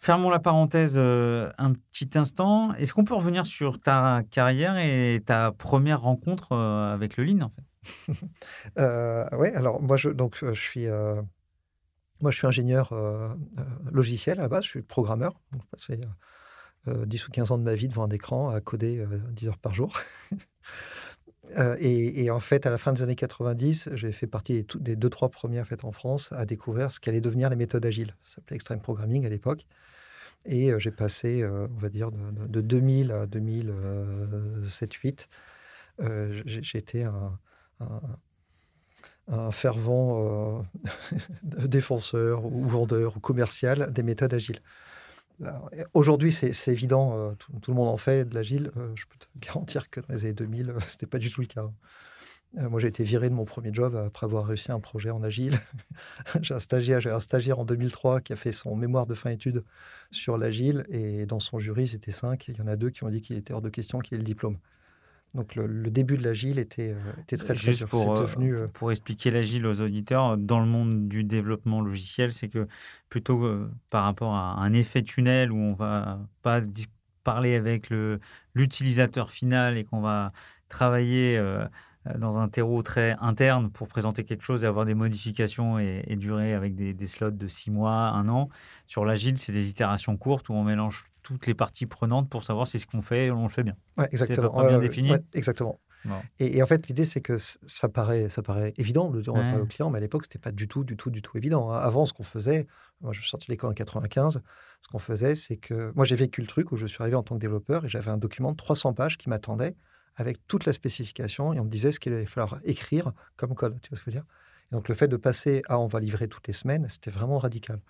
Fermons 0.04 0.28
la 0.28 0.38
parenthèse 0.38 0.96
euh, 0.98 1.50
un 1.56 1.72
petit 1.72 2.10
instant. 2.16 2.74
Est-ce 2.74 2.92
qu'on 2.92 3.04
peut 3.04 3.14
revenir 3.14 3.46
sur 3.46 3.80
ta 3.80 4.20
carrière 4.30 4.76
et 4.76 5.22
ta 5.24 5.50
première 5.50 6.02
rencontre 6.02 6.52
euh, 6.52 6.92
avec 6.92 7.16
le 7.16 7.24
Lean, 7.24 7.40
en 7.40 7.48
fait? 7.48 7.64
Euh, 8.78 9.24
Oui, 9.32 9.48
alors 9.48 9.80
moi, 9.80 9.96
je, 9.96 10.10
donc, 10.10 10.36
je 10.42 10.52
suis... 10.52 10.86
Moi, 10.86 12.30
je 12.30 12.36
suis 12.36 12.46
ingénieur 12.46 12.92
logiciel 13.90 14.40
à 14.40 14.42
la 14.42 14.48
base, 14.48 14.64
je 14.64 14.68
suis 14.68 14.82
programmeur. 14.82 15.40
Passé 15.70 15.98
10 16.86 17.28
ou 17.28 17.30
15 17.30 17.52
ans 17.52 17.58
de 17.58 17.62
ma 17.62 17.74
vie 17.74 17.88
devant 17.88 18.04
un 18.04 18.10
écran 18.10 18.50
à 18.50 18.60
coder 18.60 19.02
10 19.30 19.48
heures 19.48 19.58
par 19.58 19.72
jour. 19.72 19.98
Et, 21.78 22.30
en 22.30 22.40
fait, 22.40 22.66
à 22.66 22.70
la 22.70 22.76
fin 22.76 22.92
des 22.92 23.02
années 23.02 23.16
90, 23.16 23.88
j'ai 23.94 24.12
fait 24.12 24.26
partie 24.26 24.66
des, 24.74 24.96
deux, 24.96 25.10
trois 25.10 25.30
premières 25.30 25.66
fêtes 25.66 25.84
en 25.84 25.92
France 25.92 26.30
à 26.32 26.44
découvrir 26.44 26.92
ce 26.92 27.00
qu'allaient 27.00 27.22
devenir 27.22 27.48
les 27.48 27.56
méthodes 27.56 27.86
agiles. 27.86 28.14
Ça 28.24 28.34
s'appelait 28.34 28.56
Extreme 28.56 28.80
Programming 28.80 29.24
à 29.24 29.30
l'époque. 29.30 29.66
Et 30.46 30.70
euh, 30.70 30.78
j'ai 30.78 30.90
passé, 30.90 31.42
euh, 31.42 31.66
on 31.74 31.78
va 31.78 31.88
dire, 31.88 32.10
de, 32.12 32.60
2000 32.60 33.12
à 33.12 33.26
2007-2008. 33.26 35.28
J'étais 36.44 37.04
un, 37.04 37.38
un, 39.28 39.50
fervent 39.50 40.66
défenseur 41.42 42.44
ou 42.44 42.68
vendeur 42.68 43.16
ou 43.16 43.20
commercial 43.20 43.90
des 43.92 44.02
méthodes 44.02 44.34
agiles. 44.34 44.60
Aujourd'hui, 45.94 46.32
c'est 46.32 46.68
évident, 46.68 47.18
euh, 47.18 47.32
tout, 47.34 47.70
le 47.70 47.74
monde 47.74 47.88
en 47.88 47.96
fait 47.96 48.24
de 48.24 48.34
l'agile. 48.34 48.70
Euh, 48.76 48.92
je 48.94 49.04
peux 49.06 49.18
te 49.18 49.26
garantir 49.46 49.90
que 49.90 50.00
dans 50.00 50.14
les 50.14 50.24
années 50.24 50.34
2000, 50.34 50.74
ce 50.86 50.92
n'était 50.92 51.06
pas 51.06 51.18
du 51.18 51.30
tout 51.30 51.40
le 51.40 51.46
cas. 51.46 51.68
Euh, 52.58 52.68
moi, 52.68 52.78
j'ai 52.80 52.88
été 52.88 53.02
viré 53.02 53.28
de 53.28 53.34
mon 53.34 53.44
premier 53.44 53.72
job 53.72 53.96
après 53.96 54.26
avoir 54.26 54.46
réussi 54.46 54.70
un 54.70 54.80
projet 54.80 55.10
en 55.10 55.22
agile. 55.22 55.58
j'ai 56.42 56.54
un 56.54 56.58
stagiaire, 56.58 57.00
j'ai 57.00 57.10
un 57.10 57.18
stagiaire 57.18 57.58
en 57.58 57.64
2003 57.64 58.20
qui 58.20 58.32
a 58.32 58.36
fait 58.36 58.52
son 58.52 58.76
mémoire 58.76 59.06
de 59.06 59.14
fin 59.14 59.30
études 59.30 59.64
sur 60.10 60.38
l'agile 60.38 60.84
et 60.88 61.26
dans 61.26 61.40
son 61.40 61.58
jury, 61.58 61.88
c'était 61.88 62.12
cinq. 62.12 62.48
Il 62.48 62.56
y 62.56 62.60
en 62.60 62.66
a 62.66 62.76
deux 62.76 62.90
qui 62.90 63.04
ont 63.04 63.10
dit 63.10 63.22
qu'il 63.22 63.36
était 63.36 63.52
hors 63.52 63.62
de 63.62 63.70
question 63.70 63.98
qu'il 63.98 64.14
ait 64.14 64.18
le 64.18 64.24
diplôme. 64.24 64.58
Donc 65.34 65.56
le, 65.56 65.90
début 65.90 66.16
de 66.16 66.22
l'agile 66.22 66.60
était, 66.60 66.92
euh, 66.92 67.12
était, 67.22 67.36
très, 67.36 67.54
très 67.54 67.72
Juste 67.72 67.86
Pour, 67.86 68.16
euh, 68.16 68.68
pour 68.72 68.92
expliquer 68.92 69.32
l'agile 69.32 69.66
aux 69.66 69.80
auditeurs, 69.80 70.38
dans 70.38 70.60
le 70.60 70.66
monde 70.66 71.08
du 71.08 71.24
développement 71.24 71.80
logiciel, 71.80 72.32
c'est 72.32 72.48
que 72.48 72.68
plutôt 73.08 73.68
par 73.90 74.04
rapport 74.04 74.32
à 74.32 74.62
un 74.62 74.72
effet 74.72 75.02
tunnel 75.02 75.50
où 75.50 75.56
on 75.56 75.74
va 75.74 76.20
pas 76.42 76.62
parler 77.24 77.56
avec 77.56 77.90
l'utilisateur 78.54 79.32
final 79.32 79.76
et 79.76 79.82
qu'on 79.82 80.00
va 80.00 80.32
travailler 80.68 81.36
dans 82.18 82.38
un 82.38 82.48
terreau 82.48 82.82
très 82.82 83.16
interne 83.20 83.70
pour 83.70 83.88
présenter 83.88 84.24
quelque 84.24 84.44
chose 84.44 84.64
et 84.64 84.66
avoir 84.66 84.84
des 84.84 84.94
modifications 84.94 85.78
et, 85.78 86.16
durer 86.16 86.54
avec 86.54 86.74
des, 86.74 86.92
des, 86.94 87.06
slots 87.06 87.30
de 87.30 87.46
six 87.46 87.70
mois, 87.70 88.08
un 88.08 88.28
an. 88.28 88.48
Sur 88.86 89.04
l'agile, 89.04 89.38
c'est 89.38 89.52
des 89.52 89.68
itérations 89.68 90.16
courtes 90.16 90.48
où 90.48 90.52
on 90.52 90.64
mélange 90.64 91.06
toutes 91.22 91.46
les 91.46 91.54
parties 91.54 91.86
prenantes 91.86 92.28
pour 92.28 92.44
savoir 92.44 92.66
si 92.66 92.78
ce 92.78 92.86
qu'on 92.86 93.02
fait, 93.02 93.30
on 93.30 93.44
le 93.44 93.48
fait 93.48 93.64
bien. 93.64 93.76
Ouais, 93.96 94.08
exactement. 94.12 94.52
C'est 94.60 94.68
bien 94.68 94.78
défini. 94.78 95.12
exactement. 95.32 95.80
Et, 96.38 96.62
en 96.62 96.66
fait, 96.66 96.86
l'idée, 96.88 97.04
c'est 97.04 97.20
que 97.20 97.36
ça 97.38 97.88
paraît, 97.88 98.28
ça 98.28 98.42
paraît 98.42 98.74
évident 98.76 99.10
de 99.10 99.20
dire 99.20 99.34
au 99.34 99.66
client, 99.66 99.90
mais 99.90 99.98
à 99.98 100.00
l'époque, 100.00 100.24
c'était 100.24 100.38
pas 100.38 100.52
du 100.52 100.68
tout, 100.68 100.84
du 100.84 100.96
tout, 100.96 101.10
du 101.10 101.22
tout 101.22 101.36
évident. 101.38 101.72
Hein. 101.72 101.78
Avant, 101.78 102.04
ce 102.04 102.12
qu'on 102.12 102.22
faisait, 102.24 102.66
moi, 103.00 103.12
je 103.12 103.20
suis 103.20 103.30
sorti 103.30 103.46
de 103.46 103.52
l'école 103.52 103.70
en 103.70 103.74
95, 103.74 104.42
ce 104.82 104.88
qu'on 104.88 104.98
faisait, 104.98 105.34
c'est 105.34 105.56
que 105.56 105.92
moi, 105.94 106.04
j'ai 106.04 106.16
vécu 106.16 106.42
le 106.42 106.46
truc 106.46 106.72
où 106.72 106.76
je 106.76 106.86
suis 106.86 107.00
arrivé 107.00 107.16
en 107.16 107.22
tant 107.22 107.36
que 107.36 107.40
développeur 107.40 107.86
et 107.86 107.88
j'avais 107.88 108.10
un 108.10 108.18
document 108.18 108.52
de 108.52 108.56
300 108.56 108.92
pages 108.92 109.16
qui 109.16 109.30
m'attendait 109.30 109.76
avec 110.16 110.46
toute 110.46 110.66
la 110.66 110.72
spécification 110.72 111.52
et 111.52 111.60
on 111.60 111.64
me 111.64 111.70
disait 111.70 111.92
ce 111.92 112.00
qu'il 112.00 112.12
allait 112.12 112.26
falloir 112.26 112.58
écrire 112.64 113.12
comme 113.36 113.54
code. 113.54 113.80
Tu 113.80 113.90
vois 113.90 113.98
ce 113.98 114.04
que 114.04 114.10
je 114.10 114.16
veux 114.16 114.22
dire? 114.22 114.26
Donc, 114.72 114.88
le 114.88 114.94
fait 114.94 115.08
de 115.08 115.16
passer 115.16 115.62
à 115.68 115.78
on 115.78 115.86
va 115.86 116.00
livrer 116.00 116.28
toutes 116.28 116.46
les 116.46 116.52
semaines, 116.52 116.88
c'était 116.88 117.10
vraiment 117.10 117.38
radical. 117.38 117.80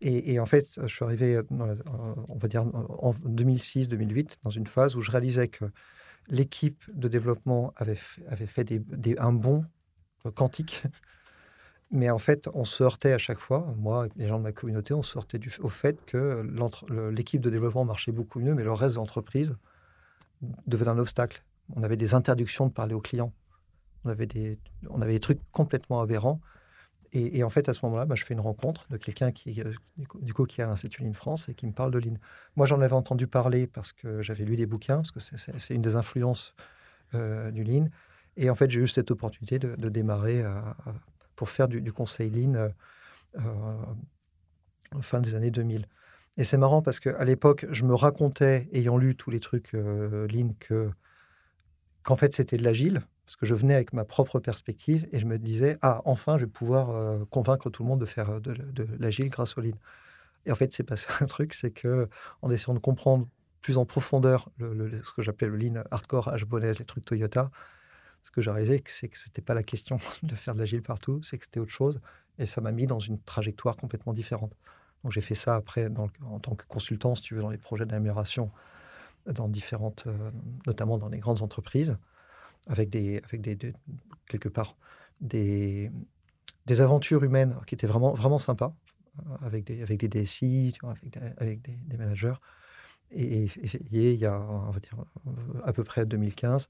Et, 0.00 0.40
en 0.40 0.46
fait, 0.46 0.68
je 0.82 0.88
suis 0.88 1.04
arrivé, 1.04 1.40
on 1.50 2.38
va 2.38 2.48
dire, 2.48 2.62
en 2.62 3.12
2006-2008, 3.12 4.38
dans 4.42 4.50
une 4.50 4.66
phase 4.66 4.96
où 4.96 5.00
je 5.00 5.10
réalisais 5.10 5.48
que 5.48 5.64
l'équipe 6.28 6.82
de 6.92 7.06
développement 7.06 7.72
avait, 7.76 7.94
fait 7.94 8.80
un 9.18 9.32
bond 9.32 9.64
quantique. 10.34 10.82
Mais 11.92 12.10
en 12.10 12.18
fait, 12.18 12.48
on 12.52 12.64
se 12.64 12.82
heurtait 12.82 13.12
à 13.12 13.18
chaque 13.18 13.38
fois, 13.38 13.72
moi 13.76 14.06
et 14.06 14.10
les 14.16 14.26
gens 14.26 14.38
de 14.38 14.42
ma 14.42 14.52
communauté, 14.52 14.92
on 14.92 15.02
se 15.02 15.16
heurtait 15.16 15.38
du, 15.38 15.54
au 15.60 15.68
fait 15.68 16.04
que 16.04 16.42
l'équipe 17.12 17.40
de 17.40 17.48
développement 17.48 17.84
marchait 17.84 18.10
beaucoup 18.10 18.40
mieux, 18.40 18.54
mais 18.54 18.64
le 18.64 18.72
reste 18.72 18.94
de 18.94 18.98
l'entreprise 18.98 19.54
devenait 20.66 20.90
un 20.90 20.98
obstacle. 20.98 21.44
On 21.74 21.82
avait 21.82 21.96
des 21.96 22.14
interdictions 22.14 22.66
de 22.66 22.72
parler 22.72 22.94
aux 22.94 23.00
clients. 23.00 23.32
On 24.04 24.10
avait 24.10 24.26
des, 24.26 24.58
on 24.88 25.02
avait 25.02 25.14
des 25.14 25.20
trucs 25.20 25.40
complètement 25.50 26.00
aberrants 26.00 26.40
et, 27.12 27.42
en 27.44 27.50
fait, 27.50 27.68
à 27.68 27.74
ce 27.74 27.84
moment-là, 27.86 28.04
bah, 28.04 28.14
je 28.14 28.24
fais 28.24 28.34
une 28.34 28.40
rencontre 28.40 28.86
de 28.90 28.96
quelqu'un 28.96 29.32
qui, 29.32 29.62
euh, 29.62 29.72
du 30.20 30.34
coup, 30.34 30.44
qui 30.44 30.60
l'Institut 30.60 31.02
Lean 31.02 31.14
France 31.14 31.48
et 31.48 31.54
qui 31.54 31.66
me 31.66 31.72
parle 31.72 31.90
de 31.90 31.98
Lean. 31.98 32.16
Moi, 32.56 32.66
j'en 32.66 32.80
avais 32.80 32.92
entendu 32.92 33.26
parler 33.26 33.66
parce 33.66 33.92
que 33.92 34.22
j'avais 34.22 34.44
lu 34.44 34.56
des 34.56 34.66
bouquins, 34.66 34.96
parce 34.96 35.12
que 35.12 35.20
c'est 35.20 35.74
une 35.74 35.80
des 35.80 35.96
influences 35.96 36.54
euh, 37.14 37.50
du 37.50 37.64
Lean. 37.64 37.88
Et 38.36 38.50
en 38.50 38.54
fait, 38.54 38.70
j'ai 38.70 38.80
eu 38.80 38.88
cette 38.88 39.10
opportunité 39.10 39.58
de, 39.58 39.88
démarrer 39.88 40.44
pour 41.36 41.48
faire 41.48 41.68
du, 41.68 41.90
conseil 41.90 42.28
Lean 42.28 42.54
euh, 42.54 43.40
fin 45.00 45.20
des 45.20 45.34
années 45.34 45.50
2000. 45.50 45.86
Et 46.36 46.44
c'est 46.44 46.58
marrant 46.58 46.82
parce 46.82 47.00
qu'à 47.00 47.24
l'époque, 47.24 47.64
je 47.70 47.84
me 47.84 47.94
racontais, 47.94 48.68
ayant 48.72 48.98
lu 48.98 49.16
tous 49.16 49.30
les 49.30 49.40
trucs 49.40 49.72
Lean, 49.72 50.50
que 50.60 50.90
qu'en 52.06 52.16
fait, 52.16 52.34
c'était 52.34 52.56
de 52.56 52.62
l'agile 52.62 53.02
parce 53.26 53.34
que 53.34 53.46
je 53.46 53.56
venais 53.56 53.74
avec 53.74 53.92
ma 53.92 54.04
propre 54.04 54.38
perspective 54.38 55.08
et 55.10 55.18
je 55.18 55.26
me 55.26 55.38
disais, 55.38 55.76
ah, 55.82 56.02
enfin, 56.04 56.38
je 56.38 56.44
vais 56.44 56.50
pouvoir 56.50 56.90
euh, 56.90 57.24
convaincre 57.30 57.68
tout 57.68 57.82
le 57.82 57.88
monde 57.88 58.00
de 58.00 58.06
faire 58.06 58.30
euh, 58.30 58.40
de, 58.40 58.86
l'agile 59.00 59.28
grâce 59.28 59.58
au 59.58 59.60
lean. 59.60 59.74
Et 60.46 60.52
en 60.52 60.54
fait, 60.54 60.72
c'est 60.72 60.84
passé 60.84 61.08
un 61.20 61.26
truc, 61.26 61.52
c'est 61.52 61.72
que 61.72 62.08
en 62.42 62.50
essayant 62.52 62.74
de 62.74 62.78
comprendre 62.78 63.26
plus 63.60 63.76
en 63.76 63.84
profondeur 63.84 64.48
ce 64.60 65.12
que 65.12 65.22
j'appelais 65.22 65.48
le 65.48 65.56
lean 65.56 65.82
hardcore, 65.90 66.28
H-Bonaise, 66.28 66.78
les 66.78 66.84
trucs 66.84 67.04
Toyota, 67.04 67.50
ce 68.22 68.30
que 68.30 68.40
j'ai 68.40 68.52
réalisé, 68.52 68.84
c'est 68.86 69.08
que 69.08 69.18
ce 69.18 69.28
n'était 69.28 69.42
pas 69.42 69.54
la 69.54 69.64
question 69.64 69.98
de 70.22 70.36
faire 70.36 70.54
de 70.54 70.60
l'agile 70.60 70.82
partout, 70.82 71.20
c'est 71.24 71.38
que 71.38 71.44
c'était 71.44 71.58
autre 71.58 71.72
chose. 71.72 72.00
Et 72.38 72.46
ça 72.46 72.60
m'a 72.60 72.70
mis 72.70 72.86
dans 72.86 73.00
une 73.00 73.18
trajectoire 73.18 73.76
complètement 73.76 74.12
différente. 74.12 74.52
Donc 75.02 75.10
j'ai 75.10 75.20
fait 75.20 75.34
ça 75.34 75.56
après 75.56 75.88
en 76.24 76.38
tant 76.38 76.54
que 76.54 76.64
consultant, 76.68 77.16
si 77.16 77.22
tu 77.22 77.34
veux, 77.34 77.42
dans 77.42 77.50
les 77.50 77.58
projets 77.58 77.84
d'amélioration, 77.84 78.52
euh, 79.28 80.30
notamment 80.66 80.98
dans 80.98 81.08
les 81.08 81.18
grandes 81.18 81.42
entreprises 81.42 81.96
avec 82.68 82.90
des, 82.90 83.22
quelque 84.28 84.48
part 84.48 84.76
des, 85.20 85.90
aventures 86.80 87.22
humaines 87.22 87.56
qui 87.66 87.74
étaient 87.74 87.86
vraiment, 87.86 88.12
vraiment 88.12 88.38
sympas. 88.38 88.74
avec, 89.42 89.64
des, 89.64 89.82
avec 89.82 90.08
DSI, 90.08 90.76
avec, 91.38 91.62
des, 91.62 91.78
managers. 91.96 92.34
Et, 93.12 93.48
il 93.92 94.16
y 94.16 94.26
a, 94.26 94.40
on 94.40 94.70
va 94.70 94.80
dire, 94.80 94.96
à 95.64 95.72
peu 95.72 95.84
près 95.84 96.04
2015, 96.06 96.68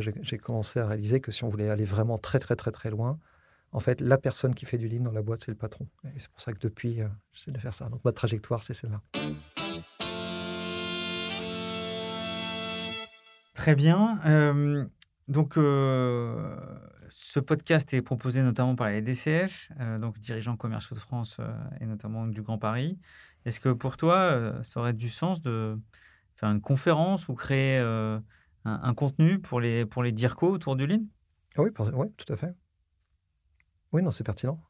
j'ai 0.00 0.38
commencé 0.38 0.78
à 0.78 0.86
réaliser 0.86 1.20
que 1.20 1.30
si 1.30 1.44
on 1.44 1.48
voulait 1.48 1.68
aller 1.68 1.84
vraiment 1.84 2.16
très, 2.16 2.38
très, 2.38 2.56
très, 2.56 2.70
très 2.70 2.90
loin, 2.90 3.18
en 3.72 3.80
fait, 3.80 4.00
la 4.00 4.18
personne 4.18 4.54
qui 4.54 4.66
fait 4.66 4.78
du 4.78 4.88
lean 4.88 5.02
dans 5.02 5.10
la 5.10 5.22
boîte, 5.22 5.40
c'est 5.44 5.50
le 5.50 5.56
patron. 5.56 5.88
Et 6.14 6.18
c'est 6.20 6.28
pour 6.28 6.40
ça 6.40 6.52
que 6.52 6.60
depuis, 6.60 7.00
j'essaie 7.32 7.50
de 7.50 7.58
faire 7.58 7.74
ça. 7.74 7.88
Donc, 7.88 8.04
ma 8.04 8.12
trajectoire, 8.12 8.62
c'est 8.62 8.74
celle-là. 8.74 9.02
Très 13.64 13.76
bien. 13.76 14.90
donc, 15.26 15.54
ce 15.54 17.40
podcast 17.40 17.94
est 17.94 18.02
proposé 18.02 18.42
notamment 18.42 18.76
par 18.76 18.90
les 18.90 19.00
DCF, 19.00 19.70
donc 20.02 20.18
dirigeants 20.18 20.58
commerciaux 20.58 20.94
de 20.94 21.00
France 21.00 21.40
et 21.80 21.86
notamment 21.86 22.26
du 22.26 22.42
Grand 22.42 22.58
Paris. 22.58 22.98
Est-ce 23.46 23.60
que 23.60 23.70
pour 23.70 23.96
toi, 23.96 24.52
ça 24.62 24.80
aurait 24.80 24.92
du 24.92 25.08
sens 25.08 25.40
de 25.40 25.80
faire 26.36 26.50
une 26.50 26.60
conférence 26.60 27.30
ou 27.30 27.34
créer 27.34 27.78
un, 28.66 28.94
contenu 28.94 29.38
pour 29.38 29.62
les, 29.62 29.86
pour 29.86 30.02
les 30.02 30.12
DIRCO 30.12 30.46
autour 30.46 30.76
du 30.76 30.86
Lean? 30.86 31.06
Oui, 31.56 31.70
oui, 31.94 32.08
tout 32.18 32.30
à 32.34 32.36
fait. 32.36 32.54
Oui, 33.92 34.02
non, 34.02 34.10
c'est 34.10 34.24
pertinent. 34.24 34.60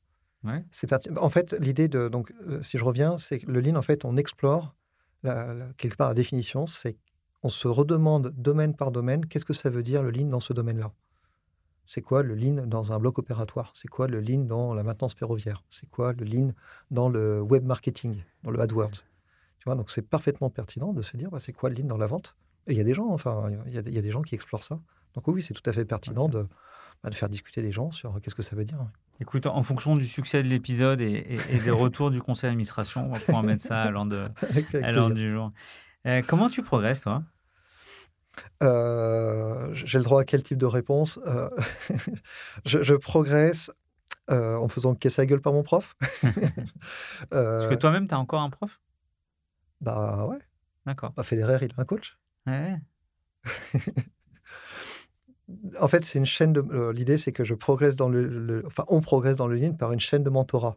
Ouais. 0.45 0.65
C'est 0.71 0.87
pertinent. 0.87 1.21
En 1.21 1.31
fait, 1.31 1.53
l'idée 1.55 1.89
de. 1.89 2.09
Donc, 2.09 2.33
si 2.61 2.79
je 2.79 2.85
reviens, 2.85 3.19
c'est 3.19 3.41
que 3.41 3.51
le 3.51 3.59
Lean, 3.59 3.75
en 3.75 3.83
fait, 3.83 4.05
on 4.05 4.17
explore 4.17 4.77
quelque 5.79 5.97
part 5.97 6.11
la 6.11 6.15
définition, 6.15 6.69
c'est 6.69 6.97
on 7.45 7.51
se 7.51 7.69
redemande 7.69 8.33
domaine 8.37 8.75
par 8.75 8.91
domaine, 8.91 9.27
qu'est-ce 9.27 9.45
que 9.45 9.53
ça 9.53 9.69
veut 9.69 9.83
dire 9.83 10.03
le 10.03 10.11
lean 10.11 10.29
dans 10.29 10.41
ce 10.41 10.55
domaine-là? 10.55 10.91
C'est 11.85 12.01
quoi 12.01 12.23
le 12.23 12.35
lean 12.35 12.67
dans 12.67 12.95
un 12.95 12.99
bloc 12.99 13.19
opératoire? 13.19 13.71
C'est 13.75 13.87
quoi 13.87 14.09
le 14.09 14.21
lean 14.21 14.45
dans 14.45 14.73
la 14.73 14.83
maintenance 14.83 15.13
ferroviaire? 15.15 15.63
C'est 15.69 15.89
quoi 15.91 16.15
le 16.15 16.25
lean 16.25 16.53
dans 16.91 17.11
le 17.11 17.43
web 17.43 17.63
marketing, 17.67 18.25
dans 18.45 18.51
le 18.51 18.59
AdWords? 18.61 19.05
Tu 19.59 19.65
vois, 19.67 19.75
donc 19.75 19.91
c'est 19.91 20.01
parfaitement 20.01 20.49
pertinent 20.49 20.95
de 20.95 21.03
se 21.03 21.19
dire, 21.19 21.31
bah, 21.31 21.39
c'est 21.39 21.53
quoi 21.53 21.69
le 21.69 21.77
lean 21.77 21.87
dans 21.87 21.99
la 21.99 22.07
vente? 22.07 22.35
Et 22.67 22.73
il 22.73 22.79
y 22.79 22.81
a 22.81 22.85
des 22.85 22.95
gens, 22.95 23.09
enfin, 23.11 23.51
il 23.67 23.75
y, 23.75 23.79
a, 23.79 23.83
des 23.83 24.11
gens 24.11 24.23
qui 24.23 24.35
explorent 24.35 24.65
ça. 24.65 24.81
Donc 25.13 25.29
oui, 25.29 25.43
c'est 25.43 25.53
tout 25.53 25.69
à 25.69 25.73
fait 25.75 25.85
pertinent 25.85 26.31
de, 26.31 26.47
bah, 27.03 27.11
de, 27.11 27.15
faire 27.15 27.29
discuter 27.29 27.61
des 27.61 27.73
gens 27.73 27.91
sur 27.91 28.19
qu'est-ce 28.23 28.35
que 28.35 28.43
ça 28.43 28.57
veut 28.57 28.65
dire. 28.65 28.79
Écoute, 29.21 29.45
en 29.45 29.63
fonction 29.63 29.97
du 29.97 30.07
succès 30.07 30.43
de 30.43 30.49
l'épisode 30.49 31.03
et, 31.03 31.39
des 31.63 31.71
retours 31.71 32.11
du 32.11 32.23
conseil 32.23 32.49
d'administration, 32.49 33.05
on 33.05 33.13
va 33.13 33.21
pouvoir 33.21 33.43
mettre 33.43 33.63
ça 33.63 33.83
à 33.83 33.91
l'ordre 33.91 34.31
du 35.15 35.31
jour. 35.31 35.53
Euh, 36.07 36.23
comment 36.27 36.49
tu 36.49 36.63
progresses, 36.63 37.03
toi? 37.03 37.23
Euh, 38.63 39.75
j'ai 39.75 39.99
le 39.99 40.05
droit 40.05 40.23
à 40.23 40.25
quel 40.25 40.43
type 40.43 40.59
de 40.59 40.67
réponse 40.67 41.19
euh, 41.27 41.51
je, 42.65 42.95
progresse 42.95 43.71
euh, 44.31 44.57
en 44.57 44.69
faisant 44.69 44.95
casser 44.95 45.23
la 45.23 45.27
gueule 45.27 45.41
par 45.41 45.53
mon 45.53 45.63
prof. 45.63 45.97
Est-ce 46.23 47.69
que 47.69 47.75
toi-même, 47.75 48.09
tu 48.09 48.15
as 48.15 48.19
encore 48.19 48.41
un 48.41 48.51
prof? 48.51 48.81
Bah 49.81 50.27
ouais. 50.27 50.39
D'accord. 50.87 51.13
Bah, 51.13 51.23
Federer, 51.23 51.59
il 51.63 51.73
a 51.77 51.81
un 51.81 51.85
coach. 51.85 52.19
Ouais. 52.47 52.77
en 55.81 55.89
fait, 55.89 56.05
c'est 56.05 56.19
une 56.19 56.27
chaîne 56.27 56.53
de. 56.53 56.91
L'idée, 56.91 57.19
c'est 57.19 57.33
que 57.33 57.45
je 57.45 57.55
progresse 57.55 57.97
dans 57.97 58.09
le, 58.09 58.63
Enfin, 58.67 58.85
on 58.89 59.01
progresse 59.01 59.37
dans 59.37 59.47
le 59.47 59.57
ligne 59.57 59.77
par 59.77 59.93
une 59.93 60.01
chaîne 60.01 60.23
de 60.23 60.31
mentorat. 60.31 60.77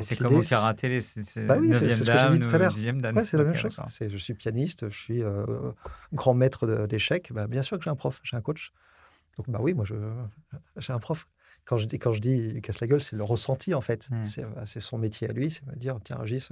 C'est 0.00 0.16
comme 0.16 0.34
au 0.34 0.42
karaté, 0.42 1.00
c'est 1.00 1.46
bah 1.46 1.56
oui, 1.58 1.70
c'est 1.72 1.92
ce 1.92 2.10
que 2.10 2.18
j'ai 2.18 2.38
dit 2.38 2.46
tout 2.46 2.54
à 2.54 2.58
l'heure. 2.58 2.74
Ouais, 2.74 3.24
c'est 3.24 3.36
la 3.36 3.44
même 3.44 3.54
chose. 3.54 3.80
Je 4.00 4.16
suis 4.16 4.34
pianiste, 4.34 4.88
je 4.90 4.98
suis 4.98 5.22
euh, 5.22 5.44
grand 6.12 6.34
maître 6.34 6.86
d'échecs. 6.86 7.32
Bah, 7.32 7.46
bien 7.46 7.62
sûr 7.62 7.78
que 7.78 7.84
j'ai 7.84 7.90
un 7.90 7.96
prof, 7.96 8.20
j'ai 8.22 8.36
un 8.36 8.40
coach. 8.40 8.72
Donc, 9.36 9.48
bah 9.48 9.60
oui, 9.62 9.74
moi, 9.74 9.84
j'ai 10.76 10.92
un 10.92 10.98
prof. 10.98 11.26
Quand 11.64 11.76
je 11.76 11.86
dis, 11.86 11.98
quand 11.98 12.12
je 12.12 12.20
dis 12.20 12.60
casse 12.62 12.80
la 12.80 12.86
gueule, 12.86 13.00
c'est 13.00 13.16
le 13.16 13.24
ressenti, 13.24 13.74
en 13.74 13.80
fait. 13.80 14.08
Bah, 14.10 14.66
c'est 14.66 14.80
son 14.80 14.98
métier 14.98 15.28
à 15.28 15.32
lui. 15.32 15.50
C'est 15.50 15.66
me 15.66 15.74
dire, 15.76 15.98
tiens, 16.02 16.16
Régis, 16.16 16.48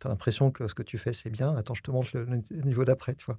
tu 0.00 0.06
as 0.06 0.10
l'impression 0.10 0.50
que 0.50 0.66
ce 0.66 0.74
que 0.74 0.82
tu 0.82 0.98
fais, 0.98 1.12
c'est 1.12 1.30
bien. 1.30 1.54
Attends, 1.56 1.74
je 1.74 1.82
te 1.82 1.90
montre 1.90 2.10
le, 2.14 2.42
niveau 2.64 2.84
d'après, 2.84 3.14
tu 3.14 3.24
vois. 3.24 3.38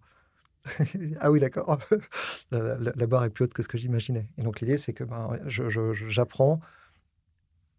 ah 1.20 1.32
oui, 1.32 1.40
d'accord. 1.42 1.80
la, 2.52 3.08
barre 3.08 3.26
est 3.26 3.30
plus 3.30 3.46
haute 3.46 3.54
que 3.54 3.62
ce 3.62 3.68
que 3.68 3.78
j'imaginais. 3.78 4.28
Et 4.38 4.44
donc, 4.44 4.62
l'idée, 4.62 4.78
c'est 4.78 4.94
que 4.94 5.04
ben, 5.04 5.38
j'apprends 5.48 6.62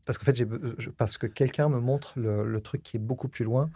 parce 0.05 0.19
qu'en 0.19 0.25
fait, 0.25 0.41
euh, 0.43 0.77
parce 0.97 1.19
que 1.19 1.27
quelqu'un 1.27 1.69
me 1.69 1.81
montre 1.81 2.19
le, 2.19 2.61
truc 2.61 2.83
qui 2.83 2.97
est 2.97 3.01
beaucoup 3.01 3.29
plus 3.29 3.45
loin. 3.45 3.71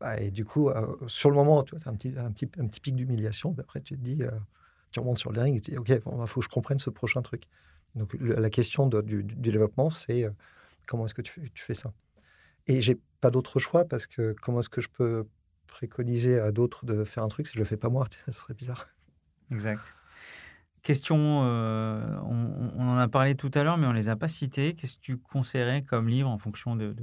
Bah, 0.00 0.20
et 0.20 0.30
du 0.30 0.44
coup, 0.44 0.68
euh, 0.68 0.96
sur 1.06 1.30
le 1.30 1.36
moment, 1.36 1.62
tu 1.62 1.74
as 1.74 1.88
un 1.88 1.94
petit, 1.94 2.80
pic 2.80 2.94
d'humiliation. 2.94 3.54
Après, 3.58 3.80
tu 3.80 3.96
te 3.96 4.00
dis, 4.00 4.22
euh, 4.22 4.30
tu 4.90 5.00
remontes 5.00 5.18
sur 5.18 5.32
le 5.32 5.40
ring 5.40 5.56
et 5.56 5.60
tu 5.60 5.72
dis, 5.72 5.78
OK, 5.78 5.88
il 5.88 6.00
bah, 6.04 6.26
faut 6.26 6.40
que 6.40 6.46
je 6.46 6.50
comprenne 6.50 6.78
ce 6.78 6.90
prochain 6.90 7.22
truc. 7.22 7.44
Donc, 7.94 8.14
la 8.20 8.50
question 8.50 8.88
du, 8.88 9.22
développement, 9.22 9.88
c'est 9.88 10.28
comment 10.88 11.06
est-ce 11.06 11.14
que 11.14 11.22
tu, 11.22 11.50
tu, 11.54 11.62
fais 11.62 11.74
ça? 11.74 11.92
Et 12.66 12.80
j'ai 12.80 12.98
pas 13.20 13.30
d'autre 13.30 13.60
choix 13.60 13.84
parce 13.84 14.08
que 14.08 14.34
comment 14.42 14.60
est-ce 14.60 14.68
que 14.68 14.80
je 14.80 14.88
peux 14.88 15.28
préconiser 15.68 16.40
à 16.40 16.50
d'autres 16.50 16.86
de 16.86 17.04
faire 17.04 17.22
un 17.22 17.28
truc 17.28 17.46
si 17.46 17.54
je 17.54 17.58
le 17.58 17.64
fais 17.64 17.76
pas 17.76 17.88
moi? 17.88 18.08
Ce 18.26 18.32
serait 18.32 18.54
bizarre. 18.54 18.88
Exact. 19.52 19.94
Question, 20.84 21.40
euh, 21.44 21.98
on, 22.26 22.88
en 22.88 22.98
a 22.98 23.08
parlé 23.08 23.36
tout 23.36 23.50
à 23.54 23.64
l'heure, 23.64 23.78
mais 23.78 23.86
on 23.86 23.92
ne 23.92 23.96
les 23.96 24.10
a 24.10 24.16
pas 24.16 24.28
cités. 24.28 24.74
Qu'est-ce 24.74 24.96
que 24.96 25.00
tu 25.00 25.16
conseillerais 25.16 25.80
comme 25.80 26.10
livre 26.10 26.28
en 26.28 26.36
fonction 26.36 26.76
de, 26.76 26.94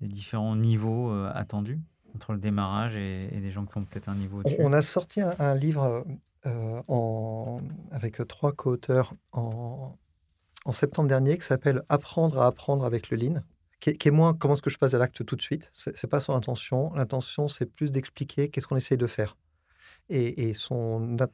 des 0.00 0.08
différents 0.08 0.56
niveaux 0.56 1.12
euh, 1.12 1.30
attendus 1.34 1.78
entre 2.14 2.32
le 2.32 2.38
démarrage 2.38 2.96
et, 2.96 3.28
des 3.30 3.50
gens 3.52 3.66
qui 3.66 3.76
ont 3.76 3.84
peut-être 3.84 4.08
un 4.08 4.14
niveau 4.14 4.42
dessus 4.42 4.56
On 4.58 4.72
a 4.72 4.80
sorti 4.80 5.20
un, 5.20 5.54
livre 5.54 6.06
euh, 6.46 6.82
en, 6.88 7.60
avec 7.92 8.26
trois 8.26 8.52
co-auteurs 8.52 9.12
en, 9.32 9.94
en, 10.64 10.72
septembre 10.72 11.08
dernier 11.10 11.36
qui 11.36 11.44
s'appelle 11.44 11.82
Apprendre 11.90 12.40
à 12.40 12.46
apprendre 12.46 12.86
avec 12.86 13.10
le 13.10 13.18
Lean, 13.18 13.42
qui 13.80 13.90
est, 13.90 14.10
moins 14.10 14.32
comment 14.32 14.54
est-ce 14.54 14.62
que 14.62 14.70
je 14.70 14.78
passe 14.78 14.94
à 14.94 14.98
l'acte 14.98 15.26
tout 15.26 15.36
de 15.36 15.42
suite. 15.42 15.68
Ce 15.74 15.90
n'est 15.90 16.08
pas 16.10 16.20
son 16.20 16.34
intention. 16.34 16.94
L'intention, 16.94 17.48
c'est 17.48 17.66
plus 17.66 17.92
d'expliquer 17.92 18.48
qu'est-ce 18.48 18.66
qu'on 18.66 18.76
essaye 18.76 18.96
de 18.96 19.06
faire 19.06 19.36
et, 20.10 20.52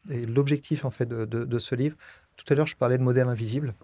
l'objectif 0.09 0.85
en 0.85 0.91
fait 0.91 1.09
de, 1.09 1.59
ce 1.59 1.75
livre. 1.75 1.97
Tout 2.37 2.45
à 2.53 2.55
l'heure, 2.55 2.67
je 2.67 2.77
parlais 2.77 2.99
de 2.99 3.03
modèle 3.03 3.29
invisible. 3.29 3.75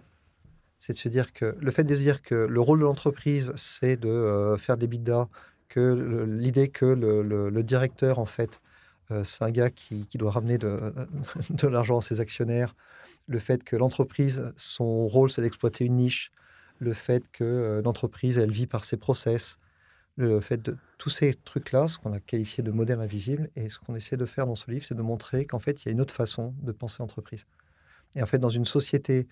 C'est 0.79 0.93
de 0.93 0.97
se 0.97 1.09
dire 1.09 1.33
que 1.33 1.55
le 1.59 1.71
fait 1.71 1.83
de 1.83 1.95
dire 1.95 2.21
que 2.21 2.35
le 2.35 2.59
rôle 2.59 2.79
de 2.79 2.83
l'entreprise, 2.83 3.53
c'est 3.55 3.97
de 3.97 4.09
euh, 4.09 4.57
faire 4.57 4.77
des 4.77 4.87
bidas, 4.87 5.27
que 5.69 6.25
l'idée 6.27 6.67
que 6.67 6.85
le, 6.85 7.63
directeur, 7.63 8.19
en 8.19 8.25
fait, 8.25 8.61
euh, 9.11 9.23
c'est 9.23 9.43
un 9.43 9.49
gars 9.49 9.69
qui, 9.69 10.05
doit 10.15 10.31
ramener 10.31 10.57
de, 10.57 10.93
de 11.49 11.67
l'argent 11.67 11.97
à 11.97 12.01
ses 12.01 12.19
actionnaires, 12.19 12.75
le 13.27 13.39
fait 13.39 13.63
que 13.63 13.75
l'entreprise, 13.75 14.43
son 14.57 15.07
rôle, 15.07 15.31
c'est 15.31 15.41
d'exploiter 15.41 15.85
une 15.85 15.95
niche, 15.95 16.31
le 16.79 16.93
fait 16.93 17.23
que 17.31 17.43
euh, 17.43 17.81
l'entreprise, 17.81 18.37
elle 18.37 18.51
vit 18.51 18.67
par 18.67 18.83
ses 18.85 18.97
process, 18.97 19.57
le 20.15 20.39
fait 20.41 20.61
de 20.61 20.77
tous 20.97 21.09
ces 21.09 21.33
trucs-là, 21.33 21.87
ce 21.87 21.97
qu'on 21.97 22.13
a 22.13 22.19
qualifié 22.19 22.63
de 22.63 22.71
modèle 22.71 23.01
invisible, 23.01 23.49
et 23.55 23.69
ce 23.69 23.79
qu'on 23.79 23.95
essaie 23.95 24.17
de 24.17 24.25
faire 24.25 24.45
dans 24.45 24.55
ce 24.55 24.69
livre, 24.69 24.85
c'est 24.85 24.95
de 24.95 25.01
montrer 25.01 25.45
qu'en 25.45 25.59
fait, 25.59 25.83
il 25.83 25.87
y 25.87 25.89
a 25.89 25.91
une 25.91 26.01
autre 26.01 26.13
façon 26.13 26.53
de 26.61 26.71
penser 26.71 27.01
entreprise. 27.01 27.45
Et 28.15 28.21
en 28.21 28.25
fait, 28.25 28.37
dans 28.37 28.49
une 28.49 28.65
société 28.65 29.27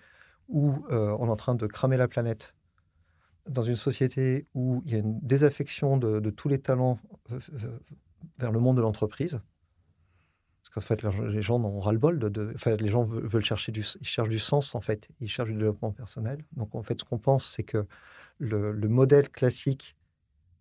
où 0.48 0.74
euh, 0.90 1.16
on 1.20 1.28
est 1.28 1.30
en 1.30 1.36
train 1.36 1.54
de 1.54 1.66
cramer 1.66 1.96
la 1.96 2.08
planète, 2.08 2.54
dans 3.48 3.62
une 3.62 3.76
société 3.76 4.46
où 4.54 4.82
il 4.86 4.92
y 4.92 4.94
a 4.94 4.98
une 4.98 5.18
désaffection 5.20 5.96
de, 5.96 6.30
tous 6.30 6.48
les 6.48 6.60
talents 6.60 6.98
euh, 7.30 7.38
vers 8.38 8.52
le 8.52 8.60
monde 8.60 8.76
de 8.76 8.82
l'entreprise, 8.82 9.40
parce 10.62 10.74
qu'en 10.74 10.80
fait, 10.80 11.02
les 11.02 11.42
gens 11.42 11.60
ont 11.62 11.80
ras-le-bol. 11.80 12.18
De, 12.18 12.54
les 12.66 12.88
gens 12.88 13.04
veulent 13.04 13.44
chercher 13.44 13.72
du, 13.72 13.84
ils 14.00 14.06
cherchent 14.06 14.28
du 14.28 14.38
sens, 14.38 14.76
en 14.76 14.80
fait. 14.80 15.08
Ils 15.20 15.28
cherchent 15.28 15.48
du 15.48 15.56
développement 15.56 15.90
personnel. 15.90 16.44
Donc, 16.52 16.76
en 16.76 16.84
fait, 16.84 17.00
ce 17.00 17.04
qu'on 17.04 17.18
pense, 17.18 17.52
c'est 17.52 17.64
que 17.64 17.84
le, 18.38 18.70
le 18.70 18.88
modèle 18.88 19.28
classique 19.28 19.96
euh, 19.96 20.01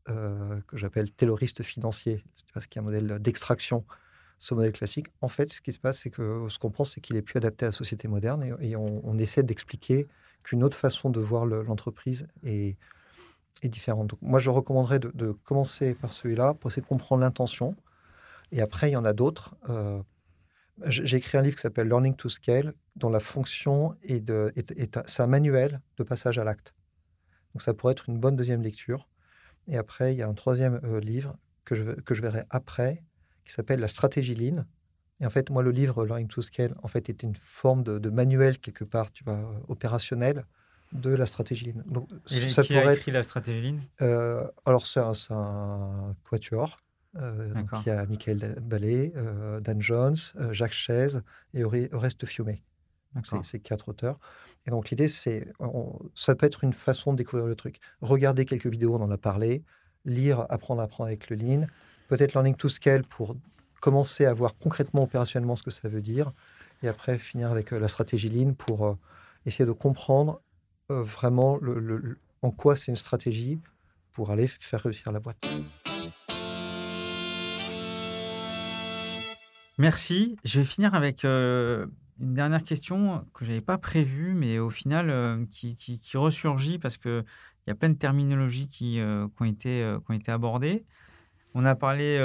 que 0.05 0.77
j'appelle 0.77 1.11
tayloriste 1.11 1.63
financier, 1.63 2.23
ce 2.59 2.67
qui 2.67 2.77
est 2.77 2.81
un 2.81 2.83
modèle 2.83 3.19
d'extraction, 3.19 3.85
ce 4.41 4.55
modèle 4.55 4.71
classique. 4.71 5.07
En 5.21 5.27
fait, 5.27 5.53
ce 5.53 5.61
qui 5.61 5.71
se 5.71 5.77
passe, 5.77 5.99
c'est 5.99 6.09
que 6.09 6.47
ce 6.49 6.57
qu'on 6.57 6.71
pense, 6.71 6.95
c'est 6.95 6.99
qu'il 6.99 7.15
est 7.15 7.21
plus 7.21 7.37
adapté 7.37 7.65
à 7.65 7.67
la 7.67 7.71
société 7.71 8.07
moderne 8.07 8.57
et, 8.59 8.75
on, 8.75 9.17
essaie 9.19 9.43
d'expliquer 9.43 10.07
qu'une 10.41 10.63
autre 10.63 10.75
façon 10.75 11.11
de 11.11 11.19
voir 11.19 11.45
l'entreprise 11.45 12.27
est, 12.43 12.75
différente. 13.63 14.15
Moi, 14.23 14.39
je 14.39 14.49
recommanderais 14.49 14.97
de, 14.97 15.31
commencer 15.43 15.93
par 15.93 16.11
celui-là 16.11 16.55
pour 16.55 16.71
essayer 16.71 16.81
de 16.81 16.87
comprendre 16.87 17.21
l'intention. 17.21 17.75
Et 18.51 18.61
après, 18.61 18.89
il 18.89 18.93
y 18.93 18.95
en 18.95 19.05
a 19.05 19.13
d'autres. 19.13 19.53
Euh, 19.69 20.01
j'ai 20.87 21.17
écrit 21.17 21.37
un 21.37 21.43
livre 21.43 21.55
qui 21.55 21.61
s'appelle 21.61 21.87
Learning 21.87 22.15
to 22.15 22.27
Scale, 22.27 22.73
dont 22.95 23.11
la 23.11 23.19
fonction 23.19 23.95
est, 24.01 24.27
un 24.31 25.27
manuel 25.27 25.81
de 25.97 26.03
passage 26.03 26.39
à 26.39 26.43
l'acte. 26.43 26.73
Donc, 27.53 27.61
ça 27.61 27.75
pourrait 27.75 27.91
être 27.91 28.09
une 28.09 28.17
bonne 28.17 28.35
deuxième 28.35 28.63
lecture. 28.63 29.07
Et 29.67 29.77
après, 29.77 30.13
il 30.13 30.17
y 30.17 30.21
a 30.21 30.27
un 30.27 30.33
troisième 30.33 30.79
euh, 30.83 30.99
livre 30.99 31.35
que 31.65 31.75
je, 31.75 31.83
que 31.83 32.13
je 32.13 32.21
verrai 32.21 32.43
après, 32.49 33.03
qui 33.45 33.53
s'appelle 33.53 33.79
La 33.79 33.87
stratégie 33.87 34.35
Lean. 34.35 34.65
Et 35.19 35.25
en 35.25 35.29
fait, 35.29 35.49
moi, 35.49 35.61
le 35.61 35.71
livre 35.71 36.05
Learning 36.05 36.27
to 36.27 36.41
Scale, 36.41 36.75
en 36.81 36.87
fait, 36.87 37.09
était 37.09 37.27
une 37.27 37.35
forme 37.35 37.83
de, 37.83 38.09
manuel 38.09 38.57
quelque 38.57 38.83
part, 38.83 39.11
tu 39.11 39.23
vois, 39.23 39.39
opérationnel 39.67 40.45
de 40.93 41.11
la 41.11 41.25
stratégie 41.25 41.71
Lean. 41.71 41.83
Donc, 41.85 42.09
Et 42.31 42.49
ça 42.49 42.63
qui 42.63 42.73
pourrait 42.73 42.87
a 42.87 42.93
écrit 42.95 43.11
la 43.11 43.23
stratégie 43.23 43.71
Lean? 43.71 43.79
euh, 44.01 44.47
Alors, 44.65 44.87
c'est 44.87 44.99
un, 44.99 45.13
un, 45.29 46.15
quatuor. 46.23 46.79
Euh, 47.17 47.53
donc, 47.53 47.69
il 47.85 47.89
y 47.89 47.91
a 47.91 48.05
Michael 48.05 48.57
Ballet, 48.61 49.13
euh, 49.15 49.59
Dan 49.59 49.81
Jones, 49.81 50.15
Jacques 50.51 50.71
Chaise 50.73 51.21
et 51.53 51.63
Oreste 51.63 52.25
C'est 53.43 53.59
quatre 53.59 53.89
auteurs. 53.89 54.19
Et 54.65 54.71
donc 54.71 54.89
l'idée, 54.89 55.07
c'est, 55.07 55.47
ça 56.15 56.35
peut 56.35 56.45
être 56.45 56.63
une 56.63 56.73
façon 56.73 57.11
de 57.13 57.17
découvrir 57.17 57.47
le 57.47 57.55
truc. 57.55 57.79
Regardez 58.01 58.45
quelques 58.45 58.67
vidéos, 58.67 58.95
on 58.95 59.01
en 59.01 59.11
a 59.11 59.17
parlé. 59.17 59.63
lire, 60.05 60.45
apprendre 60.49 60.81
à 60.81 60.85
apprendre 60.85 61.07
avec 61.07 61.29
le 61.29 61.35
Lean, 61.35 61.67
peut-être 62.07 62.33
Learning 62.33 62.55
to 62.55 62.69
Scale 62.69 63.03
pour 63.03 63.35
commencer 63.79 64.25
à 64.25 64.33
voir 64.33 64.55
concrètement 64.57 65.03
opérationnellement 65.03 65.55
ce 65.55 65.63
que 65.63 65.71
ça 65.71 65.87
veut 65.87 66.01
dire, 66.01 66.31
et 66.83 66.87
après 66.87 67.17
finir 67.17 67.51
avec 67.51 67.71
la 67.71 67.87
stratégie 67.87 68.29
Lean 68.29 68.53
pour 68.53 68.97
essayer 69.45 69.65
de 69.65 69.71
comprendre 69.71 70.41
vraiment 70.89 71.57
le, 71.61 72.17
en 72.41 72.51
quoi 72.51 72.75
c'est 72.75 72.91
une 72.91 72.95
stratégie 72.95 73.59
pour 74.11 74.31
aller 74.31 74.47
faire 74.47 74.81
réussir 74.81 75.11
la 75.11 75.19
boîte. 75.19 75.37
Merci. 79.77 80.35
Je 80.43 80.59
vais 80.59 80.65
finir 80.65 80.93
avec 80.93 81.25
une 82.21 82.33
dernière 82.33 82.63
question 82.63 83.25
que 83.33 83.45
je 83.45 83.49
n'avais 83.49 83.61
pas 83.61 83.77
prévue, 83.77 84.33
mais 84.33 84.59
au 84.59 84.69
final 84.69 85.45
qui, 85.51 85.75
qui, 85.75 86.17
ressurgit 86.17 86.77
parce 86.77 86.97
qu'il 86.97 87.25
y 87.67 87.71
a 87.71 87.75
plein 87.75 87.89
de 87.89 87.95
terminologies 87.95 88.69
ont, 89.01 89.45
été, 89.45 89.95
qui 90.05 90.11
ont 90.11 90.13
été 90.13 90.31
abordées. 90.31 90.85
On 91.53 91.65
a 91.65 91.75
parlé 91.75 92.17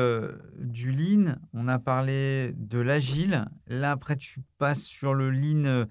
du 0.58 0.92
lean, 0.92 1.36
on 1.52 1.66
a 1.66 1.78
parlé 1.78 2.52
de 2.56 2.78
l'agile. 2.78 3.46
Là, 3.66 3.90
après, 3.90 4.16
tu 4.16 4.42
passes 4.58 4.84
sur 4.84 5.14
le 5.14 5.30
lean 5.30 5.86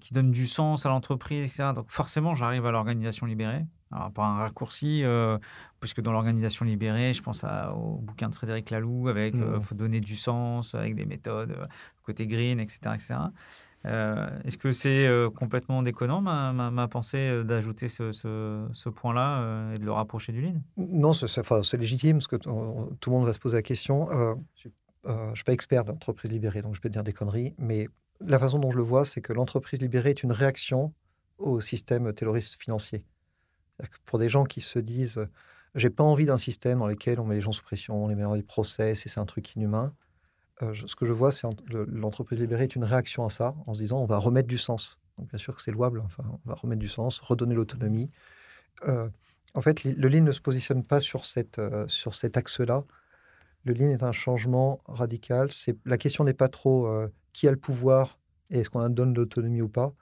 qui 0.00 0.14
donne 0.14 0.30
du 0.30 0.46
sens 0.46 0.86
à 0.86 0.88
l'entreprise, 0.88 1.44
etc. 1.44 1.72
Donc, 1.74 1.90
forcément, 1.90 2.34
j'arrive 2.34 2.64
à 2.64 2.70
l'organisation 2.70 3.26
libérée. 3.26 3.66
Alors, 3.90 4.10
par 4.10 4.26
un 4.26 4.38
raccourci, 4.38 5.02
puisque 5.80 6.00
dans 6.00 6.12
l'organisation 6.12 6.64
libérée, 6.64 7.14
je 7.14 7.22
pense 7.22 7.44
au 7.44 7.96
bouquin 8.02 8.28
de 8.28 8.34
Frédéric 8.34 8.70
Laloux 8.70 9.08
avec 9.08 9.34
il 9.34 9.40
mmh. 9.40 9.60
faut 9.60 9.74
donner 9.74 10.00
du 10.00 10.14
sens, 10.14 10.74
avec 10.74 10.94
des 10.94 11.06
méthodes, 11.06 11.56
côté 12.04 12.26
green, 12.26 12.60
etc. 12.60 12.80
etc. 12.94 13.14
Euh, 13.86 14.28
est-ce 14.44 14.58
que 14.58 14.72
c'est 14.72 15.06
euh, 15.06 15.30
complètement 15.30 15.82
déconnant, 15.82 16.20
ma, 16.20 16.52
ma, 16.52 16.88
pensée, 16.88 17.30
euh, 17.30 17.44
d'ajouter 17.44 17.88
ce, 17.88 18.10
ce, 18.12 18.88
point-là 18.88 19.72
et 19.74 19.78
de 19.78 19.84
le 19.84 19.92
rapprocher 19.92 20.32
du 20.32 20.42
lean? 20.42 20.60
Non, 20.76 21.12
c'est 21.12 21.76
légitime, 21.76 22.18
parce 22.18 22.26
que 22.26 22.36
tout 22.36 23.10
le 23.10 23.16
monde 23.16 23.26
va 23.26 23.32
se 23.32 23.38
poser 23.38 23.56
la 23.56 23.62
question. 23.62 24.08
je 24.56 24.68
ne 25.08 25.34
suis 25.34 25.44
pas 25.44 25.52
expert 25.52 25.84
d'entreprise 25.84 26.30
libérée, 26.30 26.62
donc 26.62 26.74
je 26.74 26.80
peux 26.80 26.88
te 26.88 26.94
dire 26.94 27.04
des 27.04 27.12
conneries, 27.12 27.54
mais 27.58 27.88
la 28.20 28.38
façon 28.38 28.58
dont 28.58 28.72
je 28.72 28.76
le 28.76 28.82
vois, 28.82 29.04
c'est 29.04 29.20
que 29.20 29.32
l'entreprise 29.32 29.80
libérée 29.80 30.10
est 30.10 30.22
une 30.22 30.32
réaction 30.32 30.92
au 31.38 31.60
système 31.60 32.12
terroriste 32.12 32.60
financier. 32.60 33.04
Pour 34.06 34.18
des 34.18 34.28
gens 34.28 34.44
qui 34.44 34.60
se 34.60 34.78
disent 34.78 35.20
j'ai 35.74 35.90
pas 35.90 36.04
envie 36.04 36.26
d'un 36.26 36.38
système 36.38 36.78
dans 36.78 36.88
lequel 36.88 37.20
on 37.20 37.24
met 37.24 37.36
les 37.36 37.40
gens 37.40 37.52
sous 37.52 37.62
pression, 37.62 38.04
on 38.04 38.08
les 38.08 38.14
met 38.14 38.22
dans 38.22 38.34
des 38.34 38.42
process 38.42 39.06
et 39.06 39.08
c'est 39.08 39.20
un 39.20 39.26
truc 39.26 39.54
inhumain 39.54 39.94
ce 40.60 40.96
que 40.96 41.06
je 41.06 41.12
vois, 41.12 41.32
c'est 41.32 41.46
l'entreprise 41.70 42.40
libérée 42.40 42.64
est 42.64 42.76
une 42.76 42.84
réaction 42.84 43.24
à 43.24 43.28
ça, 43.28 43.54
en 43.66 43.74
se 43.74 43.78
disant 43.78 43.98
on 43.98 44.06
va 44.06 44.18
remettre 44.18 44.48
du 44.48 44.58
sens. 44.58 44.98
Donc, 45.16 45.28
bien 45.28 45.38
sûr 45.38 45.54
que 45.54 45.62
c'est 45.62 45.70
louable, 45.70 46.02
on 46.18 46.38
va 46.44 46.54
remettre 46.54 46.80
du 46.80 46.88
sens, 46.88 47.20
redonner 47.20 47.54
l'autonomie. 47.54 48.10
en 48.86 49.60
fait, 49.60 49.84
le 49.84 50.08
Lean 50.08 50.24
ne 50.24 50.32
se 50.32 50.40
positionne 50.40 50.84
pas 50.84 51.00
sur, 51.00 51.24
cet 51.24 51.58
axe-là. 52.36 52.84
Le 53.64 53.72
Lean 53.72 53.90
est 53.90 54.02
un 54.02 54.12
changement 54.12 54.80
radical. 54.86 55.50
La 55.84 55.98
question 55.98 56.24
n'est 56.24 56.34
pas 56.34 56.48
trop 56.48 56.88
qui 57.32 57.46
a 57.48 57.50
le 57.50 57.56
pouvoir 57.56 58.18
et 58.50 58.60
est-ce 58.60 58.70
qu'on 58.70 58.88
donne 58.88 59.14
l'autonomie 59.14 59.62
ou 59.62 59.68
pas. 59.68 59.92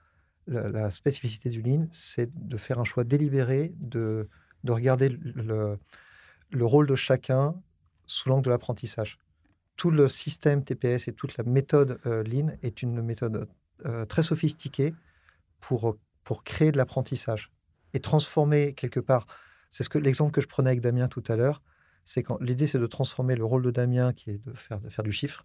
La, 0.46 0.90
spécificité 0.90 1.48
du 1.48 1.60
Lean, 1.60 1.88
c'est 1.90 2.30
de 2.46 2.56
faire 2.56 2.78
un 2.78 2.84
choix 2.84 3.02
délibéré, 3.02 3.72
de, 3.78 4.28
de 4.62 4.72
regarder 4.72 5.08
le, 5.08 5.78
le 6.50 6.64
rôle 6.64 6.86
de 6.86 6.94
chacun 6.94 7.54
sous 8.06 8.28
l'angle 8.28 8.44
de 8.44 8.50
l'apprentissage 8.50 9.18
tout 9.76 9.90
le 9.90 10.08
système 10.08 10.64
TPS 10.64 11.08
et 11.08 11.12
toute 11.12 11.36
la 11.36 11.44
méthode 11.44 12.00
euh, 12.06 12.22
Lean 12.24 12.56
est 12.62 12.82
une 12.82 13.02
méthode 13.02 13.48
euh, 13.84 14.04
très 14.06 14.22
sophistiquée 14.22 14.94
pour, 15.60 15.96
pour 16.24 16.44
créer 16.44 16.72
de 16.72 16.78
l'apprentissage 16.78 17.52
et 17.94 18.00
transformer 18.00 18.72
quelque 18.74 19.00
part. 19.00 19.26
C'est 19.70 19.84
ce 19.84 19.88
que 19.88 19.98
l'exemple 19.98 20.32
que 20.32 20.40
je 20.40 20.48
prenais 20.48 20.70
avec 20.70 20.80
Damien 20.80 21.08
tout 21.08 21.22
à 21.28 21.36
l'heure, 21.36 21.62
c'est 22.04 22.22
quand 22.22 22.40
l'idée 22.40 22.66
c'est 22.66 22.78
de 22.78 22.86
transformer 22.86 23.36
le 23.36 23.44
rôle 23.44 23.62
de 23.62 23.70
Damien 23.70 24.12
qui 24.12 24.30
est 24.30 24.44
de 24.44 24.52
faire, 24.54 24.80
de 24.80 24.88
faire 24.88 25.04
du 25.04 25.12
chiffre 25.12 25.44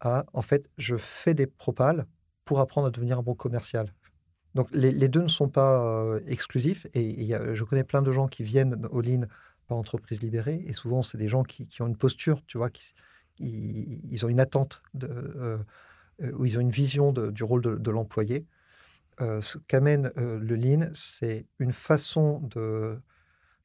à 0.00 0.24
en 0.32 0.42
fait 0.42 0.70
je 0.78 0.96
fais 0.96 1.34
des 1.34 1.46
propales 1.46 2.06
pour 2.44 2.60
apprendre 2.60 2.86
à 2.86 2.90
devenir 2.90 3.18
un 3.18 3.22
bon 3.22 3.34
commercial. 3.34 3.92
Donc 4.58 4.66
les, 4.72 5.06
deux 5.06 5.22
ne 5.22 5.28
sont 5.28 5.48
pas 5.48 5.84
euh, 5.84 6.20
exclusifs 6.26 6.88
et, 6.92 7.28
je 7.52 7.62
connais 7.62 7.84
plein 7.84 8.02
de 8.02 8.10
gens 8.10 8.26
qui 8.26 8.42
viennent 8.42 8.88
au 8.90 9.00
Lean 9.00 9.20
par 9.68 9.78
entreprise 9.78 10.20
libérée 10.20 10.64
et 10.66 10.72
souvent 10.72 11.00
c'est 11.00 11.16
des 11.16 11.28
gens 11.28 11.44
qui, 11.44 11.68
ont 11.80 11.86
une 11.86 11.96
posture, 11.96 12.42
tu 12.44 12.58
vois, 12.58 12.68
qui, 12.68 12.92
ils, 13.38 14.26
ont 14.26 14.28
une 14.28 14.40
attente 14.40 14.82
de, 14.94 15.06
euh, 15.06 15.58
euh, 16.24 16.32
ou 16.32 16.44
ils 16.44 16.58
ont 16.58 16.60
une 16.60 16.72
vision 16.72 17.12
du 17.12 17.44
rôle 17.44 17.80
de, 17.80 17.90
l'employé. 17.92 18.46
Euh, 19.20 19.40
ce 19.40 19.58
qu'amène 19.58 20.10
le 20.16 20.56
Lean, 20.56 20.90
c'est 20.92 21.46
une 21.60 21.72
façon 21.72 22.40
de 22.40 22.98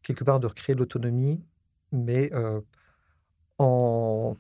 quelque 0.04 0.24
part 0.24 0.40
de 0.40 0.46
recréer 0.46 0.76
l'autonomie, 0.76 1.44
mais 1.92 2.32
en, 3.58 4.38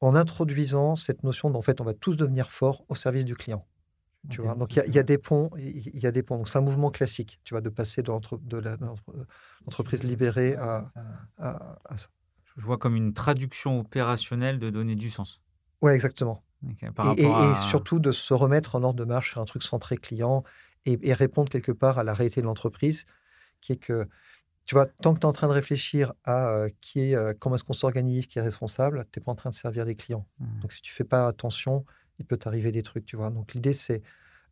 en, 0.00 0.14
introduisant 0.16 0.96
cette 0.96 1.22
notion 1.22 1.48
d'en 1.48 1.62
fait 1.62 1.80
on 1.80 1.84
va 1.84 1.94
tous 1.94 2.16
devenir 2.16 2.50
forts 2.50 2.84
au 2.88 2.96
service 2.96 3.24
du 3.24 3.36
client. 3.36 3.64
Tu 4.28 4.40
vois? 4.40 4.54
Donc 4.54 4.74
il 4.74 4.92
y, 4.92 4.98
a 4.98 5.02
des 5.02 5.18
ponts, 5.18 5.50
il 5.56 5.98
y 5.98 6.06
a 6.06 6.12
des 6.12 6.22
ponts. 6.22 6.44
C'est 6.44 6.58
un 6.58 6.62
mouvement 6.62 6.90
classique, 6.90 7.40
tu 7.44 7.54
vois, 7.54 7.60
de 7.60 7.68
passer 7.68 8.02
de 8.02 8.10
l'entreprise 8.10 10.02
libérée 10.02 10.56
à, 10.56 10.88
à, 11.38 11.78
à, 11.84 11.96
ça 11.96 12.08
je 12.56 12.64
vois 12.64 12.78
comme 12.78 12.96
une 12.96 13.12
traduction 13.12 13.80
opérationnelle 13.80 14.58
de 14.58 14.70
donner 14.70 14.94
du 14.94 15.10
sens. 15.10 15.40
Oui, 15.82 15.92
exactement. 15.92 16.42
et, 17.16 17.28
surtout 17.68 17.98
de 17.98 18.12
se 18.12 18.34
remettre 18.34 18.76
en 18.76 18.82
ordre 18.82 18.98
de 18.98 19.04
marche 19.04 19.32
sur 19.32 19.40
un 19.40 19.44
truc 19.44 19.62
centré 19.62 19.96
client 19.96 20.42
et, 20.86 21.12
répondre 21.12 21.50
quelque 21.50 21.72
part 21.72 21.98
à 21.98 22.04
la 22.04 22.14
réalité 22.14 22.40
de 22.40 22.46
l'entreprise, 22.46 23.06
qui 23.60 23.72
est 23.72 23.76
que, 23.76 24.08
tu 24.64 24.74
vois, 24.74 24.86
tant 24.86 25.14
que 25.14 25.18
tu 25.18 25.26
es 25.26 25.28
en 25.28 25.32
train 25.32 25.48
de 25.48 25.52
réfléchir 25.52 26.12
à 26.24 26.48
euh, 26.48 26.68
qui 26.80 27.10
est, 27.10 27.16
euh, 27.16 27.34
comment 27.38 27.56
est-ce 27.56 27.64
qu'on 27.64 27.72
s'organise, 27.72 28.26
qui 28.26 28.38
est 28.38 28.42
responsable, 28.42 29.06
tu 29.12 29.18
n'es 29.18 29.24
pas 29.24 29.32
en 29.32 29.34
train 29.34 29.50
de 29.50 29.54
servir 29.54 29.84
les 29.84 29.96
clients. 29.96 30.26
Mmh. 30.38 30.60
Donc, 30.60 30.72
si 30.72 30.80
tu 30.82 30.92
fais 30.92 31.04
pas 31.04 31.26
attention, 31.26 31.84
il 32.18 32.26
peut 32.26 32.36
t'arriver 32.36 32.72
des 32.72 32.82
trucs, 32.82 33.04
tu 33.04 33.16
vois. 33.16 33.30
Donc, 33.30 33.54
l'idée, 33.54 33.72
c'est, 33.72 34.02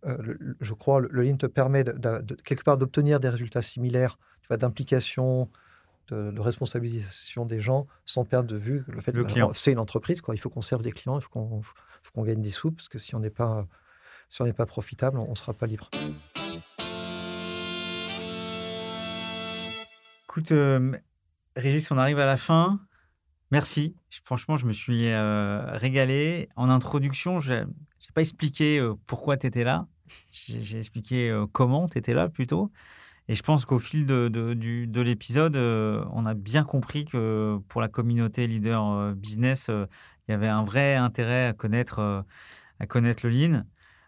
euh, 0.07 0.37
je 0.61 0.75
crois, 0.75 1.01
le, 1.01 1.09
Lean 1.23 1.37
te 1.37 1.47
permet 1.47 1.85
de, 1.85 2.35
quelque 2.45 2.65
part 2.65 2.79
d'obtenir 2.79 3.21
des 3.21 3.29
résultats 3.29 3.63
similaires, 3.63 4.19
tu 4.43 4.49
vois, 4.49 4.57
d'implication, 4.57 5.51
de, 6.09 6.39
responsabilisation 6.39 7.47
des 7.47 7.61
gens 7.61 7.87
sans 8.05 8.25
perdre 8.25 8.49
de 8.49 8.57
vue 8.57 8.85
le 8.89 9.01
fait 9.01 9.13
que 9.13 9.25
c'est 9.55 9.73
une 9.73 9.79
entreprise. 9.79 10.21
Quoi. 10.21 10.35
Il 10.35 10.39
faut 10.39 10.51
qu'on 10.51 10.61
serve 10.61 10.83
des 10.83 10.93
clients, 10.93 11.19
il 11.19 11.23
faut 11.23 11.31
qu'on 11.31 11.63
qu'on 12.15 12.23
gagne 12.23 12.43
des 12.43 12.51
sous, 12.51 12.71
parce 12.71 12.89
que 12.89 12.99
si 12.99 13.15
on 13.15 13.21
n'est 13.21 13.31
pas, 13.31 13.67
si 14.29 14.43
on 14.43 14.53
pas 14.53 14.67
profitable, 14.67 15.19
on 15.19 15.31
ne 15.31 15.35
sera 15.35 15.53
pas 15.53 15.67
libre. 15.67 15.91
Écoute, 20.25 20.53
euh, 20.53 20.93
Régis, 21.57 21.91
on 21.91 21.99
arrive 21.99 22.19
à 22.19 22.27
la 22.27 22.37
fin. 22.37 22.81
Merci. 23.55 23.95
Franchement, 24.25 24.57
je 24.57 24.67
me 24.67 24.73
suis 24.73 25.09
euh, 25.09 25.65
régalé. 25.77 26.49
En 26.57 26.69
introduction, 26.69 27.39
je 27.39 27.53
n'ai 27.53 27.65
pas 28.15 28.21
expliqué 28.21 28.79
euh, 28.79 28.95
pourquoi 29.07 29.37
tu 29.37 29.47
étais 29.47 29.65
là. 29.65 29.87
J'ai 30.31 30.79
expliqué 30.79 31.45
comment 31.53 31.87
tu 31.89 31.99
étais 31.99 32.15
là 32.15 32.29
plutôt. 32.29 32.71
Et 33.29 33.35
je 33.35 33.43
pense 33.43 33.65
qu'au 33.65 33.79
fil 33.79 34.07
de, 34.07 34.29
de, 34.29 35.01
l'épisode, 35.01 35.57
euh, 35.57 36.05
on 36.13 36.27
a 36.27 36.35
bien 36.35 36.63
compris 36.63 37.07
que 37.07 37.59
pour 37.69 37.81
la 37.81 37.89
communauté 37.89 38.47
leader 38.47 38.87
euh, 38.87 39.15
business, 39.15 39.69
euh, 39.71 39.87
il 40.29 40.33
y 40.33 40.35
avait 40.35 40.49
un 40.49 40.63
vrai 40.63 40.95
intérêt 40.95 41.47
à 41.47 41.53
connaître, 41.55 42.25
à 42.81 42.87
connaître 42.87 43.27
le 43.27 43.31
lean. 43.31 43.65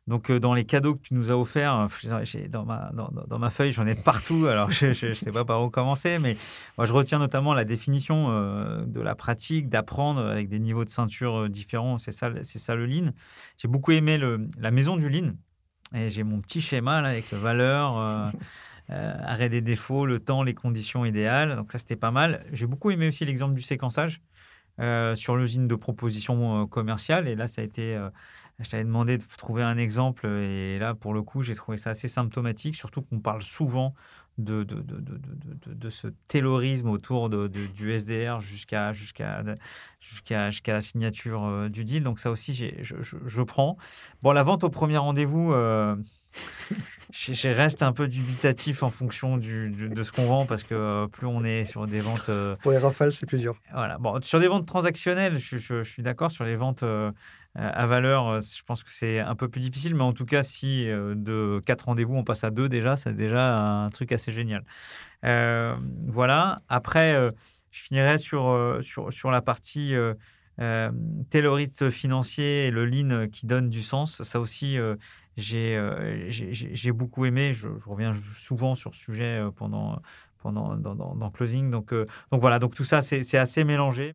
Donc, 0.07 0.31
dans 0.31 0.55
les 0.55 0.65
cadeaux 0.65 0.95
que 0.95 1.03
tu 1.03 1.15
nous 1.15 1.31
as 1.31 1.37
offerts, 1.37 1.89
dans 2.49 2.65
ma, 2.65 2.91
dans, 2.93 3.11
dans 3.27 3.39
ma 3.39 3.51
feuille, 3.51 3.73
j'en 3.73 3.87
ai 3.87 3.95
de 3.95 4.01
partout. 4.01 4.47
Alors, 4.51 4.71
je 4.71 5.07
ne 5.07 5.15
sais 5.15 5.33
pas 5.33 5.45
par 5.45 5.63
où 5.65 5.71
commencer, 5.71 6.19
mais 6.19 6.37
moi, 6.79 6.87
je 6.87 6.93
retiens 6.93 7.19
notamment 7.19 7.55
la 7.55 7.65
définition 7.65 8.29
de 8.87 9.01
la 9.01 9.15
pratique, 9.17 9.69
d'apprendre 9.69 10.21
avec 10.25 10.49
des 10.49 10.61
niveaux 10.61 10.85
de 10.85 10.91
ceinture 10.91 11.49
différents. 11.49 11.99
C'est 11.99 12.13
ça, 12.13 12.31
c'est 12.43 12.61
ça 12.61 12.77
le 12.77 12.87
lean. 12.87 13.11
J'ai 13.59 13.69
beaucoup 13.69 13.93
aimé 13.93 14.17
le, 14.17 14.47
la 14.61 14.71
maison 14.71 14.97
du 14.97 15.09
lean. 15.09 15.33
Et 15.95 16.09
j'ai 16.09 16.23
mon 16.23 16.41
petit 16.41 16.61
schéma 16.61 17.01
là, 17.03 17.09
avec 17.09 17.33
valeurs. 17.33 18.33
euh, 18.91 19.15
arrêt 19.25 19.49
des 19.49 19.61
défauts, 19.61 20.07
le 20.07 20.21
temps, 20.21 20.43
les 20.43 20.55
conditions 20.55 21.05
idéales. 21.05 21.57
Donc 21.57 21.73
ça, 21.73 21.79
c'était 21.79 21.97
pas 21.97 22.11
mal. 22.11 22.45
J'ai 22.53 22.67
beaucoup 22.67 22.91
aimé 22.91 23.09
aussi 23.09 23.25
l'exemple 23.25 23.55
du 23.55 23.63
séquençage 23.63 24.23
euh, 24.81 25.17
sur 25.17 25.37
l'usine 25.37 25.69
de 25.69 25.75
proposition 25.75 26.63
euh, 26.63 26.67
commerciale. 26.67 27.29
Et 27.29 27.35
là, 27.35 27.49
ça 27.49 27.63
a 27.63 27.65
été... 27.65 27.97
Euh, 27.97 28.11
je 28.59 28.71
t'avais 28.71 28.85
demandé 28.85 29.19
de 29.19 29.25
trouver 29.39 29.63
un 29.63 29.79
exemple. 29.79 30.27
Et 30.27 30.79
là, 30.79 30.95
pour 30.95 31.15
le 31.15 31.23
coup, 31.23 31.43
j'ai 31.43 31.55
trouvé 31.55 31.77
ça 31.77 31.91
assez 31.91 32.09
symptomatique, 32.09 32.77
surtout 32.77 33.03
qu'on 33.03 33.21
parle 33.21 33.43
souvent 33.43 33.95
de, 34.39 34.65
de, 34.65 34.81
de, 34.83 35.01
de, 35.01 35.75
de 35.75 35.91
ce 35.91 36.09
taylorisme 36.29 36.91
autour 36.91 37.31
du 37.31 37.93
SDR 37.93 38.41
jusqu'à 38.41 38.93
jusqu'à 38.93 39.43
jusqu'à 40.01 40.51
jusqu'à 40.51 40.73
la 40.75 40.81
signature 40.81 41.71
du 41.71 41.85
deal. 41.85 42.03
Donc 42.03 42.21
ça 42.21 42.31
aussi, 42.31 42.55
je, 42.55 43.03
je, 43.03 43.17
je, 43.25 43.43
prends. 43.43 43.77
Bon, 44.23 44.33
la 44.33 44.43
vente 44.43 44.63
au 44.63 44.69
premier 44.69 44.99
rendez-vous, 44.99 45.55
je, 47.13 47.49
reste 47.49 47.83
un 47.83 47.93
peu 47.93 48.09
dubitatif 48.09 48.83
en 48.83 48.91
fonction 48.91 49.37
du, 49.37 49.71
de 49.71 50.03
ce 50.03 50.13
qu'on 50.13 50.27
vend 50.27 50.47
parce 50.47 50.63
que 50.63 50.75
euh, 50.75 51.07
plus 51.07 51.27
on 51.27 51.45
est 51.45 51.65
sur 51.65 51.87
des 51.87 52.01
ventes. 52.01 52.29
Euh, 52.29 52.57
Pour 52.63 52.73
les 52.73 52.79
rafales, 52.79 53.13
c'est 53.13 53.27
plus 53.27 53.39
dur. 53.39 53.57
Voilà. 53.73 53.99
Bon, 53.99 54.21
sur 54.23 54.41
des 54.41 54.49
ventes 54.49 54.67
transactionnelles, 54.67 55.39
je, 55.39 55.59
je, 55.59 55.83
suis 55.83 56.03
d'accord. 56.03 56.31
Sur 56.31 56.45
les 56.45 56.57
ventes 56.57 56.83
euh, 56.83 57.13
à 57.57 57.87
valeur, 57.87 58.41
je 58.41 58.63
pense 58.65 58.83
que 58.83 58.91
c'est 58.91 59.19
un 59.19 59.35
peu 59.35 59.49
plus 59.49 59.61
difficile. 59.61 59.95
Mais 59.95 60.03
en 60.03 60.13
tout 60.13 60.27
cas, 60.27 60.43
si 60.43 60.87
de 60.87 61.63
quatre 61.65 61.87
rendez-vous, 61.87 62.15
on 62.15 62.25
passe 62.25 62.45
à 62.45 62.51
deux 62.51 62.69
déjà, 62.69 62.97
c'est 62.97 63.15
déjà 63.15 63.57
un 63.59 63.91
truc 63.91 64.13
assez 64.13 64.33
génial. 64.33 64.65
voilà. 65.23 66.63
Après, 66.69 67.33
je 67.71 67.81
finirai 67.81 68.19
sur, 68.19 68.79
sur, 68.81 69.31
la 69.31 69.43
partie. 69.43 69.95
Euh, 70.59 70.91
tayloriste 71.29 71.91
financier 71.91 72.69
et 72.69 72.71
le 72.71 72.87
lean 72.87 73.29
qui 73.29 73.45
donne 73.45 73.69
du 73.69 73.83
sens, 73.83 74.23
ça 74.23 74.41
aussi, 74.41 74.79
euh, 75.55 76.27
j'ai 76.29 76.93
beaucoup 76.93 77.25
aimé. 77.27 77.53
Je, 77.53 77.69
reviens 77.87 78.13
souvent 78.39 78.75
sur 78.75 78.95
ce 78.95 79.01
sujet 79.01 79.41
euh, 79.41 79.51
pendant, 79.51 80.01
pendant 80.39 80.77
dans, 80.77 81.31
Closing. 81.31 81.71
Donc, 81.71 81.93
euh, 81.93 82.07
donc 82.33 82.41
voilà, 82.41 82.59
donc 82.59 82.75
tout 82.75 82.85
ça, 82.85 83.03
c'est 83.03 83.39
assez 83.39 83.65
mélangé. 83.65 84.15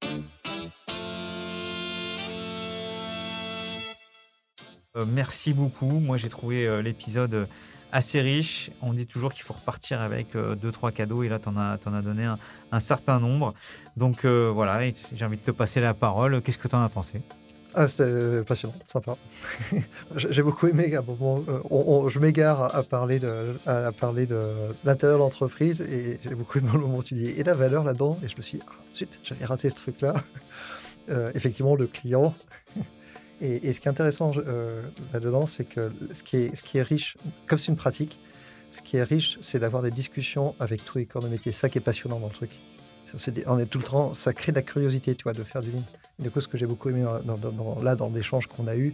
Merci 5.08 5.54
beaucoup. 5.54 6.00
Moi, 6.00 6.18
j'ai 6.18 6.30
trouvé 6.30 6.82
l'épisode 6.82 7.48
assez 7.92 8.22
riche. 8.22 8.72
On 8.82 8.94
dit 8.94 9.08
toujours 9.08 9.34
qu'il 9.34 9.44
faut 9.44 9.54
repartir 9.54 10.02
avec 10.02 10.36
deux, 10.36 10.72
trois 10.72 10.92
cadeaux. 10.92 11.24
Et 11.24 11.30
là, 11.30 11.40
tu 11.40 11.50
en, 11.50 11.58
as, 11.58 12.02
donné 12.02 12.26
un, 12.72 12.80
certain 12.80 13.20
nombre. 13.20 13.54
Donc 13.98 14.26
voilà, 14.26 14.80
j'ai 15.14 15.26
envie 15.26 15.38
de 15.38 15.42
te 15.42 15.52
passer 15.52 15.82
la 15.82 15.94
parole. 15.94 16.42
Qu'est-ce 16.42 16.58
que 16.58 16.68
tu 16.68 16.76
en 16.76 16.84
as 16.84 16.90
pensé? 16.90 17.22
Ah, 17.74 17.88
c'était 17.88 18.44
passionnant, 18.44 18.76
sympa. 18.86 19.16
J'ai 20.18 20.44
beaucoup 20.44 20.68
aimé 20.68 20.94
moment, 21.08 21.42
euh, 21.48 22.10
je 22.10 22.20
m'égare 22.20 22.76
à 22.76 22.84
parler 22.84 23.18
de, 23.20 23.56
l'intérieur 24.84 25.18
de 25.18 25.24
l'entreprise 25.24 25.80
et 25.80 26.20
j'ai 26.22 26.36
beaucoup 26.36 26.58
aimé 26.58 26.68
le 26.74 26.80
moment 26.80 26.98
où 26.98 27.04
tu 27.04 27.14
dis 27.14 27.30
et 27.30 27.44
la 27.44 27.54
valeur 27.54 27.86
là-dedans? 27.86 28.20
Et 28.26 28.28
je 28.28 28.36
me 28.36 28.42
suis 28.42 28.58
dit, 28.58 28.64
ah, 28.68 28.74
zut, 28.94 29.20
j'avais 29.24 29.46
raté 29.46 29.70
ce 29.70 29.76
truc-là. 29.76 30.16
Euh, 31.10 31.32
effectivement, 31.34 31.76
le 31.76 31.88
client. 31.88 32.36
Et, 33.42 33.74
ce 33.74 33.80
qui 33.80 33.88
est 33.88 33.92
intéressant 33.92 34.32
euh, 34.38 34.84
là-dedans, 35.14 35.48
c'est 35.48 35.64
que 35.64 35.92
ce 36.14 36.22
qui 36.24 36.78
est, 36.78 36.84
riche, 36.84 37.18
comme 37.48 37.58
c'est 37.58 37.72
une 37.72 37.76
pratique, 37.76 38.20
ce 38.70 38.82
qui 38.84 38.98
est 38.98 39.04
riche, 39.04 39.40
c'est 39.42 39.58
d'avoir 39.58 39.82
des 39.82 39.90
discussions 39.90 40.54
avec 40.60 40.86
tous 40.86 41.00
les 41.00 41.06
corps 41.06 41.24
de 41.24 41.28
métier. 41.28 41.52
C'est 41.52 41.62
ça 41.62 41.70
qui 41.70 41.80
est 41.80 41.82
passionnant 41.82 42.20
dans 42.20 42.28
le 42.28 42.34
truc. 42.34 42.52
on 43.48 43.60
est 43.60 43.66
tout 43.66 43.80
le 43.80 43.84
temps, 43.84 44.14
ça 44.14 44.34
crée 44.34 44.52
de 44.52 44.58
la 44.58 44.62
curiosité, 44.62 45.16
tu 45.16 45.24
vois, 45.24 45.34
de 45.34 45.44
faire 45.44 45.62
du 45.62 45.72
lean. 45.72 45.84
Du 46.20 46.30
coup, 46.30 46.40
ce 46.40 46.48
que 46.48 46.58
j'ai 46.58 46.68
beaucoup 46.68 46.90
aimé 46.90 47.04
là, 47.84 47.96
dans 47.96 48.10
l'échange 48.10 48.46
qu'on 48.46 48.68
a 48.68 48.76
eu, 48.76 48.94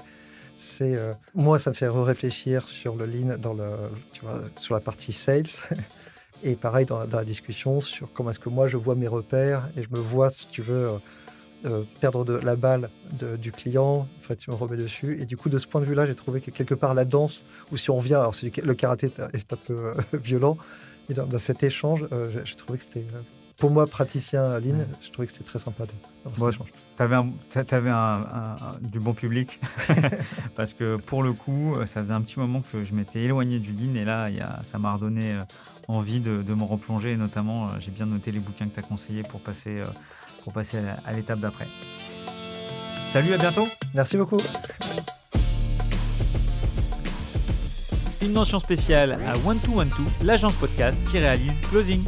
c'est 0.55 0.95
euh, 0.95 1.11
moi, 1.35 1.59
ça 1.59 1.71
me 1.71 1.75
fait 1.75 1.89
réfléchir 1.89 2.69
sur 2.69 2.95
le 2.95 3.05
lean, 3.05 3.37
dans 3.37 3.53
le, 3.53 3.69
tu 4.13 4.21
vois, 4.21 4.41
sur 4.55 4.75
la 4.75 4.81
partie 4.81 5.11
sales. 5.13 5.45
Et 6.43 6.55
pareil 6.55 6.85
dans, 6.85 6.99
la 6.99 7.25
discussion 7.25 7.79
sur 7.79 8.13
comment 8.13 8.29
est-ce 8.29 8.39
que 8.39 8.49
moi 8.49 8.67
je 8.67 8.77
vois 8.77 8.93
mes 8.93 9.07
repères 9.07 9.69
et 9.75 9.81
je 9.81 9.89
me 9.89 9.97
vois, 9.97 10.29
si 10.29 10.47
tu 10.47 10.61
veux, 10.61 10.91
euh, 11.65 11.69
euh, 11.69 11.83
perdre 11.99 12.23
de, 12.25 12.33
la 12.33 12.55
balle 12.55 12.89
du 13.39 13.51
client, 13.51 14.07
en 14.19 14.27
fait, 14.27 14.35
tu 14.37 14.49
me 14.49 14.55
remets 14.55 14.77
dessus. 14.77 15.17
Et 15.21 15.25
du 15.25 15.37
coup, 15.37 15.49
de 15.49 15.57
ce 15.57 15.67
point 15.67 15.81
de 15.81 15.85
vue-là, 15.85 16.05
j'ai 16.05 16.15
trouvé 16.15 16.41
que 16.41 16.51
quelque 16.51 16.73
part 16.73 16.93
la 16.93 17.05
danse, 17.05 17.45
ou 17.71 17.77
si 17.77 17.89
on 17.89 17.95
revient, 17.95 18.15
alors 18.15 18.33
le 18.41 18.73
karaté 18.73 19.11
est 19.33 19.53
un 19.53 19.57
peu 19.57 19.93
violent, 20.13 20.57
et 21.09 21.13
dans, 21.13 21.37
cet 21.37 21.63
échange, 21.63 22.05
j'ai 22.43 22.55
trouvé 22.55 22.79
que 22.79 22.83
c'était 22.83 23.05
pour 23.57 23.71
moi, 23.71 23.87
praticien 23.87 24.59
Lean, 24.59 24.85
je 25.01 25.09
trouvais 25.09 25.25
que 25.25 25.33
c'était 25.33 25.45
très 25.45 25.57
sympa 25.57 25.85
de, 25.85 25.91
Tu 26.95 27.03
avais, 27.73 27.89
un, 27.89 28.25
du 28.81 28.99
bon 28.99 29.15
public 29.15 29.59
parce 30.55 30.73
que 30.73 30.97
pour 30.97 31.23
le 31.23 31.33
coup, 31.33 31.75
ça 31.87 32.03
faisait 32.03 32.13
un 32.13 32.21
petit 32.21 32.39
moment 32.39 32.61
que 32.61 32.85
je 32.85 32.93
m'étais 32.93 33.21
éloigné 33.21 33.59
du 33.59 33.71
Lean 33.71 33.95
et 33.95 34.05
là, 34.05 34.29
y 34.29 34.41
a, 34.41 34.59
ça 34.63 34.77
m'a 34.77 34.93
redonné 34.93 35.33
euh, 35.33 35.39
envie 35.87 36.19
de, 36.19 36.53
me 36.53 36.63
replonger. 36.63 37.13
Et 37.13 37.17
notamment, 37.17 37.65
euh, 37.65 37.69
j'ai 37.79 37.91
bien 37.91 38.05
noté 38.05 38.31
les 38.31 38.39
bouquins 38.39 38.67
que 38.67 38.75
tu 38.75 38.79
as 38.79 38.83
conseillés 38.83 39.23
pour 39.23 39.41
passer, 39.41 39.79
euh, 39.79 39.85
pour 40.43 40.53
passer 40.53 40.79
à 41.05 41.11
l'étape 41.13 41.39
d'après. 41.39 41.67
Salut, 43.07 43.33
à 43.33 43.37
bientôt. 43.37 43.67
Merci 43.93 44.17
beaucoup. 44.17 44.37
Une 48.21 48.33
mention 48.33 48.59
spéciale 48.59 49.13
à 49.25 49.37
One 49.47 49.59
2 49.65 49.71
One 49.71 49.89
2 50.19 50.25
l'agence 50.25 50.53
podcast 50.55 50.97
qui 51.09 51.19
réalise 51.19 51.61
Closing. 51.69 52.03